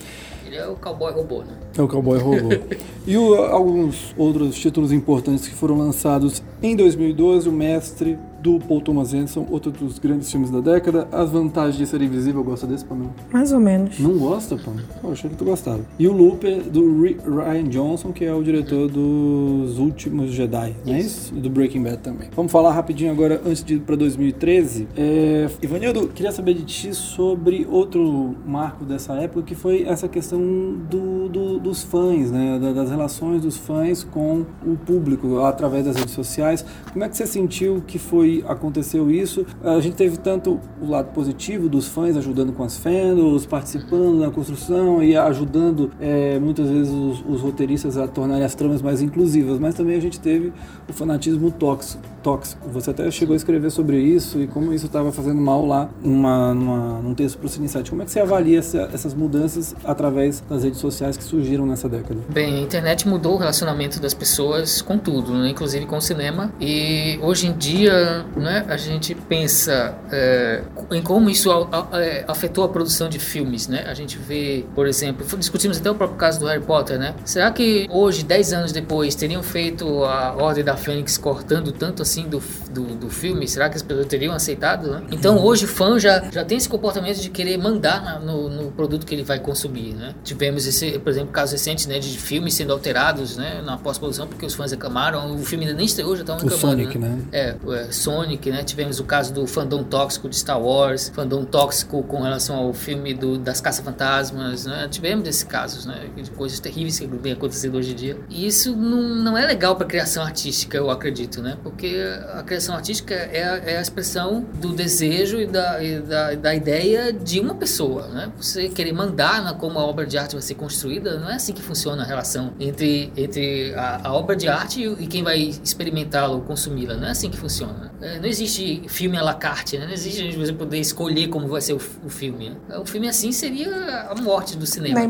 É 0.58 0.66
o 0.66 0.74
cowboy 0.74 1.12
robô, 1.12 1.38
né? 1.40 1.54
É 1.76 1.82
o 1.82 1.86
Cowboy 1.88 2.18
Robô. 2.18 2.48
e 3.06 3.16
o- 3.16 3.34
alguns 3.36 4.12
outros 4.16 4.56
títulos 4.58 4.90
importantes 4.92 5.46
que 5.46 5.54
foram 5.54 5.78
lançados 5.78 6.42
em 6.62 6.74
2012, 6.74 7.48
O 7.48 7.52
Mestre, 7.52 8.18
do 8.42 8.58
Paul 8.60 8.80
Thomas 8.80 9.12
Anderson, 9.14 9.46
outro 9.50 9.70
dos 9.72 9.98
grandes 9.98 10.30
filmes 10.30 10.48
da 10.50 10.60
década. 10.60 11.08
As 11.10 11.30
Vantagens 11.30 11.76
de 11.76 11.86
Ser 11.86 12.00
Invisível, 12.02 12.42
gosta 12.44 12.66
desse, 12.68 12.84
Pamela? 12.84 13.10
Mais 13.32 13.52
ou 13.52 13.58
menos. 13.60 13.98
Não 13.98 14.16
gosta, 14.16 14.56
pô? 14.56 14.70
Pô, 15.02 15.10
achei 15.10 15.28
que 15.28 15.34
tu 15.36 15.44
gostava. 15.44 15.80
E 15.98 16.06
o 16.06 16.12
Looper, 16.12 16.62
do 16.62 17.02
Ryan 17.02 17.64
Johnson, 17.64 18.12
que 18.12 18.24
é 18.24 18.32
o 18.32 18.42
diretor 18.42 18.88
dos 18.88 19.78
Últimos 19.78 20.30
Jedi, 20.32 20.74
não 20.86 20.94
é 20.94 21.00
isso? 21.00 21.32
E 21.36 21.40
do 21.40 21.50
Breaking 21.50 21.82
Bad 21.82 21.98
também. 21.98 22.28
Vamos 22.34 22.52
falar 22.52 22.72
rapidinho 22.72 23.10
agora, 23.10 23.40
antes 23.44 23.62
de 23.64 23.74
ir 23.74 23.80
pra 23.80 23.96
2013. 23.96 24.86
É... 24.96 25.48
Ivanildo, 25.60 26.08
queria 26.08 26.30
saber 26.32 26.54
de 26.54 26.62
ti 26.64 26.94
sobre 26.94 27.66
outro 27.70 28.36
marco 28.46 28.84
dessa 28.84 29.14
época, 29.14 29.42
que 29.42 29.54
foi 29.56 29.82
essa 29.82 30.06
questão 30.08 30.38
do, 30.88 31.28
do- 31.28 31.58
dos 31.58 31.82
fãs, 31.82 32.30
né? 32.30 32.58
Da- 32.58 32.72
Das 32.72 32.90
relações 32.90 33.42
dos 33.42 33.56
fãs 33.56 34.04
com 34.04 34.44
o 34.66 34.76
público, 34.76 35.38
através 35.40 35.84
das 35.84 35.96
redes 35.96 36.14
sociais. 36.14 36.64
Como 36.92 37.04
é 37.04 37.08
que 37.08 37.16
você 37.16 37.26
sentiu 37.26 37.82
que 37.86 37.98
foi 37.98 38.44
aconteceu 38.46 39.10
isso? 39.10 39.44
A 39.62 39.80
gente 39.80 39.96
teve 39.96 40.16
tanto 40.16 40.58
o 40.80 40.86
lado 40.90 41.12
positivo 41.12 41.68
dos 41.68 41.88
fãs 41.88 42.16
ajudando 42.16 42.52
com 42.52 42.62
as 42.62 42.76
fandoms, 42.78 43.46
participando 43.46 44.18
na 44.18 44.30
construção 44.30 45.02
e 45.02 45.16
ajudando 45.16 45.90
é, 46.00 46.38
muitas 46.38 46.68
vezes 46.68 46.92
os, 46.92 47.24
os 47.28 47.40
roteiristas 47.40 47.96
a 47.96 48.06
tornarem 48.06 48.44
as 48.44 48.54
tramas 48.54 48.82
mais 48.82 49.00
inclusivas, 49.02 49.58
mas 49.58 49.74
também 49.74 49.96
a 49.96 50.00
gente 50.00 50.20
teve 50.20 50.52
o 50.88 50.92
fanatismo 50.92 51.50
tóxico. 51.50 52.02
tóxico. 52.22 52.68
Você 52.70 52.90
até 52.90 53.10
chegou 53.10 53.32
a 53.34 53.36
escrever 53.36 53.70
sobre 53.70 53.98
isso 54.00 54.40
e 54.40 54.46
como 54.46 54.72
isso 54.72 54.86
estava 54.86 55.10
fazendo 55.12 55.40
mal 55.40 55.64
lá 55.66 55.88
numa, 56.02 56.52
numa, 56.54 56.98
num 57.00 57.14
texto 57.14 57.38
para 57.38 57.46
o 57.46 57.48
Cinesite. 57.48 57.90
Como 57.90 58.02
é 58.02 58.04
que 58.04 58.10
você 58.10 58.20
avalia 58.20 58.58
essa- 58.58 58.88
essas 58.92 59.14
mudanças 59.14 59.74
através 59.84 60.27
das 60.48 60.62
redes 60.64 60.78
sociais 60.80 61.16
que 61.16 61.24
surgiram 61.24 61.66
nessa 61.66 61.88
década? 61.88 62.20
Bem, 62.28 62.56
a 62.56 62.60
internet 62.60 63.06
mudou 63.08 63.34
o 63.34 63.36
relacionamento 63.36 64.00
das 64.00 64.14
pessoas 64.14 64.80
com 64.82 64.98
tudo, 64.98 65.32
né? 65.34 65.48
inclusive 65.50 65.86
com 65.86 65.96
o 65.96 66.00
cinema. 66.00 66.52
E 66.60 67.18
hoje 67.22 67.46
em 67.46 67.52
dia, 67.52 68.24
né, 68.36 68.64
a 68.68 68.76
gente 68.76 69.14
pensa 69.14 69.94
é, 70.10 70.62
em 70.92 71.02
como 71.02 71.30
isso 71.30 71.50
é, 71.92 72.24
afetou 72.28 72.64
a 72.64 72.68
produção 72.68 73.08
de 73.08 73.18
filmes, 73.18 73.68
né? 73.68 73.84
A 73.86 73.94
gente 73.94 74.18
vê, 74.18 74.64
por 74.74 74.86
exemplo, 74.86 75.26
discutimos 75.38 75.78
até 75.78 75.90
o 75.90 75.94
próprio 75.94 76.18
caso 76.18 76.40
do 76.40 76.46
Harry 76.46 76.62
Potter, 76.62 76.98
né? 76.98 77.14
Será 77.24 77.50
que 77.50 77.86
hoje, 77.90 78.24
10 78.24 78.52
anos 78.52 78.72
depois, 78.72 79.14
teriam 79.14 79.42
feito 79.42 80.04
a 80.04 80.34
Ordem 80.38 80.64
da 80.64 80.76
Fênix 80.76 81.16
cortando 81.18 81.72
tanto 81.72 82.02
assim 82.02 82.28
do, 82.28 82.42
do, 82.70 82.82
do 82.96 83.10
filme? 83.10 83.46
Será 83.48 83.68
que 83.68 83.76
as 83.76 83.82
pessoas 83.82 84.06
teriam 84.06 84.32
aceitado, 84.34 84.90
né? 84.90 85.02
Então 85.10 85.38
hoje 85.44 85.64
o 85.64 85.68
fã 85.68 85.98
já, 85.98 86.24
já 86.30 86.44
tem 86.44 86.58
esse 86.58 86.68
comportamento 86.68 87.18
de 87.20 87.30
querer 87.30 87.56
mandar 87.58 88.02
na- 88.02 88.18
no, 88.18 88.48
no 88.48 88.70
produto 88.72 89.06
que 89.06 89.14
ele 89.14 89.22
vai 89.24 89.38
consumir, 89.38 89.94
né? 89.94 90.14
Tivemos 90.24 90.66
esse, 90.66 90.98
por 90.98 91.10
exemplo, 91.10 91.32
casos 91.32 91.52
recentes, 91.52 91.86
né, 91.86 91.98
de 91.98 92.18
filmes 92.18 92.54
sendo 92.54 92.72
alterados, 92.72 93.36
né, 93.36 93.62
na 93.64 93.76
pós-produção 93.76 94.26
porque 94.26 94.46
os 94.46 94.54
fãs 94.54 94.70
reclamaram. 94.70 95.34
O 95.34 95.44
filme 95.44 95.64
ainda 95.64 95.76
nem 95.76 95.86
estreou, 95.86 96.14
já 96.14 96.22
estavam 96.22 96.44
O 96.44 96.48
reclamando, 96.48 96.82
Sonic, 96.82 96.98
né? 96.98 97.18
É, 97.32 97.56
é, 97.70 97.92
Sonic, 97.92 98.50
né? 98.50 98.62
Tivemos 98.62 99.00
o 99.00 99.04
caso 99.04 99.32
do 99.32 99.46
fandom 99.46 99.82
tóxico 99.82 100.28
de 100.28 100.36
Star 100.36 100.60
Wars, 100.60 101.10
fandom 101.14 101.44
tóxico 101.44 102.02
com 102.02 102.22
relação 102.22 102.56
ao 102.56 102.72
filme 102.72 103.14
do, 103.14 103.38
das 103.38 103.60
Caça-Fantasmas, 103.60 104.66
né? 104.66 104.88
Tivemos 104.90 105.28
esses 105.28 105.44
casos, 105.44 105.86
né? 105.86 106.08
De 106.16 106.30
coisas 106.30 106.60
terríveis 106.60 106.98
que 106.98 107.06
vem 107.06 107.32
acontecendo 107.32 107.76
hoje 107.76 107.92
em 107.92 107.94
dia. 107.94 108.16
E 108.28 108.46
isso 108.46 108.76
não, 108.76 109.02
não 109.02 109.38
é 109.38 109.46
legal 109.46 109.76
para 109.76 109.86
criação 109.86 110.22
artística, 110.22 110.76
eu 110.76 110.90
acredito, 110.90 111.42
né? 111.42 111.56
Porque 111.62 111.96
a 112.32 112.42
criação 112.42 112.74
artística 112.74 113.14
é 113.14 113.44
a, 113.44 113.56
é 113.56 113.78
a 113.78 113.80
expressão 113.80 114.44
do 114.54 114.72
desejo 114.72 115.40
e 115.40 115.46
da, 115.46 115.82
e 115.82 116.00
da, 116.00 116.34
da 116.34 116.54
ideia 116.54 117.12
de 117.12 117.40
uma 117.40 117.54
pessoa, 117.54 118.08
né? 118.08 118.32
Você 118.36 118.68
querer 118.68 118.92
mandar 118.92 119.42
na 119.42 119.54
como 119.54 119.78
a 119.78 119.84
obra 119.84 120.06
de 120.08 120.18
arte 120.18 120.32
vai 120.32 120.42
ser 120.42 120.54
construída, 120.54 121.18
não 121.18 121.30
é 121.30 121.34
assim 121.34 121.52
que 121.52 121.62
funciona 121.62 122.02
a 122.02 122.06
relação 122.06 122.52
entre, 122.58 123.12
entre 123.16 123.74
a, 123.74 124.08
a 124.08 124.12
obra 124.12 124.34
de 124.34 124.48
arte 124.48 124.82
e, 124.82 125.04
e 125.04 125.06
quem 125.06 125.22
vai 125.22 125.38
experimentá-la 125.62 126.34
ou 126.34 126.40
consumi-la. 126.40 126.94
Não 126.94 127.06
é 127.06 127.10
assim 127.10 127.30
que 127.30 127.36
funciona. 127.36 127.92
É, 128.00 128.18
não 128.18 128.26
existe 128.26 128.82
filme 128.88 129.16
à 129.16 129.22
la 129.22 129.34
carte, 129.34 129.78
né? 129.78 129.86
Não 129.86 129.92
existe 129.92 130.36
você 130.36 130.52
poder 130.52 130.78
escolher 130.78 131.28
como 131.28 131.46
vai 131.46 131.60
ser 131.60 131.74
o, 131.74 131.80
o 132.04 132.08
filme. 132.08 132.56
Um 132.70 132.86
filme 132.86 133.08
assim 133.08 133.30
seria 133.32 133.70
a 134.10 134.14
morte 134.20 134.56
do 134.56 134.66
cinema. 134.66 134.98
Nem 134.98 135.08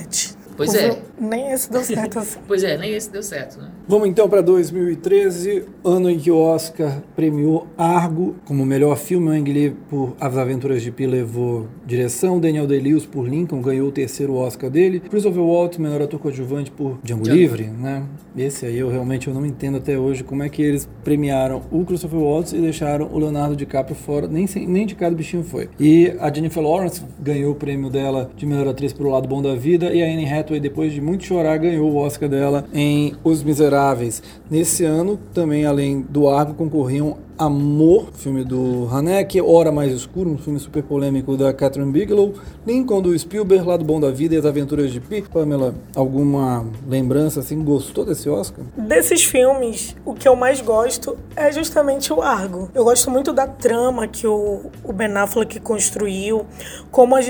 arte, 0.00 0.30
né? 0.32 0.41
Pois 0.56 0.74
é. 0.74 1.00
Nem 1.20 1.52
esse 1.52 1.70
deu 1.70 1.82
certo 1.82 2.18
assim. 2.18 2.38
Pois 2.46 2.64
é, 2.64 2.76
nem 2.76 2.94
esse 2.94 3.10
deu 3.10 3.22
certo, 3.22 3.58
né? 3.60 3.70
Vamos 3.86 4.08
então 4.08 4.28
para 4.28 4.40
2013, 4.40 5.64
ano 5.84 6.10
em 6.10 6.18
que 6.18 6.30
o 6.30 6.36
Oscar 6.36 7.02
premiou 7.14 7.66
Argo 7.76 8.36
como 8.44 8.64
melhor 8.64 8.96
filme. 8.96 9.28
O 9.28 9.30
Ang 9.30 9.52
Lee 9.52 9.76
por 9.88 10.16
As 10.20 10.36
Aventuras 10.36 10.82
de 10.82 10.90
Pi 10.90 11.06
levou 11.06 11.68
direção. 11.86 12.40
Daniel 12.40 12.66
Day-Lewis 12.66 13.06
por 13.06 13.28
Lincoln 13.28 13.60
ganhou 13.60 13.88
o 13.88 13.92
terceiro 13.92 14.34
Oscar 14.34 14.70
dele. 14.70 15.00
Christopher 15.00 15.42
Waltz, 15.42 15.78
melhor 15.78 16.02
ator 16.02 16.18
coadjuvante 16.18 16.70
por 16.70 16.98
Django 17.02 17.24
Django. 17.24 17.38
Livre, 17.38 17.64
né? 17.64 18.04
Esse 18.36 18.66
aí 18.66 18.78
eu 18.78 18.88
realmente 18.88 19.28
eu 19.28 19.34
não 19.34 19.44
entendo 19.46 19.76
até 19.78 19.98
hoje 19.98 20.24
como 20.24 20.42
é 20.42 20.48
que 20.48 20.62
eles 20.62 20.88
premiaram 21.04 21.62
o 21.70 21.84
Christopher 21.84 22.18
Waltz 22.18 22.52
e 22.52 22.58
deixaram 22.58 23.08
o 23.12 23.18
Leonardo 23.18 23.54
DiCaprio 23.54 23.96
fora. 23.96 24.26
Nem, 24.26 24.46
nem 24.66 24.86
de 24.86 24.94
cada 24.94 25.14
bichinho 25.14 25.44
foi. 25.44 25.68
E 25.78 26.12
a 26.18 26.32
Jennifer 26.32 26.62
Lawrence 26.62 27.02
ganhou 27.20 27.52
o 27.52 27.54
prêmio 27.54 27.90
dela 27.90 28.30
de 28.36 28.46
melhor 28.46 28.68
atriz 28.68 28.92
por 28.92 29.06
O 29.06 29.10
Lado 29.10 29.28
Bom 29.28 29.42
da 29.42 29.54
Vida 29.54 29.92
e 29.92 30.02
a 30.02 30.06
Anne 30.06 30.24
Hathaway, 30.24 30.41
depois 30.42 30.92
de 30.92 31.00
muito 31.00 31.24
chorar, 31.24 31.56
ganhou 31.58 31.90
o 31.90 31.96
Oscar 31.96 32.28
dela 32.28 32.64
em 32.72 33.14
Os 33.22 33.42
Miseráveis. 33.42 34.22
Nesse 34.50 34.84
ano, 34.84 35.18
também 35.32 35.64
além 35.64 36.00
do 36.00 36.28
Argo, 36.28 36.54
concorriam 36.54 37.16
Amor, 37.38 38.08
filme 38.14 38.44
do 38.44 38.88
Haneke, 38.92 39.40
Hora 39.40 39.72
Mais 39.72 39.92
Escuro, 39.92 40.30
um 40.30 40.38
filme 40.38 40.60
super 40.60 40.82
polêmico 40.82 41.36
da 41.36 41.52
Catherine 41.52 41.90
Bigelow, 41.90 42.34
Lincoln 42.66 43.00
do 43.00 43.18
Spielberg, 43.18 43.66
Lado 43.66 43.84
Bom 43.84 43.98
da 43.98 44.10
Vida 44.10 44.34
e 44.34 44.38
As 44.38 44.44
Aventuras 44.44 44.92
de 44.92 45.00
Pi. 45.00 45.22
Pamela, 45.22 45.74
alguma 45.96 46.64
lembrança 46.88 47.40
assim? 47.40 47.62
Gostou 47.64 48.04
desse 48.04 48.28
Oscar? 48.28 48.64
Desses 48.76 49.24
filmes, 49.24 49.96
o 50.04 50.14
que 50.14 50.28
eu 50.28 50.36
mais 50.36 50.60
gosto 50.60 51.16
é 51.34 51.50
justamente 51.50 52.12
o 52.12 52.20
Argo. 52.20 52.70
Eu 52.74 52.84
gosto 52.84 53.10
muito 53.10 53.32
da 53.32 53.46
trama 53.46 54.06
que 54.06 54.26
o, 54.26 54.70
o 54.84 54.92
Ben 54.92 55.12
Affleck 55.16 55.58
construiu, 55.60 56.44
como 56.90 57.16
a 57.16 57.20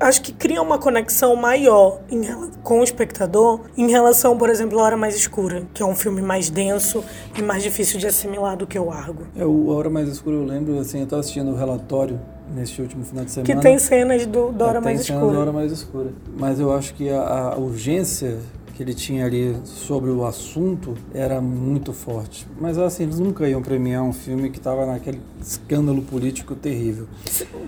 acho 0.00 0.22
que 0.22 0.32
cria 0.32 0.60
uma 0.60 0.78
conexão 0.78 1.36
maior 1.36 2.00
em 2.10 2.24
com 2.62 2.80
o 2.80 2.84
espectador 2.84 3.60
em 3.76 3.90
relação, 3.90 4.36
por 4.36 4.48
exemplo, 4.48 4.78
a 4.78 4.82
Hora 4.82 4.96
Mais 4.96 5.14
Escura, 5.14 5.66
que 5.72 5.82
é 5.82 5.86
um 5.86 5.94
filme 5.94 6.22
mais 6.22 6.48
denso 6.48 7.04
e 7.36 7.42
mais 7.42 7.62
difícil 7.62 7.98
de 7.98 8.06
assimilar 8.06 8.56
do 8.56 8.66
que 8.66 8.78
o 8.78 8.90
Argo. 8.90 9.26
É, 9.36 9.43
o 9.44 9.70
A 9.72 9.74
Hora 9.76 9.90
Mais 9.90 10.08
Escura, 10.08 10.36
eu 10.36 10.44
lembro, 10.44 10.78
assim, 10.78 11.00
eu 11.00 11.06
tava 11.06 11.20
assistindo 11.20 11.50
o 11.50 11.56
relatório 11.56 12.20
neste 12.54 12.80
último 12.80 13.04
final 13.04 13.24
de 13.24 13.30
semana. 13.30 13.54
Que 13.54 13.60
tem 13.60 13.78
cenas 13.78 14.26
do, 14.26 14.52
da 14.52 14.66
Hora 14.66 14.78
É, 14.78 14.80
Mais 14.80 14.98
tem 14.98 15.06
cena 15.06 15.18
Escura. 15.18 15.34
da 15.34 15.40
Hora 15.40 15.52
Mais 15.52 15.72
Escura. 15.72 16.12
Mas 16.38 16.60
eu 16.60 16.72
acho 16.72 16.94
que 16.94 17.08
a, 17.10 17.54
a 17.54 17.58
urgência 17.58 18.38
que 18.74 18.82
ele 18.82 18.92
tinha 18.92 19.24
ali 19.24 19.56
sobre 19.64 20.10
o 20.10 20.26
assunto 20.26 20.94
era 21.14 21.40
muito 21.40 21.92
forte. 21.92 22.46
Mas 22.60 22.76
assim, 22.76 23.04
eles 23.04 23.20
nunca 23.20 23.48
iam 23.48 23.62
premiar 23.62 24.02
um 24.02 24.12
filme 24.12 24.50
que 24.50 24.58
estava 24.58 24.84
naquele 24.84 25.20
escândalo 25.40 26.02
político 26.02 26.56
terrível. 26.56 27.06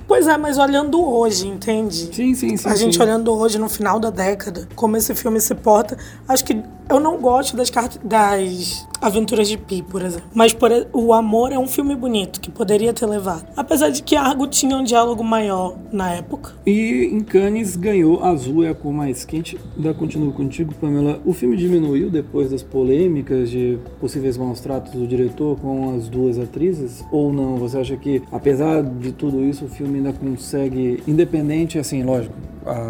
Pois 0.06 0.26
é, 0.26 0.36
mas 0.36 0.58
olhando 0.58 1.00
hoje, 1.00 1.46
entende? 1.46 2.12
Sim, 2.12 2.34
sim, 2.34 2.56
sim. 2.56 2.68
a 2.68 2.74
gente 2.74 2.96
sim. 2.96 3.02
olhando 3.02 3.32
hoje 3.32 3.56
no 3.58 3.68
final 3.68 4.00
da 4.00 4.10
década, 4.10 4.68
como 4.74 4.96
esse 4.96 5.14
filme 5.14 5.40
se 5.40 5.54
porta, 5.54 5.96
acho 6.28 6.44
que 6.44 6.60
eu 6.88 7.00
não 7.00 7.18
gosto 7.18 7.56
das, 7.56 7.70
das 8.02 8.86
Aventuras 9.00 9.48
de 9.48 9.58
Pi, 9.58 9.82
por 9.82 10.02
exemplo. 10.02 10.28
Mas 10.34 10.52
por, 10.52 10.70
O 10.92 11.12
Amor 11.12 11.52
é 11.52 11.58
um 11.58 11.66
filme 11.66 11.94
bonito 11.94 12.40
que 12.40 12.50
poderia 12.50 12.92
ter 12.92 13.06
levado. 13.06 13.46
Apesar 13.56 13.90
de 13.90 14.02
que 14.02 14.16
Argo 14.16 14.46
tinha 14.46 14.76
um 14.76 14.84
diálogo 14.84 15.22
maior 15.22 15.76
na 15.92 16.12
época. 16.12 16.54
E 16.64 17.10
em 17.12 17.20
Cannes 17.20 17.76
ganhou 17.76 18.22
Azul 18.24 18.64
é 18.64 18.70
a 18.70 18.74
cor 18.74 18.92
mais 18.92 19.24
quente. 19.24 19.58
Ainda 19.76 19.92
continuo 19.94 20.32
contigo, 20.32 20.74
Pamela. 20.74 21.20
O 21.24 21.32
filme 21.32 21.56
diminuiu 21.56 22.10
depois 22.10 22.50
das 22.50 22.62
polêmicas 22.62 23.50
de 23.50 23.78
possíveis 24.00 24.36
maus 24.36 24.60
tratos 24.60 24.92
do 24.92 25.06
diretor 25.06 25.58
com 25.58 25.96
as 25.96 26.08
duas 26.08 26.38
atrizes? 26.38 27.04
Ou 27.10 27.32
não? 27.32 27.56
Você 27.56 27.78
acha 27.78 27.96
que, 27.96 28.22
apesar 28.30 28.82
de 28.82 29.12
tudo 29.12 29.42
isso, 29.42 29.64
o 29.64 29.68
filme 29.68 29.98
ainda 29.98 30.12
consegue, 30.12 31.02
independente, 31.06 31.78
assim, 31.78 32.02
lógico, 32.02 32.34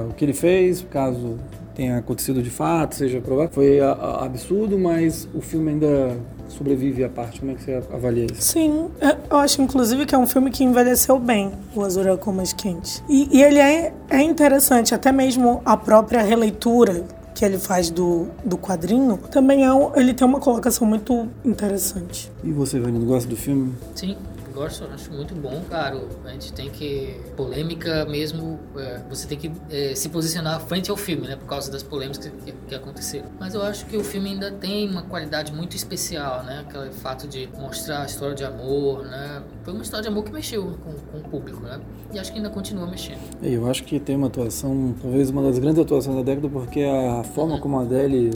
o 0.09 0.15
que 0.15 0.25
ele 0.25 0.33
fez, 0.33 0.85
caso 0.91 1.37
tenha 1.77 1.99
acontecido 1.99 2.43
de 2.43 2.49
fato, 2.49 2.95
seja 2.95 3.21
provado, 3.21 3.51
foi 3.53 3.79
a, 3.81 3.93
a, 3.93 4.25
absurdo, 4.25 4.79
mas 4.79 5.29
o 5.35 5.43
filme 5.43 5.73
ainda 5.73 6.17
sobrevive 6.49 7.05
à 7.05 7.09
parte. 7.09 7.41
Como 7.41 7.53
é 7.53 7.55
que 7.55 7.63
você 7.63 7.83
avalia 7.93 8.25
isso? 8.25 8.41
Sim, 8.41 8.89
eu 9.31 9.37
acho 9.37 9.61
inclusive 9.61 10.07
que 10.07 10.15
é 10.15 10.19
um 10.19 10.27
filme 10.27 10.51
que 10.51 10.65
envelheceu 10.65 11.19
bem, 11.19 11.53
o 11.75 11.83
Azul 11.83 12.05
é 12.05 12.33
Mais 12.33 12.53
Quente. 12.53 13.03
E, 13.09 13.29
e 13.37 13.43
ele 13.43 13.59
é, 13.59 13.93
é 14.09 14.23
interessante, 14.23 14.95
até 14.95 15.13
mesmo 15.13 15.61
a 15.65 15.77
própria 15.77 16.23
releitura 16.23 17.05
que 17.35 17.45
ele 17.45 17.59
faz 17.59 17.91
do, 17.91 18.29
do 18.43 18.57
quadrinho, 18.57 19.19
também 19.31 19.67
é, 19.67 19.69
ele 19.97 20.15
tem 20.15 20.27
uma 20.27 20.41
colocação 20.41 20.89
muito 20.89 21.29
interessante. 21.45 22.33
E 22.43 22.51
você, 22.51 22.81
Vanino, 22.81 23.05
gosta 23.05 23.29
do 23.29 23.37
filme? 23.37 23.75
Sim, 23.95 24.17
gosto, 24.57 24.85
acho 24.93 25.13
muito 25.13 25.35
bom, 25.35 25.63
claro. 25.69 26.09
A 26.25 26.31
gente 26.31 26.53
tem 26.53 26.71
que. 26.71 27.21
Polêmica 27.37 28.07
mesmo, 28.07 28.59
é, 28.77 29.03
você 29.09 29.27
tem 29.27 29.39
que 29.39 29.53
é, 29.71 29.95
se 29.95 30.09
posicionar 30.09 30.61
frente 30.61 30.91
ao 30.91 30.97
filme, 30.97 31.29
né? 31.29 31.37
Por 31.37 31.47
causa 31.47 31.71
das 31.71 31.83
polêmicas 31.83 32.27
que, 32.45 32.53
que, 32.53 32.75
aconteceram. 32.75 33.29
Mas 33.39 33.55
eu 33.55 33.63
acho 33.63 33.85
que 33.87 33.97
o 33.97 34.03
filme 34.03 34.31
ainda 34.31 34.51
tem 34.51 34.89
uma 34.89 35.03
qualidade 35.03 35.53
muito 35.53 35.77
especial, 35.77 36.43
né? 36.43 36.65
Aquele 36.67 36.91
fato 36.91 37.29
de 37.29 37.49
mostrar 37.59 38.03
a 38.03 38.07
história 38.07 38.35
de 38.35 38.45
amor, 38.45 39.05
né? 39.05 39.43
Foi 39.63 39.75
uma 39.75 39.83
história 39.83 40.05
de 40.05 40.09
amor 40.09 40.25
que 40.25 40.33
mexeu 40.33 40.79
com, 40.83 40.93
com 40.93 41.19
o 41.19 41.31
público, 41.31 41.63
né? 41.63 41.79
E 42.13 42.19
acho 42.19 42.33
que 42.33 42.39
ainda 42.39 42.51
continua 42.51 42.87
mexendo. 42.87 43.19
Eu 43.43 43.69
acho 43.71 43.85
que 43.85 44.01
tem 44.01 44.17
uma 44.17 44.29
atuação, 44.29 44.95
talvez 45.03 45.29
uma 45.29 45.43
das 45.43 45.59
grandes 45.59 45.81
atuações 45.83 46.17
da 46.17 46.23
década, 46.23 46.49
porque 46.49 46.83
a 46.83 47.23
forma 47.25 47.59
como 47.59 47.79
a 47.79 47.83
Adele 47.83 48.31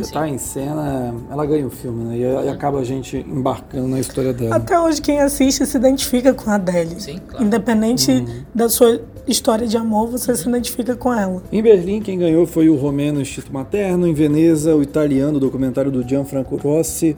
está 0.00 0.28
em 0.28 0.38
cena, 0.38 1.14
ela 1.30 1.46
ganha 1.46 1.66
o 1.66 1.70
filme, 1.70 2.04
né? 2.04 2.16
E, 2.16 2.46
e 2.46 2.48
acaba 2.48 2.80
a 2.80 2.84
gente 2.84 3.16
embarcando 3.16 3.86
na 3.86 4.00
história 4.00 4.32
dela. 4.32 4.56
Até 4.56 4.78
hoje, 4.80 5.00
quem 5.00 5.20
assiste 5.20 5.51
assiste 5.52 5.66
se 5.66 5.76
identifica 5.76 6.32
com 6.32 6.50
a 6.50 6.54
Adele. 6.54 7.00
Sim, 7.00 7.20
claro. 7.26 7.44
Independente 7.44 8.10
uhum. 8.10 8.42
da 8.54 8.68
sua 8.68 9.00
história 9.26 9.66
de 9.66 9.76
amor, 9.76 10.08
você 10.08 10.34
se 10.34 10.48
identifica 10.48 10.96
com 10.96 11.12
ela. 11.12 11.42
Em 11.52 11.62
Berlim, 11.62 12.00
quem 12.00 12.18
ganhou 12.18 12.46
foi 12.46 12.68
o 12.68 12.76
romeno 12.76 13.20
Instinto 13.20 13.52
Materno. 13.52 14.06
Em 14.06 14.14
Veneza, 14.14 14.74
o 14.74 14.82
italiano, 14.82 15.36
o 15.36 15.40
documentário 15.40 15.90
do 15.90 16.06
Gianfranco 16.06 16.56
Rossi, 16.56 17.16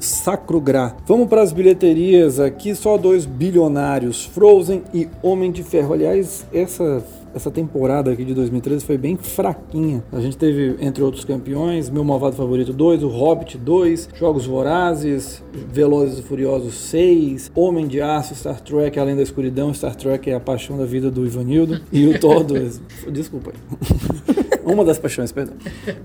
Sacro 0.00 0.60
Gra. 0.60 0.94
Vamos 1.06 1.28
para 1.28 1.42
as 1.42 1.52
bilheterias 1.52 2.38
aqui, 2.38 2.74
só 2.74 2.96
dois 2.96 3.26
bilionários, 3.26 4.24
Frozen 4.26 4.82
e 4.94 5.08
Homem 5.22 5.50
de 5.50 5.62
Ferro. 5.62 5.92
Aliás, 5.92 6.46
essa 6.52 7.04
essa 7.34 7.50
temporada 7.50 8.10
aqui 8.12 8.24
de 8.24 8.32
2013 8.32 8.84
foi 8.84 8.96
bem 8.96 9.16
fraquinha. 9.16 10.04
A 10.12 10.20
gente 10.20 10.36
teve, 10.36 10.76
entre 10.80 11.02
outros 11.02 11.24
campeões, 11.24 11.90
Meu 11.90 12.04
Malvado 12.04 12.36
Favorito 12.36 12.72
2, 12.72 13.02
O 13.02 13.08
Hobbit 13.08 13.58
2, 13.58 14.08
Jogos 14.14 14.46
Vorazes, 14.46 15.42
Velozes 15.72 16.20
e 16.20 16.22
Furiosos 16.22 16.74
6, 16.74 17.50
Homem 17.54 17.86
de 17.86 18.00
Aço, 18.00 18.34
Star 18.34 18.60
Trek 18.60 18.98
Além 18.98 19.16
da 19.16 19.22
Escuridão, 19.22 19.74
Star 19.74 19.94
Trek 19.96 20.30
é 20.30 20.34
a 20.34 20.40
paixão 20.40 20.78
da 20.78 20.84
vida 20.84 21.10
do 21.10 21.26
Ivanildo, 21.26 21.80
e 21.92 22.06
o 22.06 22.18
Thor 22.18 22.44
2. 22.44 22.80
Desculpa 23.10 23.50
aí. 23.50 24.44
Uma 24.64 24.82
das 24.84 24.98
paixões, 24.98 25.30
perdão. 25.30 25.54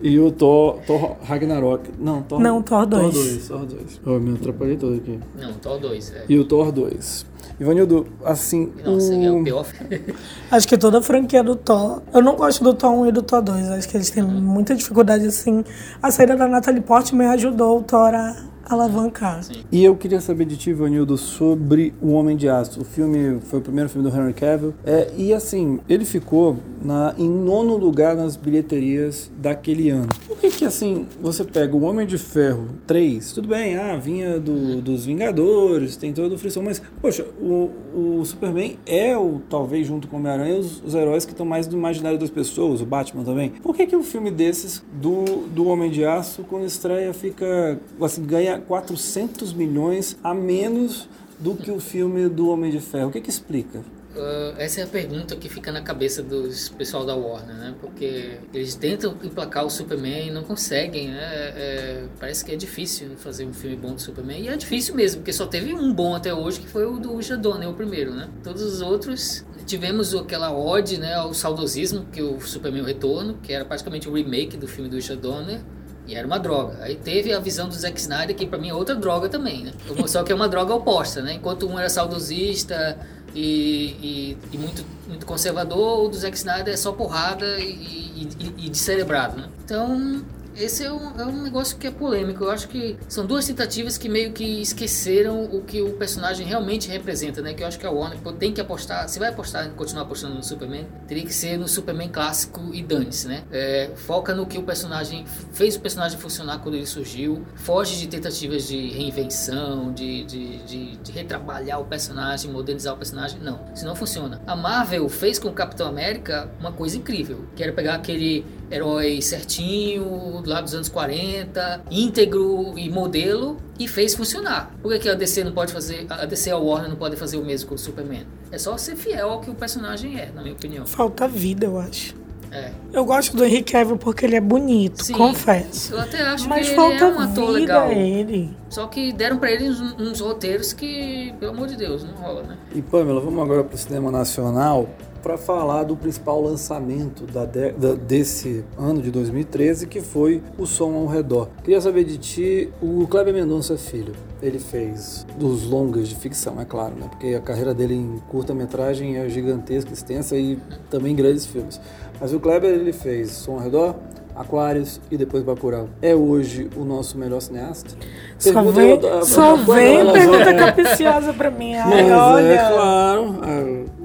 E 0.01 0.19
o 0.19 0.31
Thor, 0.31 0.79
Thor 0.85 1.15
Ragnarok. 1.23 1.89
Não, 1.97 2.21
Thor, 2.21 2.39
Não, 2.41 2.61
Thor 2.61 2.85
2. 2.85 3.13
Thor 3.13 3.23
2, 3.23 3.47
Thor 3.47 3.65
2. 3.65 4.01
Oh, 4.05 4.19
me 4.19 4.35
atrapalhei 4.35 4.75
todo 4.75 4.95
aqui. 4.95 5.17
Não, 5.39 5.53
Thor 5.53 5.79
2. 5.79 6.13
É. 6.13 6.25
E 6.27 6.37
o 6.37 6.43
Thor 6.43 6.71
2. 6.71 7.25
Ivanildo, 7.59 8.07
assim. 8.25 8.71
Nossa, 8.83 9.13
o... 9.13 9.23
é 9.23 9.31
o 9.31 9.43
pior. 9.43 9.65
Acho 10.51 10.67
que 10.67 10.77
toda 10.77 10.99
a 10.99 11.01
franquia 11.01 11.43
do 11.43 11.55
Thor. 11.55 12.01
Eu 12.13 12.21
não 12.21 12.35
gosto 12.35 12.63
do 12.63 12.73
Thor 12.73 12.91
1 12.91 13.07
e 13.07 13.11
do 13.11 13.21
Thor 13.21 13.41
2. 13.41 13.69
Acho 13.71 13.87
que 13.87 13.97
eles 13.97 14.09
têm 14.09 14.23
muita 14.23 14.75
dificuldade, 14.75 15.25
assim. 15.25 15.63
A 16.01 16.11
saída 16.11 16.35
da 16.35 16.47
Natalie 16.47 16.81
Portman 16.81 17.29
ajudou 17.29 17.79
o 17.79 17.83
Thor 17.83 18.13
a 18.13 18.35
alavancar. 18.69 19.43
Sim. 19.43 19.63
E 19.71 19.83
eu 19.83 19.95
queria 19.95 20.21
saber 20.21 20.45
de 20.45 20.55
ti, 20.55 20.73
Vanildo, 20.73 21.17
sobre 21.17 21.93
O 22.01 22.11
Homem 22.11 22.37
de 22.37 22.47
Aço. 22.47 22.81
O 22.81 22.85
filme 22.85 23.39
foi 23.41 23.59
o 23.59 23.61
primeiro 23.61 23.89
filme 23.89 24.09
do 24.09 24.15
Henry 24.15 24.33
Cavill. 24.33 24.73
É, 24.85 25.11
e 25.17 25.33
assim, 25.33 25.79
ele 25.89 26.05
ficou 26.05 26.57
na, 26.81 27.13
em 27.17 27.29
nono 27.29 27.75
lugar 27.75 28.15
nas 28.15 28.35
bilheterias 28.35 29.31
daquele 29.37 29.89
ano. 29.89 30.09
Por 30.27 30.37
que 30.37 30.49
que 30.49 30.65
assim, 30.65 31.07
você 31.21 31.43
pega 31.43 31.75
o 31.75 31.81
Homem 31.81 32.05
de 32.05 32.17
Ferro 32.17 32.67
3, 32.87 33.33
tudo 33.33 33.47
bem, 33.47 33.75
ah, 33.75 33.97
vinha 33.97 34.39
do, 34.39 34.81
dos 34.81 35.05
Vingadores, 35.05 35.97
tem 35.97 36.13
todo 36.13 36.35
o 36.35 36.37
frição, 36.37 36.63
mas, 36.63 36.81
poxa, 37.01 37.25
o, 37.41 37.71
o 37.93 38.25
Superman 38.25 38.77
é 38.85 39.17
o, 39.17 39.41
talvez 39.49 39.87
junto 39.87 40.07
com 40.07 40.17
o 40.17 40.19
Homem-Aranha, 40.19 40.57
os, 40.57 40.81
os, 40.83 40.95
heróis 40.95 41.25
que 41.25 41.31
estão 41.31 41.45
mais 41.45 41.67
do 41.67 41.75
imaginário 41.75 42.17
das 42.17 42.29
pessoas, 42.29 42.81
o 42.81 42.85
Batman 42.85 43.23
também. 43.23 43.49
Por 43.49 43.75
que 43.75 43.85
que 43.85 43.95
um 43.95 44.03
filme 44.03 44.31
desses, 44.31 44.83
do, 44.93 45.47
do 45.47 45.67
Homem 45.67 45.89
de 45.89 46.05
Aço, 46.05 46.43
quando 46.43 46.65
estreia, 46.65 47.13
fica, 47.13 47.79
assim, 48.01 48.23
ganha 48.23 48.58
400 48.59 49.53
milhões 49.53 50.17
a 50.23 50.33
menos 50.33 51.07
do 51.39 51.55
que 51.55 51.71
o 51.71 51.79
filme 51.79 52.27
do 52.27 52.49
Homem 52.49 52.71
de 52.71 52.79
Ferro. 52.79 53.09
O 53.09 53.11
que, 53.11 53.21
que 53.21 53.29
explica? 53.29 53.79
Uh, 53.79 54.57
essa 54.57 54.81
é 54.81 54.83
a 54.83 54.87
pergunta 54.87 55.35
que 55.35 55.47
fica 55.47 55.71
na 55.71 55.81
cabeça 55.81 56.23
dos 56.23 56.67
pessoal 56.69 57.05
da 57.05 57.15
Warner, 57.15 57.55
né? 57.55 57.75
Porque 57.79 58.39
eles 58.53 58.73
tentam 58.73 59.15
emplacar 59.23 59.63
o 59.63 59.69
Superman 59.69 60.27
e 60.27 60.31
não 60.31 60.43
conseguem, 60.43 61.09
né? 61.09 61.19
É, 61.21 62.05
parece 62.19 62.43
que 62.43 62.51
é 62.51 62.55
difícil 62.55 63.11
fazer 63.17 63.45
um 63.45 63.53
filme 63.53 63.75
bom 63.75 63.93
do 63.93 64.01
Superman. 64.01 64.41
E 64.41 64.47
é 64.47 64.57
difícil 64.57 64.95
mesmo, 64.95 65.21
porque 65.21 65.31
só 65.31 65.45
teve 65.45 65.73
um 65.73 65.93
bom 65.93 66.15
até 66.15 66.33
hoje, 66.33 66.59
que 66.59 66.67
foi 66.67 66.85
o 66.85 66.99
do 66.99 67.21
Jadone, 67.21 67.67
o 67.67 67.73
primeiro, 67.73 68.13
né? 68.13 68.27
Todos 68.43 68.63
os 68.63 68.81
outros 68.81 69.45
tivemos 69.69 70.15
aquela 70.15 70.51
ode, 70.51 70.97
né, 70.97 71.13
ao 71.13 71.31
saudosismo, 71.31 72.07
que 72.11 72.23
o 72.23 72.41
Superman 72.41 72.83
Retorno, 72.83 73.37
que 73.43 73.53
era 73.53 73.63
praticamente 73.63 74.09
o 74.09 74.13
remake 74.13 74.57
do 74.57 74.67
filme 74.67 74.89
do 74.89 74.95
Richard 74.95 75.21
Donner. 75.21 75.61
E 76.09 76.15
era 76.15 76.25
uma 76.25 76.39
droga. 76.39 76.79
Aí 76.81 76.95
teve 76.95 77.31
a 77.31 77.39
visão 77.39 77.69
do 77.69 77.75
Zack 77.75 77.99
Snyder, 77.99 78.35
que 78.35 78.47
para 78.47 78.57
mim 78.57 78.69
é 78.69 78.73
outra 78.73 78.95
droga 78.95 79.29
também, 79.29 79.65
né? 79.65 79.73
Só 80.07 80.23
que 80.23 80.31
é 80.31 80.35
uma 80.35 80.49
droga 80.49 80.73
oposta, 80.73 81.21
né? 81.21 81.33
Enquanto 81.33 81.67
um 81.67 81.77
era 81.77 81.87
saudosista 81.87 82.97
e, 83.35 83.95
e, 84.01 84.37
e 84.51 84.57
muito, 84.57 84.83
muito 85.07 85.23
conservador, 85.27 86.05
o 86.05 86.09
do 86.09 86.17
Zack 86.17 86.35
Snyder 86.35 86.73
é 86.73 86.77
só 86.77 86.91
porrada 86.91 87.45
e, 87.59 88.27
e, 88.39 88.65
e 88.65 88.69
descerebrado, 88.69 89.37
né? 89.37 89.49
Então, 89.63 90.25
esse 90.59 90.83
é 90.83 90.91
um, 90.91 91.19
é 91.19 91.25
um 91.25 91.41
negócio 91.41 91.77
que 91.77 91.87
é 91.87 91.91
polêmico. 91.91 92.43
Eu 92.43 92.51
acho 92.51 92.67
que 92.67 92.97
são 93.07 93.25
duas 93.25 93.47
tentativas 93.47 93.97
que 93.97 94.09
meio 94.09 94.31
que 94.31 94.61
esqueceram 94.61 95.45
o 95.45 95.63
que 95.63 95.81
o 95.81 95.93
personagem 95.93 96.45
realmente 96.45 96.89
representa, 96.89 97.41
né? 97.41 97.53
Que 97.53 97.63
eu 97.63 97.67
acho 97.67 97.79
que 97.79 97.85
a 97.85 97.91
Warner 97.91 98.19
tem 98.37 98.53
que 98.53 98.59
apostar. 98.59 99.07
Se 99.07 99.19
vai 99.19 99.29
apostar, 99.29 99.69
continuar 99.71 100.03
apostando 100.03 100.35
no 100.35 100.43
Superman, 100.43 100.85
teria 101.07 101.23
que 101.23 101.33
ser 101.33 101.57
no 101.57 101.67
Superman 101.67 102.09
clássico 102.09 102.73
e 102.73 102.83
dane-se, 102.83 103.27
né? 103.27 103.43
É, 103.51 103.91
foca 103.95 104.33
no 104.35 104.45
que 104.45 104.57
o 104.57 104.63
personagem 104.63 105.25
fez 105.53 105.75
o 105.75 105.79
personagem 105.79 106.19
funcionar 106.19 106.59
quando 106.59 106.75
ele 106.75 106.85
surgiu, 106.85 107.45
foge 107.55 107.97
de 107.97 108.07
tentativas 108.07 108.67
de 108.67 108.89
reinvenção, 108.89 109.93
de, 109.93 110.23
de, 110.25 110.57
de, 110.63 110.97
de 110.97 111.11
retrabalhar 111.11 111.79
o 111.79 111.85
personagem, 111.85 112.51
modernizar 112.51 112.93
o 112.93 112.97
personagem. 112.97 113.39
Não, 113.39 113.59
isso 113.73 113.85
não 113.85 113.95
funciona. 113.95 114.41
A 114.45 114.55
Marvel 114.55 115.07
fez 115.07 115.39
com 115.39 115.47
o 115.47 115.53
Capitão 115.53 115.87
América 115.87 116.51
uma 116.59 116.71
coisa 116.71 116.97
incrível, 116.97 117.45
que 117.55 117.63
era 117.63 117.71
pegar 117.71 117.95
aquele 117.95 118.45
herói 118.71 119.21
certinho, 119.21 120.41
lá 120.45 120.61
dos 120.61 120.73
anos 120.73 120.89
40, 120.89 121.83
íntegro 121.89 122.73
e 122.77 122.89
modelo, 122.89 123.57
e 123.77 123.87
fez 123.87 124.15
funcionar. 124.15 124.71
Por 124.81 124.91
que, 124.93 124.99
que 124.99 125.09
a 125.09 125.15
DC 125.15 125.43
não 125.43 125.51
pode 125.51 125.73
fazer, 125.73 126.05
a 126.09 126.25
DC 126.25 126.49
e 126.49 126.53
a 126.53 126.57
Warner 126.57 126.89
não 126.89 126.97
pode 126.97 127.15
fazer 127.15 127.37
o 127.37 127.45
mesmo 127.45 127.69
com 127.69 127.75
o 127.75 127.77
Superman? 127.77 128.25
É 128.51 128.57
só 128.57 128.77
ser 128.77 128.95
fiel 128.95 129.29
ao 129.29 129.41
que 129.41 129.49
o 129.49 129.55
personagem 129.55 130.19
é, 130.19 130.31
na 130.33 130.41
minha 130.41 130.53
opinião. 130.53 130.85
Falta 130.85 131.27
vida, 131.27 131.65
eu 131.65 131.79
acho. 131.79 132.15
É. 132.51 132.71
Eu 132.91 133.05
gosto 133.05 133.37
do 133.37 133.45
Henry 133.45 133.63
Cavill 133.63 133.97
porque 133.97 134.25
ele 134.25 134.35
é 134.35 134.41
bonito, 134.41 135.03
Sim, 135.03 135.13
confesso. 135.13 135.93
Eu 135.93 135.99
até 135.99 136.21
acho 136.21 136.49
Mas 136.49 136.69
que 136.69 136.75
falta 136.75 136.95
ele 136.95 137.03
é 137.03 137.07
um 137.07 137.19
ator 137.19 137.45
vida 137.53 137.85
legal. 137.85 137.91
ele. 137.91 138.57
Só 138.69 138.87
que 138.87 139.13
deram 139.13 139.37
pra 139.37 139.51
ele 139.51 139.69
uns, 139.69 139.79
uns, 139.99 140.19
roteiros 140.19 140.73
que, 140.73 141.33
pelo 141.39 141.51
amor 141.51 141.67
de 141.67 141.75
Deus, 141.75 142.03
não 142.03 142.13
rola, 142.13 142.43
né? 142.43 142.57
E 142.73 142.81
Pamela, 142.81 143.21
vamos 143.21 143.43
agora 143.43 143.63
pro 143.63 143.77
cinema 143.77 144.11
nacional 144.11 144.89
para 145.21 145.37
falar 145.37 145.83
do 145.83 145.95
principal 145.95 146.41
lançamento 146.41 147.25
da, 147.25 147.45
de, 147.45 147.71
da, 147.73 147.93
desse 147.93 148.63
ano 148.77 149.01
de 149.01 149.11
2013, 149.11 149.87
que 149.87 150.01
foi 150.01 150.41
O 150.57 150.65
Som 150.65 150.95
ao 150.95 151.05
Redor. 151.07 151.49
Queria 151.63 151.81
saber 151.81 152.03
de 152.03 152.17
ti, 152.17 152.69
o 152.81 153.07
Kleber 153.07 153.33
Mendonça 153.33 153.77
Filho, 153.77 154.13
ele 154.41 154.59
fez 154.59 155.25
dos 155.37 155.65
longas 155.65 156.07
de 156.07 156.15
ficção, 156.15 156.59
é 156.59 156.65
claro, 156.65 156.95
né? 156.95 157.07
Porque 157.09 157.35
a 157.35 157.41
carreira 157.41 157.73
dele 157.73 157.95
em 157.95 158.21
curta-metragem 158.29 159.17
é 159.17 159.29
gigantesca, 159.29 159.91
extensa 159.93 160.37
e 160.37 160.57
também 160.89 161.15
grandes 161.15 161.45
filmes. 161.45 161.79
Mas 162.19 162.33
o 162.33 162.39
Kleber, 162.39 162.71
ele 162.71 162.93
fez 162.93 163.31
Som 163.31 163.53
ao 163.53 163.59
Redor, 163.59 163.95
Aquários 164.35 165.01
e 165.11 165.17
depois 165.17 165.43
Bacurau. 165.43 165.89
É 166.01 166.15
hoje 166.15 166.69
o 166.77 166.85
nosso 166.85 167.17
melhor 167.17 167.41
cineasta? 167.41 167.89
Só 168.37 168.53
pergunta 168.53 168.79
vem, 168.79 168.89
eu, 168.91 169.25
só 169.25 169.55
vem 169.57 170.11
pergunta 170.13 170.53
capiciosa 170.53 171.33
pra 171.33 171.51
mim. 171.51 171.75
Ai, 171.75 172.03
Mas 172.03 172.11
olha. 172.13 172.47
é 172.47 172.71
claro, 172.71 173.35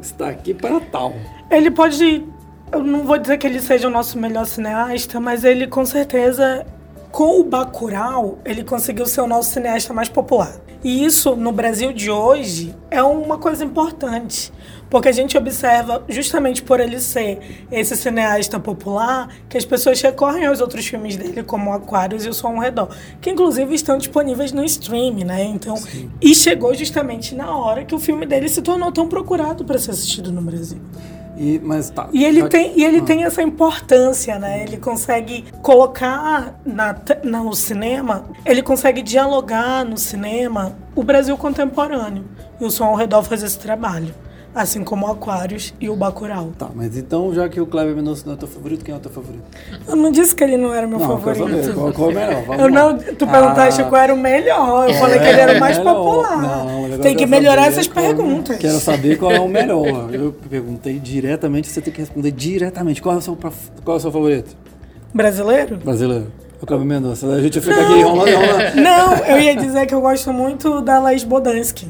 está 0.05 0.29
aqui 0.29 0.55
para 0.55 0.81
tal. 0.81 1.13
Ele 1.51 1.71
pode 1.71 2.25
eu 2.73 2.83
não 2.83 3.05
vou 3.05 3.19
dizer 3.19 3.39
que 3.39 3.47
ele 3.47 3.61
seja 3.61 3.87
o 3.87 3.91
nosso 3.91 4.19
melhor 4.19 4.47
cineasta, 4.47 5.21
mas 5.21 5.45
ele 5.45 5.67
com 5.67 5.87
certeza, 5.87 6.67
com 7.13 7.41
o 7.41 7.45
Bacurau, 7.45 8.39
ele 8.45 8.65
conseguiu 8.65 9.07
ser 9.07 9.21
o 9.21 9.27
nosso 9.27 9.53
cineasta 9.53 9.95
mais 9.95 10.09
popular. 10.09 10.57
E 10.83 11.05
isso, 11.05 11.37
no 11.37 11.53
Brasil 11.53 11.93
de 11.93 12.11
hoje, 12.11 12.75
é 12.91 13.03
uma 13.03 13.39
coisa 13.39 13.65
importante. 13.65 14.53
Porque 14.91 15.09
a 15.09 15.13
gente 15.13 15.37
observa, 15.37 16.05
justamente 16.09 16.63
por 16.63 16.79
ele 16.79 17.01
ser 17.01 17.65
esse 17.73 17.97
cineasta 17.97 18.61
popular, 18.61 19.29
que 19.49 19.57
as 19.59 19.65
pessoas 19.65 20.01
recorrem 20.01 20.47
aos 20.47 20.61
outros 20.61 20.87
filmes 20.87 21.17
dele, 21.17 21.43
como 21.43 21.73
Aquários 21.73 22.25
e 22.25 22.29
O 22.29 22.35
Som 22.35 22.49
ao 22.57 22.59
Redor, 22.61 22.89
que 23.21 23.31
inclusive 23.31 23.75
estão 23.75 23.99
disponíveis 23.99 24.53
no 24.53 24.65
stream, 24.65 25.15
né? 25.25 25.43
Então, 25.45 25.75
e 26.21 26.35
chegou 26.35 26.73
justamente 26.75 27.35
na 27.35 27.57
hora 27.57 27.85
que 27.85 27.95
o 27.95 27.99
filme 27.99 28.25
dele 28.25 28.49
se 28.49 28.63
tornou 28.63 28.93
tão 28.93 29.09
procurado 29.09 29.65
para 29.65 29.79
ser 29.79 29.91
assistido 29.93 30.31
no 30.31 30.41
Brasil. 30.43 30.79
E, 31.37 31.59
mas 31.65 31.91
tá. 31.91 32.09
E 32.13 32.25
ele 32.25 32.41
já- 32.43 32.49
tem, 32.49 32.73
e 32.79 32.85
ele 32.85 32.99
Ah. 32.99 33.03
tem 33.03 33.25
essa 33.25 33.43
importância, 33.43 34.39
né? 34.39 34.63
Ele 34.63 34.77
consegue 34.77 35.45
colocar 35.61 36.61
na, 36.65 36.95
te- 36.95 37.19
no 37.27 37.53
cinema, 37.55 38.27
ele 38.47 38.63
consegue 38.63 39.03
dialogar 39.03 39.85
no 39.85 39.97
cinema 39.99 40.77
o 40.95 41.03
Brasil 41.03 41.37
contemporâneo. 41.37 42.25
E 42.61 42.65
o 42.65 42.71
Som 42.71 42.85
ao 42.85 42.95
Redor 42.95 43.25
faz 43.25 43.43
esse 43.43 43.59
trabalho. 43.59 44.15
Assim 44.55 44.85
como 44.85 45.07
o 45.07 45.11
Aquários 45.11 45.75
e 45.81 45.89
o 45.91 45.97
Bacurau. 45.97 46.53
Tá, 46.57 46.69
mas 46.73 46.97
então, 46.97 47.35
já 47.35 47.49
que 47.49 47.61
o 47.61 47.67
Kleber 47.67 47.97
Mendonça 47.97 48.23
não 48.25 48.35
é 48.35 48.37
teu 48.37 48.47
favorito, 48.47 48.85
quem 48.85 48.95
é 48.95 48.97
o 48.97 49.01
teu 49.01 49.11
favorito? 49.11 49.43
Eu 49.89 49.97
não 49.97 50.13
disse 50.13 50.33
que 50.35 50.45
ele 50.45 50.57
não 50.57 50.73
era 50.73 50.87
meu 50.87 50.99
não, 51.01 51.09
favorito. 51.09 51.49
saber. 51.65 51.75
Qual, 51.75 51.93
qual 51.93 52.11
é 52.11 52.13
o 52.13 52.15
melhor? 52.15 52.43
Vamos 52.45 52.63
Eu 52.63 52.71
não, 52.71 52.99
tu 52.99 53.27
perguntaste 53.27 53.83
Ah, 53.83 53.85
qual 53.87 54.01
era 54.01 54.15
o 54.15 54.17
melhor. 54.17 54.89
Eu 54.89 54.95
falei 54.95 55.19
que 55.19 55.27
ele 55.27 55.41
era 55.41 55.57
o 55.57 55.61
mais 55.61 55.77
melhor. 55.79 55.95
popular. 55.95 56.41
Não, 56.41 56.99
tem 57.01 57.13
é 57.13 57.15
que 57.17 57.21
saber 57.25 57.27
melhorar 57.27 57.67
essas 57.67 57.89
qual- 57.89 58.05
perguntas. 58.07 58.57
Quero 58.59 58.79
saber 58.79 59.19
qual 59.19 59.33
é 59.33 59.41
o 59.41 59.49
melhor. 59.49 60.15
Eu 60.15 60.33
perguntei 60.49 61.01
diretamente, 61.01 61.69
você 61.69 61.81
tem 61.81 61.93
que 61.93 62.01
responder 62.01 62.31
diretamente. 62.31 63.03
Qual 63.03 63.15
é 63.17 63.19
o 63.19 63.21
seu, 63.21 63.37
qual 63.85 63.97
é 63.97 63.99
o 63.99 64.01
seu 64.01 64.13
favorito? 64.13 64.57
Brasileiro? 65.13 65.79
Brasileiro. 65.79 66.27
O 66.63 66.67
Kleber 66.67 66.87
Mendonça. 66.87 67.27
A 67.27 67.41
gente 67.43 67.61
fica 67.61 67.75
aqui 67.83 67.93
enrolando, 67.99 68.29
enrolando. 68.29 68.75
Não, 68.77 69.15
eu 69.27 69.41
ia 69.41 69.55
dizer 69.57 69.85
que 69.87 69.95
eu 69.95 70.01
gosto 70.01 70.33
muito 70.33 70.81
da 70.81 70.99
Laís 70.99 71.25
Bodansky. 71.25 71.89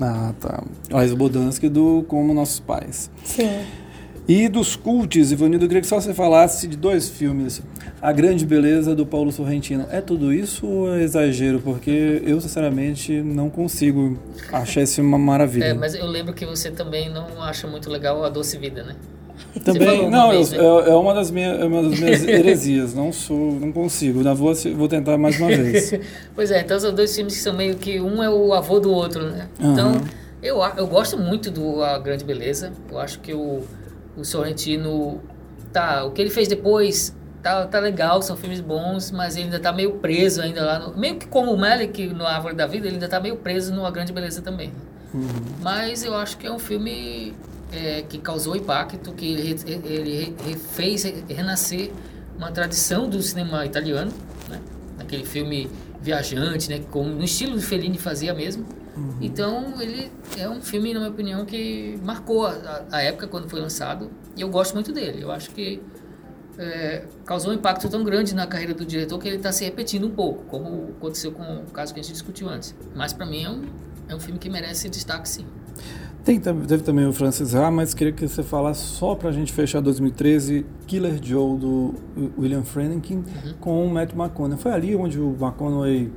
Ah, 0.00 0.32
tá. 0.40 0.62
Laís 0.90 1.12
Bodansky 1.12 1.68
do 1.68 2.04
Como 2.08 2.32
Nossos 2.32 2.60
Pais. 2.60 3.10
Sim. 3.24 3.64
E 4.28 4.48
dos 4.48 4.76
cults, 4.76 5.32
Ivanildo, 5.32 5.64
eu 5.64 5.68
queria 5.68 5.80
que 5.80 5.86
só 5.86 6.00
você 6.00 6.14
falasse 6.14 6.68
de 6.68 6.76
dois 6.76 7.08
filmes. 7.08 7.60
A 8.00 8.12
Grande 8.12 8.46
Beleza 8.46 8.94
do 8.94 9.04
Paulo 9.04 9.32
Sorrentino. 9.32 9.86
É 9.90 10.00
tudo 10.00 10.32
isso 10.32 10.66
ou 10.66 10.94
é 10.94 11.02
exagero? 11.02 11.60
Porque 11.60 12.22
eu, 12.24 12.40
sinceramente, 12.40 13.20
não 13.20 13.50
consigo 13.50 14.16
achar 14.52 14.82
esse 14.82 15.00
uma 15.00 15.18
maravilha. 15.18 15.64
É, 15.64 15.74
mas 15.74 15.94
eu 15.94 16.06
lembro 16.06 16.32
que 16.32 16.46
você 16.46 16.70
também 16.70 17.10
não 17.10 17.42
acha 17.42 17.66
muito 17.66 17.90
legal 17.90 18.24
a 18.24 18.28
Doce 18.28 18.56
Vida, 18.58 18.84
né? 18.84 18.94
Também, 19.64 20.10
não, 20.10 20.32
eu- 20.32 20.46
né? 20.48 20.56
é, 20.56 20.90
é 20.90 20.94
uma 20.94 21.14
das 21.14 21.30
minhas, 21.30 21.60
é 21.60 21.64
uma 21.64 21.82
das 21.82 21.98
minhas 22.00 22.24
heresias. 22.26 22.94
Não 22.94 23.12
sou, 23.12 23.52
não 23.52 23.70
consigo. 23.72 24.18
Ainda 24.18 24.34
vou, 24.34 24.54
vou 24.54 24.88
tentar 24.88 25.16
mais 25.18 25.38
uma 25.38 25.48
vez. 25.48 25.92
Pois 26.34 26.50
é, 26.50 26.60
então 26.60 26.78
são 26.80 26.94
dois 26.94 27.14
filmes 27.14 27.34
que 27.36 27.40
são 27.40 27.54
meio 27.54 27.76
que 27.76 28.00
um 28.00 28.22
é 28.22 28.30
o 28.30 28.52
avô 28.54 28.80
do 28.80 28.90
outro, 28.90 29.30
né? 29.30 29.48
Aham. 29.60 29.72
Então, 29.72 30.00
eu, 30.42 30.58
eu 30.76 30.86
gosto 30.86 31.18
muito 31.18 31.50
do 31.50 31.82
A 31.82 31.98
Grande 31.98 32.24
Beleza. 32.24 32.72
Eu 32.90 32.98
acho 32.98 33.20
que 33.20 33.32
o, 33.34 33.60
o 34.16 34.24
Sorrentino 34.24 35.20
tá, 35.72 36.04
o 36.04 36.10
que 36.10 36.20
ele 36.20 36.30
fez 36.30 36.48
depois 36.48 37.14
tá, 37.42 37.66
tá 37.66 37.78
legal, 37.80 38.22
são 38.22 38.36
filmes 38.36 38.60
bons, 38.60 39.10
mas 39.10 39.36
ele 39.36 39.44
ainda 39.46 39.60
tá 39.60 39.72
meio 39.72 39.92
preso 39.94 40.40
ainda 40.40 40.64
lá 40.64 40.78
no, 40.78 40.96
meio 40.96 41.16
que 41.16 41.26
como 41.26 41.52
o 41.52 41.58
Melick 41.60 42.06
no 42.08 42.24
Árvore 42.26 42.54
da 42.54 42.66
Vida, 42.66 42.86
ele 42.86 42.94
ainda 42.96 43.08
tá 43.08 43.20
meio 43.20 43.36
preso 43.36 43.74
no 43.74 43.84
A 43.84 43.90
Grande 43.90 44.12
Beleza 44.12 44.40
também. 44.42 44.72
Mas 45.60 46.02
eu 46.04 46.14
acho 46.14 46.38
que 46.38 46.46
é 46.46 46.50
um 46.52 46.58
filme 46.58 47.34
é, 47.72 48.02
que 48.02 48.18
causou 48.18 48.54
impacto, 48.56 49.12
que 49.12 49.26
ele, 49.32 49.56
ele 49.84 50.36
re- 50.44 50.56
fez 50.56 51.02
re- 51.04 51.24
renascer 51.28 51.90
uma 52.36 52.50
tradição 52.52 53.08
do 53.08 53.22
cinema 53.22 53.64
italiano, 53.64 54.12
né? 54.48 54.60
Aquele 54.98 55.24
filme 55.24 55.70
viajante, 56.00 56.68
né? 56.68 56.80
Como 56.90 57.08
no 57.10 57.24
estilo 57.24 57.58
de 57.58 57.64
Fellini 57.64 57.98
fazia 57.98 58.34
mesmo. 58.34 58.64
Então 59.22 59.80
ele 59.80 60.12
é 60.36 60.48
um 60.48 60.60
filme, 60.60 60.92
na 60.92 61.00
minha 61.00 61.10
opinião, 61.10 61.46
que 61.46 61.98
marcou 62.04 62.46
a, 62.46 62.50
a- 62.50 62.82
a 62.98 63.02
época 63.02 63.26
quando 63.26 63.48
foi 63.48 63.60
lançado 63.60 64.10
e 64.36 64.40
eu 64.42 64.48
gosto 64.50 64.74
muito 64.74 64.92
dele. 64.92 65.22
Eu 65.22 65.30
acho 65.30 65.50
que 65.50 65.80
é, 66.58 67.04
causou 67.24 67.52
um 67.52 67.54
impacto 67.54 67.88
tão 67.88 68.04
grande 68.04 68.34
na 68.34 68.46
carreira 68.46 68.74
do 68.74 68.84
diretor 68.84 69.18
que 69.18 69.26
ele 69.28 69.36
está 69.38 69.50
se 69.50 69.64
repetindo 69.64 70.06
um 70.06 70.10
pouco, 70.10 70.44
como 70.44 70.90
aconteceu 70.98 71.32
com 71.32 71.42
o 71.42 71.70
caso 71.72 71.94
que 71.94 72.00
a 72.00 72.02
gente 72.02 72.12
discutiu 72.12 72.48
antes. 72.50 72.74
Mas 72.94 73.12
para 73.14 73.24
mim 73.24 73.42
é 73.44 73.48
um, 73.50 73.62
é 74.08 74.14
um 74.14 74.20
filme 74.20 74.38
que 74.38 74.50
merece 74.50 74.88
destaque, 74.90 75.26
sim. 75.28 75.46
Tem, 76.24 76.38
teve 76.38 76.84
também 76.84 77.04
o 77.04 77.12
Francis 77.12 77.52
Ha, 77.52 77.68
mas 77.68 77.94
queria 77.94 78.12
que 78.12 78.28
você 78.28 78.44
falasse 78.44 78.80
só 78.80 79.14
pra 79.16 79.32
gente 79.32 79.52
fechar 79.52 79.80
2013, 79.80 80.64
Killer 80.86 81.18
Joe 81.20 81.58
do 81.58 81.94
William 82.38 82.62
Friedkin 82.62 83.24
com 83.60 83.84
o 83.84 83.90
Matt 83.90 84.12
McConaughey. 84.12 84.62
Foi 84.62 84.72
ali 84.72 84.94
onde 84.94 85.18
o 85.18 85.36
McConaughey 85.40 86.12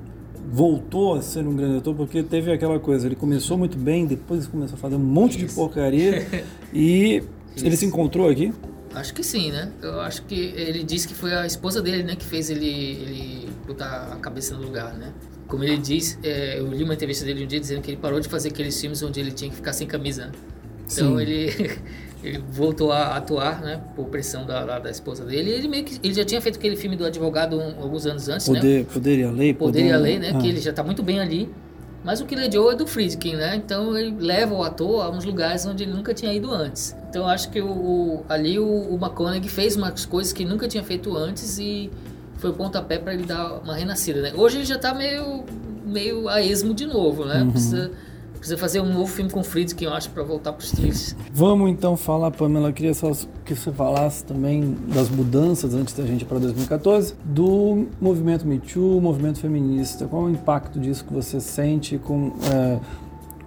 voltou 0.51 1.15
a 1.15 1.21
ser 1.23 1.47
um 1.47 1.55
grande 1.55 1.77
ator, 1.77 1.95
porque 1.95 2.21
teve 2.21 2.51
aquela 2.51 2.79
coisa, 2.79 3.07
ele 3.07 3.15
começou 3.15 3.57
muito 3.57 3.79
bem, 3.79 4.05
depois 4.05 4.45
começou 4.45 4.75
a 4.75 4.79
fazer 4.79 4.95
um 4.95 4.99
monte 4.99 5.37
de 5.37 5.45
Isso. 5.45 5.55
porcaria 5.55 6.27
e 6.71 7.23
ele 7.57 7.69
Isso. 7.69 7.77
se 7.77 7.85
encontrou 7.85 8.29
aqui. 8.29 8.53
Acho 8.93 9.13
que 9.13 9.23
sim, 9.23 9.51
né? 9.51 9.71
Eu 9.81 9.99
acho 10.01 10.23
que 10.23 10.35
ele 10.35 10.83
disse 10.83 11.07
que 11.07 11.15
foi 11.15 11.33
a 11.33 11.47
esposa 11.47 11.81
dele, 11.81 12.03
né, 12.03 12.15
que 12.15 12.23
fez 12.23 12.49
ele, 12.49 12.69
ele 12.69 13.49
botar 13.67 14.13
a 14.13 14.15
cabeça 14.17 14.55
no 14.55 14.63
lugar, 14.63 14.93
né? 14.93 15.11
Como 15.47 15.63
ele 15.63 15.77
diz, 15.77 16.17
é, 16.23 16.59
eu 16.59 16.67
li 16.67 16.83
uma 16.83 16.93
entrevista 16.95 17.23
dele 17.25 17.43
um 17.43 17.47
dia 17.47 17.59
dizendo 17.59 17.81
que 17.81 17.91
ele 17.91 17.97
parou 17.97 18.19
de 18.19 18.27
fazer 18.27 18.49
aqueles 18.49 18.79
filmes 18.79 19.01
onde 19.03 19.19
ele 19.19 19.31
tinha 19.31 19.49
que 19.49 19.55
ficar 19.55 19.73
sem 19.73 19.85
camisa. 19.87 20.25
né? 20.27 20.31
Então 20.91 21.15
Sim. 21.17 21.21
ele, 21.21 21.79
ele 22.23 22.43
voltou 22.51 22.91
a 22.91 23.15
atuar, 23.15 23.61
né, 23.61 23.79
por 23.95 24.05
pressão 24.07 24.45
da, 24.45 24.65
da, 24.65 24.79
da 24.79 24.89
esposa 24.89 25.23
dele. 25.23 25.51
Ele 25.51 25.67
meio 25.67 25.83
que 25.83 25.99
ele 26.03 26.13
já 26.13 26.25
tinha 26.25 26.41
feito 26.41 26.57
aquele 26.57 26.75
filme 26.75 26.95
do 26.95 27.05
advogado 27.05 27.57
um- 27.59 27.81
alguns 27.81 28.05
anos 28.07 28.27
antes, 28.27 28.47
né? 28.49 28.59
Poder, 28.59 28.85
poder 28.85 29.19
e 29.19 29.23
a 29.23 29.31
lei. 29.31 29.53
Poder 29.53 29.85
e 29.85 29.91
a 29.91 29.97
Lei, 29.97 30.17
né? 30.19 30.31
Ah. 30.33 30.39
Que 30.39 30.47
ele 30.47 30.59
já 30.59 30.73
tá 30.73 30.83
muito 30.83 31.03
bem 31.03 31.19
ali. 31.19 31.49
Mas 32.03 32.21
o 32.21 32.25
Killer 32.27 32.51
Joe 32.51 32.71
é 32.73 32.77
do 32.77 32.85
Friedkin, 32.85 33.35
né? 33.35 33.55
Então 33.55 33.97
ele 33.97 34.15
leva 34.19 34.53
o 34.53 34.61
ator 34.63 35.01
a 35.03 35.09
uns 35.09 35.25
lugares 35.25 35.65
onde 35.65 35.83
ele 35.83 35.91
nunca 35.91 36.13
tinha 36.13 36.31
ido 36.31 36.51
antes. 36.51 36.95
Então 37.09 37.23
eu 37.23 37.27
acho 37.27 37.49
que 37.49 37.59
o, 37.59 37.67
o- 37.67 38.25
ali 38.29 38.59
o, 38.59 38.63
o 38.67 38.95
McConaughey 38.95 39.47
fez 39.49 39.75
umas 39.75 40.05
coisas 40.05 40.31
que 40.31 40.45
nunca 40.45 40.67
tinha 40.67 40.83
feito 40.83 41.15
antes 41.17 41.57
e 41.57 41.89
foi 42.45 42.51
o 42.51 42.53
pontapé 42.53 42.99
para 42.99 43.13
ele 43.13 43.23
dar 43.23 43.59
uma 43.63 43.73
renascida, 43.75 44.21
né? 44.21 44.33
Hoje 44.35 44.57
ele 44.57 44.65
já 44.65 44.77
tá 44.77 44.93
meio, 44.93 45.43
meio 45.83 46.29
a 46.29 46.43
esmo 46.43 46.75
de 46.75 46.85
novo, 46.85 47.25
né? 47.25 47.47
Precisa, 47.49 47.91
precisa 48.33 48.55
fazer 48.55 48.81
um 48.81 48.93
novo 48.93 49.07
filme 49.07 49.31
com 49.31 49.39
o 49.39 49.43
Friedkin, 49.43 49.85
eu 49.85 49.93
acho, 49.93 50.11
para 50.11 50.21
voltar 50.21 50.53
pros 50.53 50.71
trilhos. 50.71 51.15
Vamos 51.33 51.71
então 51.71 51.97
falar, 51.97 52.29
Pamela, 52.29 52.71
queria 52.71 52.93
só 52.93 53.11
que 53.43 53.55
você 53.55 53.71
falasse 53.71 54.23
também 54.23 54.77
das 54.93 55.09
mudanças 55.09 55.73
antes 55.73 55.95
da 55.95 56.05
gente 56.05 56.23
para 56.23 56.37
2014, 56.37 57.15
do 57.23 57.87
movimento 57.99 58.45
Me 58.45 58.59
Too, 58.59 59.01
movimento 59.01 59.39
feminista. 59.39 60.05
Qual 60.05 60.21
é 60.21 60.25
o 60.25 60.29
impacto 60.29 60.79
disso 60.79 61.03
que 61.03 61.13
você 61.13 61.39
sente 61.39 61.97
com, 61.97 62.33
é, 62.53 62.79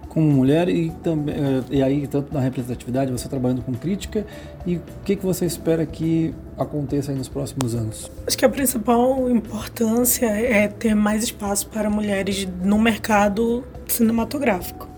como 0.09 0.29
mulher 0.29 0.67
e 0.67 0.89
também 1.03 1.35
é, 1.35 1.63
e 1.69 1.83
aí 1.83 2.07
tanto 2.07 2.33
na 2.33 2.39
representatividade, 2.39 3.11
você 3.11 3.29
trabalhando 3.29 3.61
com 3.61 3.71
crítica 3.73 4.25
e 4.65 4.77
o 4.77 4.81
que, 5.05 5.15
que 5.15 5.23
você 5.25 5.45
espera 5.45 5.85
que 5.85 6.33
aconteça 6.57 7.11
nos 7.13 7.29
próximos 7.29 7.75
anos? 7.75 8.11
Acho 8.27 8.37
que 8.37 8.43
a 8.43 8.49
principal 8.49 9.29
importância 9.29 10.25
é 10.25 10.67
ter 10.67 10.95
mais 10.95 11.23
espaço 11.23 11.67
para 11.67 11.89
mulheres 11.89 12.47
no 12.63 12.77
mercado 12.79 13.63
cinematográfico. 13.87 14.89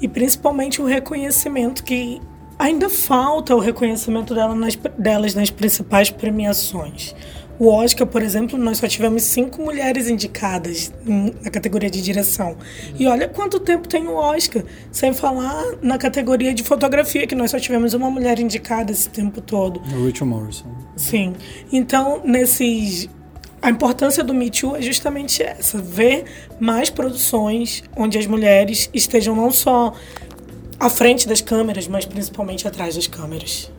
E 0.00 0.08
principalmente 0.08 0.80
o 0.82 0.84
reconhecimento 0.86 1.84
que 1.84 2.20
ainda 2.58 2.88
falta 2.88 3.54
o 3.54 3.60
reconhecimento 3.60 4.34
nas- 4.34 4.76
delas 4.98 5.34
nas 5.34 5.50
principais 5.50 6.10
premiações. 6.10 7.14
O 7.58 7.68
Oscar, 7.68 8.06
por 8.06 8.22
exemplo, 8.22 8.58
nós 8.58 8.78
só 8.78 8.86
tivemos 8.86 9.22
cinco 9.22 9.62
mulheres 9.62 10.08
indicadas 10.08 10.92
na 11.04 11.50
categoria 11.50 11.88
de 11.88 12.02
direção. 12.02 12.56
E 12.98 13.06
olha 13.06 13.28
quanto 13.28 13.58
tempo 13.58 13.88
tem 13.88 14.06
o 14.06 14.14
Oscar, 14.14 14.62
sem 14.92 15.14
falar 15.14 15.64
na 15.80 15.96
categoria 15.96 16.52
de 16.52 16.62
fotografia, 16.62 17.26
que 17.26 17.34
nós 17.34 17.50
só 17.50 17.58
tivemos 17.58 17.94
uma 17.94 18.10
mulher 18.10 18.38
indicada 18.38 18.92
esse 18.92 19.08
tempo 19.08 19.40
todo. 19.40 19.80
O 19.80 20.04
Richard 20.06 20.24
Morrison. 20.24 20.66
Sim. 20.96 21.34
Então, 21.72 22.20
nesses. 22.24 23.08
A 23.62 23.70
importância 23.70 24.22
do 24.22 24.34
Me 24.34 24.50
Too 24.50 24.76
é 24.76 24.82
justamente 24.82 25.42
essa: 25.42 25.78
ver 25.78 26.24
mais 26.60 26.90
produções 26.90 27.82
onde 27.96 28.18
as 28.18 28.26
mulheres 28.26 28.90
estejam 28.92 29.34
não 29.34 29.50
só 29.50 29.94
à 30.78 30.90
frente 30.90 31.26
das 31.26 31.40
câmeras, 31.40 31.88
mas 31.88 32.04
principalmente 32.04 32.68
atrás 32.68 32.96
das 32.96 33.06
câmeras. 33.06 33.70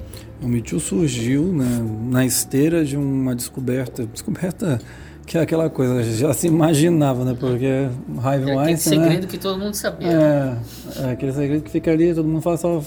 O 0.41 0.61
Too 0.61 0.79
surgiu 0.79 1.45
né, 1.45 1.83
na 2.09 2.25
esteira 2.25 2.85
de 2.85 2.95
uma 2.95 3.35
descoberta, 3.35 4.05
descoberta 4.05 4.79
que 5.25 5.37
é 5.37 5.41
aquela 5.41 5.69
coisa, 5.69 6.01
já 6.03 6.33
se 6.33 6.47
imaginava, 6.47 7.25
né? 7.25 7.35
Porque 7.37 7.89
Harvey 8.17 8.23
Era 8.23 8.35
aquele 8.35 8.55
Weinstein, 8.55 8.99
segredo 8.99 9.21
né? 9.23 9.27
que 9.27 9.37
todo 9.37 9.59
mundo 9.59 9.73
sabia. 9.73 10.07
É, 10.07 10.57
é 11.01 11.11
aquele 11.11 11.33
segredo 11.33 11.63
que 11.63 11.69
fica 11.69 11.91
ali, 11.91 12.15
todo 12.15 12.25
mundo 12.25 12.41
fala 12.41 12.55
só 12.55 12.81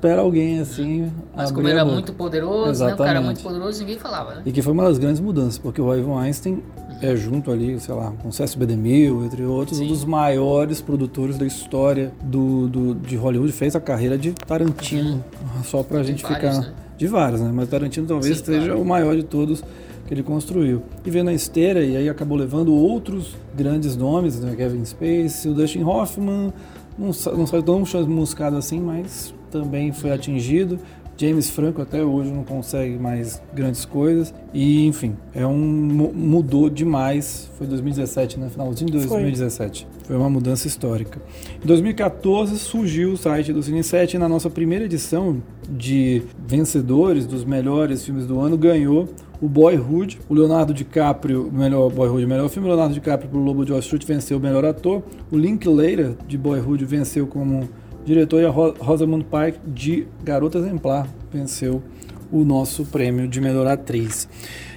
espera 0.00 0.22
alguém 0.22 0.60
assim. 0.60 1.12
Mas 1.36 1.50
como 1.50 1.68
era 1.68 1.84
muito 1.84 2.12
poderoso, 2.12 2.84
né? 2.84 2.94
O 2.94 2.96
cara 2.96 3.10
Exatamente. 3.10 3.24
muito 3.24 3.42
poderoso, 3.42 3.80
ninguém 3.80 3.98
falava, 3.98 4.36
né? 4.36 4.42
E 4.46 4.52
que 4.52 4.62
foi 4.62 4.72
uma 4.72 4.84
das 4.84 4.98
grandes 4.98 5.20
mudanças, 5.20 5.58
porque 5.58 5.80
o 5.80 5.90
Harvey 5.90 6.04
Weinstein 6.04 6.62
é 7.02 7.14
junto 7.16 7.50
ali, 7.50 7.78
sei 7.80 7.94
lá, 7.94 8.12
com 8.22 8.28
o 8.28 8.32
César 8.32 8.58
B. 8.58 8.66
DeMille, 8.66 9.24
entre 9.24 9.42
outros, 9.42 9.78
um 9.78 9.82
Sim. 9.82 9.88
dos 9.88 10.04
maiores 10.04 10.80
produtores 10.80 11.36
da 11.36 11.46
história 11.46 12.12
do, 12.22 12.68
do, 12.68 12.94
de 12.94 13.16
Hollywood, 13.16 13.52
fez 13.52 13.74
a 13.76 13.80
carreira 13.80 14.16
de 14.16 14.32
Tarantino, 14.32 15.24
só 15.64 15.82
pra 15.82 16.02
gente 16.02 16.22
vários, 16.22 16.56
ficar... 16.56 16.68
né? 16.68 16.74
De 17.00 17.06
vários, 17.06 17.40
né? 17.40 17.50
Mas 17.50 17.66
Tarantino 17.70 18.06
talvez 18.06 18.36
Sim, 18.38 18.44
seja 18.44 18.66
claro. 18.66 18.82
o 18.82 18.84
maior 18.84 19.16
de 19.16 19.22
todos 19.22 19.64
que 20.06 20.12
ele 20.12 20.22
construiu. 20.22 20.82
E 21.02 21.10
veio 21.10 21.24
na 21.24 21.32
esteira 21.32 21.82
e 21.82 21.96
aí 21.96 22.10
acabou 22.10 22.36
levando 22.36 22.74
outros 22.74 23.34
grandes 23.56 23.96
nomes, 23.96 24.38
né? 24.38 24.54
Kevin 24.54 24.84
Spacey, 24.84 25.50
o 25.50 25.54
Dustin 25.54 25.82
Hoffman, 25.82 26.52
não, 26.98 27.06
não 27.06 27.46
saiu 27.46 27.62
tão 27.62 27.86
chamuscado 27.86 28.58
assim, 28.58 28.78
mas 28.78 29.32
também 29.50 29.92
foi 29.92 30.12
atingido. 30.12 30.78
James 31.20 31.50
Franco 31.50 31.82
até 31.82 32.02
hoje 32.02 32.30
não 32.30 32.42
consegue 32.44 32.98
mais 32.98 33.42
grandes 33.54 33.84
coisas. 33.84 34.32
E, 34.54 34.86
enfim, 34.86 35.14
é 35.34 35.46
um 35.46 35.58
mu- 35.58 36.12
mudou 36.14 36.70
demais. 36.70 37.50
Foi 37.58 37.66
2017, 37.66 38.40
né? 38.40 38.48
Finalzinho 38.48 38.90
de 38.90 38.98
Foi. 39.00 39.08
2017. 39.20 39.86
Foi 40.04 40.16
uma 40.16 40.30
mudança 40.30 40.66
histórica. 40.66 41.20
Em 41.62 41.66
2014 41.66 42.58
surgiu 42.58 43.12
o 43.12 43.16
site 43.18 43.52
do 43.52 43.62
Cine 43.62 43.84
7 43.84 44.14
e 44.14 44.18
na 44.18 44.28
nossa 44.28 44.48
primeira 44.48 44.86
edição 44.86 45.42
de 45.68 46.22
vencedores 46.46 47.26
dos 47.26 47.44
melhores 47.44 48.02
filmes 48.04 48.24
do 48.26 48.40
ano 48.40 48.56
ganhou 48.56 49.06
o 49.42 49.48
Boyhood, 49.48 50.18
o 50.28 50.34
Leonardo 50.34 50.72
DiCaprio, 50.74 51.50
melhor 51.52 51.90
Boyhood, 51.90 52.26
melhor 52.26 52.48
filme, 52.50 52.66
o 52.68 52.70
Leonardo 52.70 52.94
DiCaprio 52.94 53.30
pelo 53.30 53.42
Lobo 53.42 53.64
de 53.64 53.72
Wall 53.72 53.80
Street 53.80 54.04
venceu 54.04 54.36
o 54.36 54.40
melhor 54.40 54.64
ator, 54.66 55.02
o 55.30 55.36
Linklater 55.38 56.12
de 56.28 56.36
Boyhood 56.36 56.84
venceu 56.84 57.26
como 57.26 57.66
diretor 58.04 58.40
e 58.42 58.46
a 58.46 58.50
Ro- 58.50 58.74
Rosamund 58.78 59.24
Pike 59.24 59.58
de 59.66 60.06
Garota 60.24 60.58
Exemplar 60.58 61.08
venceu 61.32 61.82
o 62.32 62.44
nosso 62.44 62.84
prêmio 62.86 63.26
de 63.28 63.40
melhor 63.40 63.66
atriz. 63.66 64.28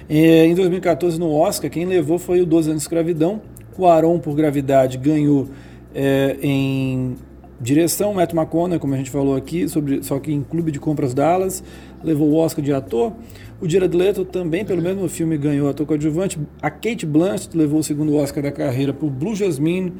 É, 0.08 0.44
em 0.46 0.54
2014 0.54 1.18
no 1.18 1.32
Oscar 1.32 1.70
quem 1.70 1.86
levou 1.86 2.18
foi 2.18 2.40
o 2.42 2.46
12 2.46 2.70
anos 2.70 2.82
de 2.82 2.84
escravidão, 2.84 3.40
Cuarón 3.74 4.18
por 4.18 4.34
Gravidade 4.34 4.98
ganhou 4.98 5.48
é, 5.94 6.36
em 6.42 7.14
direção, 7.60 8.12
Matt 8.12 8.32
McConaughey, 8.34 8.78
como 8.78 8.94
a 8.94 8.96
gente 8.96 9.10
falou 9.10 9.34
aqui, 9.36 9.68
sobre, 9.68 10.02
só 10.02 10.18
que 10.18 10.32
em 10.32 10.42
Clube 10.42 10.70
de 10.70 10.78
Compras 10.78 11.14
Dallas, 11.14 11.62
levou 12.02 12.28
o 12.28 12.36
Oscar 12.36 12.62
de 12.62 12.72
ator. 12.72 13.12
O 13.60 13.68
Jared 13.68 13.96
Leto 13.96 14.24
também, 14.24 14.64
pelo 14.64 14.82
mesmo 14.82 15.08
filme, 15.08 15.38
ganhou 15.38 15.68
ator 15.68 15.86
coadjuvante. 15.86 16.38
A 16.60 16.68
Kate 16.70 17.06
Blanchett 17.06 17.56
levou 17.56 17.78
o 17.78 17.82
segundo 17.82 18.14
Oscar 18.16 18.42
da 18.42 18.52
carreira 18.52 18.92
por 18.92 19.08
Blue 19.08 19.34
Jasmine. 19.34 19.92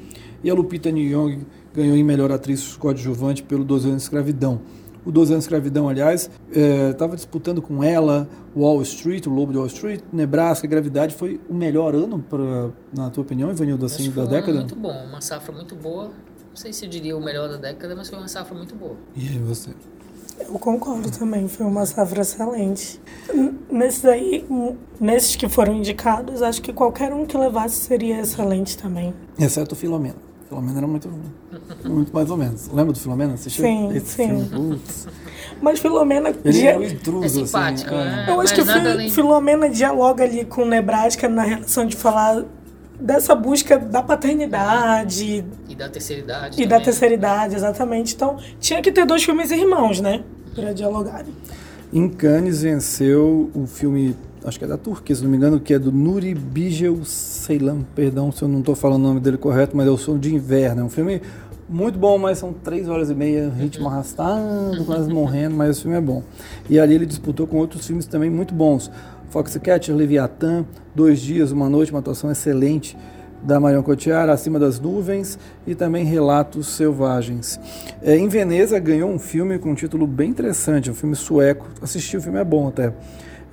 E 0.43 0.51
a 0.51 0.55
Lupita 0.55 0.91
Nyong'o 0.91 1.47
ganhou 1.75 1.97
em 1.97 2.05
melhor 2.05 2.31
atriz 2.31 2.77
coadjuvante 2.77 3.43
pelo 3.43 3.65
12 3.65 3.89
anos 3.89 4.03
de 4.03 4.05
escravidão. 4.05 4.61
O 5.05 5.13
12 5.13 5.33
anos 5.33 5.45
de 5.45 5.49
escravidão, 5.49 5.87
aliás, 5.87 6.31
estava 6.91 7.15
disputando 7.15 7.61
com 7.61 7.85
ela 7.85 8.27
Wall 8.57 8.81
Street, 8.83 9.27
o 9.27 9.31
Lobo 9.31 9.53
de 9.53 9.59
Wall 9.59 9.67
Street, 9.67 10.01
Nebraska, 10.11 10.67
Gravidade. 10.67 11.15
Foi 11.15 11.39
o 11.47 11.53
melhor 11.53 11.95
ano, 11.95 12.21
pra, 12.21 12.71
na 12.97 13.11
tua 13.11 13.23
opinião, 13.23 13.51
Ivanildo, 13.51 13.85
assim, 13.85 14.09
da 14.09 14.15
foi 14.15 14.23
um 14.23 14.29
década? 14.29 14.59
muito 14.61 14.77
bom, 14.77 15.05
uma 15.07 15.21
safra 15.21 15.53
muito 15.53 15.75
boa. 15.75 16.05
Não 16.05 16.57
sei 16.57 16.73
se 16.73 16.87
eu 16.87 16.89
diria 16.89 17.15
o 17.17 17.23
melhor 17.23 17.51
da 17.51 17.57
década, 17.57 17.95
mas 17.95 18.09
foi 18.09 18.19
uma 18.19 18.29
safra 18.29 18.57
muito 18.57 18.75
boa. 18.77 18.97
E 19.15 19.29
aí, 19.29 19.39
você? 19.41 19.71
Eu 20.39 20.59
concordo 20.59 21.11
também, 21.11 21.49
foi 21.49 21.67
uma 21.67 21.85
safra 21.85 22.23
excelente. 22.23 22.99
Nesses 23.71 24.05
aí, 24.07 24.45
nesses 24.99 25.37
que 25.37 25.49
foram 25.51 25.75
indicados, 25.75 26.41
acho 26.41 26.63
que 26.63 26.73
qualquer 26.73 27.13
um 27.13 27.27
que 27.27 27.37
levasse 27.37 27.77
seria 27.77 28.21
excelente 28.21 28.79
também. 28.79 29.13
Exceto 29.39 29.75
o 29.75 29.77
Filomena. 29.77 30.17
Filomena 30.55 30.79
era 30.79 30.87
muito, 30.87 31.09
muito 31.85 32.13
mais 32.15 32.31
ou 32.31 32.37
menos. 32.37 32.69
Lembra 32.69 32.93
do 32.93 32.99
Filomena? 32.99 33.35
Assistiu 33.35 33.65
Sim, 33.65 33.91
esse 33.97 34.07
sim. 34.07 34.27
filme? 34.29 34.45
Putz. 34.77 35.09
Mas 35.61 35.79
Filomena, 35.81 36.31
Ele 36.45 36.53
dia- 36.53 36.71
é 36.73 36.79
o 36.79 36.85
intruso, 36.85 37.25
É 37.25 37.29
simpático, 37.47 37.95
assim. 37.95 38.05
né? 38.05 38.27
eu 38.29 38.37
mas 38.37 38.53
acho 38.53 38.55
que 38.55 38.71
Fil- 38.71 39.11
Filomena 39.11 39.69
dialoga 39.69 40.25
ali 40.25 40.45
com 40.45 40.65
Nebraska 40.65 41.29
na 41.29 41.43
relação 41.43 41.87
de 41.87 41.97
falar 41.97 42.45
dessa 43.01 43.35
busca 43.35 43.79
da 43.79 44.03
paternidade 44.03 45.45
E 45.69 45.75
da 45.75 45.89
terceira 45.89 46.23
idade. 46.23 46.63
e 46.63 46.65
da 46.67 46.71
também. 46.77 46.85
terceira 46.85 47.15
idade, 47.15 47.55
exatamente. 47.57 48.15
Então, 48.15 48.37
tinha 48.61 48.81
que 48.81 48.93
ter 48.93 49.05
dois 49.05 49.25
filmes 49.25 49.51
irmãos, 49.51 50.01
né? 50.01 50.23
Pra 50.55 50.73
dialogarem. 50.73 51.33
Em 51.93 52.09
Cannes 52.09 52.63
venceu 52.63 53.51
o 53.55 53.67
filme, 53.67 54.17
acho 54.45 54.59
que 54.59 54.65
é 54.65 54.69
da 54.69 54.77
Turquia, 54.77 55.17
se 55.17 55.23
não 55.23 55.31
me 55.31 55.37
engano, 55.37 55.59
que 55.59 55.75
é 55.75 55.79
do 55.79 55.91
Nuri 55.91 56.35
Bilge 56.35 56.93
Ceylan. 57.05 57.81
Perdão 57.95 58.31
se 58.31 58.43
eu 58.43 58.49
não 58.49 58.61
estou 58.61 58.75
falando 58.75 59.05
o 59.05 59.09
nome 59.09 59.21
dele 59.21 59.39
correto, 59.39 59.77
mas 59.77 59.87
é 59.87 59.91
o 59.91 59.97
Som 59.97 60.19
de 60.19 60.35
Inverno. 60.35 60.83
É 60.83 60.85
um 60.85 60.91
filme 60.91 61.23
muito 61.69 61.99
bom, 61.99 62.19
mas 62.19 62.39
são 62.39 62.53
três 62.53 62.89
horas 62.89 63.11
e 63.11 63.15
meia, 63.15 63.49
ritmo 63.49 63.89
arrastado, 63.89 64.85
quase 64.85 65.11
morrendo, 65.11 65.57
mas 65.57 65.79
o 65.79 65.83
filme 65.83 65.97
é 65.97 66.01
bom. 66.01 66.23
E 66.69 66.79
ali 66.79 66.95
ele 66.95 67.07
disputou 67.07 67.47
com 67.47 67.57
outros 67.57 67.87
filmes 67.87 68.07
também 68.07 68.29
muito 68.29 68.53
bons. 68.55 68.91
Foxcatcher, 69.31 69.95
Leviatã, 69.95 70.65
Dois 70.95 71.21
Dias, 71.21 71.51
Uma 71.51 71.69
Noite, 71.69 71.91
uma 71.91 72.01
atuação 72.01 72.31
excelente 72.31 72.97
da 73.43 73.59
Marion 73.59 73.83
Cotillard, 73.83 74.31
Acima 74.31 74.59
das 74.59 74.79
Nuvens 74.79 75.39
e 75.67 75.75
também 75.75 76.05
Relatos 76.05 76.69
Selvagens. 76.69 77.59
É, 78.03 78.17
em 78.17 78.29
Veneza 78.29 78.79
ganhou 78.79 79.11
um 79.11 79.19
filme 79.19 79.59
com 79.59 79.71
um 79.71 79.75
título 79.75 80.07
bem 80.07 80.31
interessante, 80.31 80.91
um 80.91 80.95
filme 80.95 81.17
sueco. 81.17 81.67
Assisti 81.83 82.17
o 82.17 82.23
filme, 82.23 82.39
é 82.39 82.45
bom 82.45 82.69
até. 82.69 82.93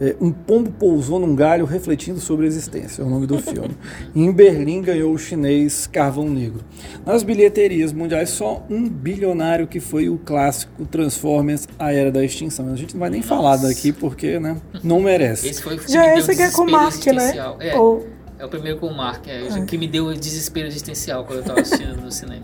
É, 0.02 0.16
um 0.20 0.32
pombo 0.32 0.72
pousou 0.72 1.20
num 1.20 1.36
galho 1.36 1.64
refletindo 1.64 2.20
sobre 2.20 2.46
a 2.46 2.48
existência, 2.48 3.04
é 3.04 3.06
o 3.06 3.10
nome 3.10 3.28
do 3.28 3.38
filme. 3.38 3.78
E 4.16 4.24
em 4.24 4.32
Berlim 4.32 4.82
ganhou 4.82 5.14
o 5.14 5.18
chinês 5.18 5.86
Carvão 5.86 6.28
Negro. 6.28 6.64
Nas 7.06 7.22
bilheterias 7.22 7.94
mundiais, 7.94 8.32
só 8.32 8.66
um 8.68 8.90
bilionário 8.90 9.68
que 9.68 9.80
foi 9.80 10.10
o 10.10 10.18
clássico 10.18 10.88
Transformers 10.88 11.68
A 11.78 11.94
Era 11.94 12.12
da 12.12 12.26
Extinção. 12.26 12.74
A 12.74 12.76
gente 12.76 12.96
não 12.96 13.00
vai 13.02 13.12
nem 13.12 13.22
falar 13.22 13.58
daqui 13.58 13.92
porque 13.92 14.40
né, 14.40 14.58
não 14.84 15.02
merece. 15.02 15.48
Esse 15.48 15.62
foi 15.62 15.76
o 15.76 15.78
filme 15.78 15.94
Já 15.94 16.14
que 16.14 16.20
esse 16.20 16.36
que 16.36 16.42
é 16.42 16.50
com 16.50 16.64
o 16.64 16.72
Mark, 16.72 17.06
né? 17.06 17.12
existencial. 17.12 17.58
É, 17.60 17.78
Ou- 17.78 18.08
é 18.40 18.46
o 18.46 18.50
primeiro 18.50 18.80
com 18.80 18.88
o 18.88 18.98
Mark, 18.98 19.28
é, 19.28 19.66
que 19.68 19.78
me 19.78 19.88
deu 19.88 20.12
desespero 20.16 20.68
existencial 20.68 21.26
quando 21.26 21.40
eu 21.40 21.46
tava 21.46 21.62
assistindo 21.62 22.02
no 22.02 22.12
cinema. 22.12 22.42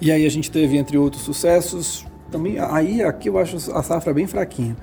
E 0.00 0.12
aí 0.12 0.24
a 0.24 0.30
gente 0.30 0.48
teve, 0.48 0.76
entre 0.76 0.96
outros 0.96 1.24
sucessos, 1.24 2.06
também 2.30 2.60
aí 2.60 3.02
aqui 3.02 3.28
eu 3.28 3.36
acho 3.36 3.56
a 3.72 3.82
safra 3.82 4.14
bem 4.14 4.28
fraquinha. 4.28 4.76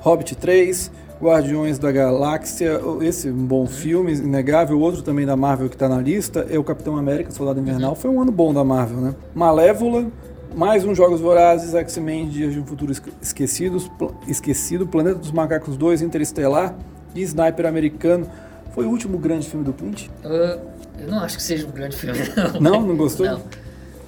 Hobbit 0.00 0.34
3, 0.36 0.90
Guardiões 1.20 1.78
da 1.78 1.90
Galáxia, 1.90 2.80
esse 3.02 3.28
é 3.28 3.30
um 3.32 3.46
bom 3.46 3.66
filme, 3.66 4.12
inegável. 4.14 4.78
Outro 4.78 5.02
também 5.02 5.26
da 5.26 5.36
Marvel 5.36 5.68
que 5.68 5.74
está 5.74 5.88
na 5.88 5.98
lista 6.00 6.46
é 6.48 6.58
o 6.58 6.62
Capitão 6.64 6.96
América, 6.96 7.30
Soldado 7.32 7.58
Invernal. 7.58 7.94
Foi 7.96 8.08
um 8.10 8.20
ano 8.22 8.30
bom 8.30 8.54
da 8.54 8.62
Marvel, 8.62 8.98
né? 9.00 9.14
Malévola, 9.34 10.06
mais 10.54 10.84
um 10.84 10.94
Jogos 10.94 11.20
Vorazes, 11.20 11.74
X-Men, 11.74 12.28
Dias 12.28 12.52
de 12.52 12.60
um 12.60 12.64
Futuro 12.64 12.92
Esque- 12.92 13.12
Esquecidos, 13.20 13.90
Esquecido, 14.28 14.86
Planeta 14.86 15.18
dos 15.18 15.32
Macacos 15.32 15.76
2, 15.76 16.02
Interestelar 16.02 16.76
e 17.14 17.22
Sniper 17.22 17.66
Americano. 17.66 18.26
Foi 18.72 18.86
o 18.86 18.88
último 18.90 19.18
grande 19.18 19.48
filme 19.48 19.64
do 19.64 19.72
Clint? 19.72 20.06
Eu, 20.22 20.30
eu 20.32 21.08
não 21.08 21.18
acho 21.18 21.36
que 21.36 21.42
seja 21.42 21.66
um 21.66 21.72
grande 21.72 21.96
filme, 21.96 22.20
não. 22.60 22.60
Não? 22.80 22.86
Não 22.86 22.96
gostou? 22.96 23.26
Não. 23.26 23.40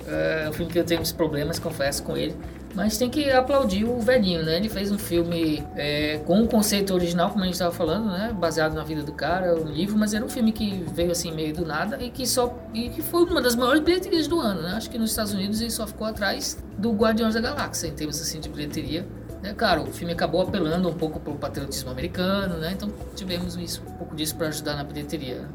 É 0.07 0.49
um 0.49 0.53
filme 0.53 0.71
que 0.73 0.79
eu 0.79 0.85
tenho 0.85 1.01
uns 1.01 1.11
problemas, 1.13 1.59
confesso, 1.59 2.03
com 2.05 2.17
ele. 2.17 2.35
Mas 2.75 2.97
tem 2.97 3.11
que 3.11 3.31
aplaudir 3.31 3.85
o 3.85 3.99
velhinho, 4.01 4.45
né? 4.45 4.57
Ele 4.57 4.69
fez 4.69 4.93
um 4.93 4.99
filme 4.99 5.65
é, 5.77 6.19
com 6.25 6.41
um 6.41 6.47
conceito 6.47 6.95
original, 6.95 7.31
como 7.31 7.43
a 7.43 7.47
gente 7.47 7.55
estava 7.55 7.73
falando, 7.73 8.07
né? 8.07 8.33
Baseado 8.33 8.75
na 8.75 8.85
vida 8.85 9.03
do 9.03 9.13
cara, 9.13 9.55
um 9.55 9.69
livro, 9.69 9.99
mas 9.99 10.15
era 10.15 10.25
um 10.25 10.29
filme 10.29 10.53
que 10.53 10.85
veio 10.93 11.11
assim 11.11 11.33
meio 11.33 11.53
do 11.53 11.67
nada 11.67 12.03
e 12.03 12.11
que 12.11 12.27
só 12.27 12.57
e 12.73 12.89
que 12.89 13.03
foi 13.03 13.25
uma 13.25 13.43
das 13.43 13.57
maiores 13.57 13.81
bilheterias 13.83 14.29
do 14.29 14.39
ano, 14.39 14.63
né? 14.63 14.75
Acho 14.75 14.89
que 14.89 14.99
nos 14.99 15.11
Estados 15.11 15.33
Unidos 15.33 15.61
ele 15.61 15.71
só 15.71 15.87
ficou 15.87 16.07
atrás 16.07 16.63
do 16.79 16.93
Guardiões 16.93 17.35
da 17.35 17.41
Galáxia 17.41 17.89
em 17.89 17.93
termos 17.93 18.21
assim 18.21 18.41
de 18.41 18.49
bilheteria. 18.49 19.07
Né? 19.43 19.55
Claro, 19.57 19.83
o 19.85 19.87
filme 19.87 20.13
acabou 20.13 20.43
apelando 20.43 20.89
um 20.89 20.93
pouco 20.95 21.19
para 21.19 21.33
o 21.33 21.37
patriotismo 21.37 21.91
americano, 21.91 22.59
né? 22.59 22.73
Então 22.77 22.91
tivemos 23.17 23.57
isso, 23.57 23.83
um 23.89 23.93
pouco 23.93 24.15
disso 24.15 24.37
para 24.37 24.49
ajudar 24.49 24.77
na 24.77 24.85
bilheteria. 24.85 25.49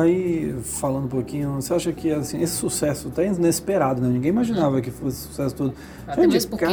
Aí, 0.00 0.54
falando 0.62 1.04
um 1.04 1.08
pouquinho, 1.08 1.54
você 1.56 1.74
acha 1.74 1.92
que 1.92 2.10
assim, 2.10 2.40
esse 2.40 2.54
sucesso 2.54 3.10
tá 3.10 3.22
inesperado, 3.22 4.00
né? 4.00 4.08
Ninguém 4.08 4.30
imaginava 4.30 4.80
que 4.80 4.90
fosse 4.90 5.26
sucesso 5.26 5.54
todo. 5.54 5.74
Até 6.06 6.22
Já 6.22 6.28
mesmo 6.28 6.50
porque, 6.50 6.66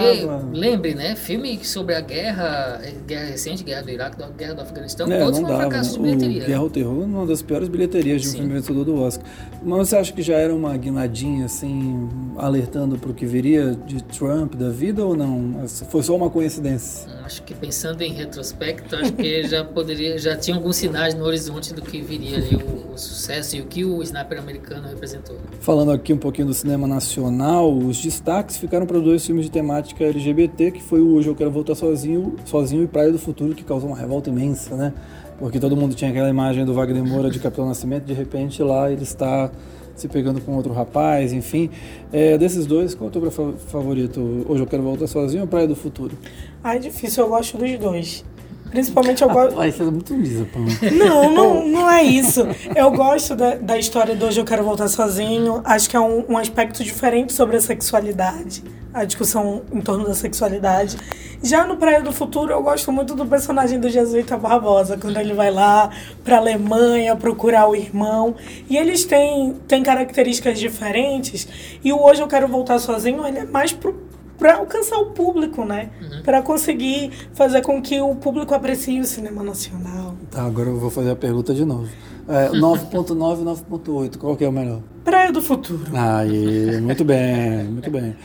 lembre, 0.53 0.93
né? 0.93 1.15
Filme 1.15 1.63
sobre 1.65 1.95
a 1.95 2.01
guerra, 2.01 2.81
guerra 3.07 3.25
recente, 3.25 3.63
guerra 3.63 3.81
do 3.83 3.89
Iraque, 3.89 4.17
da 4.17 4.27
guerra 4.29 4.53
do 4.55 4.61
Afeganistão, 4.61 5.11
É, 5.11 5.19
todos 5.19 5.39
não 5.39 5.47
foram 5.47 5.57
dava. 5.57 5.69
fracassos 5.69 5.93
de 5.93 5.99
O 5.99 6.03
bilheteria. 6.03 6.45
Guerra 6.45 6.59
ao 6.59 6.69
Terror, 6.69 6.99
uma 7.03 7.25
das 7.25 7.41
piores 7.41 7.67
bilheterias 7.67 8.21
de 8.21 8.27
um 8.27 8.31
Sim. 8.31 8.37
filme 8.39 8.53
vencedor 8.53 8.85
do 8.85 8.95
Oscar. 9.01 9.25
Mas 9.63 9.89
você 9.89 9.95
acha 9.97 10.13
que 10.13 10.21
já 10.21 10.35
era 10.35 10.53
uma 10.53 10.75
guinadinha, 10.77 11.45
assim, 11.45 12.09
alertando 12.37 12.97
para 12.97 13.09
o 13.11 13.13
que 13.13 13.25
viria 13.25 13.75
de 13.85 14.03
Trump 14.03 14.55
da 14.55 14.69
vida 14.69 15.03
ou 15.05 15.15
não? 15.15 15.65
Foi 15.89 16.03
só 16.03 16.10
uma 16.15 16.29
coincidência? 16.29 17.09
Hum, 17.09 17.21
Acho 17.25 17.43
que 17.43 17.53
pensando 17.53 18.01
em 18.01 18.11
retrospecto, 18.11 18.95
acho 18.95 19.13
que 19.13 19.43
já 19.43 19.63
poderia, 19.63 20.17
já 20.17 20.35
tinha 20.35 20.57
alguns 20.57 20.75
sinais 20.75 21.13
no 21.13 21.23
horizonte 21.23 21.73
do 21.73 21.81
que 21.81 22.01
viria 22.01 22.37
ali 22.37 22.55
o, 22.57 22.93
o 22.93 22.97
sucesso 22.97 23.55
e 23.55 23.61
o 23.61 23.65
que 23.65 23.85
o 23.85 24.01
sniper 24.03 24.37
americano 24.39 24.87
representou. 24.89 25.37
Falando 25.61 25.91
aqui 25.91 26.11
um 26.11 26.17
pouquinho 26.17 26.47
do 26.47 26.53
cinema 26.53 26.85
nacional, 26.87 27.71
os 27.73 28.01
destaques 28.01 28.57
ficaram 28.57 28.85
para 28.85 28.99
dois 28.99 29.25
filmes 29.25 29.45
de 29.45 29.51
temática 29.51 30.03
LGBT, 30.03 30.71
que 30.71 30.83
foi 30.83 30.99
o 30.99 31.13
Hoje 31.15 31.29
Eu 31.29 31.35
Quero 31.35 31.51
Voltar 31.51 31.75
Sozinho, 31.75 32.35
Sozinho 32.45 32.83
e 32.83 32.87
Praia 32.87 33.11
do 33.11 33.19
Futuro, 33.19 33.55
que 33.55 33.63
causou 33.63 33.89
uma 33.89 33.97
revolta 33.97 34.29
imensa, 34.29 34.75
né? 34.75 34.93
Porque 35.39 35.59
todo 35.59 35.75
mundo 35.77 35.95
tinha 35.95 36.11
aquela 36.11 36.29
imagem 36.29 36.65
do 36.65 36.73
Wagner 36.73 37.03
Moura 37.03 37.29
de 37.31 37.39
Capitão 37.39 37.65
Nascimento, 37.65 38.03
de 38.03 38.13
repente 38.13 38.61
lá 38.61 38.91
ele 38.91 39.03
está 39.03 39.49
se 39.95 40.07
pegando 40.07 40.41
com 40.41 40.55
outro 40.55 40.73
rapaz, 40.73 41.31
enfim. 41.33 41.69
É, 42.11 42.37
desses 42.37 42.65
dois, 42.65 42.93
qual 42.95 43.07
é 43.07 43.17
o 43.17 43.21
teu 43.21 43.31
fa- 43.31 43.53
favorito? 43.67 44.45
Hoje 44.47 44.63
Eu 44.63 44.67
Quero 44.67 44.83
Voltar 44.83 45.07
Sozinho 45.07 45.41
ou 45.43 45.47
Praia 45.47 45.67
do 45.67 45.75
Futuro? 45.75 46.17
Ah, 46.63 46.75
é 46.75 46.79
difícil, 46.79 47.23
eu 47.23 47.29
gosto 47.29 47.57
dos 47.57 47.77
dois. 47.77 48.23
Principalmente 48.71 49.21
eu 49.21 49.29
gosto. 49.29 49.55
Vai 49.55 49.71
ser 49.71 49.83
muito 49.83 50.15
lisa, 50.15 50.47
pô. 50.51 50.59
Não, 50.95 51.29
não, 51.29 51.67
não 51.67 51.91
é 51.91 52.01
isso. 52.03 52.41
Eu 52.73 52.89
gosto 52.91 53.35
da, 53.35 53.55
da 53.55 53.77
história 53.77 54.15
do 54.15 54.25
Hoje 54.25 54.39
Eu 54.39 54.45
Quero 54.45 54.63
Voltar 54.63 54.87
Sozinho. 54.87 55.61
Acho 55.65 55.89
que 55.89 55.95
é 55.95 55.99
um, 55.99 56.25
um 56.29 56.37
aspecto 56.37 56.83
diferente 56.83 57.33
sobre 57.33 57.57
a 57.57 57.61
sexualidade. 57.61 58.63
A 58.93 59.03
discussão 59.03 59.61
em 59.73 59.81
torno 59.81 60.05
da 60.05 60.13
sexualidade. 60.13 60.97
Já 61.43 61.65
no 61.65 61.75
Praia 61.75 62.01
do 62.01 62.13
Futuro, 62.13 62.51
eu 62.51 62.61
gosto 62.61 62.91
muito 62.91 63.15
do 63.15 63.25
personagem 63.25 63.79
do 63.79 63.89
Jesuíta 63.89 64.37
Barbosa, 64.37 64.95
quando 64.95 65.17
ele 65.17 65.33
vai 65.33 65.49
lá 65.49 65.89
pra 66.23 66.37
Alemanha 66.37 67.15
procurar 67.15 67.67
o 67.67 67.75
irmão. 67.75 68.35
E 68.69 68.77
eles 68.77 69.03
têm, 69.03 69.55
têm 69.67 69.83
características 69.83 70.59
diferentes. 70.59 71.47
E 71.83 71.91
o 71.91 72.01
Hoje 72.01 72.21
Eu 72.21 72.27
Quero 72.27 72.47
Voltar 72.47 72.79
Sozinho, 72.79 73.25
ele 73.25 73.39
é 73.39 73.45
mais 73.45 73.73
pro 73.73 74.10
para 74.41 74.55
alcançar 74.55 74.97
o 74.97 75.11
público, 75.11 75.63
né? 75.63 75.91
Uhum. 76.01 76.23
Para 76.23 76.41
conseguir 76.41 77.11
fazer 77.31 77.61
com 77.61 77.79
que 77.79 78.01
o 78.01 78.15
público 78.15 78.55
aprecie 78.55 78.99
o 78.99 79.05
cinema 79.05 79.43
nacional. 79.43 80.15
Tá, 80.31 80.41
agora 80.41 80.67
eu 80.67 80.79
vou 80.79 80.89
fazer 80.89 81.11
a 81.11 81.15
pergunta 81.15 81.53
de 81.53 81.63
novo. 81.63 81.87
É, 82.27 82.49
9.9 82.49 83.41
e 83.41 83.43
9.8, 83.43 84.17
qual 84.17 84.35
que 84.35 84.43
é 84.43 84.49
o 84.49 84.51
melhor? 84.51 84.81
Praia 85.03 85.31
do 85.31 85.43
Futuro. 85.43 85.83
Aí, 85.93 86.81
muito 86.81 87.05
bem, 87.05 87.65
muito 87.65 87.91
bem. 87.91 88.15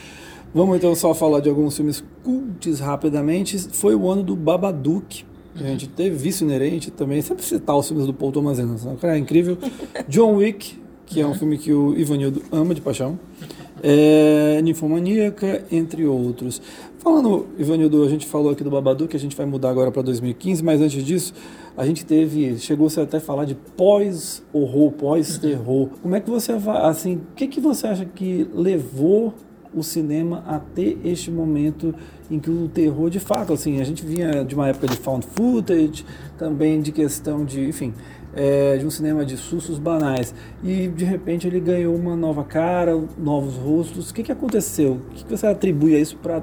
Vamos 0.55 0.77
então 0.77 0.95
só 0.95 1.13
falar 1.13 1.39
de 1.39 1.49
alguns 1.49 1.77
filmes 1.77 2.03
cults 2.23 2.79
rapidamente. 2.79 3.59
Foi 3.73 3.93
o 3.93 4.09
ano 4.09 4.23
do 4.23 4.35
Babadook. 4.35 5.23
A 5.55 5.63
gente 5.63 5.87
teve 5.87 6.15
Vício 6.15 6.45
Inerente 6.45 6.89
também, 6.89 7.21
sempre 7.21 7.45
citar 7.45 7.77
os 7.77 7.87
filmes 7.87 8.07
do 8.07 8.13
Paul 8.13 8.31
Thomas 8.31 8.57
Anderson. 8.57 8.95
Cara 8.95 9.15
é 9.15 9.19
incrível. 9.19 9.55
John 10.09 10.37
Wick, 10.37 10.81
que 11.05 11.21
é 11.21 11.27
um 11.27 11.35
filme 11.35 11.59
que 11.59 11.71
o 11.71 11.95
Ivanildo 11.95 12.41
ama 12.51 12.73
de 12.73 12.81
paixão 12.81 13.19
é, 13.83 14.61
ninfomaníaca, 14.61 15.63
entre 15.71 16.05
outros. 16.05 16.61
Falando, 16.99 17.47
Ivanildo, 17.57 18.03
a 18.03 18.09
gente 18.09 18.25
falou 18.25 18.51
aqui 18.51 18.63
do 18.63 18.69
Babadu, 18.69 19.07
que 19.07 19.15
a 19.15 19.19
gente 19.19 19.35
vai 19.35 19.45
mudar 19.45 19.69
agora 19.69 19.91
para 19.91 20.01
2015, 20.01 20.63
mas 20.63 20.81
antes 20.81 21.03
disso, 21.03 21.33
a 21.77 21.85
gente 21.85 22.05
teve, 22.05 22.57
chegou-se 22.57 22.99
até 22.99 23.17
a 23.17 23.21
falar 23.21 23.45
de 23.45 23.55
pós-horror, 23.55 24.91
pós-terror. 24.91 25.89
Como 26.01 26.15
é 26.15 26.19
que 26.19 26.29
você, 26.29 26.53
assim, 26.83 27.15
o 27.15 27.35
que, 27.35 27.47
que 27.47 27.61
você 27.61 27.87
acha 27.87 28.03
que 28.03 28.49
levou 28.53 29.33
o 29.73 29.83
cinema 29.83 30.43
a 30.47 30.59
ter 30.59 30.97
este 31.05 31.29
momento 31.29 31.93
em 32.29 32.39
que 32.39 32.49
o 32.49 32.67
terror, 32.67 33.09
de 33.09 33.19
fato, 33.19 33.53
assim, 33.53 33.79
a 33.79 33.83
gente 33.83 34.05
vinha 34.05 34.43
de 34.43 34.55
uma 34.55 34.67
época 34.67 34.87
de 34.87 34.97
found 34.97 35.25
footage, 35.27 36.05
também 36.37 36.81
de 36.81 36.91
questão 36.91 37.45
de, 37.45 37.69
enfim, 37.69 37.93
é, 38.37 38.77
de 38.77 38.85
um 38.85 38.89
cinema 38.89 39.25
de 39.25 39.35
sustos 39.35 39.79
banais. 39.79 40.33
E 40.63 40.87
de 40.87 41.03
repente 41.03 41.47
ele 41.47 41.59
ganhou 41.59 41.95
uma 41.95 42.15
nova 42.15 42.43
cara, 42.43 42.95
novos 43.17 43.55
rostos. 43.55 44.11
O 44.11 44.13
que, 44.13 44.23
que 44.23 44.31
aconteceu? 44.31 44.93
O 44.93 45.13
que, 45.15 45.25
que 45.25 45.37
você 45.37 45.47
atribui 45.47 45.95
a 45.95 45.99
isso 45.99 46.15
para 46.17 46.41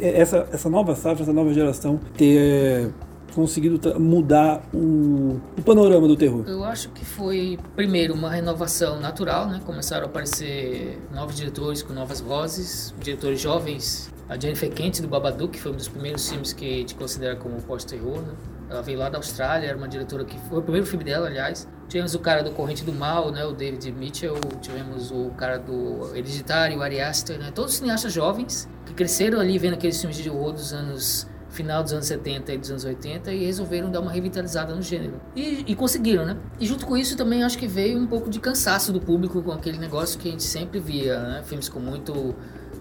essa, 0.00 0.46
essa 0.52 0.68
nova 0.68 0.94
safra, 0.94 1.22
essa 1.22 1.32
nova 1.32 1.52
geração 1.52 1.98
ter 2.16 2.92
conseguido 3.34 4.00
mudar 4.00 4.62
o, 4.72 5.38
o, 5.58 5.62
panorama 5.62 6.08
do 6.08 6.16
terror? 6.16 6.44
Eu 6.46 6.64
acho 6.64 6.88
que 6.90 7.04
foi, 7.04 7.58
primeiro, 7.74 8.14
uma 8.14 8.30
renovação 8.30 8.98
natural, 8.98 9.46
né? 9.48 9.60
Começaram 9.64 10.04
a 10.04 10.06
aparecer 10.06 10.98
novos 11.12 11.36
diretores 11.36 11.82
com 11.82 11.92
novas 11.92 12.20
vozes, 12.20 12.94
diretores 12.98 13.38
jovens. 13.38 14.10
A 14.28 14.38
Jennifer 14.38 14.70
Kent, 14.72 15.00
do 15.00 15.08
Babadook, 15.08 15.58
foi 15.58 15.70
um 15.70 15.76
dos 15.76 15.86
primeiros 15.86 16.28
filmes 16.28 16.52
que 16.52 16.64
a 16.64 16.78
gente 16.78 16.94
considera 16.94 17.36
como 17.36 17.60
pós-terror, 17.62 18.22
né? 18.22 18.32
Ela 18.68 18.82
veio 18.82 18.98
lá 18.98 19.08
da 19.08 19.18
Austrália, 19.18 19.68
era 19.68 19.76
uma 19.76 19.88
diretora 19.88 20.24
que 20.24 20.38
foi 20.40 20.58
o 20.58 20.62
primeiro 20.62 20.86
filme 20.86 21.04
dela, 21.04 21.28
aliás. 21.28 21.68
Tivemos 21.88 22.14
o 22.14 22.18
cara 22.18 22.42
do 22.42 22.50
Corrente 22.50 22.84
do 22.84 22.92
Mal, 22.92 23.30
né, 23.30 23.44
o 23.44 23.52
David 23.52 23.92
Mitchell, 23.92 24.34
tivemos 24.60 25.12
o 25.12 25.30
cara 25.36 25.56
do 25.58 26.10
Hereditário, 26.16 26.78
o 26.78 26.82
Ari 26.82 27.00
Aster, 27.00 27.38
né, 27.38 27.52
todos 27.54 27.74
cineastas 27.74 28.12
jovens 28.12 28.68
que 28.84 28.92
cresceram 28.92 29.38
ali 29.38 29.56
vendo 29.56 29.74
aqueles 29.74 30.00
filmes 30.00 30.16
de 30.16 30.28
horror 30.28 30.52
dos 30.52 30.72
anos 30.72 31.28
final 31.56 31.82
dos 31.82 31.92
anos 31.92 32.06
70 32.06 32.52
e 32.52 32.58
dos 32.58 32.70
anos 32.70 32.84
80 32.84 33.32
e 33.32 33.46
resolveram 33.46 33.90
dar 33.90 34.00
uma 34.00 34.12
revitalizada 34.12 34.74
no 34.74 34.82
gênero. 34.82 35.18
E, 35.34 35.64
e, 35.66 35.74
conseguiram, 35.74 36.26
né? 36.26 36.36
E 36.60 36.66
junto 36.66 36.86
com 36.86 36.96
isso 36.96 37.16
também 37.16 37.42
acho 37.42 37.56
que 37.56 37.66
veio 37.66 37.98
um 37.98 38.06
pouco 38.06 38.28
de 38.28 38.38
cansaço 38.38 38.92
do 38.92 39.00
público 39.00 39.42
com 39.42 39.52
aquele 39.52 39.78
negócio 39.78 40.18
que 40.18 40.28
a 40.28 40.30
gente 40.30 40.42
sempre 40.42 40.78
via, 40.78 41.18
né? 41.18 41.42
Filmes 41.44 41.68
com 41.68 41.80
muito 41.80 42.34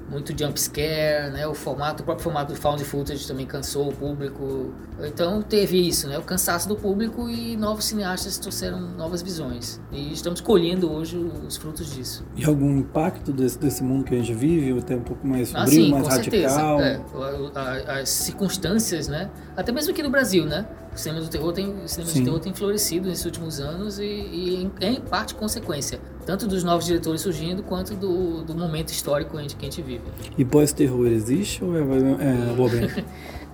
muito 0.10 0.38
jump 0.38 0.60
scare, 0.60 1.32
né? 1.32 1.48
O 1.48 1.54
formato, 1.54 2.04
o 2.04 2.06
próprio 2.06 2.24
formato 2.24 2.54
do 2.54 2.60
found 2.60 2.84
footage 2.84 3.28
também 3.28 3.46
cansou 3.46 3.90
o 3.90 3.94
público. 3.94 4.74
Então 5.02 5.42
teve 5.42 5.88
isso, 5.88 6.08
né? 6.08 6.18
O 6.18 6.22
cansaço 6.22 6.68
do 6.68 6.76
público 6.76 7.30
e 7.30 7.58
novos 7.58 7.86
cineastas 7.86 8.38
trouxeram 8.38 8.80
novas 8.80 9.22
visões. 9.22 9.82
E 9.92 10.14
estamos 10.14 10.42
colhendo 10.42 10.92
hoje 10.92 11.18
os 11.18 11.58
frutos 11.58 11.94
disso. 11.94 12.26
E 12.36 12.46
algum 12.46 12.78
impacto 12.78 13.34
desse, 13.34 13.58
desse 13.58 13.84
mundo 13.84 14.06
que 14.06 14.14
a 14.14 14.18
gente 14.18 14.34
vive, 14.34 14.78
até 14.78 14.96
um 14.96 15.02
pouco 15.02 15.26
mais 15.28 15.54
ah, 15.56 15.66
sombrio, 15.66 15.82
ah, 15.82 15.86
sim, 15.86 15.92
mais 15.92 16.04
com 16.04 16.10
radical? 16.10 16.80
Certeza. 16.80 17.86
É, 17.88 18.02
as 18.02 18.10
circunstâncias, 18.10 19.08
né? 19.08 19.30
Até 19.56 19.72
mesmo 19.72 19.92
aqui 19.92 20.04
no 20.04 20.10
Brasil, 20.10 20.46
né? 20.46 20.66
O 20.96 20.98
cinema 20.98 21.22
do 21.22 21.28
terror 21.28 21.52
tem, 21.52 21.68
o 21.68 21.88
cinema 21.88 22.14
de 22.14 22.24
terror 22.24 22.40
tem 22.40 22.54
florescido 22.54 23.10
nesses 23.10 23.26
últimos 23.26 23.60
anos 23.60 24.00
e, 24.00 24.06
e 24.06 24.72
é 24.80 24.92
em 24.92 25.02
parte 25.02 25.36
consequência 25.36 26.00
tanto 26.26 26.48
dos 26.48 26.64
novos 26.64 26.86
diretores 26.86 27.22
surgindo 27.22 27.62
quanto 27.64 27.94
do, 27.94 28.44
do 28.44 28.56
momento 28.56 28.90
histórico 28.90 29.38
que 29.38 29.38
a 29.38 29.70
gente 29.70 29.82
vive. 29.82 30.02
E 30.38 30.44
pós-terror 30.44 31.08
existe 31.08 31.64
ou 31.64 31.76
é, 31.78 31.82
é 31.82 33.06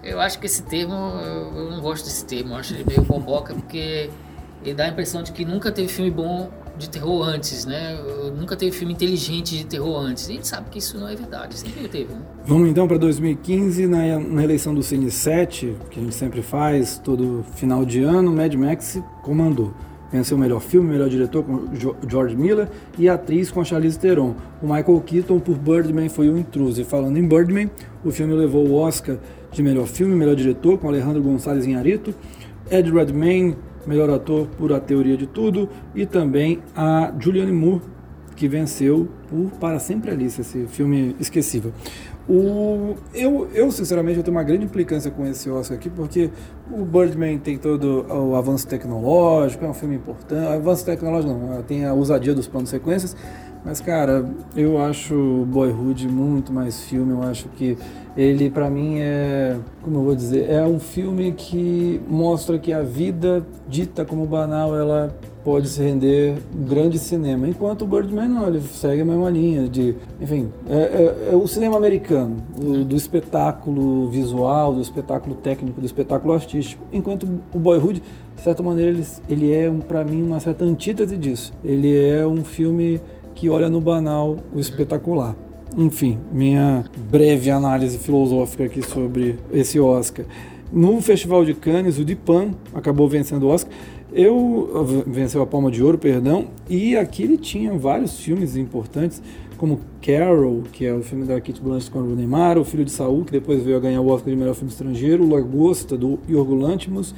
eu 0.11 0.19
acho 0.19 0.39
que 0.39 0.45
esse 0.45 0.63
termo, 0.63 0.93
eu, 0.93 1.57
eu, 1.57 1.72
não 1.72 1.81
gosto 1.81 2.05
desse 2.05 2.26
termo, 2.26 2.53
eu 2.53 2.57
acho 2.57 2.73
ele 2.73 2.85
meio 2.85 3.01
boboca, 3.01 3.53
porque 3.53 4.09
ele 4.63 4.73
dá 4.73 4.85
a 4.85 4.88
impressão 4.88 5.22
de 5.22 5.31
que 5.34 5.43
nunca 5.43 5.72
teve 5.72 5.89
filme 5.89 6.09
bom 6.09 6.49
de 6.77 6.89
terror 6.89 7.23
antes, 7.23 7.65
né? 7.65 7.98
Nunca 8.38 8.56
teve 8.56 8.72
filme 8.72 8.93
inteligente 8.93 9.57
de 9.57 9.65
terror 9.65 9.99
antes. 9.99 10.27
E 10.27 10.31
a 10.31 10.35
gente 10.35 10.48
sabe 10.48 10.69
que 10.69 10.80
isso 10.80 10.98
não 10.99 11.07
é 11.07 11.15
verdade, 11.15 11.57
sempre 11.57 11.88
teve, 11.88 12.14
né? 12.14 12.22
Vamos 12.45 12.69
então 12.69 12.88
para 12.88 12.98
2015, 12.98 13.88
na, 13.88 14.19
na 14.19 14.43
eleição 14.43 14.73
do 14.73 14.81
Cine 14.81 15.11
7, 15.11 15.76
que 15.89 15.99
a 15.99 16.03
gente 16.03 16.15
sempre 16.15 16.41
faz 16.41 16.98
todo 16.98 17.45
final 17.56 17.85
de 17.85 18.02
ano, 18.02 18.31
Mad 18.34 18.53
Max 18.56 18.99
comandou. 19.22 19.73
Venceu 20.11 20.35
o 20.35 20.39
melhor 20.39 20.60
filme, 20.60 20.89
melhor 20.89 21.07
diretor 21.07 21.41
com 21.41 21.69
George 22.07 22.35
Miller 22.35 22.68
e 22.98 23.07
atriz 23.07 23.49
com 23.49 23.61
a 23.61 23.64
Charlize 23.64 23.98
Theron. 23.98 24.35
O 24.61 24.65
Michael 24.65 25.02
Keaton 25.06 25.39
por 25.39 25.57
Birdman 25.57 26.10
foi 26.10 26.30
o 26.30 26.38
intruso. 26.38 26.81
E 26.81 26.84
falando 26.84 27.15
em 27.18 27.26
Birdman, 27.26 27.72
o 28.03 28.11
filme 28.11 28.34
levou 28.34 28.68
o 28.68 28.73
Oscar 28.73 29.18
de 29.52 29.64
melhor 29.64 29.88
filme, 29.88 30.14
melhor 30.14 30.35
diretor 30.35 30.77
com 30.77 30.89
Alejandro 30.89 31.22
Gonçalves 31.22 31.65
Inharito, 31.65 32.14
Ed 32.69 32.91
Redmayne, 32.91 33.56
melhor 33.86 34.10
ator 34.10 34.48
por 34.58 34.74
A 34.74 34.80
Teoria 34.80 35.18
de 35.18 35.28
Tudo 35.28 35.70
e 35.95 36.06
também 36.06 36.60
a 36.76 37.14
Julianne 37.20 37.52
Moore, 37.52 37.82
que 38.36 38.48
venceu 38.48 39.08
por 39.30 39.52
Para 39.60 39.80
Sempre 39.80 40.12
Alice, 40.12 40.41
esse 40.41 40.66
filme 40.68 41.16
esquecível. 41.20 41.72
O, 42.30 42.95
eu, 43.14 43.49
eu, 43.53 43.72
sinceramente, 43.72 44.18
eu 44.18 44.24
tenho 44.24 44.38
uma 44.38 44.44
grande 44.44 44.64
implicância 44.64 45.10
com 45.10 45.26
esse 45.26 45.49
Oscar 45.49 45.78
aqui, 45.78 45.90
porque 45.90 46.30
o 46.72 46.86
Birdman 46.86 47.38
tem 47.40 47.58
todo 47.58 48.06
o 48.08 48.36
avanço 48.36 48.68
tecnológico, 48.68 49.66
é 49.66 49.70
um 49.70 49.74
filme 49.74 49.95
importante. 49.95 50.48
Avanço 50.48 50.86
tecnológico 50.86 51.34
não, 51.34 51.62
tem 51.64 51.84
a 51.84 51.94
ousadia 51.94 52.34
dos 52.34 52.48
planos 52.48 52.70
sequências, 52.70 53.16
mas, 53.66 53.82
cara, 53.82 54.26
eu 54.56 54.80
acho 54.80 55.45
Boyhood 55.49 56.08
muito 56.08 56.53
mais 56.53 56.82
filme. 56.82 57.12
Eu 57.12 57.22
acho 57.24 57.48
que 57.49 57.78
ele, 58.16 58.50
para 58.50 58.70
mim, 58.70 59.00
é. 59.00 59.58
Como 59.82 59.98
eu 59.98 60.04
vou 60.04 60.16
dizer? 60.16 60.50
É 60.50 60.64
um 60.64 60.80
filme 60.80 61.32
que 61.32 62.02
mostra 62.08 62.60
que 62.60 62.74
a 62.74 62.82
vida 62.82 63.46
dita 63.68 64.04
como 64.06 64.26
banal, 64.26 64.76
ela 64.76 65.16
pode 65.44 65.68
se 65.70 65.82
render 65.82 66.36
um 66.56 66.64
grande 66.66 67.00
cinema. 67.00 67.48
Enquanto 67.48 67.84
o 67.84 67.88
Birdman 67.88 68.28
não, 68.28 68.48
ele 68.48 68.62
segue 68.62 69.02
a 69.02 69.06
mesma 69.06 69.30
linha 69.30 69.68
de, 69.68 69.96
enfim, 70.20 70.52
é, 70.70 70.76
é, 70.76 71.30
é 71.32 71.36
o 71.36 71.48
cinema 71.48 71.78
americano, 71.78 72.38
o, 72.58 72.84
do 72.84 72.96
espetáculo 72.96 74.08
visual, 74.10 74.74
do 74.74 74.82
espetáculo 74.82 75.36
técnico, 75.36 75.80
do 75.80 75.86
espetáculo 75.86 76.34
artístico. 76.34 76.84
Enquanto 76.92 77.28
o 77.54 77.60
Boyhood, 77.60 78.04
de 78.36 78.42
certa 78.42 78.62
maneira, 78.62 78.92
ele, 78.92 79.06
ele 79.30 79.52
é, 79.52 79.72
para 79.88 80.04
mim, 80.04 80.22
uma 80.22 80.40
certa 80.40 80.64
antítese 80.64 81.18
disso. 81.18 81.54
Ele 81.64 81.98
é 81.98 82.26
um 82.26 82.44
filme 82.44 83.02
que 83.34 83.50
olha 83.50 83.70
no 83.70 83.82
banal 83.82 84.38
o 84.54 84.60
espetacular. 84.60 85.36
Enfim, 85.77 86.18
minha 86.31 86.84
breve 87.10 87.49
análise 87.49 87.98
filosófica 87.98 88.65
aqui 88.65 88.81
sobre 88.81 89.38
esse 89.53 89.80
Oscar. 89.80 90.26
No 90.72 91.02
Festival 91.02 91.45
de 91.45 91.53
Cannes, 91.53 91.98
o 91.98 92.03
Dipan 92.03 92.52
acabou 92.73 93.07
vencendo 93.07 93.43
o 93.43 93.48
Oscar. 93.48 93.72
Eu 94.11 95.03
venceu 95.07 95.41
a 95.41 95.48
Palma 95.48 95.72
de 95.72 95.81
Ouro, 95.81 95.98
perdão, 95.98 96.48
e 96.69 96.98
aqui 96.98 97.23
ele 97.23 97.38
tinha 97.38 97.73
vários 97.77 98.19
filmes 98.19 98.57
importantes, 98.57 99.22
como 99.57 99.80
Carol, 100.02 100.64
que 100.73 100.85
é 100.85 100.93
o 100.93 101.02
filme 101.02 101.26
da 101.26 101.39
Kate 101.39 101.61
Blanchett 101.61 101.91
com 101.91 101.99
o 101.99 102.15
Neymar, 102.15 102.57
O 102.57 102.65
Filho 102.65 102.84
de 102.84 102.91
Saul, 102.91 103.23
que 103.23 103.31
depois 103.31 103.64
veio 103.64 103.77
a 103.77 103.80
ganhar 103.80 104.02
o 104.02 104.07
Oscar 104.07 104.30
de 104.30 104.35
melhor 104.35 104.56
filme 104.56 104.72
estrangeiro, 104.72 105.30
Lagosta 105.30 105.98
do 105.98 106.19
Yorgo 106.30 106.56
Lanthimos, 106.56 107.15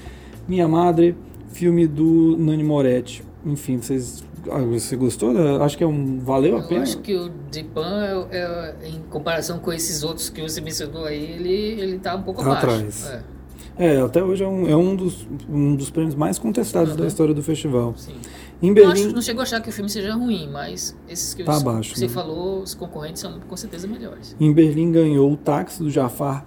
Minha 0.48 0.68
Madre, 0.68 1.16
filme 1.52 1.88
do 1.88 2.38
Nani 2.38 2.64
Moretti. 2.64 3.24
Enfim, 3.44 3.78
vocês 3.78 4.24
ah, 4.52 4.60
você 4.60 4.96
gostou? 4.96 5.34
Acho 5.62 5.78
que 5.78 5.84
é 5.84 5.88
um 5.88 6.20
valeu 6.20 6.58
a 6.58 6.64
pena. 6.64 6.80
Eu 6.80 6.84
acho 6.84 6.98
que 7.00 7.16
o 7.16 7.30
Dipan, 7.50 8.28
é, 8.32 8.38
é, 8.38 8.76
em 8.88 9.02
comparação 9.10 9.60
com 9.60 9.72
esses 9.72 10.04
outros 10.04 10.30
que 10.30 10.42
você 10.42 10.62
mencionou 10.62 11.06
aí, 11.06 11.24
ele 11.24 11.54
ele 11.54 12.00
tá 12.00 12.16
um 12.16 12.24
pouco 12.24 12.42
abaixo. 12.42 12.66
Atrás. 12.66 13.10
É. 13.10 13.34
É, 13.76 14.00
até 14.02 14.24
hoje 14.24 14.44
é 14.44 14.48
um, 14.48 14.70
é 14.70 14.76
um, 14.76 14.96
dos, 14.96 15.28
um 15.50 15.76
dos 15.76 15.90
prêmios 15.90 16.14
mais 16.14 16.38
contestados 16.38 16.92
uhum. 16.92 17.00
da 17.00 17.08
história 17.08 17.34
do 17.34 17.42
festival. 17.42 17.94
Sim. 17.98 18.14
Em 18.62 18.72
Berlim... 18.72 18.88
não, 18.88 19.08
acho, 19.08 19.16
não 19.16 19.22
chego 19.22 19.40
a 19.40 19.44
achar 19.44 19.62
que 19.62 19.70
o 19.70 19.72
filme 19.72 19.90
seja 19.90 20.14
ruim, 20.14 20.48
mas 20.52 20.96
esses 21.10 21.34
que 21.34 21.44
tá 21.44 21.58
abaixo, 21.58 21.96
você 21.96 22.06
né? 22.06 22.14
falou, 22.14 22.62
os 22.62 22.76
concorrentes 22.76 23.22
são 23.22 23.40
com 23.40 23.58
certeza 23.58 23.88
melhores. 23.88 24.36
Em 24.40 24.54
Berlim 24.54 24.92
ganhou 24.92 25.32
o 25.32 25.36
Táxi 25.36 25.82
do 25.82 25.90
Jafar 25.90 26.46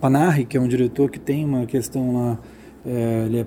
Panahi, 0.00 0.44
que 0.44 0.56
é 0.56 0.60
um 0.60 0.68
diretor 0.68 1.10
que 1.10 1.18
tem 1.18 1.44
uma 1.44 1.64
questão 1.64 2.14
lá, 2.14 2.38
é, 2.86 3.24
ele 3.26 3.40
é 3.40 3.46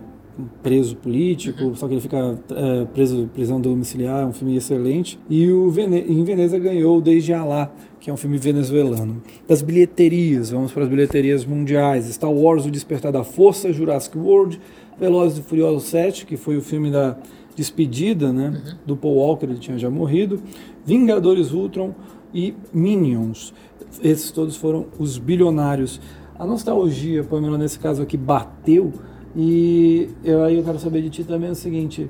preso 0.61 0.95
político, 0.95 1.63
uhum. 1.63 1.76
só 1.76 1.88
que 1.88 1.93
ele 1.93 2.01
fica 2.01 2.38
é, 2.51 2.85
preso 2.85 3.30
prisão 3.34 3.59
domiciliar, 3.59 4.23
é 4.23 4.26
um 4.26 4.34
filme 4.34 4.55
excelente. 4.55 5.19
E 5.30 5.49
o 5.51 5.69
Vene 5.69 5.99
em 6.07 6.23
Veneza 6.23 6.57
ganhou 6.57 7.01
Desde 7.01 7.34
Alá, 7.34 7.72
que 7.99 8.09
é 8.09 8.13
um 8.13 8.18
filme 8.18 8.38
venezuelano. 8.38 9.22
Das 9.47 9.61
bilheterias, 9.61 10.49
vamos 10.49 10.72
para 10.72 10.84
as 10.84 10.89
bilheterias 10.89 11.45
mundiais. 11.45 12.05
Star 12.05 12.31
Wars, 12.31 12.65
O 12.65 12.72
Despertar 12.72 13.11
da 13.11 13.23
Força, 13.23 13.72
Jurassic 13.72 14.18
World, 14.18 14.59
Velozes 14.99 15.39
e 15.39 15.41
Furiosos 15.41 15.84
7, 15.85 16.26
que 16.26 16.38
foi 16.38 16.57
o 16.57 16.61
filme 16.61 16.91
da 16.91 17.18
despedida 17.55 18.31
né, 18.31 18.49
uhum. 18.49 18.77
do 18.85 18.97
Paul 18.97 19.15
Walker, 19.15 19.45
ele 19.45 19.59
tinha 19.59 19.77
já 19.77 19.89
morrido, 19.89 20.41
Vingadores 20.85 21.51
Ultron 21.51 21.93
e 22.34 22.53
Minions. 22.73 23.53
Esses 24.01 24.31
todos 24.31 24.55
foram 24.55 24.85
os 24.97 25.18
bilionários. 25.18 25.99
A 26.39 26.45
nostalgia, 26.45 27.23
Pamela, 27.23 27.57
nesse 27.57 27.77
caso 27.77 28.01
aqui, 28.01 28.18
bateu 28.18 28.93
e 29.35 30.09
eu, 30.23 30.43
aí 30.43 30.57
eu 30.57 30.63
quero 30.63 30.79
saber 30.79 31.01
de 31.01 31.09
ti 31.09 31.23
também 31.23 31.49
o 31.49 31.55
seguinte: 31.55 32.09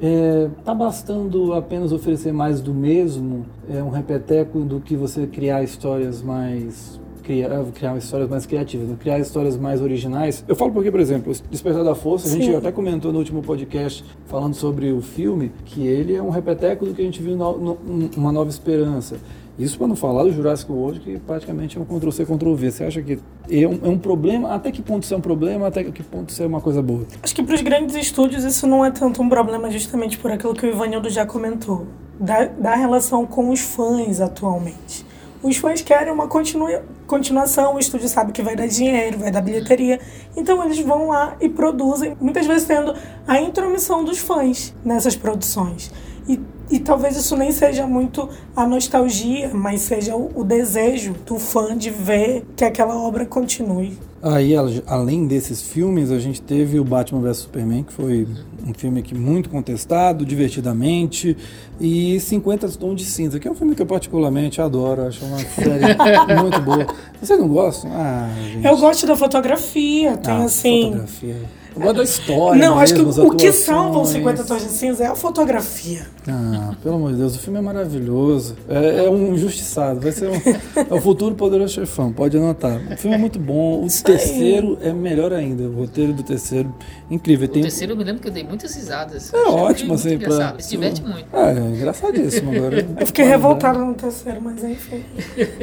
é, 0.00 0.48
tá 0.64 0.74
bastando 0.74 1.52
apenas 1.54 1.92
oferecer 1.92 2.32
mais 2.32 2.60
do 2.60 2.72
mesmo, 2.72 3.46
é 3.68 3.82
um 3.82 3.90
repeteco 3.90 4.60
do 4.60 4.80
que 4.80 4.96
você 4.96 5.26
criar 5.26 5.62
histórias 5.62 6.22
mais 6.22 7.00
criar, 7.28 7.64
criar 7.74 7.96
histórias 7.98 8.30
mais 8.30 8.46
criativas, 8.46 8.88
né? 8.88 8.96
criar 8.98 9.18
histórias 9.18 9.56
mais 9.56 9.82
originais. 9.82 10.42
Eu 10.48 10.56
falo 10.56 10.72
porque, 10.72 10.90
por 10.90 10.98
exemplo, 10.98 11.32
Despertar 11.50 11.84
da 11.84 11.94
Força, 11.94 12.26
Sim. 12.26 12.38
a 12.38 12.40
gente 12.40 12.56
até 12.56 12.72
comentou 12.72 13.12
no 13.12 13.18
último 13.18 13.42
podcast 13.42 14.02
falando 14.24 14.54
sobre 14.54 14.90
o 14.90 15.02
filme 15.02 15.52
que 15.66 15.86
ele 15.86 16.14
é 16.14 16.22
um 16.22 16.30
repeteco 16.30 16.86
do 16.86 16.94
que 16.94 17.02
a 17.02 17.04
gente 17.04 17.20
viu 17.20 17.36
no, 17.36 17.58
no, 17.58 18.10
Uma 18.16 18.32
Nova 18.32 18.48
Esperança. 18.48 19.16
Isso 19.58 19.76
para 19.76 19.88
não 19.88 19.96
falar 19.96 20.22
do 20.22 20.32
Jurassic 20.32 20.70
World, 20.70 21.00
que 21.00 21.18
praticamente 21.18 21.76
é 21.76 21.80
um 21.80 21.84
Ctrl-C, 21.84 22.24
Ctrl-V. 22.24 22.70
Você 22.70 22.84
acha 22.84 23.02
que 23.02 23.18
é 23.50 23.66
um, 23.66 23.80
é 23.82 23.88
um, 23.88 23.98
problema? 23.98 24.54
Até 24.54 24.70
que 24.70 24.80
ponto 24.80 25.02
isso 25.02 25.12
é 25.12 25.16
um 25.16 25.20
problema? 25.20 25.66
Até 25.66 25.82
que 25.82 26.02
ponto 26.02 26.30
isso 26.30 26.40
é 26.42 26.46
uma 26.46 26.60
coisa 26.60 26.80
boa? 26.80 27.04
Acho 27.20 27.34
que 27.34 27.42
para 27.42 27.56
os 27.56 27.60
grandes 27.60 27.96
estúdios 27.96 28.44
isso 28.44 28.68
não 28.68 28.84
é 28.84 28.90
tanto 28.92 29.20
um 29.20 29.28
problema 29.28 29.68
justamente 29.68 30.16
por 30.16 30.30
aquilo 30.30 30.54
que 30.54 30.64
o 30.64 30.70
Ivanildo 30.70 31.10
já 31.10 31.26
comentou. 31.26 31.86
Da, 32.20 32.46
da 32.46 32.74
relação 32.74 33.26
com 33.26 33.50
os 33.50 33.60
fãs 33.60 34.20
atualmente. 34.20 35.06
Os 35.40 35.56
fãs 35.56 35.80
querem 35.80 36.12
uma 36.12 36.26
continua, 36.26 36.82
continuação, 37.06 37.76
o 37.76 37.78
estúdio 37.78 38.08
sabe 38.08 38.32
que 38.32 38.42
vai 38.42 38.56
dar 38.56 38.66
dinheiro, 38.66 39.18
vai 39.18 39.30
dar 39.30 39.40
bilheteria. 39.40 40.00
Então 40.36 40.64
eles 40.64 40.80
vão 40.80 41.08
lá 41.08 41.36
e 41.40 41.48
produzem, 41.48 42.16
muitas 42.20 42.44
vezes 42.46 42.66
tendo 42.66 42.92
a 43.26 43.40
intromissão 43.40 44.04
dos 44.04 44.18
fãs 44.18 44.74
nessas 44.84 45.14
produções. 45.14 45.92
E, 46.28 46.40
e 46.70 46.78
talvez 46.78 47.16
isso 47.16 47.36
nem 47.36 47.50
seja 47.50 47.86
muito 47.86 48.28
a 48.54 48.66
nostalgia, 48.66 49.50
mas 49.52 49.82
seja 49.82 50.14
o, 50.14 50.44
desejo 50.44 51.14
do 51.26 51.38
fã 51.38 51.76
de 51.76 51.90
ver 51.90 52.44
que 52.56 52.64
aquela 52.64 52.96
obra 52.96 53.24
continue. 53.24 53.98
Aí, 54.20 54.52
além 54.86 55.26
desses 55.26 55.62
filmes, 55.62 56.10
a 56.10 56.18
gente 56.18 56.42
teve 56.42 56.80
o 56.80 56.84
Batman 56.84 57.20
vs 57.20 57.36
Superman, 57.36 57.84
que 57.84 57.92
foi 57.92 58.26
um 58.66 58.74
filme 58.74 58.98
aqui 58.98 59.14
muito 59.14 59.48
contestado, 59.48 60.26
divertidamente, 60.26 61.36
e 61.80 62.18
50 62.18 62.68
Tons 62.70 62.96
de 62.96 63.04
Cinza, 63.04 63.38
que 63.38 63.46
é 63.46 63.50
um 63.50 63.54
filme 63.54 63.76
que 63.76 63.82
eu 63.82 63.86
particularmente 63.86 64.60
adoro, 64.60 65.02
acho 65.06 65.24
uma 65.24 65.38
série 65.38 65.94
muito 66.40 66.60
boa. 66.60 66.86
Vocês 67.22 67.38
não 67.38 67.48
gostam? 67.48 67.90
Ah, 67.94 68.28
gente. 68.52 68.66
Eu 68.66 68.76
gosto 68.76 69.06
da 69.06 69.16
fotografia, 69.16 70.16
tem 70.16 70.34
ah, 70.34 70.44
assim... 70.44 70.84
Fotografia. 70.86 71.36
Eu 71.78 71.84
gosto 71.84 71.96
da 71.96 72.02
história. 72.02 72.60
Não, 72.60 72.78
acho 72.78 72.94
que 72.94 73.00
o 73.00 73.30
que 73.36 73.52
salva 73.52 74.00
os 74.00 74.08
50 74.08 74.44
Tons 74.44 74.62
de 74.62 74.70
Cinza 74.70 75.04
é 75.04 75.06
a 75.06 75.14
fotografia. 75.14 76.06
Ah, 76.26 76.74
pelo 76.82 76.96
amor 76.96 77.12
de 77.12 77.18
Deus, 77.18 77.36
o 77.36 77.38
filme 77.38 77.58
é 77.58 77.62
maravilhoso. 77.62 78.56
É, 78.68 79.06
é 79.06 79.10
um 79.10 79.34
injustiçado. 79.34 80.00
Vai 80.00 80.12
ser 80.12 80.28
um, 80.28 80.34
é 80.34 80.94
o 80.94 81.00
futuro 81.00 81.34
poderoso 81.34 81.74
chefão, 81.74 82.12
pode 82.12 82.36
anotar. 82.36 82.80
O 82.92 82.96
filme 82.96 83.16
é 83.16 83.18
muito 83.18 83.38
bom. 83.38 83.82
O 83.82 83.86
Isso 83.86 84.04
terceiro 84.04 84.78
aí. 84.80 84.88
é 84.88 84.92
melhor 84.92 85.32
ainda. 85.32 85.64
O 85.64 85.80
roteiro 85.80 86.12
do 86.12 86.22
terceiro, 86.22 86.74
incrível. 87.10 87.46
O 87.46 87.50
Tem... 87.50 87.62
terceiro 87.62 87.92
eu 87.92 87.96
me 87.96 88.04
lembro 88.04 88.20
que 88.20 88.28
eu 88.28 88.32
dei 88.32 88.44
muitas 88.44 88.74
risadas. 88.74 89.32
É 89.32 89.48
ótimo, 89.48 89.94
assim, 89.94 90.14
engraçado. 90.14 90.54
pra. 90.54 90.62
Se 90.62 90.70
diverte 90.70 91.02
muito. 91.02 91.34
É, 91.34 91.52
é 91.52 91.60
engraçadíssimo 91.60 92.54
agora. 92.54 92.86
Eu 92.98 93.06
fiquei 93.06 93.24
revoltada 93.24 93.78
no 93.78 93.94
terceiro, 93.94 94.40
mas 94.42 94.62
enfim. 94.64 95.04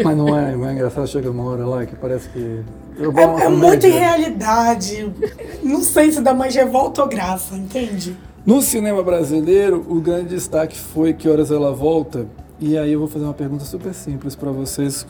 Mas 0.04 0.18
não 0.18 0.38
é, 0.38 0.56
não 0.56 0.68
é 0.68 0.74
engraçado, 0.74 1.08
chega 1.08 1.30
uma 1.30 1.44
hora 1.44 1.66
lá 1.66 1.86
que 1.86 1.96
parece 1.96 2.30
que 2.30 2.62
é, 2.98 3.46
é 3.46 3.50
muita 3.50 3.88
irrealidade. 3.88 5.12
Não 5.64 5.82
sei 5.82 6.12
se 6.12 6.22
dá 6.22 6.34
mais 6.34 6.56
revolta 6.56 7.02
ou 7.02 7.08
graça, 7.08 7.56
entende? 7.56 8.16
No 8.46 8.62
cinema 8.62 9.02
brasileiro, 9.02 9.84
o 9.90 10.00
grande 10.00 10.30
destaque 10.30 10.78
foi 10.78 11.14
Que 11.14 11.28
Horas 11.28 11.52
Ela 11.52 11.74
Volta. 11.74 12.28
E 12.60 12.78
aí 12.78 12.94
eu 12.94 13.00
vou 13.00 13.08
fazer 13.08 13.26
uma 13.26 13.34
pergunta 13.34 13.66
super 13.66 13.94
simples 13.94 14.36
para 14.36 14.52
vocês 14.52 15.06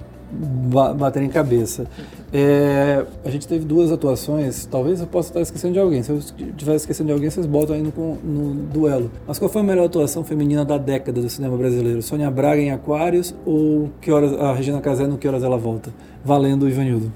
baterem 0.97 1.29
cabeça. 1.29 1.85
É, 2.33 3.05
a 3.23 3.29
gente 3.29 3.47
teve 3.47 3.63
duas 3.63 3.91
atuações, 3.91 4.65
talvez 4.65 4.99
eu 4.99 5.07
possa 5.07 5.29
estar 5.29 5.41
esquecendo 5.41 5.73
de 5.73 5.79
alguém. 5.79 6.01
Se 6.01 6.11
eu 6.11 6.17
estiver 6.17 6.75
esquecendo 6.75 7.07
de 7.07 7.13
alguém, 7.13 7.29
vocês 7.29 7.45
botam 7.45 7.75
aí 7.75 7.81
no, 7.81 7.91
no, 8.23 8.53
duelo. 8.65 9.11
Mas 9.27 9.39
qual 9.39 9.49
foi 9.49 9.61
a 9.61 9.63
melhor 9.63 9.85
atuação 9.85 10.23
feminina 10.23 10.65
da 10.65 10.77
década 10.77 11.21
do 11.21 11.29
cinema 11.29 11.55
brasileiro? 11.55 12.01
Sônia 12.01 12.29
Braga 12.31 12.61
em 12.61 12.71
Aquários 12.71 13.35
ou 13.45 13.89
que 14.01 14.11
horas, 14.11 14.33
a 14.33 14.53
Regina 14.53 14.81
Casé 14.81 15.07
no 15.07 15.17
Que 15.17 15.27
Horas 15.27 15.43
Ela 15.43 15.57
Volta? 15.57 15.93
Valendo 16.23 16.67
Ivanildo. 16.67 17.11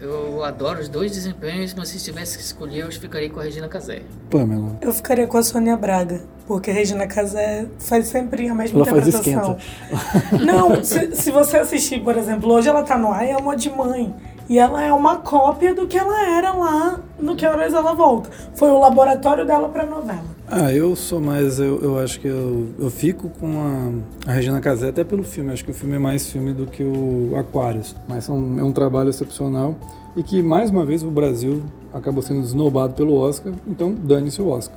Eu 0.00 0.44
adoro 0.44 0.80
os 0.80 0.88
dois 0.88 1.12
desempenhos, 1.12 1.72
mas 1.72 1.88
se 1.88 1.98
tivesse 1.98 2.36
que 2.36 2.44
escolher, 2.44 2.84
eu 2.84 2.92
ficaria 2.92 3.30
com 3.30 3.40
a 3.40 3.42
Regina 3.42 3.66
Casé. 3.68 4.02
Pamela. 4.28 4.76
Eu 4.82 4.92
ficaria 4.92 5.26
com 5.26 5.38
a 5.38 5.42
Sônia 5.42 5.78
Braga, 5.78 6.20
porque 6.46 6.70
a 6.70 6.74
Regina 6.74 7.06
Casé 7.06 7.66
faz 7.78 8.08
sempre 8.08 8.46
a 8.46 8.54
mesma 8.54 8.80
ela 8.80 8.98
interpretação. 8.98 9.56
Faz 9.56 10.42
Não, 10.44 10.84
se, 10.84 11.16
se 11.16 11.30
você 11.30 11.56
assistir, 11.56 12.02
por 12.04 12.18
exemplo, 12.18 12.52
hoje 12.52 12.68
ela 12.68 12.82
tá 12.82 12.98
no 12.98 13.10
ar 13.10 13.24
e 13.24 13.30
é 13.30 13.36
uma 13.36 13.56
de 13.56 13.70
mãe. 13.70 14.14
E 14.48 14.58
ela 14.58 14.82
é 14.82 14.92
uma 14.92 15.16
cópia 15.16 15.74
do 15.74 15.86
que 15.86 15.96
ela 15.96 16.28
era 16.36 16.52
lá 16.52 17.00
no 17.18 17.34
Que 17.34 17.46
Horas 17.46 17.72
Ela 17.72 17.94
Volta. 17.94 18.30
Foi 18.54 18.70
o 18.70 18.78
laboratório 18.78 19.46
dela 19.46 19.68
pra 19.68 19.86
novela. 19.86 20.24
Ah, 20.46 20.72
eu 20.72 20.94
sou 20.94 21.20
mais. 21.20 21.58
Eu, 21.58 21.80
eu 21.80 21.98
acho 21.98 22.20
que 22.20 22.28
eu, 22.28 22.68
eu 22.78 22.90
fico 22.90 23.30
com 23.40 24.02
a, 24.26 24.30
a 24.30 24.34
Regina 24.34 24.60
Casé 24.60 24.90
até 24.90 25.02
pelo 25.02 25.24
filme. 25.24 25.52
Acho 25.52 25.64
que 25.64 25.70
o 25.70 25.74
filme 25.74 25.96
é 25.96 25.98
mais 25.98 26.30
filme 26.30 26.52
do 26.52 26.66
que 26.66 26.84
o 26.84 27.32
Aquarius. 27.36 27.96
Mas 28.06 28.24
são, 28.24 28.58
é 28.58 28.62
um 28.62 28.72
trabalho 28.72 29.08
excepcional 29.08 29.74
e 30.16 30.22
que, 30.22 30.42
mais 30.42 30.70
uma 30.70 30.84
vez, 30.84 31.02
o 31.02 31.10
Brasil 31.10 31.62
acabou 31.92 32.22
sendo 32.22 32.42
desnobado 32.42 32.94
pelo 32.94 33.14
Oscar. 33.14 33.52
Então, 33.66 33.92
dane-se 33.92 34.40
o 34.40 34.48
Oscar. 34.48 34.76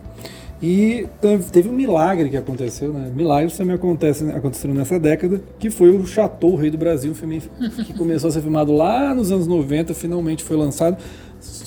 E 0.62 1.08
teve 1.52 1.70
um 1.70 1.74
milagre 1.74 2.30
que 2.30 2.38
aconteceu, 2.38 2.92
né? 2.92 3.12
Milagres 3.16 3.56
também 3.56 3.76
acontecem, 3.76 4.32
aconteceram 4.32 4.74
nessa 4.74 5.00
década, 5.00 5.40
que 5.60 5.70
foi 5.70 5.96
o 5.96 6.06
Chateau, 6.06 6.54
o 6.54 6.56
Rei 6.56 6.72
do 6.72 6.78
Brasil, 6.78 7.12
um 7.12 7.16
filme 7.16 7.44
que 7.86 7.94
começou 7.94 8.30
a 8.30 8.32
ser 8.32 8.42
filmado 8.42 8.72
lá 8.72 9.14
nos 9.14 9.32
anos 9.32 9.46
90, 9.46 9.94
finalmente 9.94 10.44
foi 10.44 10.58
lançado. 10.58 10.98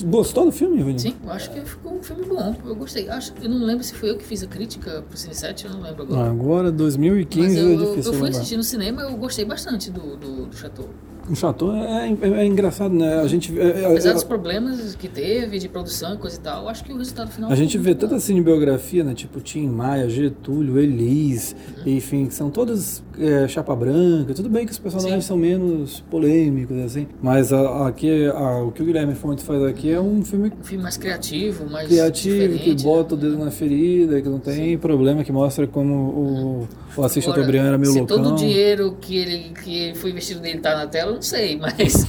Gostou 0.05 0.47
do 0.47 0.53
filme, 0.53 0.79
Ivanildo? 0.79 1.03
Sim, 1.03 1.15
eu 1.23 1.31
acho 1.31 1.51
que 1.53 1.61
ficou 1.61 1.93
um 1.93 2.03
filme 2.03 2.25
bom. 2.27 2.57
Eu 2.67 2.75
gostei. 2.75 3.09
Acho, 3.09 3.33
eu 3.41 3.49
não 3.49 3.65
lembro 3.65 3.85
se 3.85 3.95
foi 3.95 4.11
eu 4.11 4.17
que 4.17 4.25
fiz 4.25 4.43
a 4.43 4.47
crítica 4.49 5.05
pro 5.09 5.17
Cine 5.17 5.35
7, 5.35 5.67
eu 5.67 5.71
não 5.71 5.81
lembro 5.81 6.03
agora. 6.03 6.29
Agora, 6.29 6.73
2015 6.73 7.47
Mas 7.47 7.57
eu, 7.57 7.73
é 7.73 7.77
difícil. 7.77 8.13
Eu 8.13 8.19
fui 8.19 8.29
assistir 8.31 8.57
no 8.57 8.65
cinema 8.65 9.03
eu 9.03 9.17
gostei 9.17 9.45
bastante 9.45 9.91
do, 9.91 10.17
do, 10.17 10.47
do 10.47 10.57
Chateau. 10.57 10.89
O 11.29 11.37
Chateau 11.37 11.73
é, 11.75 12.09
é, 12.09 12.29
é, 12.29 12.47
engraçado, 12.47 12.95
né? 12.95 13.21
A 13.21 13.27
gente, 13.27 13.59
é, 13.59 13.83
é 13.83 13.87
Apesar 13.87 14.13
dos 14.13 14.25
problemas 14.25 14.95
que 14.97 15.09
teve 15.09 15.59
de 15.59 15.69
produção 15.69 16.15
e 16.15 16.17
coisa 16.19 16.37
e 16.37 16.41
tal, 16.41 16.69
acho 16.69 16.85
que 16.85 16.93
o 16.93 16.97
resultado 16.97 17.31
final. 17.31 17.51
A 17.51 17.55
gente 17.55 17.77
vê 17.79 17.95
tanta 17.95 18.19
cinebiografia, 18.19 19.05
né? 19.05 19.15
Tipo 19.15 19.41
Tim 19.41 19.69
Maia, 19.69 20.09
Getúlio, 20.09 20.79
Elis, 20.79 21.55
uhum. 21.79 21.93
enfim, 21.93 22.31
são 22.31 22.51
todas 22.51 23.03
é, 23.19 23.47
chapa 23.47 23.75
branca. 23.77 24.35
Tudo 24.35 24.49
bem 24.49 24.65
que 24.65 24.73
os 24.73 24.79
personagens 24.79 25.25
Sim. 25.25 25.29
são 25.29 25.37
menos 25.37 26.01
polêmicos, 26.11 26.77
assim. 26.79 27.07
Mas 27.23 27.53
a, 27.53 27.87
aqui, 27.87 28.27
a, 28.27 28.63
o 28.63 28.73
que 28.73 28.83
o 28.83 28.85
Guilherme 28.85 29.15
Fontes 29.15 29.45
faz 29.45 29.63
aqui 29.63 29.93
é 29.93 30.01
um 30.01 30.25
filme. 30.25 30.53
Um 30.61 30.65
filme 30.65 30.83
mais 30.83 30.97
criativo, 30.97 31.69
mais. 31.69 31.89
Criativo, 31.89 32.59
que 32.59 32.75
bota 32.83 33.15
né? 33.15 33.21
o 33.21 33.25
dedo 33.31 33.45
na 33.45 33.51
ferida, 33.51 34.21
que 34.21 34.29
não 34.29 34.39
tem 34.39 34.73
Sim. 34.73 34.79
problema, 34.79 35.23
que 35.23 35.33
mostra 35.33 35.67
como 35.67 35.95
o, 35.95 36.69
o 36.97 37.05
Assis 37.05 37.23
Chateaubriand 37.23 37.67
era 37.67 37.79
meio 37.79 37.93
loucão. 37.95 38.17
Se 38.17 38.23
todo 38.23 38.35
o 38.35 38.37
dinheiro 38.37 38.97
que 39.01 39.17
ele 39.17 39.51
que 39.63 39.93
foi 39.95 40.11
investido 40.11 40.41
nele 40.41 40.59
tá 40.61 40.77
na 40.77 40.87
tela, 40.87 41.20
não 41.21 41.23
sei, 41.23 41.57
mas, 41.61 42.07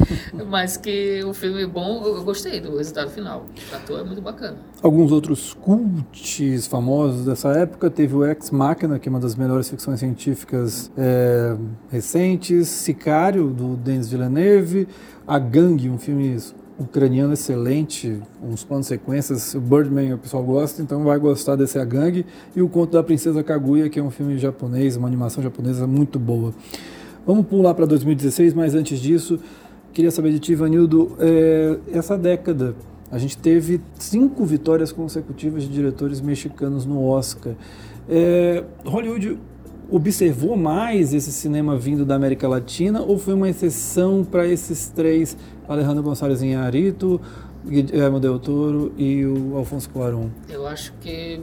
mas 0.47 0.77
que 0.77 1.21
o 1.25 1.33
filme 1.33 1.63
é 1.63 1.67
bom, 1.67 2.01
eu 2.05 2.23
gostei 2.23 2.61
do 2.61 2.77
resultado 2.77 3.11
final. 3.11 3.45
O 3.71 3.75
ator 3.75 3.99
é 3.99 4.03
muito 4.03 4.21
bacana. 4.21 4.57
Alguns 4.81 5.11
outros 5.11 5.53
cults 5.53 6.65
famosos 6.67 7.25
dessa 7.25 7.49
época 7.49 7.89
teve 7.89 8.15
o 8.15 8.25
Ex 8.25 8.49
Machina, 8.49 8.97
que 8.97 9.09
é 9.09 9.11
uma 9.11 9.19
das 9.19 9.35
melhores 9.35 9.69
ficções 9.69 9.99
científicas 9.99 10.89
é, 10.97 11.55
recentes, 11.91 12.69
Sicário, 12.69 13.49
do 13.49 13.75
Denis 13.75 14.09
Villeneuve, 14.09 14.87
A 15.27 15.37
Gangue, 15.37 15.89
um 15.89 15.97
filme 15.97 16.37
ucraniano 16.79 17.33
excelente, 17.33 18.19
uns 18.41 18.63
planos 18.63 18.87
sequências, 18.87 19.53
o 19.53 19.59
Birdman 19.59 20.13
o 20.13 20.17
pessoal 20.17 20.41
gosta, 20.41 20.81
então 20.81 21.03
vai 21.03 21.19
gostar 21.19 21.55
desse 21.55 21.77
A 21.77 21.85
Gangue, 21.85 22.25
e 22.55 22.61
o 22.61 22.69
Conto 22.69 22.93
da 22.93 23.03
Princesa 23.03 23.43
Kaguya, 23.43 23.89
que 23.89 23.99
é 23.99 24.03
um 24.03 24.09
filme 24.09 24.37
japonês, 24.37 24.95
uma 24.95 25.07
animação 25.07 25.43
japonesa 25.43 25.85
muito 25.85 26.17
boa. 26.17 26.53
Vamos 27.25 27.45
pular 27.45 27.73
para 27.73 27.85
2016, 27.85 28.53
mas 28.53 28.73
antes 28.73 28.99
disso, 28.99 29.39
queria 29.93 30.11
saber 30.11 30.31
de 30.31 30.39
ti, 30.39 30.55
Vanildo, 30.55 31.15
é, 31.19 31.77
essa 31.93 32.17
década 32.17 32.75
a 33.11 33.17
gente 33.17 33.37
teve 33.37 33.81
cinco 33.99 34.45
vitórias 34.45 34.91
consecutivas 34.91 35.63
de 35.63 35.69
diretores 35.69 36.21
mexicanos 36.21 36.85
no 36.85 37.05
Oscar. 37.05 37.53
É, 38.09 38.63
Hollywood 38.85 39.37
observou 39.89 40.55
mais 40.55 41.13
esse 41.13 41.31
cinema 41.31 41.77
vindo 41.77 42.05
da 42.05 42.15
América 42.15 42.47
Latina 42.47 43.01
ou 43.01 43.19
foi 43.19 43.33
uma 43.33 43.49
exceção 43.49 44.23
para 44.23 44.47
esses 44.47 44.87
três, 44.87 45.35
Alejandro 45.67 46.01
Gonçalves 46.01 46.41
Inharito, 46.41 47.19
Guilherme 47.65 48.19
Del 48.21 48.39
Toro 48.39 48.93
e 48.97 49.25
o 49.25 49.57
Alfonso 49.57 49.89
Cuarón? 49.89 50.29
Eu 50.49 50.65
acho 50.65 50.93
que 51.01 51.37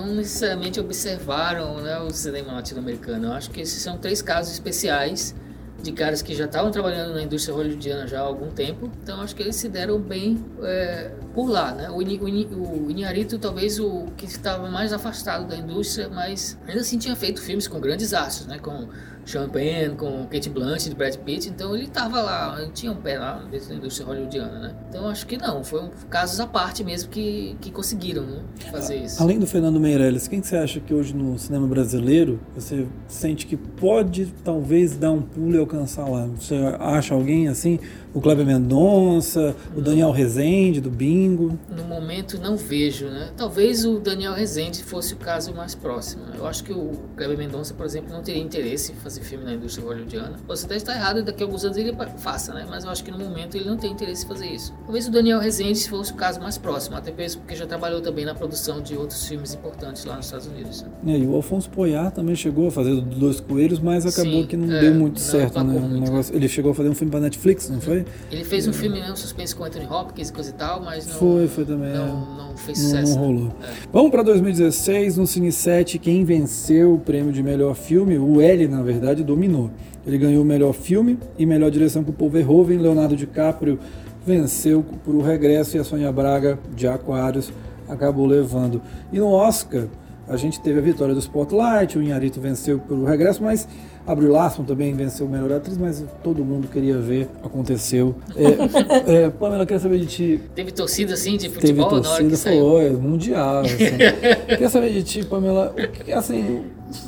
não 0.00 0.14
necessariamente 0.14 0.80
observaram 0.80 1.80
né, 1.80 1.98
o 1.98 2.10
cinema 2.10 2.52
latino-americano. 2.52 3.28
Eu 3.28 3.32
acho 3.32 3.50
que 3.50 3.60
esses 3.60 3.82
são 3.82 3.96
três 3.98 4.22
casos 4.22 4.52
especiais 4.52 5.34
de 5.82 5.92
caras 5.92 6.22
que 6.22 6.34
já 6.34 6.46
estavam 6.46 6.70
trabalhando 6.70 7.14
na 7.14 7.22
indústria 7.22 7.54
hollywoodiana 7.54 8.06
já 8.06 8.20
há 8.20 8.22
algum 8.22 8.50
tempo, 8.50 8.90
então 9.02 9.20
acho 9.20 9.36
que 9.36 9.42
eles 9.42 9.56
se 9.56 9.68
deram 9.68 10.00
bem 10.00 10.42
é, 10.62 11.12
por 11.34 11.48
lá, 11.48 11.72
né? 11.72 11.90
O, 11.90 11.98
o, 11.98 12.86
o 12.86 12.90
Inharito 12.90 13.38
talvez 13.38 13.78
o 13.78 14.06
que 14.16 14.24
estava 14.24 14.68
mais 14.70 14.92
afastado 14.92 15.46
da 15.46 15.56
indústria, 15.56 16.08
mas 16.08 16.58
ainda 16.66 16.80
assim 16.80 16.98
tinha 16.98 17.14
feito 17.14 17.40
filmes 17.40 17.68
com 17.68 17.78
grandes 17.78 18.14
astros, 18.14 18.46
né? 18.46 18.58
Com 18.58 18.88
Sean 19.26 19.48
Penn, 19.48 19.96
com 19.96 20.24
Kate 20.26 20.48
Blanchett, 20.48 20.94
Brad 20.94 21.16
Pitt, 21.16 21.48
então 21.48 21.74
ele 21.74 21.84
estava 21.84 22.22
lá, 22.22 22.56
ele 22.60 22.70
tinha 22.72 22.92
um 22.92 22.96
pé 22.96 23.18
lá 23.18 23.44
dentro 23.50 23.68
da 23.68 23.74
indústria 23.74 24.06
hollywoodiana, 24.06 24.58
né? 24.60 24.74
Então 24.88 25.08
acho 25.08 25.26
que 25.26 25.36
não, 25.36 25.64
foram 25.64 25.90
casos 26.08 26.38
à 26.38 26.46
parte 26.46 26.84
mesmo 26.84 27.10
que, 27.10 27.56
que 27.60 27.72
conseguiram 27.72 28.22
né, 28.22 28.40
fazer 28.70 28.96
isso. 28.96 29.20
Além 29.20 29.38
do 29.38 29.46
Fernando 29.46 29.80
Meirelles, 29.80 30.28
quem 30.28 30.40
você 30.42 30.56
acha 30.56 30.78
que 30.78 30.94
hoje 30.94 31.14
no 31.14 31.36
cinema 31.38 31.66
brasileiro 31.66 32.38
você 32.54 32.86
sente 33.08 33.46
que 33.46 33.56
pode 33.56 34.32
talvez 34.44 34.96
dar 34.96 35.10
um 35.10 35.22
pulo 35.22 35.56
e 35.56 35.58
alcançar 35.58 36.08
lá? 36.08 36.26
Você 36.26 36.54
acha 36.78 37.12
alguém 37.12 37.48
assim? 37.48 37.80
O 38.16 38.20
Kleber 38.22 38.46
Mendonça, 38.46 39.54
o 39.76 39.80
Daniel 39.82 40.10
Rezende 40.10 40.80
do 40.80 40.88
Bingo? 40.88 41.58
No 41.68 41.84
momento 41.84 42.40
não 42.40 42.56
vejo, 42.56 43.08
né? 43.08 43.28
Talvez 43.36 43.84
o 43.84 43.98
Daniel 44.00 44.32
Rezende 44.32 44.82
fosse 44.82 45.12
o 45.12 45.18
caso 45.18 45.52
mais 45.52 45.74
próximo. 45.74 46.22
Eu 46.34 46.46
acho 46.46 46.64
que 46.64 46.72
o 46.72 46.92
Kleber 47.14 47.36
Mendonça, 47.36 47.74
por 47.74 47.84
exemplo, 47.84 48.10
não 48.10 48.22
teria 48.22 48.42
interesse 48.42 48.92
em 48.92 48.94
fazer 48.94 49.20
filme 49.20 49.44
na 49.44 49.52
indústria 49.52 49.86
hollywoodiana. 49.86 50.36
Você 50.48 50.64
até 50.64 50.76
está 50.76 50.94
errado, 50.94 51.22
daqui 51.22 51.42
a 51.42 51.46
alguns 51.46 51.62
anos 51.62 51.76
ele 51.76 51.94
faça, 52.16 52.54
né? 52.54 52.64
Mas 52.66 52.84
eu 52.84 52.90
acho 52.90 53.04
que 53.04 53.10
no 53.10 53.18
momento 53.18 53.54
ele 53.54 53.66
não 53.66 53.76
tem 53.76 53.92
interesse 53.92 54.24
em 54.24 54.28
fazer 54.28 54.46
isso. 54.46 54.72
Talvez 54.84 55.06
o 55.06 55.10
Daniel 55.10 55.38
Rezende 55.38 55.86
fosse 55.86 56.12
o 56.12 56.16
caso 56.16 56.40
mais 56.40 56.56
próximo, 56.56 56.96
até 56.96 57.12
mesmo 57.12 57.42
porque 57.42 57.54
já 57.54 57.66
trabalhou 57.66 58.00
também 58.00 58.24
na 58.24 58.34
produção 58.34 58.80
de 58.80 58.96
outros 58.96 59.28
filmes 59.28 59.52
importantes 59.52 60.06
lá 60.06 60.16
nos 60.16 60.24
Estados 60.24 60.46
Unidos. 60.46 60.86
Né? 61.04 61.12
É, 61.12 61.18
e 61.18 61.26
o 61.26 61.34
Alfonso 61.34 61.68
Poyar 61.68 62.10
também 62.10 62.34
chegou 62.34 62.68
a 62.68 62.70
fazer 62.70 62.98
Dois 62.98 63.40
Coelhos, 63.40 63.78
mas 63.78 64.06
acabou 64.06 64.40
Sim, 64.40 64.46
que 64.46 64.56
não 64.56 64.74
é, 64.74 64.80
deu 64.80 64.94
muito 64.94 65.20
não 65.20 65.22
certo, 65.22 65.62
né? 65.62 65.78
Muito. 65.78 66.00
Negócio, 66.00 66.34
ele 66.34 66.48
chegou 66.48 66.72
a 66.72 66.74
fazer 66.74 66.88
um 66.88 66.94
filme 66.94 67.10
para 67.10 67.20
Netflix, 67.20 67.68
não 67.68 67.78
foi? 67.78 68.05
Ele 68.30 68.44
fez 68.44 68.66
um 68.66 68.72
filme, 68.72 69.00
né, 69.00 69.10
um 69.10 69.16
suspense 69.16 69.54
com 69.54 69.64
Anthony 69.64 69.86
Hopkins 69.86 70.28
e 70.28 70.32
coisa 70.32 70.50
e 70.50 70.52
tal, 70.52 70.82
mas 70.82 71.06
não... 71.06 71.14
Foi, 71.14 71.48
foi 71.48 71.64
também. 71.64 71.92
Não, 71.92 72.04
é. 72.06 72.38
não 72.38 72.56
fez 72.56 72.78
sucesso. 72.78 73.14
Não, 73.14 73.20
não 73.20 73.26
rolou. 73.26 73.52
É. 73.62 73.72
Vamos 73.92 74.10
para 74.10 74.22
2016, 74.22 75.16
no 75.16 75.26
Cine 75.26 75.52
7, 75.52 75.98
quem 75.98 76.24
venceu 76.24 76.94
o 76.94 76.98
prêmio 76.98 77.32
de 77.32 77.42
melhor 77.42 77.74
filme, 77.74 78.18
o 78.18 78.40
L, 78.40 78.68
na 78.68 78.82
verdade, 78.82 79.22
dominou. 79.22 79.70
Ele 80.06 80.18
ganhou 80.18 80.42
o 80.42 80.46
melhor 80.46 80.72
filme 80.72 81.18
e 81.38 81.44
melhor 81.44 81.70
direção 81.70 82.04
com 82.04 82.12
Paul 82.12 82.30
Verhoeven. 82.30 82.78
Leonardo 82.78 83.16
DiCaprio 83.16 83.78
venceu 84.24 84.84
por 85.04 85.14
O 85.14 85.22
Regresso 85.22 85.76
e 85.76 85.80
a 85.80 85.84
Sônia 85.84 86.10
Braga 86.12 86.58
de 86.74 86.86
Aquários 86.86 87.52
acabou 87.88 88.26
levando. 88.26 88.82
E 89.12 89.18
no 89.18 89.28
Oscar, 89.28 89.86
a 90.28 90.36
gente 90.36 90.60
teve 90.60 90.78
a 90.78 90.82
vitória 90.82 91.14
do 91.14 91.20
Spotlight, 91.20 91.96
o 91.96 92.02
Inharito 92.02 92.40
venceu 92.40 92.78
pelo 92.80 93.04
Regresso, 93.04 93.42
mas 93.42 93.68
Abril 94.06 94.32
Larson 94.32 94.62
também 94.62 94.94
venceu 94.94 95.28
melhor 95.28 95.52
atriz, 95.52 95.76
mas 95.76 96.04
todo 96.22 96.44
mundo 96.44 96.68
queria 96.68 96.98
ver, 96.98 97.28
aconteceu. 97.42 98.14
É, 98.36 99.24
é, 99.24 99.30
Pamela, 99.30 99.66
queria 99.66 99.80
saber 99.80 99.98
de 99.98 100.06
ti. 100.06 100.40
Teve 100.54 100.70
torcida 100.70 101.14
assim 101.14 101.36
de 101.36 101.48
futebol 101.48 101.88
Teve 101.88 102.02
torcida, 102.02 102.08
na 102.08 102.14
hora 102.14 102.24
que 102.24 102.36
foi, 102.36 102.90
mundial. 102.96 103.60
Assim. 103.60 103.76
queria 104.48 104.68
saber 104.68 104.92
de 104.92 105.02
ti, 105.02 105.24
Pamela, 105.24 105.74
assim, 106.14 106.64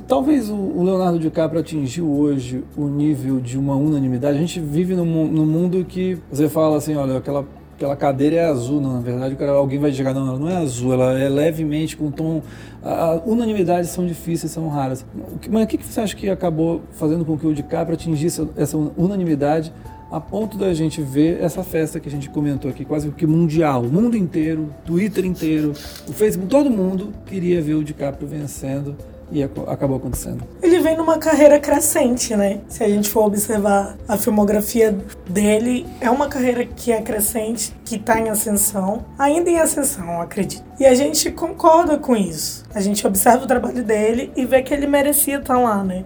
talvez 0.06 0.50
o 0.50 0.82
Leonardo 0.82 1.18
DiCaprio 1.18 1.60
atingiu 1.60 2.10
hoje 2.10 2.64
o 2.76 2.88
nível 2.88 3.38
de 3.38 3.56
uma 3.56 3.76
unanimidade. 3.76 4.36
A 4.36 4.40
gente 4.40 4.60
vive 4.60 4.94
num, 4.94 5.26
num 5.26 5.46
mundo 5.46 5.84
que 5.84 6.18
você 6.30 6.48
fala 6.48 6.78
assim, 6.78 6.96
olha, 6.96 7.18
aquela 7.18 7.46
aquela 7.78 7.94
cadeira 7.94 8.34
é 8.34 8.44
azul, 8.44 8.80
não, 8.80 8.94
na 8.94 9.00
verdade 9.00 9.36
cara, 9.36 9.52
alguém 9.52 9.78
vai 9.78 9.92
chegar, 9.92 10.12
não, 10.12 10.26
ela 10.26 10.38
não 10.38 10.48
é 10.48 10.56
azul, 10.56 10.92
ela 10.92 11.16
é 11.16 11.28
levemente 11.28 11.96
com 11.96 12.10
tom. 12.10 12.42
A, 12.82 13.04
a 13.04 13.14
unanimidades 13.24 13.90
são 13.90 14.04
difíceis, 14.04 14.50
são 14.50 14.68
raras. 14.68 15.06
Mas 15.48 15.64
o 15.64 15.66
que, 15.68 15.78
que 15.78 15.86
você 15.86 16.00
acha 16.00 16.16
que 16.16 16.28
acabou 16.28 16.82
fazendo 16.92 17.24
com 17.24 17.38
que 17.38 17.46
o 17.46 17.54
DiCaprio 17.54 17.94
atingisse 17.94 18.48
essa 18.56 18.76
unanimidade 18.76 19.72
a 20.10 20.18
ponto 20.18 20.58
da 20.58 20.74
gente 20.74 21.00
ver 21.02 21.40
essa 21.40 21.62
festa 21.62 22.00
que 22.00 22.08
a 22.08 22.10
gente 22.10 22.28
comentou 22.30 22.68
aqui, 22.68 22.84
quase 22.84 23.10
que 23.10 23.26
mundial, 23.26 23.82
o 23.82 23.92
mundo 23.92 24.16
inteiro, 24.16 24.70
Twitter 24.84 25.24
inteiro, 25.24 25.72
o 26.08 26.12
Facebook, 26.12 26.50
todo 26.50 26.70
mundo 26.70 27.12
queria 27.26 27.62
ver 27.62 27.74
o 27.74 27.84
DiCaprio 27.84 28.26
vencendo 28.26 28.96
e 29.30 29.42
acabou 29.42 29.96
acontecendo. 29.96 30.42
Ele 30.62 30.80
vem 30.80 30.96
numa 30.96 31.18
carreira 31.18 31.58
crescente, 31.58 32.34
né? 32.34 32.60
Se 32.68 32.82
a 32.82 32.88
gente 32.88 33.08
for 33.08 33.26
observar 33.26 33.96
a 34.06 34.16
filmografia 34.16 34.96
dele, 35.28 35.86
é 36.00 36.10
uma 36.10 36.28
carreira 36.28 36.64
que 36.64 36.92
é 36.92 37.00
crescente, 37.00 37.74
que 37.84 37.96
está 37.96 38.18
em 38.18 38.28
ascensão, 38.28 39.04
ainda 39.18 39.50
em 39.50 39.58
ascensão, 39.58 40.20
acredito. 40.20 40.64
E 40.80 40.86
a 40.86 40.94
gente 40.94 41.30
concorda 41.30 41.98
com 41.98 42.16
isso. 42.16 42.64
A 42.72 42.80
gente 42.80 43.04
observa 43.06 43.44
o 43.44 43.46
trabalho 43.46 43.82
dele 43.82 44.32
e 44.36 44.46
vê 44.46 44.62
que 44.62 44.72
ele 44.72 44.86
merecia 44.86 45.38
estar 45.38 45.54
tá 45.54 45.60
lá, 45.60 45.82
né? 45.82 46.04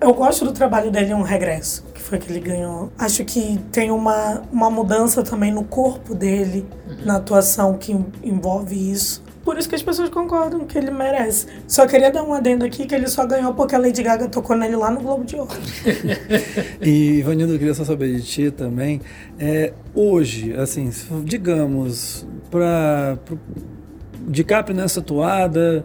Eu 0.00 0.14
gosto 0.14 0.44
do 0.44 0.52
trabalho 0.52 0.90
dele 0.90 1.12
um 1.12 1.22
regresso, 1.22 1.84
que 1.92 2.00
foi 2.00 2.18
que 2.18 2.30
ele 2.30 2.40
ganhou. 2.40 2.92
Acho 2.96 3.24
que 3.24 3.58
tem 3.72 3.90
uma, 3.90 4.42
uma 4.52 4.70
mudança 4.70 5.22
também 5.22 5.50
no 5.50 5.64
corpo 5.64 6.14
dele, 6.14 6.66
na 7.04 7.16
atuação 7.16 7.74
que 7.74 7.92
envolve 8.22 8.92
isso. 8.92 9.22
Por 9.44 9.58
isso 9.58 9.68
que 9.68 9.74
as 9.74 9.82
pessoas 9.82 10.08
concordam 10.08 10.64
que 10.66 10.78
ele 10.78 10.90
merece. 10.90 11.46
Só 11.66 11.86
queria 11.86 12.10
dar 12.10 12.22
um 12.22 12.32
adendo 12.32 12.64
aqui 12.64 12.86
que 12.86 12.94
ele 12.94 13.08
só 13.08 13.26
ganhou 13.26 13.54
porque 13.54 13.74
a 13.74 13.78
Lady 13.78 14.02
Gaga 14.02 14.28
tocou 14.28 14.56
nele 14.56 14.76
lá 14.76 14.90
no 14.90 15.00
Globo 15.00 15.24
de 15.24 15.36
Ouro. 15.36 15.50
e, 16.80 17.18
Ivanildo, 17.18 17.54
eu 17.54 17.58
queria 17.58 17.74
só 17.74 17.84
saber 17.84 18.14
de 18.14 18.22
ti 18.22 18.50
também. 18.50 19.00
É, 19.38 19.72
hoje, 19.94 20.54
assim, 20.54 20.90
digamos, 21.24 22.26
para 22.50 23.18
DiCaprio 24.28 24.76
nessa 24.76 25.02
toada 25.02 25.84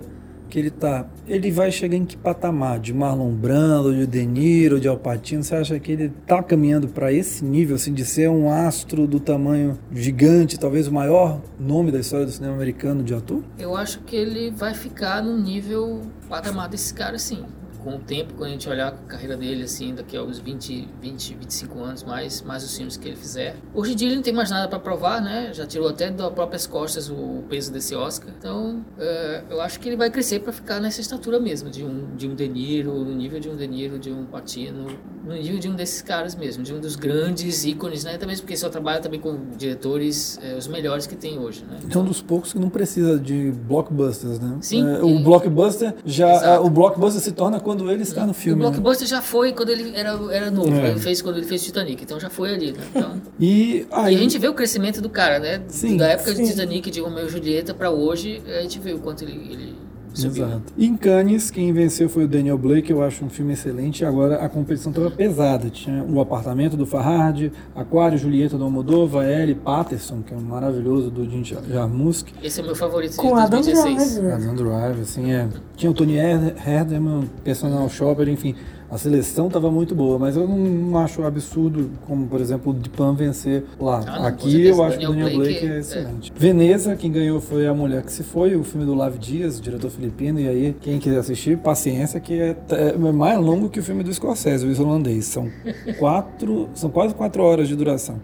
que 0.49 0.59
ele 0.59 0.69
tá, 0.69 1.05
ele 1.27 1.51
vai 1.51 1.71
chegar 1.71 1.97
em 1.97 2.05
que 2.05 2.15
patamar? 2.15 2.79
De 2.79 2.93
Marlon 2.93 3.31
Brando, 3.31 3.93
de 3.93 4.07
De 4.07 4.25
Niro, 4.25 4.79
de 4.79 4.87
Al 4.87 4.97
Pacino? 4.97 5.43
Você 5.43 5.55
acha 5.55 5.79
que 5.79 5.91
ele 5.91 6.09
tá 6.25 6.41
caminhando 6.41 6.87
para 6.87 7.11
esse 7.11 7.43
nível, 7.43 7.75
assim, 7.75 7.93
de 7.93 8.05
ser 8.05 8.29
um 8.29 8.49
astro 8.49 9.05
do 9.05 9.19
tamanho 9.19 9.77
gigante, 9.91 10.59
talvez 10.59 10.87
o 10.87 10.93
maior 10.93 11.41
nome 11.59 11.91
da 11.91 11.99
história 11.99 12.25
do 12.25 12.31
cinema 12.31 12.53
americano 12.53 13.03
de 13.03 13.13
ator? 13.13 13.43
Eu 13.59 13.75
acho 13.75 13.99
que 14.01 14.15
ele 14.15 14.51
vai 14.51 14.73
ficar 14.73 15.21
no 15.23 15.37
nível 15.37 16.01
patamar 16.29 16.69
desse 16.69 16.93
cara, 16.93 17.19
sim 17.19 17.43
com 17.87 17.95
o 17.95 17.99
tempo, 17.99 18.33
quando 18.33 18.49
a 18.49 18.51
gente 18.51 18.67
olhar 18.67 18.89
a 18.89 18.91
carreira 18.91 19.37
dele, 19.37 19.63
assim, 19.63 19.95
daqui 19.95 20.17
a 20.17 20.21
uns 20.21 20.39
20, 20.39 20.89
20, 21.01 21.35
25 21.35 21.79
anos, 21.79 22.03
mais, 22.03 22.41
mais 22.41 22.61
os 22.61 22.75
filmes 22.75 22.97
que 22.97 23.07
ele 23.07 23.15
fizer. 23.15 23.55
Hoje 23.73 23.93
em 23.93 23.95
dia 23.95 24.09
ele 24.09 24.17
não 24.17 24.23
tem 24.23 24.33
mais 24.33 24.51
nada 24.51 24.67
para 24.67 24.77
provar, 24.77 25.21
né? 25.21 25.51
Já 25.53 25.65
tirou 25.65 25.87
até 25.87 26.11
das 26.11 26.29
próprias 26.33 26.67
costas 26.67 27.09
o 27.09 27.45
peso 27.47 27.71
desse 27.71 27.95
Oscar. 27.95 28.33
Então, 28.37 28.83
é, 28.99 29.43
eu 29.49 29.61
acho 29.61 29.79
que 29.79 29.87
ele 29.87 29.95
vai 29.95 30.09
crescer 30.09 30.39
para 30.39 30.51
ficar 30.51 30.81
nessa 30.81 30.99
estatura 30.99 31.39
mesmo, 31.39 31.69
de 31.69 31.85
um, 31.85 32.13
de 32.17 32.27
um 32.27 32.35
De 32.35 32.49
Niro, 32.49 32.93
no 33.05 33.15
nível 33.15 33.39
de 33.39 33.47
um 33.47 33.55
De 33.55 33.65
Niro, 33.65 33.97
de 33.97 34.11
um 34.11 34.25
Patino, 34.25 34.87
no 35.25 35.33
nível 35.33 35.59
de 35.59 35.69
um 35.69 35.75
desses 35.75 36.01
caras 36.01 36.35
mesmo, 36.35 36.63
de 36.63 36.73
um 36.73 36.81
dos 36.81 36.97
grandes 36.97 37.63
ícones, 37.63 38.03
né? 38.03 38.17
Também 38.17 38.35
porque 38.35 38.57
só 38.57 38.67
trabalha 38.67 38.99
também 38.99 39.19
com 39.19 39.37
diretores, 39.57 40.37
é, 40.43 40.55
os 40.55 40.67
melhores 40.67 41.07
que 41.07 41.15
tem 41.15 41.39
hoje, 41.39 41.63
né? 41.63 41.79
Então, 41.85 42.01
é 42.01 42.03
um 42.03 42.07
dos 42.07 42.21
poucos 42.21 42.51
que 42.51 42.59
não 42.59 42.69
precisa 42.69 43.17
de 43.17 43.51
blockbusters, 43.51 44.39
né? 44.39 44.57
Sim. 44.59 44.85
É, 44.85 45.01
o 45.01 45.19
blockbuster 45.19 45.95
já, 46.05 46.27
é, 46.27 46.59
o 46.59 46.69
blockbuster 46.69 47.21
se 47.21 47.31
torna 47.31 47.59
quando 47.59 47.76
quando 47.77 47.91
ele 47.91 48.03
está 48.03 48.25
no 48.25 48.33
filme. 48.33 48.61
O 48.61 48.65
né? 48.65 48.71
Blockbuster 48.71 49.05
né? 49.05 49.09
já 49.09 49.21
foi 49.21 49.53
quando 49.53 49.69
ele 49.69 49.95
era, 49.95 50.17
era 50.31 50.51
novo, 50.51 50.73
é. 50.73 50.91
ele 50.91 50.99
fez 50.99 51.21
quando 51.21 51.37
ele 51.37 51.45
fez 51.45 51.63
Titanic, 51.63 52.03
então 52.03 52.19
já 52.19 52.29
foi 52.29 52.53
ali, 52.53 52.71
né? 52.71 52.83
Então, 52.93 53.21
e, 53.39 53.85
aí... 53.91 54.13
e 54.13 54.17
a 54.17 54.19
gente 54.19 54.37
vê 54.37 54.47
o 54.47 54.53
crescimento 54.53 55.01
do 55.01 55.09
cara, 55.09 55.39
né? 55.39 55.61
Sim, 55.67 55.97
da 55.97 56.07
época 56.07 56.33
sim. 56.33 56.43
de 56.43 56.49
Titanic, 56.51 56.91
de 56.91 56.99
Romeo 56.99 57.27
e 57.27 57.29
Julieta 57.29 57.73
para 57.73 57.89
hoje, 57.89 58.41
a 58.45 58.61
gente 58.61 58.79
vê 58.79 58.93
o 58.93 58.99
quanto 58.99 59.23
ele, 59.23 59.33
ele 59.51 59.86
Exato. 60.25 60.73
Em 60.77 60.95
Cannes, 60.95 61.51
quem 61.51 61.71
venceu 61.71 62.09
foi 62.09 62.25
o 62.25 62.27
Daniel 62.27 62.57
Blake, 62.57 62.91
eu 62.91 63.03
acho 63.03 63.23
um 63.23 63.29
filme 63.29 63.53
excelente. 63.53 64.03
Agora 64.05 64.37
a 64.37 64.49
competição 64.49 64.91
estava 64.91 65.11
pesada. 65.11 65.69
Tinha 65.69 66.03
o 66.03 66.19
apartamento 66.19 66.75
do 66.75 66.85
Farhad, 66.85 67.51
Aquário, 67.75 68.17
Julieta 68.17 68.57
do 68.57 68.63
Almodóvar, 68.63 69.27
Ellie 69.27 69.55
Patterson, 69.55 70.21
que 70.21 70.33
é 70.33 70.37
um 70.37 70.41
maravilhoso 70.41 71.09
do 71.09 71.29
Jim 71.29 71.43
Jarmusch. 71.43 72.25
Esse 72.43 72.59
é 72.59 72.63
o 72.63 72.65
meu 72.65 72.75
favorito 72.75 73.11
de 73.11 73.17
Com 73.17 73.35
2016. 73.35 74.17
Adam 74.17 74.23
Driver. 74.23 74.33
Adam 74.33 74.55
Driver, 74.55 75.01
assim, 75.01 75.31
é. 75.31 75.47
Tinha 75.75 75.91
o 75.91 75.93
Tony 75.93 76.17
Herderman, 76.17 77.29
personal 77.43 77.87
shopper, 77.89 78.27
enfim 78.29 78.55
a 78.89 78.97
seleção 78.97 79.47
estava 79.47 79.69
muito 79.69 79.93
boa, 79.93 80.17
mas 80.17 80.37
eu 80.37 80.47
não, 80.47 80.97
acho 80.97 81.23
absurdo, 81.23 81.91
como 82.05 82.25
por 82.27 82.39
exemplo 82.39 82.71
o 82.71 82.75
Dipan 82.75 83.13
vencer 83.13 83.65
lá. 83.79 84.01
Ah, 84.07 84.19
não, 84.19 84.25
Aqui 84.25 84.65
eu 84.65 84.81
acho 84.83 84.97
que 84.97 85.05
o 85.05 85.09
Daniel 85.09 85.35
Blake, 85.35 85.59
Blake 85.59 85.65
é, 85.65 85.75
é 85.75 85.79
excelente. 85.79 86.33
É. 86.33 86.39
Veneza, 86.39 86.95
quem 86.95 87.11
ganhou 87.11 87.41
foi 87.41 87.67
A 87.67 87.73
Mulher 87.73 88.03
que 88.03 88.11
Se 88.11 88.23
Foi, 88.23 88.55
o 88.55 88.63
filme 88.63 88.85
do 88.85 88.93
Lavi 88.93 89.17
Dias, 89.17 89.59
diretor 89.59 89.89
filipino, 89.89 90.39
e 90.39 90.47
aí 90.47 90.75
quem 90.79 90.99
quiser 90.99 91.19
assistir, 91.19 91.57
paciência, 91.57 92.19
que 92.19 92.39
é, 92.39 92.55
é 92.69 92.97
mais 92.97 93.37
longo 93.39 93.69
que 93.69 93.79
o 93.79 93.83
filme 93.83 94.03
do 94.03 94.13
Scorsese, 94.13 94.65
o 94.65 94.71
islandês. 94.71 95.25
São 95.25 95.49
quatro, 95.99 96.69
são 96.73 96.89
quase 96.89 97.13
quatro 97.13 97.43
horas 97.43 97.67
de 97.67 97.75
duração. 97.75 98.19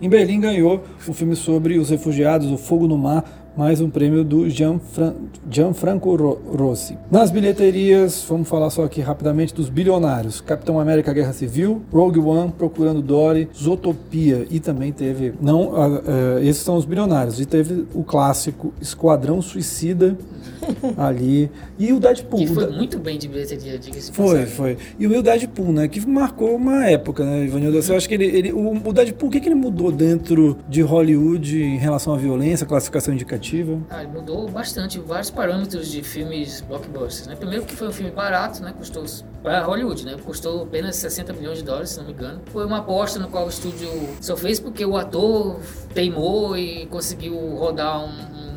Em 0.00 0.08
Berlim 0.08 0.40
ganhou 0.40 0.82
o 1.06 1.12
filme 1.12 1.36
sobre 1.36 1.78
os 1.78 1.90
refugiados, 1.90 2.50
O 2.50 2.58
Fogo 2.58 2.88
no 2.88 2.98
Mar, 2.98 3.24
mais 3.56 3.80
um 3.80 3.90
prêmio 3.90 4.24
do 4.24 4.48
Gianfran 4.48 5.14
Gianfranco 5.50 6.14
Rossi. 6.56 6.96
Nas 7.10 7.30
bilheterias, 7.30 8.24
vamos 8.26 8.48
falar 8.48 8.70
só 8.70 8.84
aqui 8.84 9.00
rapidamente 9.00 9.54
dos 9.54 9.68
bilionários. 9.68 10.40
Capitão 10.40 10.80
América 10.80 11.12
Guerra 11.12 11.32
Civil, 11.32 11.82
Rogue 11.92 12.20
One, 12.20 12.52
Procurando 12.52 13.02
Dory, 13.02 13.48
Zootopia 13.54 14.46
e 14.50 14.58
também 14.58 14.92
teve, 14.92 15.34
não, 15.40 15.68
uh, 15.68 15.98
uh, 15.98 16.38
esses 16.42 16.62
são 16.62 16.76
os 16.76 16.84
bilionários, 16.84 17.40
e 17.40 17.46
teve 17.46 17.86
o 17.94 18.02
clássico 18.02 18.72
Esquadrão 18.80 19.42
Suicida 19.42 20.16
ali. 20.96 21.50
E 21.78 21.92
o 21.92 22.00
Deadpool. 22.00 22.40
Que 22.40 22.46
foi 22.46 22.70
muito 22.70 22.98
bem 22.98 23.18
de 23.18 23.28
bilheteria, 23.28 23.78
diga-se 23.78 24.12
Foi, 24.12 24.26
passagem. 24.26 24.46
foi. 24.46 24.76
E 24.98 25.06
o 25.06 25.22
Deadpool, 25.22 25.72
né? 25.72 25.88
Que 25.88 26.06
marcou 26.06 26.54
uma 26.54 26.86
época, 26.86 27.24
né, 27.24 27.44
Ivanildo? 27.44 27.78
Eu 27.78 27.96
acho 27.96 28.08
que 28.08 28.14
ele, 28.14 28.24
ele 28.24 28.52
o, 28.52 28.88
o 28.88 28.92
Deadpool, 28.92 29.28
o 29.28 29.32
que, 29.32 29.40
que 29.40 29.48
ele 29.48 29.54
mudou 29.54 29.92
dentro 29.92 30.56
de 30.68 30.80
Hollywood 30.80 31.62
em 31.62 31.76
relação 31.76 32.14
à 32.14 32.16
violência, 32.16 32.66
classificação 32.66 33.12
indicativa? 33.12 33.41
Ah, 33.90 34.02
ele 34.02 34.12
mudou 34.12 34.48
bastante 34.48 34.98
vários 34.98 35.30
parâmetros 35.30 35.90
de 35.90 36.02
filmes 36.02 36.60
blockbusters, 36.62 37.26
né? 37.26 37.36
Primeiro 37.36 37.64
que 37.64 37.74
foi 37.74 37.88
um 37.88 37.92
filme 37.92 38.10
barato, 38.10 38.62
né? 38.62 38.72
Custou 38.76 39.04
para 39.42 39.62
Hollywood, 39.62 40.04
né? 40.04 40.16
Custou 40.24 40.62
apenas 40.62 40.96
60 40.96 41.32
milhões 41.32 41.58
de 41.58 41.64
dólares, 41.64 41.90
se 41.90 41.98
não 41.98 42.06
me 42.06 42.12
engano. 42.12 42.40
Foi 42.46 42.64
uma 42.64 42.78
aposta 42.78 43.18
no 43.18 43.28
qual 43.28 43.46
o 43.46 43.48
estúdio 43.48 43.88
só 44.20 44.36
fez 44.36 44.60
porque 44.60 44.84
o 44.84 44.96
ator 44.96 45.60
teimou 45.92 46.56
e 46.56 46.86
conseguiu 46.86 47.36
rodar 47.56 48.04
um 48.04 48.51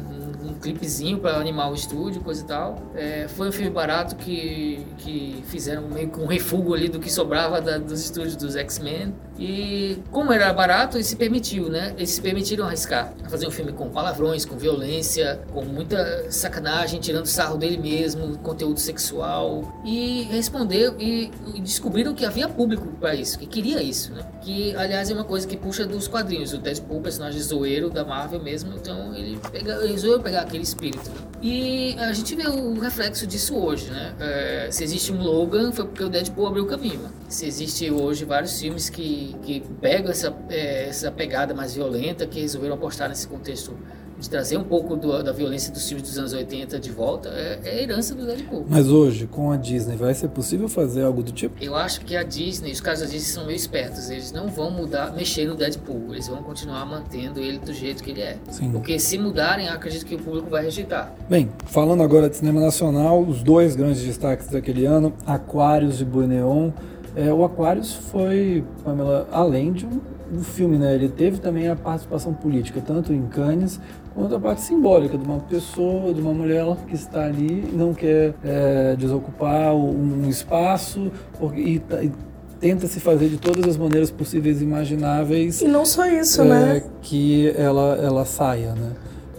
clipezinho 0.59 1.19
para 1.19 1.37
animar 1.37 1.71
o 1.71 1.75
estúdio, 1.75 2.21
coisa 2.21 2.41
e 2.41 2.45
tal. 2.45 2.81
É, 2.95 3.27
foi 3.27 3.49
um 3.49 3.51
filme 3.51 3.69
barato 3.69 4.15
que, 4.15 4.85
que 4.97 5.43
fizeram 5.47 5.87
meio 5.87 6.09
que 6.09 6.19
um 6.19 6.25
refúgio 6.25 6.73
ali 6.73 6.89
do 6.89 6.99
que 6.99 7.11
sobrava 7.11 7.61
da, 7.61 7.77
dos 7.77 8.01
estúdios 8.01 8.35
dos 8.35 8.55
X-Men. 8.55 9.13
E 9.37 9.97
como 10.11 10.31
era 10.31 10.51
barato, 10.53 10.95
eles 10.95 11.07
se 11.07 11.15
permitiu, 11.15 11.69
né? 11.69 11.93
Eles 11.97 12.11
se 12.11 12.21
permitiram 12.21 12.65
arriscar. 12.65 13.13
Fazer 13.29 13.47
um 13.47 13.51
filme 13.51 13.73
com 13.73 13.89
palavrões, 13.89 14.45
com 14.45 14.57
violência, 14.57 15.41
com 15.51 15.63
muita 15.65 16.31
sacanagem, 16.31 16.99
tirando 16.99 17.25
sarro 17.25 17.57
dele 17.57 17.77
mesmo, 17.77 18.37
conteúdo 18.37 18.79
sexual. 18.79 19.81
E 19.83 20.23
respondeu 20.31 20.95
e, 20.97 21.31
e 21.53 21.59
descobriram 21.59 22.13
que 22.13 22.25
havia 22.25 22.47
público 22.47 22.87
para 22.99 23.13
isso, 23.13 23.37
que 23.37 23.45
queria 23.45 23.83
isso, 23.83 24.13
né? 24.13 24.23
Que, 24.41 24.73
aliás, 24.75 25.09
é 25.09 25.13
uma 25.13 25.25
coisa 25.25 25.45
que 25.45 25.57
puxa 25.57 25.85
dos 25.85 26.07
quadrinhos. 26.07 26.53
O 26.53 26.57
Deadpool, 26.57 27.01
personagem 27.01 27.41
zoeiro 27.41 27.89
da 27.89 28.05
Marvel 28.05 28.41
mesmo, 28.41 28.73
então 28.75 29.13
ele, 29.13 29.37
pega, 29.51 29.73
ele 29.83 29.93
resolveu 29.93 30.21
pegar 30.21 30.41
aquele 30.41 30.54
espírito. 30.61 31.09
Né? 31.09 31.15
E 31.41 31.95
a 31.99 32.11
gente 32.13 32.35
vê 32.35 32.47
o 32.47 32.79
reflexo 32.79 33.27
disso 33.27 33.55
hoje, 33.55 33.91
né? 33.91 34.15
É, 34.19 34.67
se 34.71 34.83
existe 34.83 35.11
um 35.11 35.21
Logan, 35.21 35.71
foi 35.71 35.85
porque 35.85 36.03
o 36.03 36.09
Deadpool 36.09 36.47
abriu 36.47 36.63
o 36.63 36.67
caminho. 36.67 37.01
Se 37.29 37.45
existe 37.45 37.91
hoje 37.91 38.25
vários 38.25 38.59
filmes 38.59 38.89
que, 38.89 39.35
que 39.43 39.61
pegam 39.81 40.11
essa, 40.11 40.35
é, 40.49 40.87
essa 40.87 41.11
pegada 41.11 41.53
mais 41.53 41.75
violenta, 41.75 42.25
que 42.25 42.39
resolveram 42.39 42.75
apostar 42.75 43.09
nesse 43.09 43.27
contexto 43.27 43.77
de 44.19 44.29
trazer 44.29 44.57
um 44.57 44.63
pouco 44.63 44.95
do, 44.95 45.21
da 45.21 45.31
violência 45.31 45.73
dos 45.73 45.87
filmes 45.87 46.07
dos 46.07 46.17
anos 46.17 46.33
80 46.33 46.79
de 46.79 46.91
volta, 46.91 47.29
é, 47.29 47.59
é, 47.63 47.69
a 47.69 47.81
herança 47.83 48.15
do 48.15 48.25
Deadpool. 48.25 48.65
Mas 48.67 48.89
hoje, 48.89 49.27
com 49.27 49.51
a 49.51 49.57
Disney, 49.57 49.95
vai 49.95 50.13
ser 50.13 50.29
possível 50.29 50.69
fazer 50.69 51.03
algo 51.03 51.21
do 51.21 51.31
tipo? 51.31 51.61
Eu 51.61 51.75
acho 51.75 52.01
que 52.01 52.15
a 52.15 52.23
Disney, 52.23 52.71
os 52.71 52.79
caras 52.79 53.01
da 53.01 53.05
Disney 53.05 53.33
são 53.33 53.45
meio 53.45 53.55
espertos, 53.55 54.09
eles 54.09 54.31
não 54.31 54.47
vão 54.47 54.71
mudar, 54.71 55.13
mexer 55.13 55.45
no 55.45 55.55
Deadpool, 55.55 56.13
eles 56.13 56.27
vão 56.27 56.41
continuar 56.43 56.85
mantendo 56.85 57.39
ele 57.39 57.59
do 57.59 57.73
jeito 57.73 58.03
que 58.03 58.11
ele 58.11 58.21
é. 58.21 58.37
Sim. 58.49 58.71
Porque 58.71 58.97
se 58.99 59.17
mudarem, 59.17 59.67
acredito 59.67 60.05
que 60.05 60.15
o 60.15 60.19
público 60.19 60.49
vai 60.49 60.63
rejeitar. 60.63 61.13
Bem, 61.29 61.49
falando 61.65 62.01
agora 62.01 62.29
de 62.29 62.37
cinema 62.37 62.61
nacional, 62.61 63.21
os 63.21 63.43
dois 63.43 63.75
grandes 63.75 64.01
destaques 64.01 64.47
daquele 64.47 64.85
ano, 64.85 65.13
Aquários 65.25 65.99
e 65.99 66.05
Boi 66.05 66.27
Neon. 66.27 66.71
É, 67.15 67.31
o 67.31 67.45
Aquários 67.45 67.93
foi, 67.93 68.63
Pamela, 68.83 69.27
além 69.31 69.71
de 69.71 69.85
um 69.85 70.43
filme, 70.43 70.77
né, 70.77 70.95
ele 70.95 71.07
teve 71.07 71.39
também 71.39 71.67
a 71.67 71.75
participação 71.75 72.33
política, 72.33 72.81
tanto 72.81 73.13
em 73.13 73.25
Cannes 73.27 73.79
quanto 74.15 74.33
a 74.33 74.39
parte 74.39 74.61
simbólica 74.61 75.17
de 75.17 75.25
uma 75.25 75.39
pessoa, 75.39 76.13
de 76.13 76.21
uma 76.21 76.33
mulher 76.33 76.65
que 76.87 76.95
está 76.95 77.25
ali 77.25 77.69
e 77.71 77.75
não 77.75 77.93
quer 77.93 78.33
é, 78.43 78.95
desocupar 78.97 79.75
um 79.75 80.27
espaço 80.29 81.11
e, 81.53 81.81
e 82.01 82.11
tenta 82.59 82.87
se 82.87 82.99
fazer 82.99 83.27
de 83.27 83.37
todas 83.37 83.67
as 83.67 83.77
maneiras 83.77 84.09
possíveis 84.09 84.61
e 84.61 84.63
imagináveis. 84.63 85.61
E 85.61 85.67
não 85.67 85.85
só 85.85 86.07
isso, 86.07 86.41
é, 86.41 86.45
né? 86.45 86.83
Que 87.01 87.53
ela, 87.57 87.99
ela 88.01 88.25
saia, 88.25 88.73
né? 88.73 88.93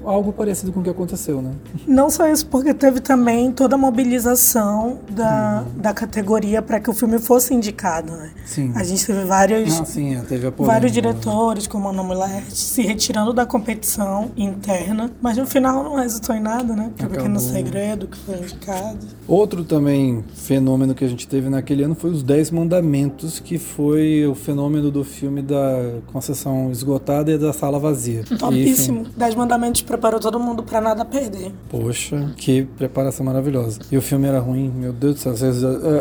Algo 0.06 0.32
parecido 0.32 0.72
com 0.72 0.80
o 0.80 0.82
que 0.82 0.90
aconteceu, 0.90 1.42
né? 1.42 1.52
Não 1.86 2.08
só 2.08 2.28
isso, 2.28 2.46
porque 2.46 2.72
teve 2.72 3.00
também 3.00 3.50
toda 3.50 3.74
a 3.74 3.78
mobilização 3.78 5.00
da, 5.10 5.64
uhum. 5.66 5.80
da 5.80 5.92
categoria 5.92 6.62
para 6.62 6.80
que 6.80 6.88
o 6.88 6.94
filme 6.94 7.18
fosse 7.18 7.52
indicado, 7.52 8.12
né? 8.12 8.30
Sim. 8.44 8.72
A 8.74 8.84
gente 8.84 9.04
teve 9.04 9.24
vários, 9.24 9.80
ah, 9.80 9.84
sim, 9.84 10.14
é, 10.14 10.20
teve 10.20 10.50
vários 10.50 10.92
diretores, 10.92 11.66
como 11.66 11.88
a 11.88 11.90
Ana 11.90 12.42
se 12.48 12.82
retirando 12.82 13.32
da 13.32 13.44
competição 13.44 14.30
interna, 14.36 15.10
mas 15.20 15.36
no 15.36 15.46
final 15.46 15.82
não 15.82 15.96
resultou 15.96 16.34
em 16.34 16.40
nada, 16.40 16.74
né? 16.74 16.84
Porque 16.88 17.02
Acabou. 17.02 17.16
Pequeno 17.16 17.40
Segredo, 17.40 18.06
que 18.06 18.16
foi 18.18 18.36
indicado. 18.36 18.98
Outro 19.26 19.64
também 19.64 20.24
fenômeno 20.34 20.94
que 20.94 21.04
a 21.04 21.08
gente 21.08 21.26
teve 21.26 21.48
naquele 21.48 21.82
ano 21.82 21.94
foi 21.94 22.10
os 22.10 22.22
Dez 22.22 22.50
Mandamentos, 22.50 23.40
que 23.40 23.58
foi 23.58 24.26
o 24.26 24.34
fenômeno 24.34 24.90
do 24.90 25.04
filme 25.04 25.42
da 25.42 26.00
concessão 26.12 26.70
esgotada 26.70 27.32
e 27.32 27.38
da 27.38 27.52
sala 27.52 27.78
vazia. 27.78 28.24
Topíssimo. 28.38 29.06
E, 29.14 29.18
Dez 29.18 29.34
Mandamentos 29.34 29.82
para 29.82 29.95
preparou 29.96 30.20
todo 30.20 30.38
mundo 30.38 30.62
para 30.62 30.80
nada 30.80 31.04
perder. 31.04 31.52
Poxa, 31.70 32.32
que 32.36 32.64
preparação 32.76 33.24
maravilhosa. 33.24 33.80
E 33.90 33.96
o 33.96 34.02
filme 34.02 34.28
era 34.28 34.38
ruim, 34.38 34.70
meu 34.70 34.92
Deus 34.92 35.24
do 35.24 35.36
céu. 35.36 35.52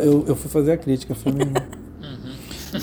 Eu, 0.03 0.25
eu 0.27 0.35
fui 0.35 0.49
fazer 0.49 0.73
a 0.73 0.77
crítica, 0.77 1.13
o 1.13 1.15
filme. 1.15 1.39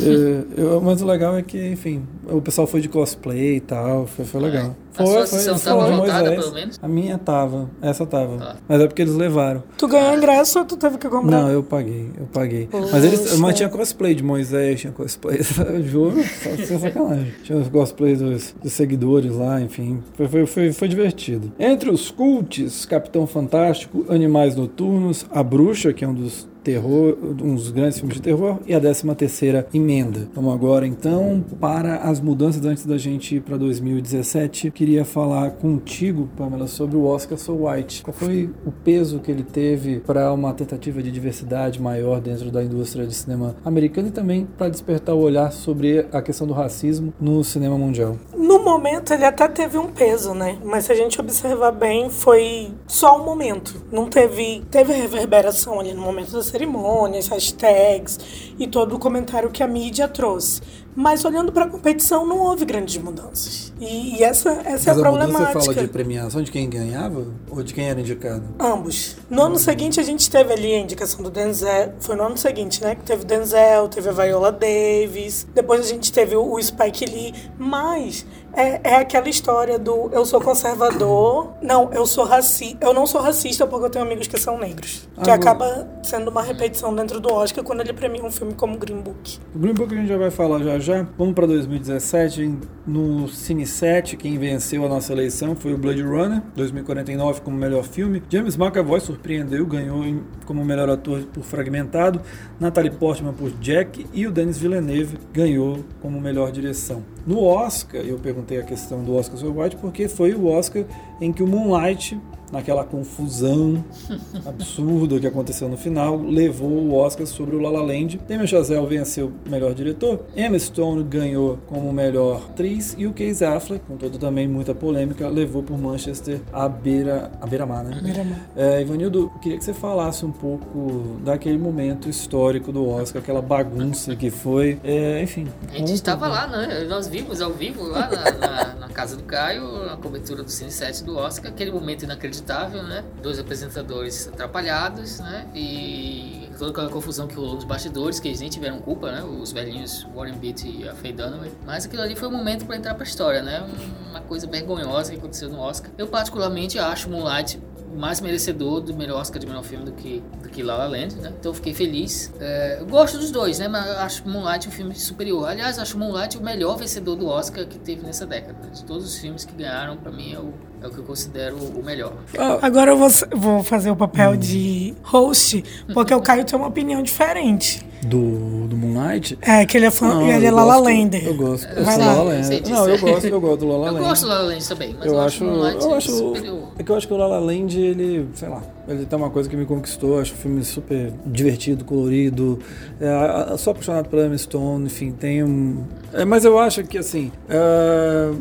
é, 0.00 0.44
eu, 0.56 0.80
mas 0.80 1.02
o 1.02 1.06
legal 1.06 1.36
é 1.36 1.42
que, 1.42 1.68
enfim, 1.68 2.04
o 2.28 2.40
pessoal 2.40 2.66
foi 2.66 2.80
de 2.80 2.88
cosplay 2.88 3.56
e 3.56 3.60
tal, 3.60 4.06
foi, 4.06 4.24
foi 4.24 4.40
legal. 4.40 4.76
Foi, 4.92 5.04
a 5.04 5.08
sua 5.08 5.26
sessão 5.26 5.56
estava 5.56 5.86
lotada, 5.86 6.30
pelo 6.32 6.52
menos? 6.52 6.78
A 6.82 6.86
minha 6.86 7.16
tava, 7.16 7.70
essa 7.80 8.04
tava. 8.04 8.36
Tá. 8.36 8.56
Mas 8.68 8.80
é 8.80 8.86
porque 8.86 9.02
eles 9.02 9.14
levaram. 9.14 9.62
Tu 9.78 9.88
ganhou 9.88 10.16
ingresso 10.16 10.58
ou 10.58 10.64
tu 10.66 10.76
teve 10.76 10.98
que 10.98 11.08
comprar? 11.08 11.42
Não, 11.42 11.50
eu 11.50 11.62
paguei, 11.62 12.10
eu 12.18 12.26
paguei. 12.26 12.66
Poxa. 12.66 12.90
Mas 12.92 13.04
eles, 13.04 13.38
mas 13.38 13.56
tinha 13.56 13.68
cosplay 13.70 14.14
de 14.14 14.22
Moisés, 14.22 14.80
tinha 14.80 14.92
cosplay, 14.92 15.40
juro, 15.82 16.22
sem 16.22 16.56
sacanagem. 16.78 17.32
Tinha 17.42 17.58
os 17.58 17.68
cosplays 17.68 18.18
dos, 18.18 18.54
dos, 18.62 18.72
seguidores 18.72 19.34
lá, 19.34 19.60
enfim. 19.60 20.02
Foi, 20.14 20.28
foi, 20.28 20.46
foi, 20.46 20.72
foi 20.72 20.88
divertido. 20.88 21.50
Entre 21.58 21.90
os 21.90 22.10
cults, 22.10 22.84
Capitão 22.84 23.26
Fantástico, 23.26 24.04
Animais 24.10 24.54
Noturnos, 24.54 25.24
A 25.30 25.42
Bruxa, 25.42 25.92
que 25.92 26.04
é 26.04 26.08
um 26.08 26.14
dos 26.14 26.51
terror, 26.62 27.16
dos 27.16 27.70
grandes 27.70 27.98
filmes 27.98 28.16
de 28.16 28.22
terror, 28.22 28.58
e 28.66 28.74
a 28.74 28.80
13 28.80 29.14
terceira 29.14 29.66
emenda. 29.72 30.28
Vamos 30.34 30.54
agora 30.54 30.86
então 30.86 31.44
para 31.60 31.96
as 31.96 32.20
mudanças 32.20 32.64
antes 32.64 32.86
da 32.86 32.96
gente 32.96 33.36
ir 33.36 33.40
para 33.40 33.56
2017. 33.56 34.70
Queria 34.70 35.04
falar 35.04 35.50
contigo, 35.52 36.28
Pamela, 36.36 36.66
sobre 36.66 36.96
o 36.96 37.04
Oscar 37.04 37.38
So 37.38 37.66
White. 37.66 38.02
Qual 38.02 38.14
foi 38.14 38.50
o 38.66 38.70
peso 38.70 39.18
que 39.18 39.30
ele 39.30 39.42
teve 39.42 40.00
para 40.00 40.32
uma 40.32 40.52
tentativa 40.54 41.02
de 41.02 41.10
diversidade 41.10 41.80
maior 41.80 42.20
dentro 42.20 42.50
da 42.50 42.62
indústria 42.62 43.06
de 43.06 43.14
cinema 43.14 43.56
americana 43.64 44.08
e 44.08 44.10
também 44.12 44.46
para 44.56 44.68
despertar 44.68 45.14
o 45.14 45.20
olhar 45.20 45.52
sobre 45.52 46.06
a 46.12 46.22
questão 46.22 46.46
do 46.46 46.52
racismo 46.52 47.12
no 47.20 47.42
cinema 47.44 47.76
mundial? 47.76 48.16
No 48.36 48.62
momento 48.62 49.12
ele 49.12 49.24
até 49.24 49.48
teve 49.48 49.78
um 49.78 49.88
peso, 49.88 50.34
né? 50.34 50.58
Mas 50.64 50.84
se 50.84 50.92
a 50.92 50.94
gente 50.94 51.20
observar 51.20 51.72
bem, 51.72 52.08
foi 52.10 52.70
só 52.86 53.20
um 53.20 53.24
momento. 53.24 53.82
Não 53.90 54.06
teve 54.06 54.62
teve 54.70 54.92
reverberação 54.92 55.80
ali 55.80 55.92
no 55.92 56.02
momento 56.02 56.32
da 56.32 56.42
cerimônias, 56.52 57.26
hashtags 57.28 58.18
e 58.58 58.66
todo 58.68 58.94
o 58.94 58.98
comentário 58.98 59.50
que 59.50 59.62
a 59.62 59.66
mídia 59.66 60.06
trouxe. 60.06 60.60
Mas 60.94 61.24
olhando 61.24 61.50
para 61.50 61.64
a 61.64 61.68
competição, 61.68 62.26
não 62.26 62.38
houve 62.38 62.66
grandes 62.66 63.02
mudanças. 63.02 63.72
E, 63.80 64.18
e 64.18 64.22
essa, 64.22 64.50
essa 64.64 64.90
é 64.90 64.92
a, 64.92 64.96
a 64.96 65.00
problemática. 65.00 65.60
Você 65.60 65.72
fala 65.72 65.86
de 65.86 65.88
premiação 65.88 66.42
de 66.42 66.50
quem 66.50 66.68
ganhava 66.68 67.26
ou 67.50 67.62
de 67.62 67.72
quem 67.72 67.88
era 67.88 67.98
indicado? 67.98 68.44
Ambos. 68.60 69.16
No 69.30 69.42
ano 69.42 69.58
seguinte, 69.58 69.98
a 69.98 70.02
gente 70.02 70.30
teve 70.30 70.52
ali 70.52 70.74
a 70.74 70.80
indicação 70.80 71.22
do 71.22 71.30
Denzel. 71.30 71.94
Foi 71.98 72.14
no 72.14 72.24
ano 72.24 72.36
seguinte, 72.36 72.82
né? 72.82 72.94
Que 72.94 73.04
teve 73.04 73.22
o 73.22 73.24
Denzel, 73.24 73.88
teve 73.88 74.10
a 74.10 74.12
Viola 74.12 74.52
Davis. 74.52 75.46
Depois 75.54 75.80
a 75.80 75.84
gente 75.84 76.12
teve 76.12 76.36
o 76.36 76.62
Spike 76.62 77.06
Lee. 77.06 77.34
Mas 77.58 78.26
é, 78.54 78.80
é 78.82 78.96
aquela 78.96 79.28
história 79.28 79.78
do 79.78 80.10
eu 80.12 80.24
sou 80.24 80.40
conservador. 80.40 81.52
Não, 81.62 81.90
eu 81.92 82.06
sou 82.06 82.24
racista. 82.24 82.84
Eu 82.84 82.92
não 82.92 83.06
sou 83.06 83.20
racista 83.20 83.66
porque 83.66 83.86
eu 83.86 83.90
tenho 83.90 84.04
amigos 84.04 84.28
que 84.28 84.38
são 84.38 84.58
negros. 84.58 85.08
Que 85.22 85.30
ah, 85.30 85.34
acaba 85.34 85.88
sendo 86.02 86.30
uma 86.30 86.42
repetição 86.42 86.94
dentro 86.94 87.20
do 87.20 87.32
Oscar 87.32 87.64
quando 87.64 87.80
ele 87.80 87.92
premia 87.92 88.22
um 88.24 88.30
filme 88.30 88.54
como 88.54 88.76
Green 88.78 89.00
Book. 89.00 89.38
O 89.54 89.58
Green 89.58 89.74
Book 89.74 89.94
a 89.94 89.96
gente 89.96 90.08
já 90.08 90.18
vai 90.18 90.30
falar 90.30 90.62
já 90.62 90.78
já. 90.78 91.06
Vamos 91.16 91.34
para 91.34 91.46
2017. 91.46 92.58
No 92.84 93.28
Cine 93.28 93.64
7, 93.64 94.16
quem 94.16 94.36
venceu 94.38 94.84
a 94.84 94.88
nossa 94.88 95.12
eleição 95.12 95.54
foi 95.54 95.72
o 95.72 95.78
Blade 95.78 96.02
Runner, 96.02 96.42
2049 96.56 97.40
como 97.42 97.56
melhor 97.56 97.84
filme. 97.84 98.20
James 98.28 98.56
McAvoy 98.56 98.98
surpreendeu, 98.98 99.64
ganhou 99.64 100.02
como 100.44 100.64
melhor 100.64 100.90
ator 100.90 101.22
por 101.32 101.44
Fragmentado. 101.44 102.20
Natalie 102.58 102.90
Portman 102.90 103.34
por 103.34 103.52
Jack 103.60 104.04
e 104.12 104.26
o 104.26 104.32
Denis 104.32 104.58
Villeneuve 104.58 105.16
ganhou 105.32 105.84
como 106.00 106.20
melhor 106.20 106.50
direção. 106.50 107.04
No 107.24 107.44
Oscar, 107.44 108.00
eu 108.00 108.18
perguntei 108.18 108.58
a 108.58 108.64
questão 108.64 109.04
do 109.04 109.14
Oscar 109.14 109.38
sobre 109.38 109.62
White 109.62 109.76
porque 109.76 110.08
foi 110.08 110.34
o 110.34 110.46
Oscar 110.46 110.84
em 111.22 111.32
que 111.32 111.42
o 111.42 111.46
Moonlight 111.46 112.20
naquela 112.52 112.84
confusão 112.84 113.82
absurda 114.44 115.18
que 115.18 115.26
aconteceu 115.26 115.68
no 115.68 115.76
final, 115.76 116.18
levou 116.18 116.70
o 116.70 116.94
Oscar 116.94 117.26
sobre 117.26 117.56
o 117.56 117.60
La 117.60 117.70
La 117.70 117.80
Land. 117.80 118.20
Damien 118.28 118.46
Chazelle 118.46 118.86
venceu 118.86 119.32
melhor 119.48 119.74
diretor, 119.74 120.20
Emma 120.36 120.58
Stone 120.58 121.02
ganhou 121.04 121.58
como 121.66 121.90
melhor 121.92 122.42
atriz 122.50 122.94
e 122.98 123.06
o 123.06 123.12
Casey 123.12 123.48
Affleck, 123.48 123.84
com 123.86 123.96
todo 123.96 124.18
também 124.18 124.46
muita 124.46 124.74
polêmica, 124.74 125.26
levou 125.28 125.62
por 125.62 125.78
Manchester 125.78 126.40
a 126.52 126.68
beira 126.68 127.32
a 127.40 127.46
beira-mar, 127.46 127.84
né? 127.84 127.98
Beira-mar. 128.02 128.50
É, 128.54 128.82
Ivanildo, 128.82 129.32
queria 129.40 129.56
que 129.56 129.64
você 129.64 129.72
falasse 129.72 130.26
um 130.26 130.32
pouco 130.32 131.16
daquele 131.24 131.56
momento 131.56 132.08
histórico 132.10 132.70
do 132.70 132.86
Oscar, 132.86 133.22
aquela 133.22 133.40
bagunça 133.40 134.14
que 134.14 134.30
foi, 134.30 134.78
é, 134.84 135.22
enfim. 135.22 135.48
A 135.70 135.76
gente 135.76 135.94
estava 135.94 136.28
lá, 136.28 136.46
né? 136.46 136.84
Nós 136.84 137.08
vimos 137.08 137.40
ao 137.40 137.52
vivo 137.52 137.84
lá 137.84 138.10
na, 138.10 138.32
na, 138.32 138.74
na 138.74 138.88
casa 138.88 139.16
do 139.16 139.22
Caio, 139.22 139.64
a 139.90 139.96
cobertura 139.96 140.42
do 140.42 140.50
Cine 140.50 140.70
7 140.70 141.04
do 141.04 141.11
Oscar, 141.16 141.50
aquele 141.50 141.70
momento 141.70 142.04
inacreditável, 142.04 142.82
né? 142.82 143.04
Dois 143.22 143.38
apresentadores 143.38 144.28
atrapalhados, 144.28 145.20
né? 145.20 145.46
E 145.54 146.48
toda 146.58 146.70
aquela 146.70 146.90
confusão 146.90 147.26
que 147.26 147.34
rolou 147.34 147.54
nos 147.54 147.64
bastidores, 147.64 148.20
que 148.20 148.28
eles 148.28 148.40
nem 148.40 148.48
tiveram 148.48 148.78
culpa, 148.78 149.10
né? 149.10 149.22
Os 149.22 149.52
velhinhos 149.52 150.06
Warren 150.14 150.34
Beatty 150.34 150.82
e 150.82 150.88
a 150.88 150.94
Faye 150.94 151.12
Dunaway. 151.12 151.52
Mas 151.66 151.86
aquilo 151.86 152.02
ali 152.02 152.14
foi 152.14 152.28
um 152.28 152.32
momento 152.32 152.64
para 152.64 152.76
entrar 152.76 152.94
pra 152.94 153.04
história, 153.04 153.42
né? 153.42 153.66
Uma 154.10 154.20
coisa 154.20 154.46
vergonhosa 154.46 155.12
que 155.12 155.18
aconteceu 155.18 155.48
no 155.48 155.58
Oscar. 155.58 155.90
Eu 155.98 156.06
particularmente 156.06 156.78
acho 156.78 157.10
Moonlight 157.10 157.60
mais 157.94 158.20
merecedor 158.20 158.80
do 158.80 158.94
melhor 158.94 159.20
Oscar 159.20 159.38
de 159.38 159.46
melhor 159.46 159.62
filme 159.62 159.84
do 159.84 159.92
que, 159.92 160.22
do 160.42 160.48
que 160.48 160.62
La 160.62 160.76
La 160.76 160.86
Land, 160.86 161.16
né? 161.16 161.32
Então 161.38 161.50
eu 161.50 161.54
fiquei 161.54 161.74
feliz. 161.74 162.32
É, 162.40 162.78
eu 162.80 162.86
gosto 162.86 163.18
dos 163.18 163.30
dois, 163.30 163.58
né? 163.58 163.68
Mas 163.68 163.86
acho 163.86 164.28
Moonlight 164.28 164.68
um 164.68 164.70
filme 164.70 164.94
superior. 164.94 165.46
Aliás, 165.46 165.78
acho 165.78 165.98
Moonlight 165.98 166.38
o 166.38 166.42
melhor 166.42 166.76
vencedor 166.76 167.16
do 167.16 167.26
Oscar 167.26 167.66
que 167.66 167.78
teve 167.78 168.02
nessa 168.02 168.26
década. 168.26 168.68
De 168.68 168.84
todos 168.84 169.04
os 169.04 169.18
filmes 169.18 169.44
que 169.44 169.54
ganharam, 169.54 169.96
para 169.96 170.10
mim 170.10 170.32
é 170.32 170.38
o, 170.38 170.54
é 170.82 170.86
o 170.86 170.90
que 170.90 170.98
eu 170.98 171.04
considero 171.04 171.56
o 171.56 171.82
melhor. 171.82 172.12
Agora 172.60 172.90
eu 172.90 172.96
vou, 172.96 173.08
vou 173.34 173.62
fazer 173.62 173.90
o 173.90 173.96
papel 173.96 174.32
hum. 174.32 174.36
de 174.36 174.94
host, 175.02 175.62
porque 175.94 176.12
o 176.12 176.20
Caio 176.20 176.44
tem 176.44 176.58
uma 176.58 176.68
opinião 176.68 177.02
diferente. 177.02 177.86
Do, 178.02 178.66
do 178.66 178.76
Moonlight? 178.76 179.38
É, 179.40 179.64
que 179.64 179.76
ele 179.76 179.86
é 179.86 179.90
fã, 179.90 180.08
não, 180.08 180.28
ele 180.28 180.44
é 180.44 180.50
Lala 180.50 180.76
Lander. 180.76 181.24
Eu 181.24 181.36
gosto. 181.36 181.68
Eu 181.68 181.84
Vai 181.84 181.96
lá. 181.96 182.06
Lala 182.06 182.22
Land. 182.24 182.62
Não, 182.68 182.88
eu 182.88 182.98
gosto, 182.98 183.26
eu 183.28 183.40
gosto 183.40 183.58
do 183.58 183.68
Lala 183.68 183.84
Land. 183.84 183.96
Eu 183.96 184.04
gosto 184.04 184.22
do 184.22 184.28
Lala 184.28 184.42
Land 184.42 184.68
também, 184.68 184.96
mas 184.98 185.06
eu, 185.06 185.12
eu 185.12 185.20
acho, 185.20 185.44
eu 185.44 185.94
acho, 185.94 186.10
superior. 186.10 186.68
É 186.76 186.82
que 186.82 186.90
eu 186.90 186.96
acho 186.96 187.06
que 187.06 187.14
o 187.14 187.16
Lala 187.16 187.38
Land, 187.38 187.78
ele, 187.78 188.28
sei 188.34 188.48
lá, 188.48 188.60
ele 188.88 189.06
tem 189.06 189.16
uma 189.16 189.30
coisa 189.30 189.48
que 189.48 189.54
me 189.54 189.64
conquistou, 189.64 190.18
acho 190.18 190.32
o 190.32 190.36
filme 190.36 190.64
super 190.64 191.12
divertido, 191.24 191.84
colorido, 191.84 192.58
é, 193.00 193.56
sou 193.56 193.70
apaixonado 193.70 194.08
pela 194.08 194.26
Emma 194.26 194.36
Stone, 194.36 194.86
enfim, 194.86 195.12
tem 195.12 195.44
um... 195.44 195.84
É, 196.12 196.24
mas 196.24 196.44
eu 196.44 196.58
acho 196.58 196.82
que, 196.82 196.98
assim, 196.98 197.30
é, 197.48 198.32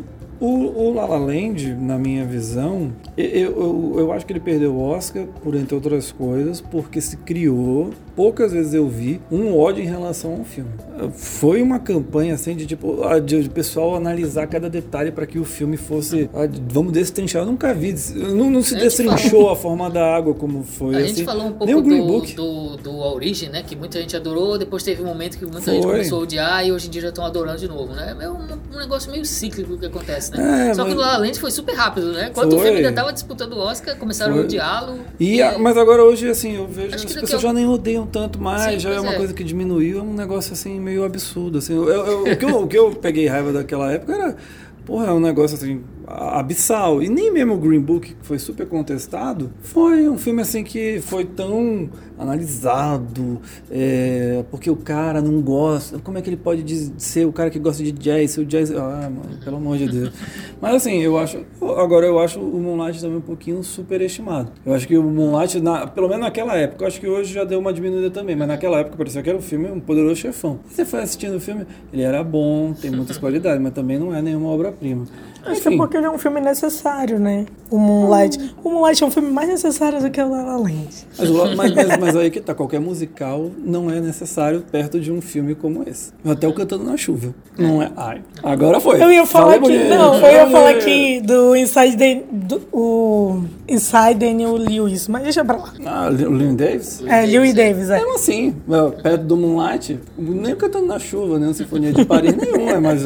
o, 0.42 0.88
o 0.88 0.92
La 0.92 1.06
La 1.06 1.18
Land, 1.18 1.72
na 1.76 1.96
minha 1.96 2.24
visão, 2.24 2.90
eu, 3.16 3.26
eu, 3.26 3.94
eu 3.98 4.12
acho 4.12 4.26
que 4.26 4.32
ele 4.32 4.40
perdeu 4.40 4.74
o 4.74 4.80
Oscar, 4.80 5.24
por 5.40 5.54
entre 5.54 5.72
outras 5.72 6.10
coisas, 6.10 6.60
porque 6.60 7.00
se 7.00 7.16
criou 7.16 7.90
poucas 8.14 8.52
vezes 8.52 8.74
eu 8.74 8.88
vi 8.88 9.20
um 9.30 9.56
ódio 9.56 9.82
em 9.82 9.86
relação 9.86 10.32
ao 10.32 10.44
filme. 10.44 10.70
Foi 11.12 11.62
uma 11.62 11.78
campanha 11.78 12.34
assim 12.34 12.54
de 12.54 12.66
tipo 12.66 12.98
de, 13.20 13.42
de 13.42 13.48
pessoal 13.48 13.94
analisar 13.94 14.46
cada 14.46 14.68
detalhe 14.68 15.10
para 15.10 15.26
que 15.26 15.38
o 15.38 15.44
filme 15.44 15.76
fosse 15.76 16.28
vamos 16.70 16.92
destrinchar. 16.92 17.42
Eu 17.42 17.46
nunca 17.46 17.72
vi, 17.74 17.94
não, 18.14 18.50
não 18.50 18.62
se 18.62 18.74
destrinchou 18.74 19.30
falou, 19.30 19.50
a 19.50 19.56
forma 19.56 19.90
da 19.90 20.14
água 20.14 20.34
como 20.34 20.62
foi. 20.62 20.94
A 20.94 20.98
assim. 20.98 21.08
gente 21.08 21.24
falou 21.24 21.46
um 21.46 21.52
pouco 21.52 21.82
do, 21.82 22.20
do, 22.20 22.76
do, 22.76 23.02
Origem, 23.02 23.48
né? 23.48 23.62
Que 23.62 23.74
muita 23.74 24.00
gente 24.00 24.16
adorou, 24.16 24.58
depois 24.58 24.82
teve 24.82 25.02
um 25.02 25.06
momento 25.06 25.38
que 25.38 25.44
muita 25.44 25.62
foi. 25.62 25.74
gente 25.74 25.86
começou 25.86 26.20
a 26.20 26.22
odiar 26.22 26.66
e 26.66 26.72
hoje 26.72 26.88
em 26.88 26.90
dia 26.90 27.02
já 27.02 27.08
estão 27.08 27.24
adorando 27.24 27.58
de 27.58 27.68
novo, 27.68 27.92
né? 27.92 28.16
É 28.18 28.28
um, 28.28 28.38
um, 28.74 28.78
negócio 28.78 29.10
meio 29.10 29.24
cíclico 29.24 29.76
que 29.76 29.86
acontece, 29.86 30.32
né? 30.32 30.70
É, 30.70 30.74
Só 30.74 30.84
mas... 30.84 30.92
que 30.92 30.98
o 30.98 31.02
La 31.02 31.18
La 31.18 31.34
foi 31.34 31.50
super 31.50 31.74
rápido, 31.74 32.12
né? 32.12 32.30
Quando 32.32 32.54
o 32.54 32.58
filme 32.58 32.76
ainda 32.76 32.90
estava 32.90 33.12
disputando 33.12 33.54
o 33.54 33.58
Oscar, 33.58 33.96
começaram 33.96 34.34
foi. 34.34 34.42
a 34.42 34.44
odiá-lo. 34.44 34.98
E, 35.18 35.40
e... 35.40 35.58
Mas 35.58 35.76
agora 35.76 36.04
hoje 36.04 36.28
assim 36.28 36.56
eu 36.56 36.66
vejo 36.66 36.94
as 36.94 37.04
pessoas 37.04 37.42
já 37.42 37.52
nem 37.52 37.66
odeiam 37.66 38.01
tanto 38.06 38.40
mais. 38.40 38.74
Sim, 38.74 38.78
já 38.78 38.90
é 38.90 39.00
uma 39.00 39.12
é. 39.12 39.16
coisa 39.16 39.32
que 39.32 39.44
diminuiu, 39.44 39.98
é 39.98 40.02
um 40.02 40.14
negócio 40.14 40.52
assim 40.52 40.80
meio 40.80 41.04
absurdo. 41.04 41.58
Assim. 41.58 41.74
Eu, 41.74 41.88
eu, 41.88 42.22
o, 42.22 42.36
que 42.36 42.44
eu, 42.44 42.62
o 42.62 42.66
que 42.66 42.78
eu 42.78 42.90
peguei 42.92 43.26
raiva 43.26 43.52
daquela 43.52 43.92
época 43.92 44.12
era. 44.12 44.36
Porra, 44.84 45.06
é 45.06 45.12
um 45.12 45.20
negócio 45.20 45.56
assim 45.56 45.80
abissal. 46.06 47.02
E 47.02 47.08
nem 47.08 47.32
mesmo 47.32 47.54
o 47.54 47.58
Green 47.58 47.80
Book, 47.80 48.14
que 48.14 48.26
foi 48.26 48.38
super 48.38 48.66
contestado, 48.66 49.52
foi 49.60 50.08
um 50.08 50.18
filme 50.18 50.42
assim 50.42 50.64
que 50.64 51.00
foi 51.00 51.24
tão 51.24 51.88
analisado, 52.22 53.40
é, 53.70 54.44
porque 54.50 54.70
o 54.70 54.76
cara 54.76 55.20
não 55.20 55.40
gosta. 55.40 55.98
Como 55.98 56.18
é 56.18 56.22
que 56.22 56.30
ele 56.30 56.36
pode 56.36 56.92
ser 56.98 57.26
o 57.26 57.32
cara 57.32 57.50
que 57.50 57.58
gosta 57.58 57.82
de 57.82 57.92
jazz? 57.92 58.36
o 58.38 58.44
jazz. 58.44 58.70
Ah, 58.70 59.10
mano, 59.10 59.38
pelo 59.44 59.56
amor 59.56 59.76
de 59.76 59.88
Deus. 59.88 60.12
Mas 60.60 60.76
assim, 60.76 61.00
eu 61.00 61.18
acho. 61.18 61.44
Agora 61.60 62.06
eu 62.06 62.18
acho 62.18 62.40
o 62.40 62.60
Moonlight 62.60 63.00
também 63.00 63.18
um 63.18 63.22
pouquinho 63.22 63.62
superestimado. 63.62 64.50
Eu 64.64 64.74
acho 64.74 64.86
que 64.86 64.96
o 64.96 65.02
Moonlight, 65.02 65.60
na, 65.60 65.86
pelo 65.86 66.08
menos 66.08 66.24
naquela 66.24 66.54
época, 66.56 66.84
eu 66.84 66.88
acho 66.88 67.00
que 67.00 67.06
hoje 67.06 67.32
já 67.32 67.44
deu 67.44 67.58
uma 67.58 67.72
diminuída 67.72 68.10
também, 68.10 68.36
mas 68.36 68.48
naquela 68.48 68.78
época 68.80 68.96
parecia 68.96 69.22
que 69.22 69.28
era 69.28 69.38
um 69.38 69.42
filme, 69.42 69.70
um 69.70 69.80
poderoso 69.80 70.16
chefão. 70.16 70.60
Você 70.68 70.84
foi 70.84 71.00
assistindo 71.00 71.36
o 71.36 71.40
filme, 71.40 71.66
ele 71.92 72.02
era 72.02 72.22
bom, 72.22 72.72
tem 72.72 72.90
muitas 72.90 73.18
qualidades, 73.18 73.62
mas 73.62 73.72
também 73.72 73.98
não 73.98 74.14
é 74.14 74.22
nenhuma 74.22 74.48
obra-prima. 74.48 75.06
Acho 75.44 75.62
que 75.62 75.68
é 75.68 75.76
porque 75.76 75.96
ele 75.96 76.06
é 76.06 76.10
um 76.10 76.18
filme 76.18 76.40
necessário, 76.40 77.18
né? 77.18 77.46
O 77.70 77.78
Moonlight. 77.78 78.54
O 78.62 78.70
Moonlight 78.70 79.02
é 79.02 79.06
um 79.06 79.10
filme 79.10 79.30
mais 79.30 79.48
necessário 79.48 80.00
do 80.00 80.10
que 80.10 80.20
o 80.20 80.30
La 80.30 80.42
La 80.42 80.56
Land. 80.56 81.06
Mas, 81.56 81.74
mas, 81.74 81.98
mas, 81.98 82.16
aí 82.16 82.30
que 82.30 82.40
tá, 82.40 82.54
qualquer 82.54 82.80
musical 82.80 83.50
não 83.58 83.90
é 83.90 84.00
necessário 84.00 84.62
perto 84.70 85.00
de 85.00 85.10
um 85.10 85.20
filme 85.20 85.54
como 85.54 85.82
esse. 85.88 86.12
Até 86.24 86.46
o 86.46 86.52
Cantando 86.52 86.84
na 86.84 86.96
Chuva. 86.96 87.34
Não 87.58 87.82
é? 87.82 87.90
Ai, 87.96 88.22
agora 88.42 88.78
foi. 88.78 89.02
Eu 89.02 89.10
ia 89.10 89.26
falar 89.26 89.54
aqui, 89.54 89.78
não, 89.88 90.14
eu 90.14 90.32
ia 90.32 90.46
falar 90.48 90.70
aqui 90.70 91.20
do 91.20 91.56
Inside, 91.56 91.96
the, 91.96 92.22
do, 92.30 92.62
o 92.72 93.44
Inside 93.68 94.14
Daniel 94.14 94.56
Lewis, 94.56 95.08
mas 95.08 95.22
deixa 95.22 95.44
pra 95.44 95.56
lá. 95.56 95.72
Ah, 95.84 96.08
o 96.08 96.30
Lewis 96.30 96.54
Davis? 96.54 97.02
É, 97.06 97.26
Lewis 97.26 97.54
Davis, 97.54 97.90
é. 97.90 97.98
Mesmo 97.98 98.14
assim, 98.14 98.54
perto 99.02 99.24
do 99.24 99.36
Moonlight, 99.36 99.98
nem 100.16 100.52
o 100.52 100.56
Cantando 100.56 100.86
na 100.86 100.98
Chuva, 100.98 101.38
nem 101.38 101.52
Sinfonia 101.52 101.92
de 101.92 102.04
Paris, 102.04 102.34
nenhum, 102.36 102.68
é, 102.68 102.78
mas, 102.78 103.02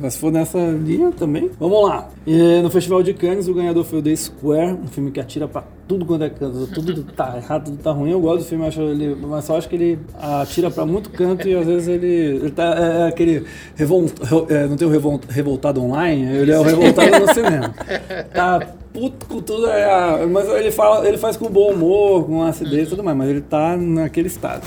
mas 0.00 0.14
se 0.14 0.18
for 0.18 0.32
nessa 0.32 0.58
linha 0.58 1.10
também, 1.12 1.50
Vamos 1.67 1.67
lá. 1.76 2.08
E 2.26 2.60
no 2.62 2.70
Festival 2.70 3.02
de 3.02 3.14
Cannes, 3.14 3.48
o 3.48 3.54
ganhador 3.54 3.84
foi 3.84 3.98
o 3.98 4.02
The 4.02 4.14
Square, 4.14 4.72
um 4.72 4.86
filme 4.86 5.10
que 5.10 5.20
atira 5.20 5.48
pra 5.48 5.64
tudo 5.86 6.04
quanto 6.04 6.24
é 6.24 6.30
canto, 6.30 6.66
tudo 6.66 7.02
tá 7.04 7.34
errado, 7.36 7.64
tudo 7.66 7.78
tá 7.82 7.90
ruim. 7.90 8.10
Eu 8.10 8.20
gosto 8.20 8.38
do 8.40 8.44
filme, 8.44 8.66
acho 8.66 8.80
ele, 8.82 9.16
mas 9.20 9.44
só 9.44 9.56
acho 9.56 9.68
que 9.68 9.74
ele 9.74 9.98
atira 10.14 10.70
pra 10.70 10.84
muito 10.84 11.10
canto 11.10 11.48
e 11.48 11.54
às 11.54 11.66
vezes 11.66 11.88
ele, 11.88 12.06
ele 12.06 12.50
tá 12.50 12.74
é, 12.76 13.00
é 13.02 13.08
aquele 13.08 13.44
revolt, 13.74 14.12
é, 14.50 14.66
não 14.66 14.76
tem 14.76 14.86
o 14.86 14.90
revolt, 14.90 15.24
revoltado 15.28 15.82
online, 15.82 16.36
ele 16.36 16.52
é 16.52 16.58
o 16.58 16.62
revoltado 16.62 17.18
no 17.18 17.32
cinema. 17.32 17.74
Tá 18.32 18.60
puto 18.92 19.26
com 19.26 19.40
tudo, 19.40 19.68
é, 19.68 20.26
mas 20.26 20.48
ele 20.48 20.70
fala, 20.70 21.06
ele 21.06 21.16
faz 21.16 21.36
com 21.36 21.48
bom 21.48 21.72
humor, 21.72 22.26
com 22.26 22.42
acidez 22.42 22.88
e 22.88 22.90
tudo 22.90 23.02
mais, 23.02 23.16
mas 23.16 23.28
ele 23.30 23.40
tá 23.40 23.76
naquele 23.76 24.26
estado. 24.26 24.62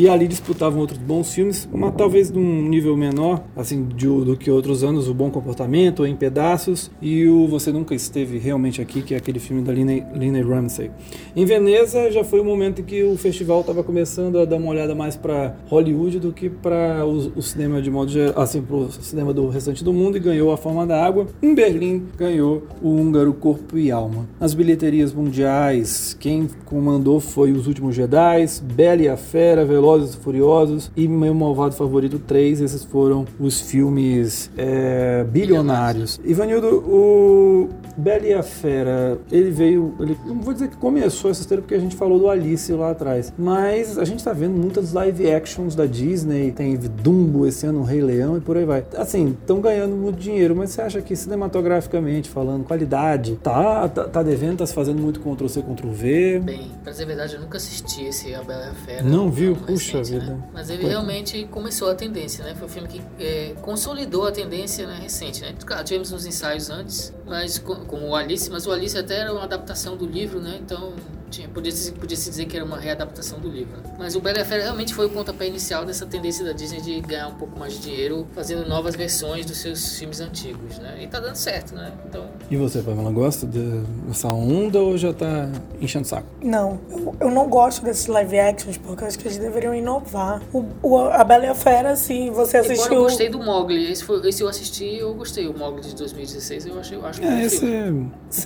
E 0.00 0.08
ali 0.08 0.26
disputavam 0.26 0.80
outros 0.80 0.98
bons 0.98 1.34
filmes, 1.34 1.68
mas 1.70 1.92
talvez 1.94 2.30
num 2.30 2.66
nível 2.66 2.96
menor, 2.96 3.44
assim, 3.54 3.84
de, 3.84 4.06
do 4.06 4.34
que 4.34 4.50
outros 4.50 4.82
anos, 4.82 5.06
O 5.10 5.12
Bom 5.12 5.30
Comportamento, 5.30 6.06
Em 6.06 6.16
Pedaços, 6.16 6.90
e 7.02 7.28
o 7.28 7.46
Você 7.46 7.70
Nunca 7.70 7.94
Esteve 7.94 8.38
Realmente 8.38 8.80
Aqui, 8.80 9.02
que 9.02 9.12
é 9.12 9.18
aquele 9.18 9.38
filme 9.38 9.60
da 9.60 9.74
Lina 9.74 10.42
Ramsey. 10.42 10.90
Em 11.36 11.44
Veneza 11.44 12.10
já 12.10 12.24
foi 12.24 12.40
o 12.40 12.44
momento 12.46 12.80
em 12.80 12.84
que 12.84 13.02
o 13.02 13.14
festival 13.18 13.60
estava 13.60 13.84
começando 13.84 14.38
a 14.38 14.46
dar 14.46 14.56
uma 14.56 14.70
olhada 14.70 14.94
mais 14.94 15.16
para 15.16 15.54
Hollywood 15.68 16.18
do 16.18 16.32
que 16.32 16.48
para 16.48 17.04
o, 17.04 17.32
o, 17.36 17.42
cinema 17.42 17.82
de 17.82 17.90
modo 17.90 18.10
geral, 18.10 18.40
assim, 18.40 18.62
para 18.62 18.76
o 18.76 18.90
cinema 18.90 19.34
do 19.34 19.50
restante 19.50 19.84
do 19.84 19.92
mundo 19.92 20.16
e 20.16 20.20
ganhou 20.20 20.50
A 20.50 20.56
Forma 20.56 20.86
da 20.86 21.04
Água. 21.04 21.26
Em 21.42 21.54
Berlim 21.54 22.06
ganhou 22.16 22.62
o 22.80 22.88
húngaro 22.88 23.34
Corpo 23.34 23.76
e 23.76 23.90
Alma. 23.90 24.26
Nas 24.40 24.54
bilheterias 24.54 25.12
mundiais, 25.12 26.16
quem 26.18 26.48
comandou 26.64 27.20
foi 27.20 27.52
Os 27.52 27.66
Últimos 27.66 27.94
Jedi, 27.94 28.46
Bela 28.62 29.02
e 29.02 29.08
a 29.08 29.18
Fera, 29.18 29.62
Velozes 29.90 30.14
e 30.14 30.18
Furiosos 30.18 30.90
e 30.96 31.08
Meu 31.08 31.34
Malvado 31.34 31.74
Favorito 31.74 32.18
3. 32.18 32.60
Esses 32.60 32.84
foram 32.84 33.26
os 33.38 33.60
filmes 33.60 34.50
é, 34.56 35.24
bilionários. 35.24 36.20
Ivanildo, 36.24 36.68
o 36.68 37.68
Bela 37.96 38.26
e 38.26 38.32
a 38.32 38.42
Fera, 38.42 39.18
ele 39.30 39.50
veio, 39.50 39.94
ele, 40.00 40.16
não 40.24 40.40
vou 40.40 40.52
dizer 40.52 40.68
que 40.68 40.76
começou 40.76 41.30
essa 41.30 41.40
história 41.40 41.60
porque 41.60 41.74
a 41.74 41.78
gente 41.78 41.96
falou 41.96 42.18
do 42.18 42.30
Alice 42.30 42.72
lá 42.72 42.90
atrás, 42.90 43.32
mas 43.36 43.98
a 43.98 44.04
gente 44.04 44.22
tá 44.22 44.32
vendo 44.32 44.56
muitas 44.56 44.92
live 44.92 45.30
actions 45.30 45.74
da 45.74 45.86
Disney, 45.86 46.52
tem 46.52 46.76
Dumbo 46.76 47.46
esse 47.46 47.66
ano, 47.66 47.80
o 47.80 47.84
Rei 47.84 48.00
Leão 48.00 48.36
e 48.36 48.40
por 48.40 48.56
aí 48.56 48.64
vai. 48.64 48.84
Assim, 48.96 49.36
estão 49.40 49.60
ganhando 49.60 49.94
muito 49.96 50.18
dinheiro, 50.18 50.54
mas 50.56 50.70
você 50.70 50.82
acha 50.82 51.02
que 51.02 51.14
cinematograficamente 51.14 52.30
falando, 52.30 52.64
qualidade, 52.64 53.36
tá, 53.42 53.88
tá, 53.88 54.04
tá 54.04 54.22
devendo, 54.22 54.58
tá 54.58 54.66
se 54.66 54.74
fazendo 54.74 55.00
muito 55.00 55.20
Ctrl 55.20 55.48
C, 55.48 55.62
Ctrl 55.62 55.90
V? 55.90 56.40
Bem, 56.40 56.70
pra 56.82 56.92
dizer 56.92 57.04
a 57.04 57.06
verdade, 57.06 57.34
eu 57.34 57.40
nunca 57.40 57.58
assisti 57.58 58.04
esse 58.04 58.34
A 58.34 58.42
Bela 58.42 58.66
e 58.66 58.68
a 58.68 58.74
Fera. 58.74 59.02
Não 59.02 59.30
viu? 59.30 59.56
Puxa 59.72 59.98
recente, 59.98 60.20
vida. 60.20 60.34
Né? 60.34 60.48
Mas 60.52 60.70
ele 60.70 60.86
realmente 60.86 61.44
começou 61.50 61.90
a 61.90 61.94
tendência, 61.94 62.44
né? 62.44 62.54
Foi 62.54 62.66
um 62.66 62.70
filme 62.70 62.88
que 62.88 63.02
é, 63.18 63.54
consolidou 63.62 64.26
a 64.26 64.32
tendência 64.32 64.86
né, 64.86 64.98
recente, 65.00 65.40
né? 65.42 65.54
Claro, 65.64 65.84
tivemos 65.84 66.12
uns 66.12 66.26
ensaios 66.26 66.70
antes, 66.70 67.12
mas 67.26 67.58
com, 67.58 67.74
com 67.86 68.10
o 68.10 68.14
Alice, 68.14 68.50
mas 68.50 68.66
o 68.66 68.72
Alice 68.72 68.96
até 68.96 69.18
era 69.20 69.32
uma 69.32 69.44
adaptação 69.44 69.96
do 69.96 70.06
livro, 70.06 70.40
né? 70.40 70.58
Então 70.60 70.94
tinha, 71.30 71.48
podia, 71.48 71.70
se, 71.70 71.92
podia 71.92 72.16
se 72.16 72.28
dizer 72.28 72.46
que 72.46 72.56
era 72.56 72.64
uma 72.64 72.78
readaptação 72.78 73.38
do 73.38 73.48
livro. 73.48 73.78
Mas 73.98 74.16
o 74.16 74.20
Bela 74.20 74.38
e 74.38 74.40
a 74.42 74.44
Fera 74.44 74.64
realmente 74.64 74.92
foi 74.92 75.06
o 75.06 75.10
pontapé 75.10 75.46
inicial 75.46 75.84
dessa 75.84 76.04
tendência 76.04 76.44
da 76.44 76.52
Disney 76.52 76.80
de 76.80 77.00
ganhar 77.00 77.28
um 77.28 77.34
pouco 77.34 77.58
mais 77.58 77.74
de 77.74 77.80
dinheiro 77.80 78.26
fazendo 78.32 78.68
novas 78.68 78.96
versões 78.96 79.46
dos 79.46 79.58
seus 79.58 79.98
filmes 79.98 80.20
antigos, 80.20 80.78
né? 80.78 80.98
E 81.00 81.06
tá 81.06 81.20
dando 81.20 81.36
certo, 81.36 81.74
né? 81.74 81.92
Então... 82.08 82.26
E 82.50 82.56
você, 82.56 82.82
Pamela, 82.82 83.12
gosta 83.12 83.46
dessa 83.46 84.28
onda 84.28 84.80
ou 84.80 84.98
já 84.98 85.12
tá 85.12 85.48
enchendo 85.80 86.04
o 86.04 86.08
saco? 86.08 86.26
Não, 86.42 86.80
eu, 86.90 87.16
eu 87.20 87.30
não 87.30 87.48
gosto 87.48 87.84
desses 87.84 88.06
live 88.06 88.38
actions 88.38 88.76
porque 88.76 89.04
eu 89.04 89.08
acho 89.08 89.18
que 89.18 89.28
eles 89.28 89.38
deveriam 89.38 89.59
inovar. 89.74 90.42
O, 90.52 90.64
o, 90.82 90.98
a 90.98 91.22
Bela 91.24 91.46
e 91.46 91.48
a 91.48 91.54
Fera, 91.54 91.96
se 91.96 92.30
você 92.30 92.58
assistiu... 92.58 92.84
Embora 92.86 92.94
eu 92.94 93.02
gostei 93.02 93.28
do 93.28 93.38
Mogli, 93.38 93.90
esse, 93.90 94.04
foi, 94.04 94.28
esse 94.28 94.42
eu 94.42 94.48
assisti 94.48 94.96
eu 94.96 95.14
gostei. 95.14 95.46
O 95.48 95.56
Mogli 95.56 95.82
de 95.82 95.94
2016 95.94 96.66
eu, 96.66 96.78
achei, 96.78 96.98
eu 96.98 97.06
acho 97.06 97.22
é, 97.22 97.44
esse... 97.44 97.66
É 97.66 97.92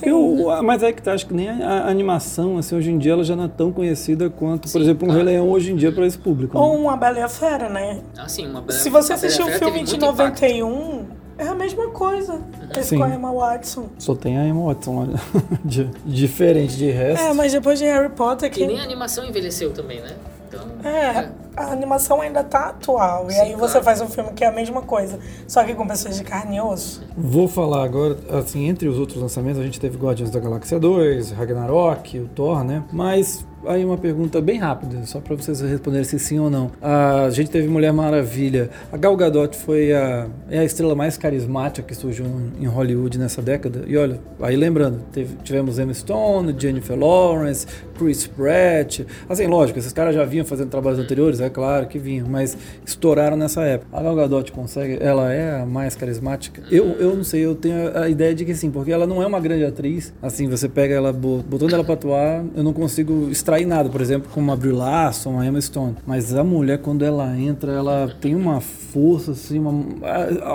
eu, 0.03 0.63
mas 0.63 0.83
é 0.83 0.91
que 0.91 1.01
tá, 1.01 1.13
acho 1.13 1.27
que 1.27 1.33
nem 1.33 1.49
a, 1.49 1.85
a 1.85 1.89
animação, 1.89 2.57
assim, 2.57 2.75
hoje 2.75 2.91
em 2.91 2.97
dia 2.97 3.13
ela 3.13 3.23
já 3.23 3.35
não 3.35 3.45
é 3.45 3.47
tão 3.47 3.71
conhecida 3.71 4.29
quanto, 4.29 4.67
Sim, 4.67 4.73
por 4.73 4.81
exemplo, 4.81 5.07
um 5.07 5.11
Rei 5.11 5.23
Leão 5.23 5.49
hoje 5.49 5.71
em 5.71 5.75
dia 5.75 5.91
para 5.91 6.05
esse 6.05 6.17
público. 6.17 6.57
Ou 6.57 6.73
né? 6.73 6.79
uma 6.79 6.97
Bela 6.97 7.19
e 7.19 7.21
a 7.21 7.29
Fera, 7.29 7.69
né? 7.69 8.01
Ah, 8.17 8.27
sim, 8.27 8.47
uma 8.47 8.61
Bela 8.61 8.79
Se 8.79 8.89
você 8.89 9.13
assistiu 9.13 9.45
o 9.45 9.51
filme 9.51 9.83
de 9.83 9.97
91, 9.97 10.67
impacto. 10.67 11.07
é 11.37 11.47
a 11.47 11.55
mesma 11.55 11.89
coisa. 11.89 12.41
Esse 12.77 12.89
Sim. 12.89 12.97
com 12.97 13.03
a 13.03 13.09
Emma 13.09 13.31
Watson. 13.31 13.89
Só 13.97 14.15
tem 14.15 14.37
a 14.37 14.45
Emma 14.45 14.65
Watson 14.65 15.09
de, 15.63 15.85
diferente 16.05 16.75
de 16.75 16.89
resto. 16.89 17.25
É, 17.25 17.33
mas 17.33 17.51
depois 17.51 17.79
de 17.79 17.85
Harry 17.85 18.09
Potter 18.09 18.51
que. 18.51 18.63
E 18.63 18.67
nem 18.67 18.79
a 18.79 18.83
animação 18.83 19.25
envelheceu 19.25 19.71
também, 19.71 20.01
né? 20.01 20.15
Então, 20.55 20.91
é, 20.91 21.19
é, 21.19 21.29
a 21.55 21.71
animação 21.71 22.21
ainda 22.21 22.43
tá 22.43 22.69
atual. 22.69 23.29
Sim, 23.29 23.35
e 23.35 23.39
aí 23.39 23.53
claro. 23.53 23.67
você 23.67 23.81
faz 23.81 24.01
um 24.01 24.07
filme 24.07 24.31
que 24.33 24.43
é 24.43 24.47
a 24.47 24.51
mesma 24.51 24.81
coisa, 24.81 25.19
só 25.47 25.63
que 25.63 25.73
com 25.73 25.87
pessoas 25.87 26.17
de 26.17 26.23
carne 26.23 26.57
e 26.57 26.61
osso. 26.61 27.03
Vou 27.17 27.47
falar 27.47 27.83
agora, 27.83 28.17
assim, 28.37 28.67
entre 28.67 28.87
os 28.87 28.97
outros 28.97 29.21
lançamentos, 29.21 29.59
a 29.59 29.63
gente 29.63 29.79
teve 29.79 29.97
Guardiões 29.97 30.31
da 30.31 30.39
Galáxia 30.39 30.79
2, 30.79 31.31
Ragnarok, 31.31 32.19
o 32.19 32.27
Thor, 32.27 32.63
né? 32.63 32.83
Mas 32.91 33.45
aí 33.67 33.83
uma 33.83 33.97
pergunta 33.97 34.41
bem 34.41 34.57
rápida, 34.57 35.05
só 35.05 35.19
para 35.19 35.35
vocês 35.35 35.61
responderem 35.61 36.03
se 36.03 36.19
sim 36.19 36.39
ou 36.39 36.49
não. 36.49 36.71
A 36.81 37.29
gente 37.29 37.49
teve 37.49 37.67
Mulher 37.67 37.93
Maravilha. 37.93 38.69
A 38.91 38.97
Gal 38.97 39.15
Gadot 39.15 39.55
foi 39.55 39.93
a, 39.93 40.27
é 40.49 40.59
a 40.59 40.63
estrela 40.63 40.95
mais 40.95 41.17
carismática 41.17 41.87
que 41.87 41.95
surgiu 41.95 42.25
em 42.59 42.65
Hollywood 42.65 43.17
nessa 43.17 43.41
década. 43.41 43.83
E 43.87 43.97
olha, 43.97 44.19
aí 44.41 44.55
lembrando, 44.55 44.99
teve, 45.11 45.35
tivemos 45.43 45.79
Emma 45.79 45.93
Stone, 45.93 46.55
Jennifer 46.57 46.97
Lawrence, 46.97 47.65
Chris 47.97 48.27
Pratt. 48.27 49.01
Assim, 49.27 49.47
lógico, 49.47 49.79
esses 49.79 49.93
caras 49.93 50.13
já 50.13 50.25
vinham 50.25 50.45
fazendo 50.45 50.69
trabalhos 50.69 50.99
anteriores, 50.99 51.39
é 51.39 51.49
claro 51.49 51.87
que 51.87 51.97
vinham, 51.97 52.27
mas 52.29 52.57
estouraram 52.85 53.37
nessa 53.37 53.61
época. 53.63 53.87
A 53.97 54.01
Gal 54.01 54.15
Gadot 54.15 54.51
consegue, 54.51 54.97
ela 55.01 55.31
é 55.31 55.61
a 55.61 55.65
mais 55.65 55.95
carismática? 55.95 56.61
Eu, 56.69 56.95
eu 56.99 57.15
não 57.15 57.23
sei, 57.23 57.45
eu 57.45 57.55
tenho 57.55 57.97
a 57.97 58.09
ideia 58.09 58.35
de 58.35 58.45
que 58.45 58.53
sim, 58.53 58.69
porque 58.69 58.91
ela 58.91 59.07
não 59.07 59.21
é 59.21 59.25
uma 59.25 59.39
grande 59.39 59.65
atriz. 59.65 60.13
Assim, 60.21 60.47
você 60.47 60.67
pega 60.67 60.93
ela, 60.93 61.13
botando 61.13 61.73
ela 61.73 61.83
pra 61.83 61.93
atuar, 61.93 62.43
eu 62.55 62.63
não 62.63 62.73
consigo 62.73 63.29
extrair 63.29 63.54
extrair 63.55 63.65
nada, 63.65 63.89
por 63.89 64.01
exemplo, 64.01 64.29
como 64.33 64.51
a 64.51 64.55
Brie 64.55 64.71
Larson, 64.71 65.39
a 65.39 65.45
Emma 65.45 65.61
Stone. 65.61 65.95
Mas 66.05 66.35
a 66.35 66.43
mulher, 66.43 66.79
quando 66.79 67.05
ela 67.05 67.37
entra, 67.37 67.71
ela 67.71 68.13
tem 68.19 68.35
uma 68.35 68.61
força, 68.95 69.31
assim, 69.31 69.59
uma, 69.59 69.83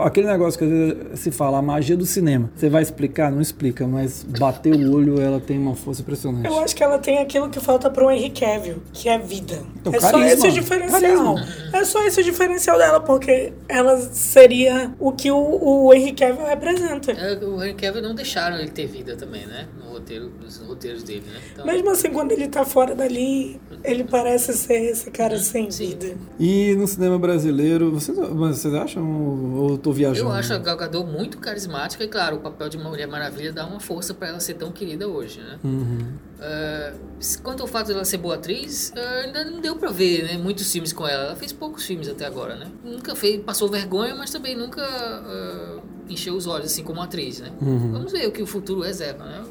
aquele 0.06 0.26
negócio 0.26 0.58
que 0.58 1.14
se 1.14 1.30
fala, 1.30 1.58
a 1.58 1.62
magia 1.62 1.94
do 1.94 2.06
cinema. 2.06 2.50
Você 2.56 2.70
vai 2.70 2.80
explicar? 2.80 3.30
Não 3.30 3.42
explica, 3.42 3.86
mas 3.86 4.22
bater 4.22 4.74
o 4.74 4.94
olho, 4.94 5.20
ela 5.20 5.38
tem 5.38 5.58
uma 5.58 5.76
força 5.76 6.00
impressionante. 6.00 6.46
Eu 6.46 6.58
acho 6.60 6.74
que 6.74 6.82
ela 6.82 6.98
tem 6.98 7.18
aquilo 7.18 7.50
que 7.50 7.60
falta 7.60 7.90
pro 7.90 8.10
Henry 8.10 8.30
Cavill, 8.30 8.76
que 8.94 9.10
é 9.10 9.18
vida. 9.18 9.62
Então, 9.78 9.92
é 9.92 9.98
carisma, 9.98 10.26
só 10.26 10.26
esse 10.26 10.48
o 10.48 10.52
diferencial. 10.52 11.34
Carisma. 11.34 11.48
É 11.74 11.84
só 11.84 12.06
esse 12.06 12.20
o 12.22 12.24
diferencial 12.24 12.78
dela, 12.78 13.00
porque 13.00 13.52
ela 13.68 13.98
seria 13.98 14.90
o 14.98 15.12
que 15.12 15.30
o, 15.30 15.36
o 15.36 15.92
Henry 15.92 16.12
Cavill 16.12 16.46
representa. 16.46 17.12
É, 17.12 17.44
o 17.44 17.62
Henry 17.62 17.74
Cavill 17.74 18.00
não 18.00 18.14
deixaram 18.14 18.56
ele 18.56 18.70
ter 18.70 18.86
vida 18.86 19.16
também, 19.16 19.46
né? 19.46 19.68
No 19.78 19.92
roteiro, 19.92 20.32
nos 20.42 20.56
roteiros 20.58 21.02
dele, 21.02 21.24
né? 21.26 21.40
Então... 21.52 21.66
Mesmo 21.66 21.90
assim, 21.90 22.08
quando 22.08 22.32
ele 22.32 22.48
tá 22.48 22.64
fora 22.64 22.94
dali, 22.94 23.60
ele 23.84 24.04
parece 24.04 24.54
ser 24.54 24.90
esse 24.90 25.10
cara 25.10 25.34
uhum, 25.34 25.40
sem 25.40 25.70
sim. 25.70 25.88
vida. 25.88 26.16
E 26.38 26.74
no 26.74 26.86
cinema 26.86 27.18
brasileiro, 27.18 27.90
vocês, 27.90 28.16
vocês 28.34 28.74
acham 28.74 29.56
ou 29.56 29.70
eu 29.70 29.78
tô 29.78 29.92
viajando? 29.92 30.28
Eu 30.28 30.32
acho 30.32 30.52
a 30.52 30.58
Gal 30.58 30.76
Gadot 30.76 31.06
muito 31.06 31.38
carismática 31.38 32.04
e, 32.04 32.08
claro, 32.08 32.36
o 32.36 32.40
papel 32.40 32.68
de 32.68 32.78
Mulher 32.78 33.06
Maravilha 33.06 33.52
dá 33.52 33.66
uma 33.66 33.80
força 33.80 34.14
para 34.14 34.28
ela 34.28 34.40
ser 34.40 34.54
tão 34.54 34.70
querida 34.70 35.08
hoje, 35.08 35.40
né? 35.40 35.58
Uhum. 35.62 35.98
Uh, 36.38 36.98
quanto 37.42 37.62
ao 37.62 37.66
fato 37.66 37.88
dela 37.88 38.04
ser 38.04 38.18
boa 38.18 38.36
atriz, 38.36 38.92
uh, 38.96 39.24
ainda 39.24 39.44
não 39.44 39.60
deu 39.60 39.76
pra 39.76 39.90
ver, 39.90 40.24
né? 40.24 40.38
Muitos 40.38 40.70
filmes 40.70 40.92
com 40.92 41.06
ela. 41.06 41.24
Ela 41.24 41.36
fez 41.36 41.52
poucos 41.52 41.84
filmes 41.84 42.08
até 42.08 42.26
agora, 42.26 42.56
né? 42.56 42.66
Nunca 42.84 43.14
fez, 43.14 43.42
passou 43.42 43.68
vergonha, 43.68 44.14
mas 44.14 44.30
também 44.30 44.56
nunca 44.56 44.82
uh, 44.82 45.82
encheu 46.08 46.34
os 46.34 46.46
olhos, 46.46 46.66
assim, 46.66 46.82
como 46.82 47.00
atriz, 47.00 47.40
né? 47.40 47.50
Uhum. 47.60 47.92
Vamos 47.92 48.12
ver 48.12 48.26
o 48.26 48.32
que 48.32 48.42
o 48.42 48.46
futuro 48.46 48.80
reserva, 48.80 49.24
né? 49.24 49.44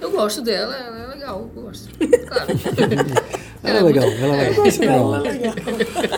Eu 0.00 0.10
gosto 0.10 0.42
dela, 0.42 0.74
ela 0.76 0.98
é 0.98 1.06
legal, 1.14 1.50
eu 1.54 1.62
gosto. 1.62 1.88
Claro. 2.26 2.48
ela 3.62 3.78
é 3.78 3.82
legal, 3.82 4.04
ela 4.04 4.36
é 4.36 4.50
legal. 4.50 5.14
Ela 5.14 5.28
é 5.28 5.32
legal. 5.32 5.54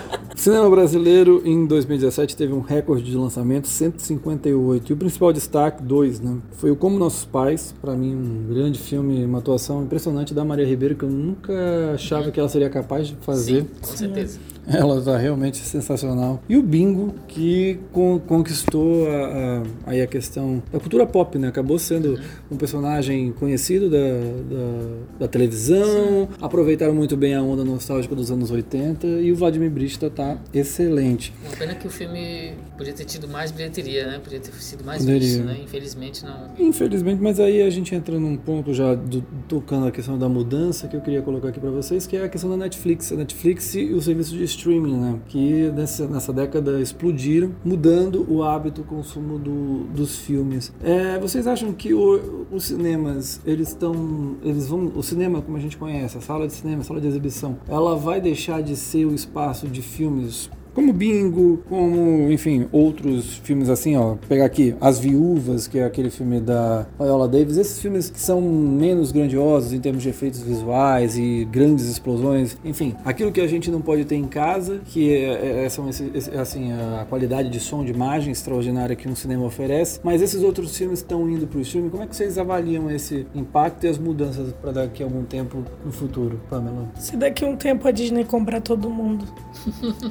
Cinema 0.49 0.71
brasileiro 0.71 1.43
em 1.45 1.67
2017 1.67 2.35
teve 2.35 2.55
um 2.55 2.61
recorde 2.61 3.05
de 3.05 3.15
lançamento, 3.15 3.69
158. 3.69 4.91
E 4.91 4.95
o 4.95 4.97
principal 4.97 5.31
destaque, 5.31 5.83
dois, 5.83 6.21
né? 6.21 6.39
Foi 6.53 6.71
o 6.71 6.77
Como 6.77 6.99
Nossos 6.99 7.27
Pais, 7.27 7.75
para 7.83 7.95
mim 7.95 8.15
um 8.15 8.55
grande 8.55 8.79
filme, 8.79 9.23
uma 9.27 9.41
atuação 9.41 9.83
impressionante 9.83 10.33
da 10.33 10.47
Maria 10.47 10.65
Ribeiro 10.65 10.95
que 10.95 11.05
eu 11.05 11.11
nunca 11.11 11.53
achava 11.93 12.31
que 12.31 12.41
ela 12.41 12.49
seria 12.49 12.71
capaz 12.71 13.09
de 13.09 13.17
fazer. 13.17 13.61
Sim, 13.61 13.69
com 13.79 13.95
certeza. 13.95 14.39
Ela 14.77 14.99
está 14.99 15.17
realmente 15.17 15.59
sensacional. 15.59 16.43
E 16.49 16.57
o 16.57 16.63
Bingo, 16.63 17.15
que 17.27 17.81
con 17.93 18.19
conquistou 18.19 19.09
a, 19.09 19.63
a, 19.87 19.91
aí 19.91 20.03
a 20.03 20.07
questão 20.07 20.63
da 20.71 20.79
cultura 20.79 21.07
pop, 21.07 21.39
né? 21.39 21.49
Acabou 21.49 21.79
sendo 21.79 22.21
um 22.51 22.57
personagem 22.57 23.33
conhecido 23.33 23.89
da, 23.89 23.97
da, 23.99 25.21
da 25.21 25.29
televisão, 25.29 25.87
Sim. 25.87 26.29
aproveitaram 26.41 26.95
muito 26.95 27.17
bem 27.17 27.35
a 27.35 27.43
onda 27.43 27.65
nostálgica 27.65 28.15
dos 28.15 28.31
anos 28.31 28.51
80 28.51 29.07
e 29.07 29.33
o 29.33 29.37
Vladimir 29.37 29.71
Brista 29.71 30.11
tá 30.11 30.37
excelente. 30.53 31.33
Uma 31.47 31.57
pena 31.57 31.75
que 31.75 31.87
o 31.87 31.91
filme 31.91 32.53
podia 32.77 32.93
ter 32.93 33.05
tido 33.05 33.27
mais 33.29 33.51
bilheteria, 33.51 34.07
né? 34.07 34.21
Podia 34.23 34.41
ter 34.41 34.53
sido 34.53 34.85
mais 34.85 35.03
Poderia. 35.03 35.21
visto, 35.21 35.45
né? 35.45 35.59
Infelizmente 35.63 36.25
não. 36.25 36.51
Infelizmente, 36.59 37.23
mas 37.23 37.41
aí 37.41 37.63
a 37.63 37.71
gente 37.71 37.95
entra 37.95 38.19
num 38.19 38.37
ponto 38.37 38.75
já 38.75 38.95
do, 38.95 39.23
tocando 39.49 39.87
a 39.87 39.91
questão 39.91 40.19
da 40.19 40.29
mudança 40.29 40.89
que 40.89 40.97
eu 40.97 41.01
queria 41.01 41.23
colocar 41.23 41.49
aqui 41.49 41.61
para 41.61 41.71
vocês, 41.71 42.07
que 42.07 42.17
é 42.17 42.25
a 42.25 42.29
questão 42.29 42.51
da 42.51 42.57
Netflix. 42.57 43.13
A 43.13 43.17
Netflix 43.17 43.75
e 43.75 43.93
o 43.93 44.01
serviço 44.01 44.37
de 44.37 44.45
streaming, 44.59 44.97
né? 44.97 45.21
Que 45.29 45.71
nessa, 45.71 46.07
nessa 46.07 46.33
década 46.33 46.81
explodiram, 46.81 47.53
mudando 47.65 48.27
o 48.29 48.43
hábito, 48.43 48.83
o 48.83 48.85
consumo 48.85 49.39
do, 49.39 49.85
dos 49.95 50.19
filmes. 50.19 50.73
É, 50.83 51.19
vocês 51.19 51.47
acham 51.47 51.73
que 51.73 51.95
o, 51.95 52.47
os 52.51 52.65
cinemas, 52.65 53.41
eles 53.47 53.69
estão, 53.69 54.37
eles 54.43 54.69
vão, 54.69 54.93
o 54.95 55.03
cinema 55.03 55.41
como 55.41 55.57
a 55.57 55.61
gente 55.61 55.77
conhece, 55.77 56.19
a 56.19 56.21
sala 56.21 56.47
de 56.47 56.53
cinema, 56.53 56.83
a 56.83 56.85
sala 56.85 57.01
de 57.01 57.07
exibição, 57.07 57.59
ela 57.69 57.97
vai 57.97 58.21
deixar 58.21 58.63
de 58.63 58.77
ser 58.77 59.05
o 59.05 59.15
espaço 59.15 59.69
de 59.69 59.81
filmes 59.81 60.51
como 60.75 60.93
Bingo, 60.93 61.63
como, 61.69 62.31
enfim, 62.31 62.67
outros 62.73 63.41
filmes 63.45 63.69
assim, 63.69 63.97
ó. 63.97 64.17
Pegar 64.29 64.45
aqui 64.45 64.75
As 64.81 64.99
Viúvas, 64.99 65.67
que 65.67 65.79
é 65.79 65.85
aquele 65.85 66.11
filme 66.11 66.41
da 66.41 66.87
Viola 66.99 67.29
Davis. 67.29 67.57
Esses 67.57 67.81
filmes 67.81 68.11
que 68.11 68.21
são 68.21 68.41
menos 68.41 69.13
grandiosos 69.13 69.73
em 69.73 69.81
termos 69.81 70.03
de 70.03 70.09
efeitos 70.09 70.43
visuais 70.43 71.17
e 71.17 71.47
grandes 71.51 71.87
explosões. 71.87 72.57
Enfim, 72.65 72.95
aquilo 73.05 73.33
que 73.33 73.41
a 73.41 73.47
gente 73.47 73.71
não 73.71 73.81
pode 73.81 74.05
ter 74.05 74.17
em 74.17 74.27
casa, 74.27 74.81
que 74.87 75.15
é, 75.15 75.65
é, 75.65 75.69
são 75.69 75.89
esse, 75.89 76.11
esse, 76.15 76.31
assim, 76.37 76.73
a 76.73 77.07
qualidade 77.09 77.49
de 77.51 77.61
som, 77.61 77.85
de 77.85 77.93
imagem 77.93 78.33
extraordinária 78.33 78.95
que 78.95 79.09
um 79.09 79.17
cinema 79.17 79.45
oferece. 79.45 80.01
Mas 80.03 80.23
esses 80.23 80.43
outros 80.43 80.77
filmes 80.77 81.01
estão 81.01 81.29
indo 81.29 81.47
para 81.47 81.59
o 81.59 81.63
streaming. 81.63 81.91
Como 81.91 82.03
é 82.03 82.07
que 82.07 82.17
vocês 82.17 82.39
avaliam 82.39 82.91
esse 82.91 83.27
impacto 83.35 83.85
e 83.85 83.89
as 83.89 83.99
mudanças 83.99 84.53
para 84.53 84.73
daqui 84.73 85.03
a 85.03 85.07
algum 85.07 85.25
tempo 85.25 85.65
no 85.85 85.93
futuro, 85.93 86.41
Pamela? 86.49 86.89
Se 86.97 87.17
daqui 87.17 87.45
a 87.45 87.49
um 87.49 87.57
tempo 87.57 87.87
a 87.87 87.91
Disney 87.91 88.25
comprar 88.25 88.61
todo 88.61 88.89
mundo. 88.91 89.25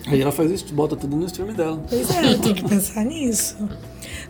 Aí 0.07 0.21
ela 0.21 0.31
faz 0.31 0.46
isso, 0.51 0.73
bota 0.73 0.95
tudo 0.95 1.15
no 1.15 1.25
stream 1.25 1.53
dela. 1.53 1.81
Pois 1.89 2.09
é, 2.09 2.35
tem 2.37 2.53
que 2.53 2.63
pensar 2.63 3.03
nisso. 3.03 3.57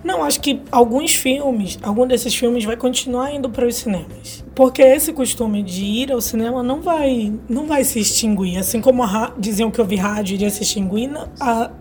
Não, 0.03 0.23
acho 0.23 0.39
que 0.39 0.61
alguns 0.72 1.15
filmes, 1.15 1.77
algum 1.81 2.06
desses 2.06 2.35
filmes 2.35 2.64
vai 2.64 2.77
continuar 2.77 3.34
indo 3.34 3.49
para 3.49 3.65
os 3.65 3.76
cinemas. 3.76 4.44
Porque 4.56 4.81
esse 4.81 5.11
costume 5.14 5.64
de 5.64 5.84
ir 5.84 6.11
ao 6.11 6.22
cinema 6.22 6.61
não 6.61 6.81
vai, 6.81 7.34
não 7.49 7.65
vai 7.65 7.84
se 7.84 7.99
extinguir. 7.99 8.57
Assim 8.57 8.80
como 8.80 9.03
a, 9.03 9.34
diziam 9.38 9.72
que 9.72 9.81
ouvir 9.81 9.98
rádio 9.98 10.35
iria 10.35 10.49
se 10.49 10.64
extinguir, 10.64 11.11
a, 11.39 11.72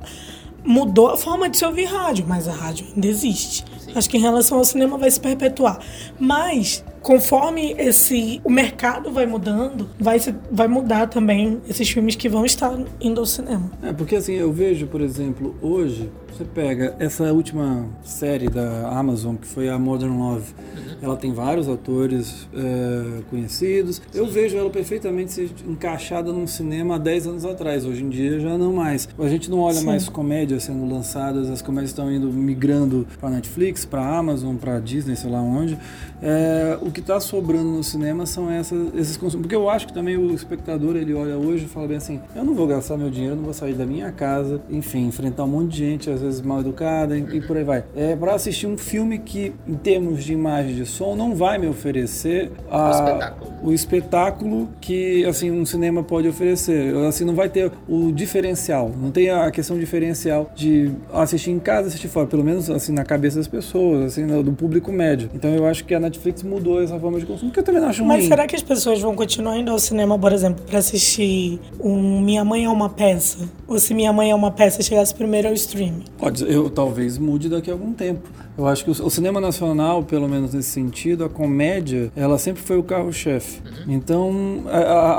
mudou 0.65 1.09
a 1.09 1.17
forma 1.17 1.49
de 1.49 1.57
se 1.57 1.65
ouvir 1.65 1.85
rádio, 1.85 2.25
mas 2.27 2.49
a 2.49 2.53
rádio 2.53 2.87
ainda 2.95 3.07
existe. 3.07 3.65
Sim. 3.79 3.93
Acho 3.95 4.11
que 4.11 4.17
em 4.17 4.21
relação 4.21 4.59
ao 4.59 4.65
cinema 4.65 4.99
vai 4.99 5.11
se 5.11 5.21
perpetuar. 5.21 5.79
Mas 6.19 6.85
conforme 7.07 7.73
esse 7.79 8.41
o 8.43 8.51
mercado 8.51 9.13
vai 9.13 9.27
mudando, 9.27 9.89
vai, 9.97 10.19
se, 10.19 10.35
vai 10.51 10.67
mudar 10.67 11.07
também 11.07 11.61
esses 11.69 11.89
filmes 11.89 12.17
que 12.17 12.29
vão 12.29 12.45
estar 12.45 12.77
indo 13.01 13.21
ao 13.21 13.27
cinema. 13.27 13.71
É, 13.81 13.93
porque 13.93 14.17
assim, 14.17 14.33
eu 14.33 14.53
vejo, 14.53 14.89
por 14.89 15.01
exemplo, 15.01 15.55
hoje, 15.63 16.11
você 16.37 16.45
pega 16.45 16.97
essa 16.99 17.33
última 17.33 17.89
série 18.03 18.49
da 18.49 18.89
Amazon, 18.89 19.37
que 19.37 19.47
foi 19.47 19.69
a 19.69 19.79
Modern 19.79 20.19
Love, 20.19 20.53
uhum. 20.59 20.97
ela 21.01 21.17
tem 21.17 21.33
vários 21.33 21.69
atores 21.69 22.47
é, 22.53 23.23
conhecidos. 23.31 24.03
Eu 24.13 24.27
vejo 24.27 24.57
ela 24.57 24.69
perfeitamente 24.69 25.51
encaixada 25.67 26.33
num 26.33 26.47
cinema 26.47 26.97
há 26.97 26.99
10 26.99 27.29
anos 27.29 27.45
atrás. 27.45 27.87
Hoje 27.87 28.03
em 28.03 28.09
dia 28.11 28.41
já 28.41 28.59
não 28.59 28.73
mais. 28.73 29.09
A 29.19 29.29
gente 29.29 29.49
não 29.49 29.61
olha 29.61 29.79
Sim. 29.79 29.87
mais 29.87 30.09
comédias 30.09 30.65
sendo 30.65 30.93
lançadas, 30.93 31.49
as 31.49 31.63
comédias 31.63 31.91
estão 31.91 32.13
indo 32.13 32.31
migrando 32.31 33.07
para 33.19 33.31
Netflix, 33.31 33.85
para 33.85 34.05
Amazon, 34.05 34.57
para 34.57 34.79
Disney, 34.81 35.17
sei 35.17 35.31
lá 35.31 35.41
onde. 35.41 35.79
É, 36.21 36.79
o 36.83 36.91
que 36.97 37.01
está 37.01 37.21
sobrando 37.21 37.69
no 37.69 37.85
cinema 37.85 38.25
são 38.25 38.51
essas, 38.51 38.95
esses 38.95 39.19
consumos. 39.19 39.43
Porque 39.45 39.55
eu 39.55 39.69
acho 39.69 39.87
que 39.87 39.93
também 39.93 40.17
o 40.17 40.33
espectador 40.33 40.97
ele 40.97 41.13
olha 41.13 41.37
hoje 41.37 41.67
e 41.67 41.69
fala 41.69 41.87
bem 41.87 41.99
assim: 41.99 42.19
eu 42.35 42.43
não 42.43 42.55
vou 42.55 42.67
gastar 42.67 42.97
meu 42.97 43.11
dinheiro, 43.11 43.37
não 43.37 43.43
vou 43.43 43.53
sair 43.53 43.75
da 43.75 43.85
minha 43.85 44.11
casa, 44.11 44.63
enfim, 44.71 45.07
enfrentar 45.07 45.45
um 45.45 45.49
monte 45.49 45.73
de 45.73 45.77
gente, 45.77 46.09
às 46.09 46.23
vezes 46.23 46.41
mal 46.41 46.61
educada 46.61 47.19
e, 47.19 47.43
por 47.43 47.55
aí 47.55 47.65
vai. 47.65 47.85
É 47.95 48.17
para 48.17 48.33
assistir 48.35 48.67
um 48.67 48.79
filme 48.79 49.19
que, 49.19 49.53
em 49.69 49.75
termos 49.75 50.25
de 50.25 50.33
imagem 50.33 50.75
de 50.75 50.87
som, 50.87 51.15
não 51.15 51.35
vai 51.35 51.59
me 51.59 51.67
oferecer 51.67 52.51
a, 52.71 52.87
O 52.87 52.91
espetáculo. 52.91 53.53
o 53.63 53.73
espetáculo 53.75 54.69
que 54.81 55.25
assim 55.27 55.51
um 55.51 55.67
cinema 55.67 56.03
pode 56.03 56.27
oferecer. 56.29 56.97
Assim 57.07 57.27
não 57.27 57.35
vai 57.35 57.51
ter 57.51 57.71
o 57.87 58.11
diferencial, 58.11 58.91
não 58.99 59.11
tem 59.11 59.29
a 59.29 59.51
questão 59.51 59.79
diferencial 59.79 60.51
de 60.57 60.91
assistir 61.13 61.51
em 61.51 61.59
casa, 61.59 61.89
assistir 61.89 62.09
fora, 62.09 62.27
pelo 62.27 62.43
menos 62.43 62.71
assim 62.71 62.93
na 62.93 63.05
cabeça 63.05 63.37
das 63.37 63.49
pessoas, 63.49 64.03
assim 64.07 64.27
do 64.27 64.53
público 64.53 64.91
médio. 64.91 65.29
Então 65.35 65.51
eu 65.55 65.67
acho 65.67 65.85
que 65.85 65.95
a 65.95 66.01
Netflix 66.01 66.43
mudou 66.43 66.76
essa 66.85 66.99
forma 66.99 67.19
de 67.19 67.27
consumo, 67.27 67.51
que 67.51 67.59
eu 67.61 67.63
também 67.65 67.81
não 67.81 67.89
acho 67.89 68.05
Mas 68.05 68.19
ruim. 68.21 68.29
será 68.29 68.47
que 68.47 68.57
as 68.57 68.63
pessoas 68.63 69.01
vão 69.01 69.15
continuar 69.15 69.59
indo 69.59 69.71
ao 69.71 69.79
cinema, 69.79 70.19
por 70.19 70.33
exemplo, 70.33 70.65
pra 70.67 70.79
assistir 70.79 71.59
um 71.81 72.21
Minha 72.21 72.45
Mãe 72.45 72.65
é 72.65 72.69
uma 72.71 72.89
Peça? 72.89 73.49
Ou 73.69 73.79
se 73.79 73.93
Minha 73.95 74.13
Mãe 74.13 74.31
é 74.31 74.35
uma 74.35 74.51
Peça 74.51 74.83
chegasse 74.83 75.15
primeiro 75.15 75.49
ao 75.49 75.55
streaming? 75.55 76.05
Pode, 76.19 76.41
ser, 76.41 76.51
eu 76.51 76.69
talvez 76.71 77.19
mude 77.19 77.49
daqui 77.49 77.71
a 77.71 77.75
algum 77.75 77.93
tempo. 77.93 78.29
Eu 78.59 78.67
acho 78.67 78.85
que 78.85 78.91
o, 78.91 79.07
o 79.07 79.11
cinema 79.11 79.39
nacional, 79.41 80.03
pelo 80.03 80.27
menos 80.29 80.55
nesse 80.55 80.71
sentido, 80.71 81.25
a 81.25 81.29
comédia, 81.29 82.11
ela 82.17 82.39
sempre 82.39 82.63
foi 82.63 82.79
o 82.79 82.83
carro-chefe. 82.83 83.61
Então, 83.87 84.63
a, 84.67 84.79
a- 84.79 85.13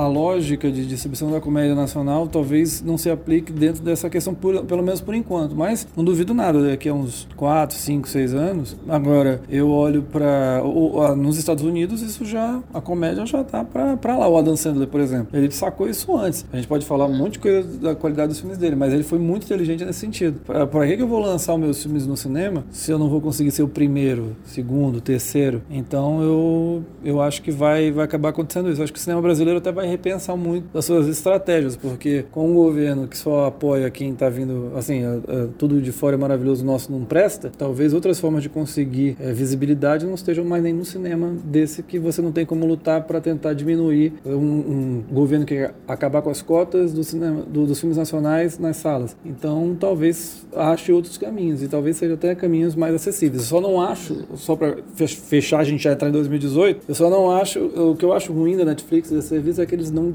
a- 0.00 0.02
a 0.02 0.06
lógica 0.08 0.70
de 0.70 0.86
distribuição 0.86 1.30
da 1.32 1.40
comédia 1.40 1.74
nacional 1.74 2.28
talvez 2.28 2.80
não 2.82 2.96
se 2.96 3.10
aplique 3.10 3.52
dentro 3.52 3.82
dessa 3.82 4.08
questão, 4.08 4.34
por- 4.34 4.64
pelo 4.64 4.82
menos 4.84 5.00
por 5.00 5.14
enquanto. 5.14 5.56
Mas 5.56 5.86
não 5.96 6.04
duvido 6.04 6.32
nada, 6.32 6.62
daqui 6.70 6.88
a 6.88 6.94
uns 6.94 7.26
4, 7.36 7.76
5, 7.76 8.08
6 8.08 8.34
anos. 8.34 8.76
Agora, 8.88 9.40
eu 9.48 9.68
olho 9.70 10.02
para 10.02 10.60
nos 11.16 11.36
Estados 11.36 11.64
Unidos, 11.64 12.02
isso 12.02 12.24
já, 12.24 12.60
a 12.72 12.80
comédia 12.80 13.24
já 13.26 13.42
tá 13.44 13.64
pra 13.64 14.16
lá. 14.16 14.28
O 14.28 14.36
Adam 14.36 14.56
Sandler, 14.56 14.88
por 14.88 15.00
exemplo, 15.00 15.28
ele 15.36 15.50
sacou 15.50 15.88
isso 15.88 16.16
antes. 16.16 16.44
A 16.52 16.56
gente 16.56 16.68
pode 16.68 16.86
falar 16.86 17.06
um 17.06 17.16
monte 17.16 17.32
de 17.34 17.38
coisa 17.40 17.78
da 17.78 17.94
qualidade 17.94 18.28
dos 18.28 18.40
filmes 18.40 18.58
dele, 18.58 18.76
mas 18.76 18.92
ele 18.92 19.02
foi 19.02 19.18
muito 19.18 19.44
inteligente 19.44 19.84
nesse 19.84 19.98
sentido. 20.00 20.40
Pra 20.44 20.86
que 20.86 20.96
que 20.96 21.02
eu 21.02 21.08
vou 21.08 21.20
lançar 21.20 21.54
os 21.54 21.60
meus 21.60 21.82
filmes 21.82 22.06
no 22.06 22.16
cinema 22.16 22.64
se 22.70 22.90
eu 22.90 22.98
não 22.98 23.08
vou 23.08 23.20
conseguir 23.20 23.50
ser 23.50 23.62
o 23.62 23.68
primeiro, 23.68 24.36
segundo, 24.44 25.00
terceiro? 25.00 25.62
Então 25.70 26.22
eu, 26.22 26.82
eu 27.04 27.20
acho 27.20 27.42
que 27.42 27.50
vai, 27.50 27.90
vai 27.90 28.04
acabar 28.04 28.30
acontecendo 28.30 28.70
isso. 28.70 28.80
Eu 28.80 28.84
acho 28.84 28.92
que 28.92 28.98
o 28.98 29.02
cinema 29.02 29.20
brasileiro 29.22 29.58
até 29.58 29.72
vai 29.72 29.86
repensar 29.86 30.36
muito 30.36 30.66
das 30.72 30.84
suas 30.84 31.06
estratégias, 31.08 31.76
porque 31.76 32.24
com 32.30 32.50
um 32.50 32.54
governo 32.54 33.06
que 33.08 33.16
só 33.16 33.46
apoia 33.46 33.90
quem 33.90 34.14
tá 34.14 34.28
vindo, 34.28 34.72
assim, 34.76 35.04
a- 35.04 35.14
a- 35.14 35.48
tudo 35.58 35.80
de 35.80 35.92
fora 35.92 36.16
é 36.16 36.18
maravilhoso, 36.18 36.62
o 36.62 36.66
nosso 36.66 36.90
não 36.92 37.04
presta, 37.04 37.50
talvez 37.56 37.92
outras 37.94 38.18
formas 38.20 38.42
de 38.42 38.48
conseguir 38.48 39.16
eh, 39.20 39.32
visibilidade 39.32 40.06
não 40.06 40.14
estejam 40.14 40.44
mais 40.44 40.62
nem 40.62 40.69
no 40.72 40.84
cinema 40.84 41.34
desse 41.44 41.82
que 41.82 41.98
você 41.98 42.20
não 42.22 42.32
tem 42.32 42.44
como 42.46 42.66
lutar 42.66 43.02
para 43.04 43.20
tentar 43.20 43.52
diminuir 43.54 44.12
um, 44.24 44.32
um 44.36 45.02
governo 45.10 45.44
que 45.44 45.70
acabar 45.86 46.22
com 46.22 46.30
as 46.30 46.42
cotas 46.42 46.92
do 46.92 47.02
cinema, 47.04 47.42
do- 47.42 47.66
dos 47.66 47.78
filmes 47.80 47.96
nacionais 47.96 48.58
nas 48.58 48.76
salas. 48.76 49.16
Então, 49.24 49.76
talvez 49.78 50.46
ache 50.54 50.92
outros 50.92 51.16
caminhos 51.18 51.62
e 51.62 51.68
talvez 51.68 51.96
seja 51.96 52.14
até 52.14 52.34
caminhos 52.34 52.74
mais 52.74 52.94
acessíveis. 52.94 53.42
Eu 53.42 53.48
só 53.48 53.60
não 53.60 53.80
acho, 53.80 54.24
só 54.34 54.56
para 54.56 54.76
fechar, 54.94 55.60
a 55.60 55.64
gente 55.64 55.82
já 55.82 55.92
entrar 55.92 56.08
em 56.08 56.12
2018, 56.12 56.84
eu 56.88 56.94
só 56.94 57.08
não 57.10 57.30
acho, 57.30 57.60
o 57.60 57.94
que 57.96 58.04
eu 58.04 58.12
acho 58.12 58.32
ruim 58.32 58.56
da 58.56 58.64
Netflix 58.64 59.10
desse 59.10 59.28
serviço 59.28 59.60
é 59.60 59.66
que 59.66 59.74
eles 59.74 59.90
não, 59.90 60.10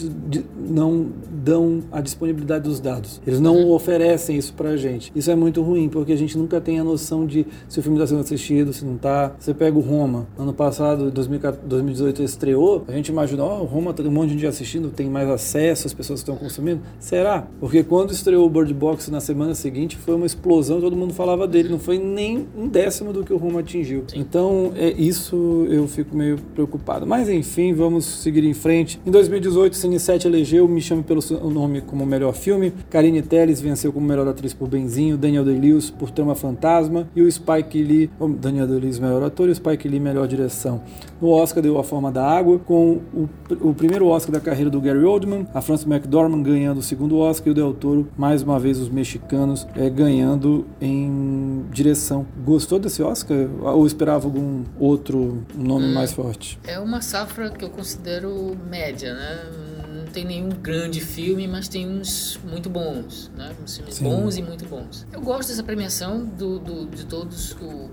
não 0.67 1.07
dão 1.43 1.81
a 1.91 2.01
disponibilidade 2.01 2.63
dos 2.63 2.79
dados. 2.79 3.21
Eles 3.25 3.39
não 3.39 3.69
oferecem 3.69 4.37
isso 4.37 4.53
pra 4.53 4.75
gente. 4.77 5.11
Isso 5.15 5.29
é 5.29 5.35
muito 5.35 5.61
ruim, 5.61 5.89
porque 5.89 6.11
a 6.11 6.17
gente 6.17 6.37
nunca 6.37 6.59
tem 6.59 6.79
a 6.79 6.83
noção 6.83 7.25
de 7.25 7.45
se 7.67 7.79
o 7.79 7.83
filme 7.83 7.97
está 7.97 8.07
sendo 8.07 8.21
assistido, 8.21 8.73
se 8.73 8.83
não 8.85 8.97
tá. 8.97 9.33
Você 9.39 9.53
pega 9.53 9.77
o 9.77 9.81
Roma, 9.81 10.27
ano 10.45 10.53
passado, 10.53 11.11
2014 11.11 11.65
2018, 11.65 12.23
estreou, 12.23 12.83
a 12.87 12.91
gente 12.91 13.09
imagina, 13.09 13.43
ó, 13.43 13.61
o 13.61 13.65
Roma 13.65 13.93
tem 13.93 14.05
um 14.07 14.11
monte 14.11 14.29
de 14.29 14.33
gente 14.35 14.47
assistindo, 14.47 14.89
tem 14.89 15.09
mais 15.09 15.29
acesso, 15.29 15.87
as 15.87 15.93
pessoas 15.93 16.19
estão 16.19 16.35
consumindo. 16.35 16.81
Será? 16.99 17.47
Porque 17.59 17.83
quando 17.83 18.11
estreou 18.11 18.45
o 18.45 18.49
Bird 18.49 18.73
Box 18.73 19.09
na 19.09 19.19
semana 19.19 19.55
seguinte, 19.55 19.97
foi 19.97 20.15
uma 20.15 20.25
explosão, 20.25 20.79
todo 20.79 20.95
mundo 20.95 21.13
falava 21.13 21.47
dele, 21.47 21.69
não 21.69 21.79
foi 21.79 21.97
nem 21.97 22.47
um 22.57 22.67
décimo 22.67 23.11
do 23.11 23.23
que 23.23 23.33
o 23.33 23.37
Roma 23.37 23.59
atingiu. 23.59 24.03
Então, 24.15 24.71
é 24.75 24.91
isso 24.91 25.65
eu 25.69 25.87
fico 25.87 26.15
meio 26.15 26.37
preocupado. 26.53 27.05
Mas 27.05 27.29
enfim, 27.29 27.73
vamos 27.73 28.05
seguir 28.05 28.43
em 28.43 28.53
frente. 28.53 28.99
Em 29.05 29.11
2018, 29.11 29.73
o 29.73 29.75
Cine 29.75 29.99
7 29.99 30.27
elegeu 30.27 30.67
Me 30.67 30.81
Chame 30.81 31.03
Pelo 31.03 31.21
Seu 31.21 31.49
Nome 31.49 31.81
como 31.81 32.05
melhor 32.05 32.33
filme, 32.33 32.73
Karine 32.89 33.21
Telles 33.21 33.61
venceu 33.61 33.91
como 33.91 34.05
melhor 34.05 34.27
atriz 34.27 34.53
por 34.53 34.67
Benzinho, 34.67 35.17
Daniel 35.17 35.43
Day-Lewis 35.43 35.89
por 35.89 36.11
Trama 36.11 36.35
Fantasma 36.35 37.07
e 37.15 37.21
o 37.21 37.31
Spike 37.31 37.81
Lee, 37.81 38.09
Daniel 38.39 38.67
Day-Lewis 38.67 38.99
melhor 38.99 39.23
ator 39.23 39.47
e 39.47 39.51
o 39.51 39.55
Spike 39.55 39.87
Lee 39.87 39.99
melhor 39.99 40.27
direção. 40.35 40.81
No 41.21 41.29
Oscar 41.29 41.63
deu 41.63 41.77
A 41.79 41.83
Forma 41.83 42.11
da 42.11 42.25
Água, 42.25 42.59
com 42.59 43.01
o, 43.13 43.29
o 43.61 43.73
primeiro 43.73 44.07
Oscar 44.07 44.33
da 44.33 44.39
carreira 44.39 44.69
do 44.69 44.81
Gary 44.81 45.03
Oldman, 45.03 45.47
a 45.53 45.61
Frances 45.61 45.85
McDormand 45.85 46.43
ganhando 46.43 46.79
o 46.79 46.83
segundo 46.83 47.17
Oscar 47.17 47.47
e 47.47 47.51
o 47.51 47.53
Del 47.53 47.73
Toro, 47.73 48.07
mais 48.17 48.41
uma 48.41 48.59
vez 48.59 48.79
os 48.79 48.89
mexicanos, 48.89 49.67
eh, 49.75 49.89
ganhando 49.89 50.65
em 50.79 51.65
direção. 51.71 52.25
Gostou 52.43 52.79
desse 52.79 53.01
Oscar 53.01 53.37
ou 53.61 53.85
esperava 53.85 54.25
algum 54.25 54.63
outro 54.79 55.43
nome 55.55 55.93
mais 55.93 56.13
forte? 56.13 56.59
É 56.65 56.79
uma 56.79 57.01
safra 57.01 57.49
que 57.49 57.63
eu 57.63 57.69
considero 57.69 58.55
média, 58.69 59.13
né? 59.13 59.74
Não 59.95 60.05
tem 60.05 60.25
nenhum 60.25 60.49
grande 60.49 60.99
filme, 60.99 61.47
mas 61.47 61.67
tem 61.67 61.87
uns 61.87 62.39
muito 62.49 62.69
bons, 62.69 63.31
né? 63.35 63.51
Uns 63.63 63.77
filmes 63.77 63.95
Sim. 63.95 64.03
bons 64.03 64.37
e 64.37 64.41
muito 64.41 64.65
bons. 64.65 65.05
Eu 65.11 65.21
gosto 65.21 65.49
dessa 65.49 65.63
premiação 65.63 66.25
do, 66.25 66.59
do- 66.59 66.85
de 66.87 67.05
todos 67.05 67.53
o, 67.53 67.89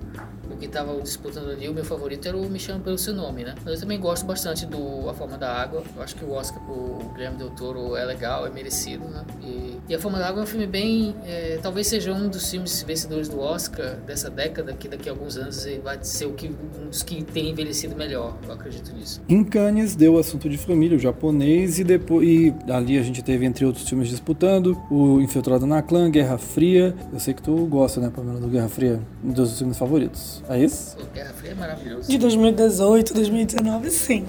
o 0.53 0.57
que 0.59 0.67
estava 0.67 1.01
disputando 1.01 1.51
ali. 1.51 1.69
O 1.69 1.75
meu 1.75 1.85
favorito 1.85 2.27
era 2.27 2.37
o 2.37 2.49
Me 2.51 2.59
Chama 2.59 2.81
Pelo 2.81 2.99
Seu 2.99 3.15
Nome, 3.15 3.45
né? 3.45 3.55
Mas 3.65 3.75
eu 3.75 3.81
também 3.81 3.99
gosto 4.01 4.27
bastante 4.27 4.67
do 4.67 5.09
A 5.09 5.15
Forma 5.15 5.39
da 5.39 5.53
Água. 5.53 5.83
Eu 5.97 6.03
acho 6.03 6.15
que 6.17 6.25
o 6.25 6.33
Oscar 6.33 6.63
pro 6.65 6.99
Guilherme 7.15 7.39
Del 7.39 7.51
Toro 7.51 7.97
é 7.97 8.05
legal, 8.05 8.47
é 8.47 8.51
merecido, 8.51 9.05
né? 9.09 9.25
E, 9.43 9.77
e 9.89 9.95
A 9.95 9.99
Forma 9.99 10.19
da 10.19 10.29
Água 10.29 10.41
é 10.41 10.45
um 10.45 10.47
filme 10.47 10.67
bem... 10.67 11.15
é, 11.25 11.59
talvez 11.63 11.87
seja 11.87 12.13
um 12.13 12.29
dos 12.29 12.51
filmes 12.51 12.83
vencedores 12.83 13.29
do 13.29 13.39
Oscar 13.41 13.97
dessa 14.07 14.29
década, 14.29 14.73
que 14.73 14.89
daqui 14.89 15.09
a 15.09 15.13
alguns 15.13 15.37
anos 15.37 15.65
ele 15.65 15.81
vai 15.81 15.99
ser 16.03 16.27
o 16.27 16.33
que, 16.33 16.49
um 16.49 16.89
dos 16.89 17.03
que 17.03 17.23
tem 17.23 17.51
envelhecido 17.51 17.95
melhor. 17.97 18.37
Eu 18.47 18.53
acredito 18.53 18.93
nisso. 18.95 19.21
Em 19.29 19.45
Cannes 19.45 19.95
deu 19.95 20.19
assunto 20.19 20.49
de 20.49 20.59
família, 20.59 20.97
o 20.97 21.01
japonês, 21.01 21.79
e 21.79 21.85
depois 21.93 22.27
e 22.27 22.55
ali 22.69 22.99
a 22.99 23.03
gente 23.03 23.23
teve 23.23 23.45
entre 23.45 23.65
outros 23.65 23.89
filmes 23.89 24.09
disputando 24.09 24.81
o 24.91 25.21
Infiltrado 25.21 25.67
na 25.67 25.83
Clã, 25.83 26.11
Guerra 26.11 26.39
Fria. 26.39 26.95
Eu 27.13 27.21
sei 27.21 27.35
que 27.35 27.43
tu 27.43 27.55
gosta, 27.67 28.01
né, 28.01 28.11
Pamela, 28.15 28.41
do 28.41 28.49
Guerra 28.49 28.69
Fria, 28.69 29.01
um 29.23 29.31
dos 29.31 29.59
filmes 29.59 29.77
favoritos. 29.77 30.43
É 30.49 30.63
isso? 30.63 30.97
O 30.99 31.15
Guerra 31.15 31.33
Fria 31.35 31.53
é 31.53 31.55
maravilhoso. 31.55 32.09
De 32.09 32.19
2018, 32.19 33.15
2019, 33.15 33.91
sim. 33.91 34.25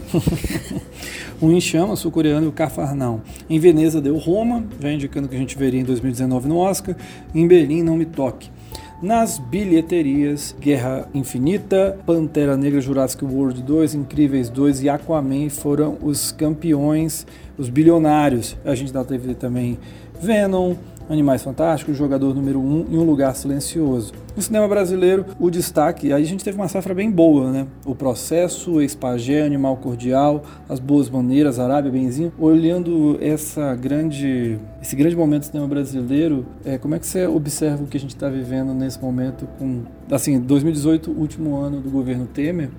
O 1.40 1.50
Em 1.52 1.62
Chamas, 1.62 2.00
sul-coreano, 2.00 2.46
e 2.46 2.50
o 2.50 2.52
Cafarnaum. 2.52 3.22
Em 3.50 3.60
Veneza 3.60 4.02
deu 4.02 4.18
Roma, 4.18 4.64
já 4.80 4.92
indicando 4.92 5.28
que 5.28 5.36
a 5.36 5.40
gente 5.40 5.58
veria 5.58 5.80
em 5.80 5.86
2019 5.86 6.48
no 6.48 6.58
Oscar. 6.58 6.96
Em 7.34 7.48
Berlim, 7.48 7.82
Não 7.82 7.96
Me 7.96 8.06
Toque. 8.06 8.50
Nas 9.04 9.38
bilheterias, 9.38 10.56
Guerra 10.62 11.10
Infinita, 11.14 12.00
Pantera 12.06 12.56
Negra, 12.56 12.80
Jurassic 12.80 13.26
World 13.26 13.62
2, 13.62 13.96
Incríveis 13.96 14.50
2 14.50 14.84
e 14.84 14.88
Aquaman 14.88 15.50
foram 15.50 15.98
os 16.02 16.32
campeões, 16.32 17.28
os 17.58 17.70
bilionários. 17.70 18.58
A 18.66 18.76
gente 18.76 18.88
ainda 18.88 19.04
teve 19.04 19.36
também 19.36 19.78
Venom, 20.20 20.76
Animais 21.10 21.44
Fantásticos, 21.44 21.98
Jogador 21.98 22.34
Número 22.34 22.60
1 22.60 22.86
e 22.90 22.98
Um 22.98 23.04
Lugar 23.04 23.36
Silencioso. 23.36 24.14
No 24.36 24.42
cinema 24.42 24.68
brasileiro, 24.68 25.26
o 25.40 25.50
destaque, 25.50 26.12
aí 26.14 26.24
a 26.24 26.26
gente 26.26 26.44
teve 26.44 26.58
uma 26.58 26.68
safra 26.68 26.94
bem 26.94 27.12
boa, 27.12 27.52
né? 27.52 27.68
O 27.86 27.94
Processo, 27.94 28.82
Ex-Pagé, 28.82 29.46
Animal 29.46 29.78
Cordial, 29.78 30.44
As 30.68 30.80
Boas 30.80 31.10
Maneiras, 31.10 31.60
Arábia, 31.60 31.92
Benzinho. 31.92 32.32
Olhando 32.40 33.18
essa 33.22 33.76
grande, 33.76 34.58
esse 34.82 34.96
grande 34.96 35.16
momento 35.16 35.42
do 35.42 35.46
cinema 35.48 35.68
brasileiro, 35.68 36.46
é, 36.66 36.78
como 36.78 36.96
é 36.96 37.00
que 37.00 37.06
você 37.06 37.28
observa 37.28 37.84
o 37.84 37.88
que 37.88 37.98
a 37.98 38.00
gente 38.00 38.16
está 38.16 38.30
vivendo 38.30 38.74
nesse 38.74 39.00
momento 39.00 39.48
com, 39.60 39.82
assim, 40.10 40.40
2018, 40.40 41.12
último 41.12 41.58
ano 41.58 41.82
do 41.82 41.90
governo 41.90 42.26
Temer, 42.26 42.70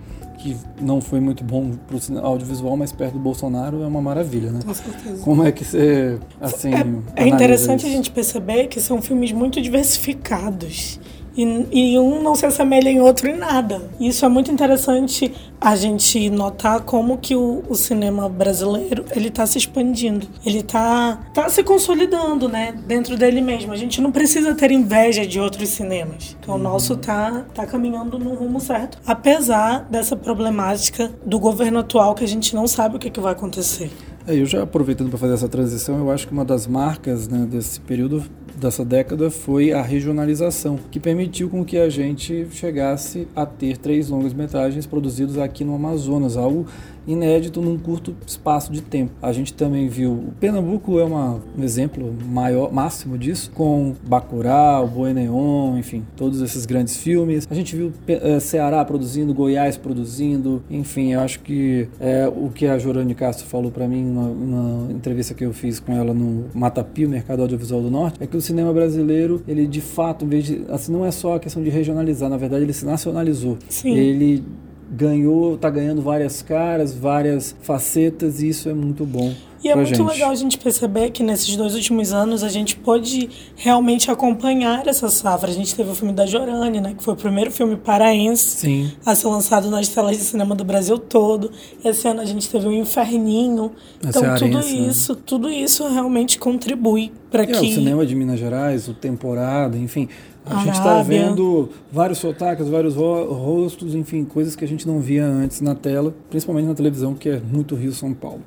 que 0.44 0.56
não 0.78 1.00
foi 1.00 1.20
muito 1.20 1.42
bom 1.42 1.70
para 1.86 1.96
o 1.96 2.26
audiovisual, 2.26 2.76
mas 2.76 2.92
perto 2.92 3.14
do 3.14 3.18
Bolsonaro 3.18 3.82
é 3.82 3.86
uma 3.86 4.02
maravilha, 4.02 4.50
né? 4.52 4.60
Com 4.62 4.74
certeza. 4.74 5.22
Como 5.24 5.42
é 5.42 5.50
que 5.50 5.64
você, 5.64 6.18
assim, 6.38 6.70
É 6.70 6.76
analisa 6.80 7.28
interessante 7.34 7.86
a 7.86 7.88
isso? 7.88 7.96
gente 7.96 8.10
perceber 8.10 8.66
que 8.66 8.78
são 8.78 9.00
filmes 9.00 9.32
muito 9.32 9.58
diversificados. 9.60 11.00
E, 11.36 11.94
e 11.94 11.98
um 11.98 12.22
não 12.22 12.34
se 12.34 12.46
assemelha 12.46 12.88
em 12.88 13.00
outro 13.00 13.28
em 13.28 13.36
nada. 13.36 13.82
Isso 13.98 14.24
é 14.24 14.28
muito 14.28 14.50
interessante 14.50 15.32
a 15.60 15.74
gente 15.76 16.28
notar 16.30 16.80
como 16.80 17.18
que 17.18 17.34
o, 17.34 17.62
o 17.68 17.74
cinema 17.74 18.28
brasileiro 18.28 19.04
ele 19.14 19.28
está 19.28 19.46
se 19.46 19.58
expandindo. 19.58 20.26
Ele 20.44 20.58
está 20.58 21.18
tá 21.32 21.48
se 21.48 21.62
consolidando, 21.62 22.48
né? 22.48 22.74
Dentro 22.86 23.16
dele 23.16 23.40
mesmo. 23.40 23.72
A 23.72 23.76
gente 23.76 24.00
não 24.00 24.12
precisa 24.12 24.54
ter 24.54 24.70
inveja 24.70 25.26
de 25.26 25.40
outros 25.40 25.68
cinemas. 25.70 26.36
Então, 26.40 26.54
o 26.54 26.58
nosso 26.58 26.96
tá, 26.96 27.44
tá 27.54 27.66
caminhando 27.66 28.18
no 28.18 28.34
rumo 28.34 28.60
certo. 28.60 28.98
Apesar 29.06 29.86
dessa 29.90 30.16
problemática 30.16 31.10
do 31.24 31.38
governo 31.38 31.80
atual 31.80 32.14
que 32.14 32.24
a 32.24 32.28
gente 32.28 32.54
não 32.54 32.66
sabe 32.66 32.96
o 32.96 32.98
que, 32.98 33.10
que 33.10 33.20
vai 33.20 33.32
acontecer. 33.32 33.90
É, 34.26 34.34
eu 34.34 34.46
já 34.46 34.62
aproveitando 34.62 35.10
para 35.10 35.18
fazer 35.18 35.34
essa 35.34 35.48
transição, 35.48 35.98
eu 35.98 36.10
acho 36.10 36.26
que 36.26 36.32
uma 36.32 36.44
das 36.44 36.66
marcas 36.66 37.28
né, 37.28 37.46
desse 37.46 37.78
período 37.80 38.24
dessa 38.56 38.84
década 38.84 39.30
foi 39.30 39.72
a 39.72 39.82
regionalização, 39.82 40.78
que 40.90 41.00
permitiu 41.00 41.48
com 41.48 41.64
que 41.64 41.78
a 41.78 41.88
gente 41.88 42.46
chegasse 42.50 43.26
a 43.34 43.44
ter 43.46 43.76
três 43.76 44.08
longas-metragens 44.08 44.86
produzidos 44.86 45.38
aqui 45.38 45.64
no 45.64 45.74
Amazonas, 45.74 46.36
algo 46.36 46.66
inédito 47.06 47.60
num 47.60 47.78
curto 47.78 48.14
espaço 48.26 48.72
de 48.72 48.80
tempo. 48.80 49.12
A 49.20 49.32
gente 49.32 49.52
também 49.52 49.88
viu, 49.88 50.12
o 50.12 50.32
Pernambuco 50.40 50.98
é 50.98 51.04
uma, 51.04 51.40
um 51.56 51.62
exemplo 51.62 52.14
maior, 52.26 52.72
máximo 52.72 53.18
disso, 53.18 53.50
com 53.54 53.94
Bacurau, 54.06 54.88
Boi 54.88 55.12
Neon, 55.12 55.78
enfim, 55.78 56.04
todos 56.16 56.40
esses 56.40 56.66
grandes 56.66 56.96
filmes. 56.96 57.46
A 57.50 57.54
gente 57.54 57.76
viu 57.76 57.92
é, 58.08 58.40
Ceará 58.40 58.84
produzindo, 58.84 59.34
Goiás 59.34 59.76
produzindo, 59.76 60.62
enfim, 60.70 61.12
eu 61.12 61.20
acho 61.20 61.40
que 61.40 61.88
é, 62.00 62.26
o 62.28 62.48
que 62.48 62.66
a 62.66 62.78
Jorane 62.78 63.14
Castro 63.14 63.46
falou 63.46 63.70
para 63.70 63.86
mim 63.86 64.04
na, 64.04 64.92
entrevista 64.92 65.34
que 65.34 65.44
eu 65.44 65.52
fiz 65.52 65.80
com 65.80 65.92
ela 65.92 66.14
no 66.14 66.46
Matapio, 66.54 67.08
Mercado 67.08 67.42
Audiovisual 67.42 67.82
do 67.82 67.90
Norte, 67.90 68.22
é 68.22 68.26
que 68.26 68.36
o 68.36 68.40
cinema 68.54 68.72
brasileiro, 68.72 69.42
ele 69.48 69.66
de 69.66 69.80
fato, 69.80 70.24
em 70.24 70.28
vez 70.28 70.44
de, 70.44 70.64
assim, 70.68 70.92
não 70.92 71.04
é 71.04 71.10
só 71.10 71.34
a 71.34 71.40
questão 71.40 71.62
de 71.62 71.70
regionalizar, 71.70 72.30
na 72.30 72.36
verdade 72.36 72.64
ele 72.64 72.72
se 72.72 72.86
nacionalizou. 72.86 73.58
Sim. 73.68 73.94
Ele 73.94 74.44
ganhou, 74.90 75.56
tá 75.56 75.68
ganhando 75.68 76.00
várias 76.00 76.40
caras, 76.40 76.94
várias 76.94 77.54
facetas 77.62 78.40
e 78.40 78.48
isso 78.48 78.68
é 78.68 78.74
muito 78.74 79.04
bom. 79.04 79.34
E 79.64 79.70
é 79.70 79.74
muito 79.74 79.88
gente. 79.88 80.02
legal 80.02 80.30
a 80.30 80.34
gente 80.34 80.58
perceber 80.58 81.10
que 81.10 81.22
nesses 81.22 81.56
dois 81.56 81.74
últimos 81.74 82.12
anos 82.12 82.42
a 82.42 82.50
gente 82.50 82.76
pôde 82.76 83.30
realmente 83.56 84.10
acompanhar 84.10 84.86
essa 84.86 85.08
safra. 85.08 85.48
A 85.48 85.54
gente 85.54 85.74
teve 85.74 85.90
o 85.90 85.94
filme 85.94 86.12
da 86.12 86.26
Jorane, 86.26 86.82
né, 86.82 86.94
que 86.96 87.02
foi 87.02 87.14
o 87.14 87.16
primeiro 87.16 87.50
filme 87.50 87.74
paraense 87.74 88.60
Sim. 88.60 88.92
a 89.06 89.14
ser 89.14 89.26
lançado 89.26 89.70
nas 89.70 89.88
telas 89.88 90.18
de 90.18 90.22
cinema 90.22 90.54
do 90.54 90.64
Brasil 90.64 90.98
todo. 90.98 91.50
Esse 91.82 92.06
ano 92.06 92.20
a 92.20 92.26
gente 92.26 92.46
teve 92.50 92.68
o 92.68 92.72
Inferninho. 92.72 93.72
A 94.04 94.08
então 94.10 94.22
tudo 94.34 94.38
cearense, 94.38 94.80
né? 94.80 94.88
isso, 94.88 95.16
tudo 95.16 95.50
isso 95.50 95.88
realmente 95.88 96.38
contribui 96.38 97.10
para 97.30 97.44
É, 97.44 97.46
que 97.46 97.52
o 97.52 97.60
cinema 97.60 98.04
de 98.04 98.14
Minas 98.14 98.38
Gerais, 98.38 98.86
o 98.86 98.92
temporada, 98.92 99.78
enfim. 99.78 100.10
A 100.46 100.56
gente 100.62 100.74
está 100.74 100.94
Arábia. 100.96 101.26
vendo 101.28 101.70
vários 101.90 102.18
sotaques, 102.18 102.68
vários 102.68 102.94
ro- 102.94 103.32
rostos, 103.32 103.94
enfim, 103.94 104.24
coisas 104.24 104.54
que 104.54 104.64
a 104.64 104.68
gente 104.68 104.86
não 104.86 105.00
via 105.00 105.24
antes 105.24 105.60
na 105.62 105.74
tela, 105.74 106.14
principalmente 106.28 106.66
na 106.66 106.74
televisão, 106.74 107.14
que 107.14 107.28
é 107.30 107.40
muito 107.50 107.74
Rio 107.74 107.92
São 107.92 108.12
Paulo. 108.12 108.40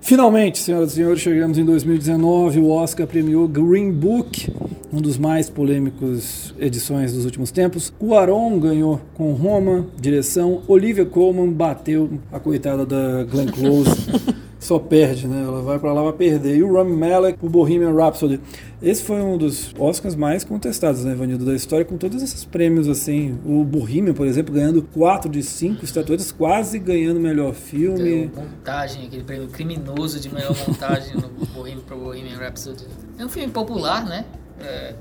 Finalmente, 0.00 0.58
senhoras 0.58 0.92
e 0.92 0.96
senhores, 0.96 1.20
chegamos 1.20 1.56
em 1.58 1.64
2019. 1.64 2.60
O 2.60 2.68
Oscar 2.70 3.06
premiou 3.06 3.48
Green 3.48 3.90
Book, 3.90 4.52
um 4.92 5.00
dos 5.00 5.16
mais 5.18 5.48
polêmicos 5.48 6.54
edições 6.60 7.14
dos 7.14 7.24
últimos 7.24 7.50
tempos. 7.50 7.90
Cuarón 7.98 8.58
ganhou 8.60 9.00
com 9.14 9.32
Roma, 9.32 9.86
direção. 10.00 10.60
Olivia 10.68 11.06
Colman 11.06 11.50
bateu 11.50 12.10
a 12.30 12.38
coitada 12.38 12.84
da 12.84 13.24
Glenn 13.24 13.46
Close. 13.46 13.90
Só 14.64 14.78
perde, 14.78 15.28
né? 15.28 15.42
Ela 15.42 15.60
vai 15.60 15.78
pra 15.78 15.92
lá 15.92 16.02
pra 16.04 16.14
perder. 16.14 16.56
E 16.56 16.62
o 16.62 16.72
Rami 16.72 16.96
Malek 16.96 17.38
por 17.38 17.50
Bohemian 17.50 17.92
Rhapsody. 17.92 18.40
Esse 18.82 19.02
foi 19.02 19.20
um 19.20 19.36
dos 19.36 19.74
Oscars 19.78 20.14
mais 20.14 20.42
contestados, 20.42 21.04
né, 21.04 21.12
Ivanildo, 21.12 21.44
da 21.44 21.54
história, 21.54 21.84
com 21.84 21.98
todos 21.98 22.22
esses 22.22 22.46
prêmios, 22.46 22.88
assim. 22.88 23.38
O 23.44 23.62
Bohemian, 23.62 24.14
por 24.14 24.26
exemplo, 24.26 24.54
ganhando 24.54 24.82
4 24.82 25.30
de 25.30 25.42
5 25.42 25.84
estatuetas, 25.84 26.32
quase 26.32 26.78
ganhando 26.78 27.20
melhor 27.20 27.52
filme. 27.52 28.28
Deu 28.28 28.42
montagem, 28.42 29.06
aquele 29.06 29.22
prêmio 29.22 29.48
criminoso 29.48 30.18
de 30.18 30.32
melhor 30.32 30.56
montagem 30.66 31.14
no 31.14 31.28
Bohemian, 31.48 31.82
pro 31.82 31.98
Bohemian 31.98 32.38
Rhapsody. 32.38 32.86
É 33.18 33.24
um 33.26 33.28
filme 33.28 33.52
popular, 33.52 34.06
né? 34.06 34.24
É, 34.60 34.94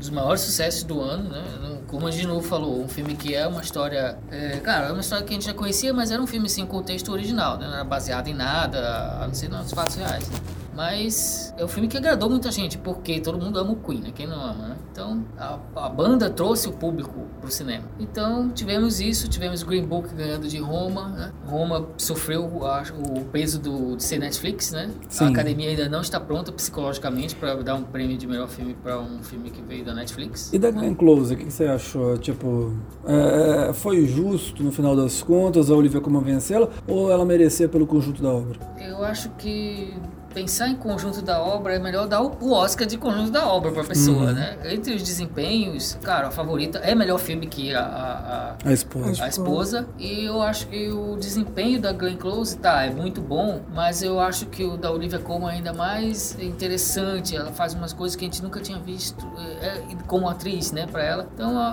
dos 0.00 0.10
maiores 0.10 0.40
sucessos 0.40 0.82
do 0.82 1.00
ano, 1.00 1.28
né? 1.28 1.44
Como 1.86 2.06
a 2.06 2.10
gente 2.10 2.26
novo 2.26 2.46
falou, 2.46 2.82
um 2.82 2.88
filme 2.88 3.14
que 3.14 3.34
é 3.34 3.46
uma 3.46 3.60
história... 3.60 4.18
É, 4.30 4.58
cara, 4.58 4.86
é 4.86 4.92
uma 4.92 5.00
história 5.00 5.24
que 5.24 5.30
a 5.30 5.34
gente 5.34 5.44
já 5.44 5.54
conhecia, 5.54 5.92
mas 5.92 6.10
era 6.10 6.20
um 6.20 6.26
filme 6.26 6.48
sem 6.48 6.66
contexto 6.66 7.12
original, 7.12 7.58
né? 7.58 7.66
Não 7.66 7.74
era 7.74 7.84
baseado 7.84 8.28
em 8.28 8.34
nada, 8.34 9.18
a 9.20 9.26
não 9.26 9.34
ser 9.34 9.50
nos 9.50 9.70
fatos 9.70 9.96
reais, 9.96 10.26
né? 10.28 10.38
Mas 10.80 11.52
é 11.58 11.64
um 11.64 11.68
filme 11.68 11.86
que 11.86 11.98
agradou 11.98 12.30
muita 12.30 12.50
gente, 12.50 12.78
porque 12.78 13.20
todo 13.20 13.38
mundo 13.38 13.58
ama 13.58 13.72
o 13.72 13.76
Queen, 13.76 14.00
né? 14.00 14.12
Quem 14.14 14.26
não 14.26 14.40
ama, 14.40 14.68
né? 14.68 14.76
Então, 14.90 15.22
a, 15.36 15.58
a 15.76 15.88
banda 15.90 16.30
trouxe 16.30 16.70
o 16.70 16.72
público 16.72 17.26
pro 17.38 17.50
cinema. 17.50 17.84
Então, 17.98 18.48
tivemos 18.48 18.98
isso, 18.98 19.28
tivemos 19.28 19.62
Green 19.62 19.84
Book 19.84 20.08
ganhando 20.14 20.48
de 20.48 20.56
Roma, 20.56 21.08
né? 21.08 21.32
Roma 21.44 21.86
sofreu 21.98 22.66
acho, 22.66 22.94
o 22.94 23.26
peso 23.26 23.60
do, 23.60 23.94
de 23.94 24.02
ser 24.02 24.20
Netflix, 24.20 24.72
né? 24.72 24.90
Sim. 25.06 25.26
A 25.26 25.28
academia 25.28 25.68
ainda 25.68 25.86
não 25.86 26.00
está 26.00 26.18
pronta 26.18 26.50
psicologicamente 26.50 27.36
para 27.36 27.56
dar 27.56 27.74
um 27.74 27.82
prêmio 27.82 28.16
de 28.16 28.26
melhor 28.26 28.48
filme 28.48 28.72
para 28.72 28.98
um 28.98 29.22
filme 29.22 29.50
que 29.50 29.60
veio 29.60 29.84
da 29.84 29.92
Netflix. 29.92 30.50
E 30.50 30.58
da 30.58 30.70
Glenn 30.70 30.94
Close, 30.94 31.34
o 31.34 31.36
que 31.36 31.44
que 31.44 31.52
você 31.52 31.66
achou? 31.66 32.16
Tipo, 32.16 32.72
é, 33.04 33.74
foi 33.74 34.06
justo 34.06 34.64
no 34.64 34.72
final 34.72 34.96
das 34.96 35.22
contas 35.22 35.70
a 35.70 35.74
Olivia 35.74 36.00
como 36.00 36.18
vencê-la 36.22 36.70
ou 36.88 37.12
ela 37.12 37.26
merecia 37.26 37.68
pelo 37.68 37.86
conjunto 37.86 38.22
da 38.22 38.30
obra? 38.30 38.58
Eu 38.80 39.04
acho 39.04 39.28
que 39.36 39.92
pensar 40.32 40.68
em 40.68 40.76
conjunto 40.76 41.20
da 41.22 41.42
obra 41.42 41.74
é 41.74 41.78
melhor 41.78 42.06
dar 42.06 42.22
o 42.22 42.52
Oscar 42.52 42.86
de 42.86 42.96
conjunto 42.96 43.30
da 43.30 43.46
obra 43.46 43.72
para 43.72 43.82
a 43.82 43.86
pessoa, 43.86 44.26
Uhum. 44.28 44.32
né? 44.32 44.56
Entre 44.64 44.94
os 44.94 45.02
desempenhos, 45.02 45.98
cara, 46.02 46.28
a 46.28 46.30
favorita 46.30 46.78
é 46.78 46.94
melhor 46.94 47.18
filme 47.18 47.46
que 47.46 47.74
a- 47.74 47.80
a- 47.80 48.56
a, 48.64 48.68
A 48.68 48.72
esposa. 48.72 49.24
a 49.24 49.28
esposa. 49.28 49.88
E 49.98 50.24
eu 50.24 50.40
acho 50.40 50.66
que 50.68 50.88
o 50.90 51.16
desempenho 51.16 51.80
da 51.80 51.92
Glenn 51.92 52.16
Close, 52.16 52.56
tá, 52.58 52.84
é 52.84 52.90
muito 52.90 53.20
bom, 53.20 53.62
mas 53.74 54.02
eu 54.02 54.20
acho 54.20 54.46
que 54.46 54.64
o 54.64 54.76
da 54.76 54.90
Olivia 54.90 55.18
Colman 55.18 55.50
é 55.50 55.54
ainda 55.56 55.72
mais 55.72 56.36
interessante. 56.40 57.36
Ela 57.36 57.52
faz 57.52 57.74
umas 57.74 57.92
coisas 57.92 58.14
que 58.16 58.24
a 58.24 58.28
gente 58.28 58.42
nunca 58.42 58.60
tinha 58.60 58.78
visto 58.78 59.26
é, 59.60 59.66
é, 59.66 59.82
como 60.06 60.28
atriz, 60.28 60.72
né, 60.72 60.86
pra 60.86 61.02
ela. 61.02 61.26
Então 61.34 61.58
a, 61.58 61.68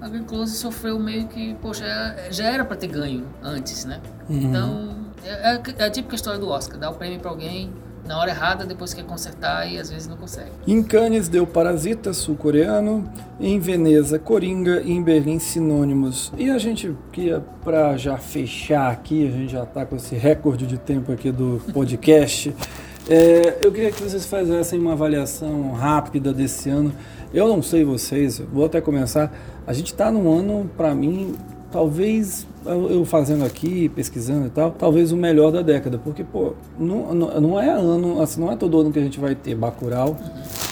a, 0.00 0.04
a 0.04 0.08
Glenn 0.08 0.24
Close 0.24 0.56
sofreu 0.56 0.98
meio 0.98 1.26
que, 1.28 1.54
poxa, 1.54 1.84
já 2.30 2.44
era 2.44 2.64
pra 2.64 2.76
ter 2.76 2.86
ganho 2.88 3.26
antes, 3.42 3.84
né? 3.84 4.00
Então, 4.28 4.94
é, 5.24 5.54
é, 5.54 5.62
é 5.78 5.84
a 5.84 5.90
típica 5.90 6.14
história 6.14 6.38
do 6.38 6.48
Oscar: 6.48 6.78
dá 6.78 6.90
o 6.90 6.94
prêmio 6.94 7.20
pra 7.20 7.30
alguém 7.30 7.72
na 8.06 8.18
hora 8.18 8.30
errada, 8.30 8.66
depois 8.66 8.92
quer 8.92 9.04
consertar 9.04 9.66
e 9.66 9.78
às 9.78 9.90
vezes 9.90 10.06
não 10.06 10.16
consegue. 10.16 10.50
Em 10.66 10.82
Cannes 10.82 11.28
deu 11.28 11.46
Parasita, 11.46 12.12
sul-coreano, 12.12 13.10
em 13.40 13.58
Veneza, 13.58 14.18
Coringa 14.18 14.82
e 14.82 14.92
em 14.92 15.02
Berlim, 15.02 15.38
Sinônimos. 15.38 16.32
E 16.36 16.50
a 16.50 16.58
gente 16.58 16.94
queria, 17.10 17.42
pra 17.62 17.96
já 17.96 18.18
fechar 18.18 18.90
aqui, 18.90 19.26
a 19.26 19.30
gente 19.30 19.52
já 19.52 19.64
tá 19.64 19.86
com 19.86 19.96
esse 19.96 20.14
recorde 20.14 20.66
de 20.66 20.76
tempo 20.76 21.10
aqui 21.12 21.32
do 21.32 21.62
podcast, 21.72 22.54
é, 23.08 23.58
eu 23.62 23.72
queria 23.72 23.90
que 23.90 24.02
vocês 24.02 24.26
fizessem 24.26 24.78
uma 24.78 24.92
avaliação 24.92 25.72
rápida 25.72 26.32
desse 26.32 26.68
ano. 26.68 26.92
Eu 27.32 27.48
não 27.48 27.62
sei 27.62 27.84
vocês, 27.84 28.38
vou 28.38 28.66
até 28.66 28.80
começar. 28.80 29.32
A 29.66 29.72
gente 29.72 29.94
tá 29.94 30.10
num 30.10 30.30
ano, 30.30 30.70
pra 30.76 30.94
mim, 30.94 31.34
talvez 31.72 32.46
eu 32.66 33.04
fazendo 33.04 33.44
aqui, 33.44 33.88
pesquisando 33.88 34.46
e 34.46 34.50
tal, 34.50 34.70
talvez 34.70 35.12
o 35.12 35.16
melhor 35.16 35.52
da 35.52 35.62
década, 35.62 35.98
porque 35.98 36.24
pô, 36.24 36.54
não, 36.78 37.14
não, 37.14 37.40
não 37.40 37.60
é 37.60 37.70
ano, 37.70 38.20
assim, 38.22 38.40
não 38.40 38.50
é 38.50 38.56
todo 38.56 38.80
ano 38.80 38.92
que 38.92 38.98
a 38.98 39.02
gente 39.02 39.20
vai 39.20 39.34
ter 39.34 39.54
Bacurau, 39.54 40.16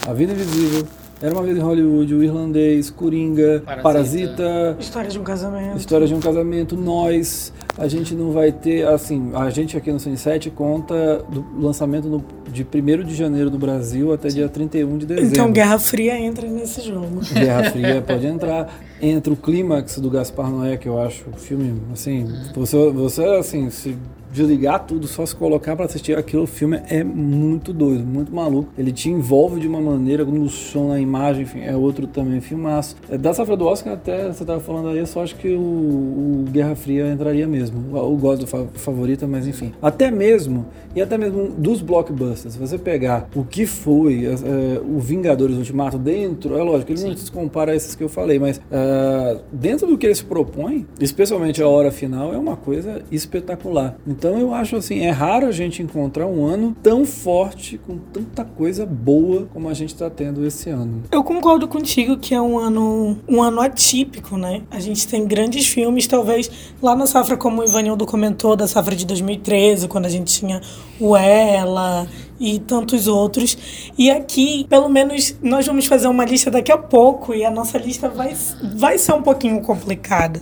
A 0.07 0.13
Vida 0.13 0.33
Invisível, 0.33 0.87
Era 1.23 1.33
uma 1.33 1.43
vez 1.45 1.57
em 1.57 1.61
Hollywood, 1.61 2.15
O 2.17 2.25
Irlandês, 2.25 2.91
Coringa, 2.91 3.63
Parasita. 3.65 3.83
Parasita, 3.83 4.77
História 4.81 5.09
de 5.09 5.19
um 5.21 5.23
casamento. 5.23 5.77
História 5.77 6.07
de 6.07 6.15
um 6.15 6.21
Casamento, 6.21 6.77
Nós. 6.77 7.53
A 7.79 7.87
gente 7.87 8.15
não 8.15 8.33
vai 8.33 8.51
ter, 8.51 8.87
assim, 8.87 9.31
a 9.33 9.49
gente 9.49 9.77
aqui 9.77 9.93
no 9.93 10.01
Cine 10.01 10.19
7 10.19 10.51
conta 10.51 11.25
do 11.31 11.45
lançamento 11.59 12.09
no, 12.09 12.25
de 12.51 12.65
1 12.65 13.05
de 13.05 13.15
janeiro 13.15 13.51
no 13.51 13.59
Brasil 13.59 14.13
até 14.13 14.29
dia 14.29 14.49
31 14.49 14.99
de 14.99 15.07
dezembro. 15.07 15.31
Então 15.31 15.53
Guerra 15.53 15.79
Fria 15.79 16.19
entra 16.19 16.47
nesse 16.49 16.83
jogo. 16.83 17.21
Guerra 17.33 17.71
Fria 17.71 18.03
pode 18.03 18.27
entrar. 18.27 18.75
Entra 19.01 19.33
o 19.33 19.37
clímax 19.37 19.99
do 19.99 20.11
Gaspar 20.11 20.51
Noé, 20.51 20.77
que 20.77 20.89
eu 20.89 21.01
acho 21.01 21.25
o 21.31 21.37
filme, 21.37 21.81
assim, 21.93 22.29
você, 22.55 22.91
você 22.91 23.25
assim, 23.25 23.71
se 23.71 23.97
desligar 24.33 24.85
tudo, 24.87 25.07
só 25.07 25.25
se 25.25 25.37
colocar 25.37 25.77
pra 25.77 25.85
assistir 25.85 26.17
aquilo, 26.17 26.45
o 26.45 26.47
filme 26.47 26.81
é 26.89 27.05
muito 27.05 27.73
doido, 27.73 28.05
muito 28.05 28.35
maluco. 28.35 28.73
Ele 28.77 28.91
te 28.91 29.11
envolve 29.11 29.61
de 29.61 29.69
uma 29.69 29.81
maneira, 29.81 30.25
no 30.25 30.49
som, 30.49 30.89
na 30.89 30.99
imagem, 30.99 31.43
enfim, 31.43 31.61
é 31.61 31.77
outro 31.77 32.07
também 32.07 32.41
filmaço. 32.41 32.97
É, 33.11 33.19
da 33.19 33.35
safra 33.35 33.57
do 33.57 33.67
Oscar, 33.67 33.93
até 33.93 34.33
você 34.33 34.45
tava 34.45 34.61
falando 34.61 34.89
aí, 34.89 34.99
eu 34.99 35.07
só 35.07 35.23
acho 35.23 35.37
que 35.37 35.49
o, 35.49 35.61
o 35.61 36.45
Guerra 36.51 36.75
Fria 36.75 37.13
entraria 37.13 37.47
mesmo. 37.47 37.97
Eu 37.97 38.17
gosto 38.17 38.43
do 38.43 38.47
favorita, 38.47 39.27
mas 39.27 39.47
enfim. 39.47 39.73
Até 39.83 40.11
mesmo, 40.11 40.67
e 40.95 41.03
até 41.03 41.19
mesmo 41.19 41.49
dos 41.49 41.83
blockbusters, 41.83 42.55
se 42.55 42.59
você 42.59 42.79
pegar 42.79 43.29
o 43.35 43.45
que 43.45 43.67
foi 43.67 44.25
é, 44.27 44.81
o 44.81 44.99
Vingadores 44.99 45.57
Ultimato 45.57 45.99
dentro, 45.99 46.57
é 46.57 46.63
lógico, 46.63 46.93
ele 46.93 47.03
não 47.03 47.17
se 47.17 47.31
compara 47.31 47.73
a 47.73 47.77
esses 47.77 47.95
que 47.95 48.03
eu 48.03 48.09
falei, 48.09 48.39
mas 48.39 48.61
é, 48.71 49.39
dentro 49.53 49.87
do 49.87 49.99
que 49.99 50.07
ele 50.07 50.15
se 50.15 50.25
propõe, 50.25 50.87
especialmente 51.01 51.63
a 51.63 51.69
hora 51.69 51.91
final, 51.91 52.33
é 52.33 52.39
uma 52.39 52.57
coisa 52.57 53.03
espetacular. 53.11 53.97
Então 54.07 54.22
eu 54.31 54.55
acho 54.55 54.77
assim, 54.77 55.01
é 55.01 55.11
raro 55.11 55.47
a 55.47 55.53
gente 55.53 55.83
encontrar 55.83 56.27
um 56.27 56.45
ano 56.45 56.77
tão 56.83 57.05
forte, 57.05 57.79
com 57.79 57.99
tanta 58.13 58.45
coisa 58.45 58.87
boa 58.87 59.47
como 59.53 59.69
a 59.69 59.75
gente 59.75 59.93
está 59.93 60.09
tendo 60.09 60.45
esse 60.47 60.71
ano. 60.71 61.03
Eu 61.11 61.23
concordo 61.25 61.67
contigo 61.69 62.17
que 62.17 62.35
é 62.35 62.41
um 62.41 62.59
ano, 62.59 63.19
um 63.29 63.43
ano 63.43 63.61
atípico, 63.61 64.37
né? 64.37 64.63
A 64.71 64.81
gente 64.81 65.07
tem 65.07 65.27
grandes 65.27 65.67
filmes, 65.67 66.07
talvez 66.07 66.51
lá 66.81 66.95
na 66.95 67.07
safra, 67.07 67.37
como 67.37 67.63
o 67.63 67.65
Ivanildo 67.65 68.07
comentou, 68.07 68.57
da 68.57 68.67
safra 68.67 68.95
de 68.95 69.07
2013, 69.07 69.89
quando 69.89 70.07
a 70.07 70.11
gente 70.11 70.33
tinha 70.33 70.61
o 71.01 71.17
Ela 71.17 72.07
e 72.39 72.59
tantos 72.59 73.07
outros. 73.07 73.57
E 73.97 74.11
aqui, 74.11 74.67
pelo 74.69 74.89
menos, 74.89 75.37
nós 75.43 75.67
vamos 75.67 75.87
fazer 75.87 76.09
uma 76.09 76.25
lista 76.25 76.51
daqui 76.51 76.73
a 76.73 76.79
pouco 76.79 77.35
e 77.35 77.45
a 77.45 77.51
nossa 77.51 77.79
lista 77.79 78.09
vai, 78.09 78.37
vai 78.75 78.99
ser 78.99 79.13
um 79.13 79.23
pouquinho 79.23 79.61
complicada. 79.61 80.41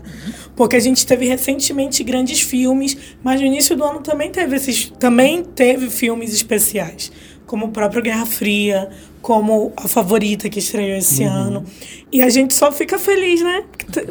Porque 0.56 0.76
a 0.76 0.80
gente 0.80 1.06
teve 1.06 1.26
recentemente 1.26 2.02
grandes 2.02 2.40
filmes, 2.40 2.96
mas 3.22 3.40
no 3.40 3.46
início 3.46 3.76
do 3.76 3.84
ano 3.84 4.00
também 4.00 4.30
teve 4.30 4.56
esses. 4.56 4.92
Também 4.98 5.42
teve 5.42 5.90
filmes 5.90 6.32
especiais 6.34 7.10
como 7.50 7.66
o 7.66 7.70
próprio 7.70 8.00
Guerra 8.00 8.24
Fria, 8.26 8.88
como 9.20 9.72
a 9.76 9.88
favorita 9.88 10.48
que 10.48 10.60
estreou 10.60 10.96
esse 10.96 11.24
uhum. 11.24 11.32
ano. 11.32 11.64
E 12.12 12.22
a 12.22 12.28
gente 12.28 12.54
só 12.54 12.70
fica 12.70 12.96
feliz, 12.96 13.42
né? 13.42 13.64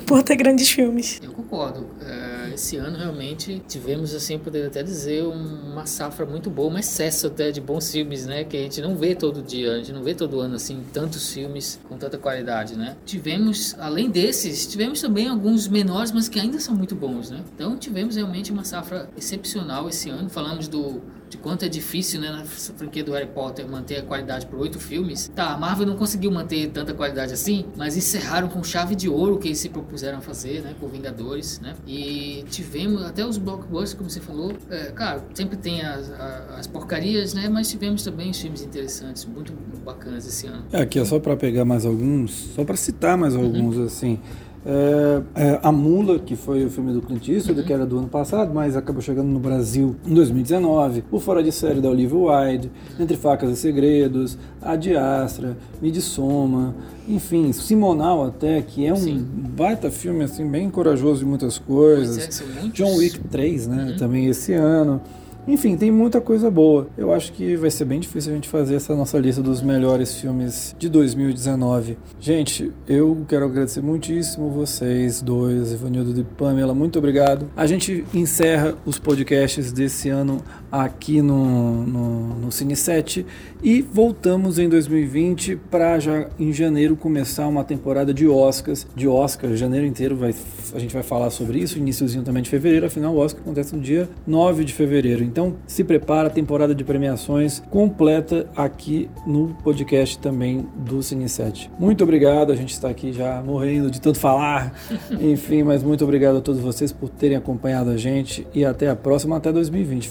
Por 0.06 0.22
ter 0.23 0.35
grandes 0.35 0.69
filmes. 0.69 1.22
Eu 1.23 1.31
concordo. 1.31 1.88
É, 2.06 2.19
esse 2.60 2.76
ano 2.76 2.98
realmente 2.98 3.61
tivemos, 3.68 4.14
assim, 4.14 4.38
poderia 4.38 4.68
até 4.68 4.84
dizer, 4.84 5.23
uma 5.23 5.86
safra 5.86 6.26
muito 6.26 6.49
boa, 6.49 6.72
um 6.72 6.77
excesso 6.77 7.27
até 7.27 7.52
de 7.52 7.61
bons 7.61 7.90
filmes, 7.91 8.26
né? 8.26 8.44
Que 8.44 8.57
a 8.57 8.60
gente 8.61 8.81
não 8.81 8.95
vê 8.95 9.15
todo 9.15 9.41
dia, 9.41 9.72
a 9.72 9.77
gente 9.77 9.94
não 9.94 10.03
vê 10.03 10.14
todo 10.14 10.40
ano, 10.41 10.56
assim, 10.56 10.84
tantos 10.94 11.31
filmes 11.31 11.80
com 11.88 11.98
tanta 11.98 12.18
qualidade, 12.18 12.76
né? 12.76 12.98
Tivemos, 13.06 13.76
além 13.80 14.10
desses, 14.10 14.68
tivemos 14.68 15.02
também 15.02 15.30
alguns 15.30 15.68
menores, 15.68 16.11
mas 16.11 16.27
que 16.27 16.40
ainda 16.40 16.60
são 16.60 16.76
muito 16.76 16.95
bons, 16.95 17.31
né? 17.31 17.41
Então 17.56 17.77
tivemos 17.77 18.18
realmente 18.18 18.52
uma 18.52 18.65
safra 18.65 19.10
excepcional 19.18 19.88
esse 19.88 20.10
ano. 20.10 20.30
Falamos 20.30 20.68
do 20.68 21.02
de 21.30 21.38
quanto 21.38 21.64
é 21.64 21.69
difícil, 21.69 22.19
né, 22.19 22.31
na 22.31 22.43
franquia 22.43 23.03
do 23.03 23.11
Harry 23.11 23.27
Potter 23.27 23.68
manter 23.68 23.97
a 23.97 24.01
qualidade 24.01 24.45
por 24.47 24.60
oito 24.60 24.80
filmes. 24.80 25.30
Tá, 25.35 25.53
a 25.53 25.57
Marvel 25.57 25.85
não 25.85 25.95
conseguiu 25.95 26.31
manter 26.31 26.69
tanta 26.72 26.93
qualidade 26.93 27.34
assim, 27.34 27.65
mas 27.77 27.95
encerraram 27.95 28.47
com 28.47 28.64
chave 28.64 28.95
de 28.95 29.07
ouro 29.07 29.35
o 29.35 29.38
que 29.38 29.49
eles 29.49 29.60
se 29.60 29.69
propuseram 29.69 30.18
a 30.18 30.22
fazer, 30.22 30.61
né, 30.61 30.73
por 30.80 30.89
Vingadores, 30.89 31.60
né? 31.60 31.76
E 31.88 32.43
tivemos 32.49 33.03
até 33.03 33.23
os 33.23 33.38
blockbusters, 33.38 33.93
como 33.93 34.10
você 34.10 34.19
falou, 34.19 34.53
é, 34.69 34.91
claro, 34.91 35.22
sempre 35.34 35.56
tem 35.56 35.81
as, 35.81 36.10
as, 36.57 36.68
porcarias, 36.68 37.34
né, 37.34 37.47
mas 37.47 37.69
tivemos 37.69 38.03
também 38.03 38.34
filmes 38.34 38.64
interessantes, 38.64 39.26
muito 39.26 39.53
bacanas 39.85 40.26
esse 40.26 40.47
ano. 40.47 40.65
É, 40.72 40.81
aqui 40.81 40.99
é 40.99 41.06
só 41.06 41.19
para 41.19 41.38
pegar 41.38 41.64
mais 41.64 41.85
alguns, 41.85 42.31
só 42.56 42.64
para 42.64 42.76
citar 42.76 43.18
mais 43.18 43.35
uhum. 43.35 43.45
alguns 43.45 43.77
uhum. 43.77 43.85
assim. 43.85 44.19
É, 44.65 45.22
é, 45.36 45.60
a 45.64 45.72
Mula, 45.72 46.19
que 46.19 46.36
foi 46.36 46.65
o 46.65 46.69
filme 46.69 46.91
do 46.91 47.02
Clint 47.02 47.27
Eastwood, 47.30 47.61
uhum. 47.61 47.65
que 47.65 47.73
era 47.73 47.86
do 47.86 47.98
ano 47.98 48.07
passado, 48.07 48.53
mas 48.53 48.76
acabou 48.76 49.02
chegando 49.02 49.27
no 49.27 49.40
Brasil 49.40 49.95
em 50.06 50.14
2019. 50.14 51.03
O 51.11 51.19
Fora 51.19 51.41
de 51.41 51.52
Série 51.52 51.80
da 51.80 51.90
Olivia 51.90 52.18
Wilde, 52.18 52.72
Entre 52.99 53.15
Facas 53.15 53.52
e 53.52 53.56
Segredos, 53.56 54.38
A 54.61 54.76
Diastra, 54.76 55.57
Midsommar, 55.81 56.73
enfim, 57.07 57.52
Simonal 57.53 58.26
até, 58.26 58.61
que 58.61 58.86
é 58.86 58.94
um 58.94 58.98
Sim. 58.98 59.26
baita 59.56 59.90
filme, 59.90 60.23
assim, 60.23 60.45
bem 60.45 60.69
corajoso 60.69 61.23
em 61.23 61.27
muitas 61.27 61.57
coisas. 61.57 62.41
É, 62.41 62.68
John 62.68 62.95
Wick 62.98 63.19
3, 63.19 63.68
né, 63.68 63.91
uhum. 63.91 63.98
também 63.98 64.26
esse 64.27 64.53
ano. 64.53 65.02
Enfim, 65.49 65.76
tem 65.76 65.89
muita 65.89 66.21
coisa 66.21 66.51
boa. 66.51 66.88
Eu 66.95 67.11
acho 67.11 67.34
que 67.34 67.55
vai 67.55 67.71
ser 67.71 67.84
bem 67.84 67.99
difícil 67.99 68.31
a 68.31 68.35
gente 68.35 68.47
fazer 68.47 68.76
essa 68.76 68.95
nossa 68.95 69.17
lista 69.17 69.41
dos 69.41 69.63
melhores 69.63 70.21
filmes 70.21 70.76
de 70.77 70.88
2019. 70.88 71.97
Gente, 72.19 72.71
eu 72.88 73.26
quero 73.27 73.45
agradecer 73.45 73.81
muitíssimo 73.81 74.51
vocês 74.51 75.23
dois, 75.23 75.73
Ivanildo 75.73 76.21
e 76.21 76.23
Pamela, 76.23 76.76
muito 76.76 76.99
obrigado. 76.99 77.49
A 77.57 77.65
gente 77.65 78.05
encerra 78.13 78.76
os 78.85 78.99
podcasts 78.99 79.71
desse 79.71 80.07
ano 80.07 80.39
aqui 80.72 81.22
no, 81.22 81.84
no, 81.84 82.36
no 82.36 82.52
Cine 82.52 82.76
7 82.76 83.26
e 83.62 83.82
voltamos 83.82 84.60
em 84.60 84.70
2020 84.70 85.58
para 85.70 86.00
já 86.00 86.28
em 86.40 86.54
janeiro 86.54 86.96
começar 86.96 87.48
uma 87.48 87.64
temporada 87.64 88.14
de 88.14 88.28
Oscars, 88.28 88.88
de 88.96 89.08
Oscar, 89.08 89.56
janeiro 89.56 89.86
inteiro 89.86 90.16
vai, 90.16 90.34
a 90.74 90.80
gente 90.80 90.94
vai 90.94 91.04
falar 91.04 91.30
sobre 91.30 91.60
isso, 91.60 91.78
iníciozinho 91.78 92.24
também 92.24 92.44
de 92.44 92.50
fevereiro, 92.50 92.86
afinal 92.86 93.14
o 93.14 93.18
Oscar 93.18 93.41
acontece 93.41 93.76
no 93.76 93.82
dia 93.82 94.08
9 94.26 94.64
de 94.64 94.74
fevereiro. 94.74 95.24
Então 95.24 95.56
se 95.68 95.84
prepara 95.84 96.28
a 96.28 96.32
temporada 96.32 96.74
de 96.74 96.84
premiações 96.84 97.62
completa 97.70 98.48
aqui 98.56 99.10
no 99.26 99.56
podcast 99.64 100.18
também 100.20 100.66
do 100.76 101.02
Cine 101.02 101.28
7. 101.28 101.72
Muito 101.80 102.04
obrigado, 102.04 102.52
a 102.52 102.56
gente 102.56 102.72
está 102.72 102.90
aqui 102.90 103.12
já 103.12 103.41
morrendo 103.41 103.90
de 103.90 104.00
tanto 104.00 104.20
falar, 104.20 104.74
enfim, 105.20 105.64
mas 105.64 105.84
muito 105.84 106.04
obrigado 106.04 106.38
a 106.38 106.41
todos 106.41 106.62
vocês 106.62 106.91
por 106.91 107.10
terem 107.10 107.38
acompanhado 107.38 107.90
a 107.90 107.98
gente 107.98 108.48
e 108.54 108.64
até 108.64 108.90
a 108.90 108.96
próxima, 108.96 109.38
até 109.38 109.52
2020. 109.52 110.08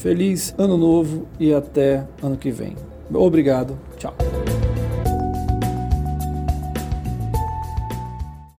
Ano 0.57 0.77
novo 0.77 1.27
e 1.39 1.53
até 1.53 2.07
ano 2.23 2.37
que 2.37 2.51
vem. 2.51 2.77
Obrigado. 3.13 3.79
Tchau. 3.97 4.15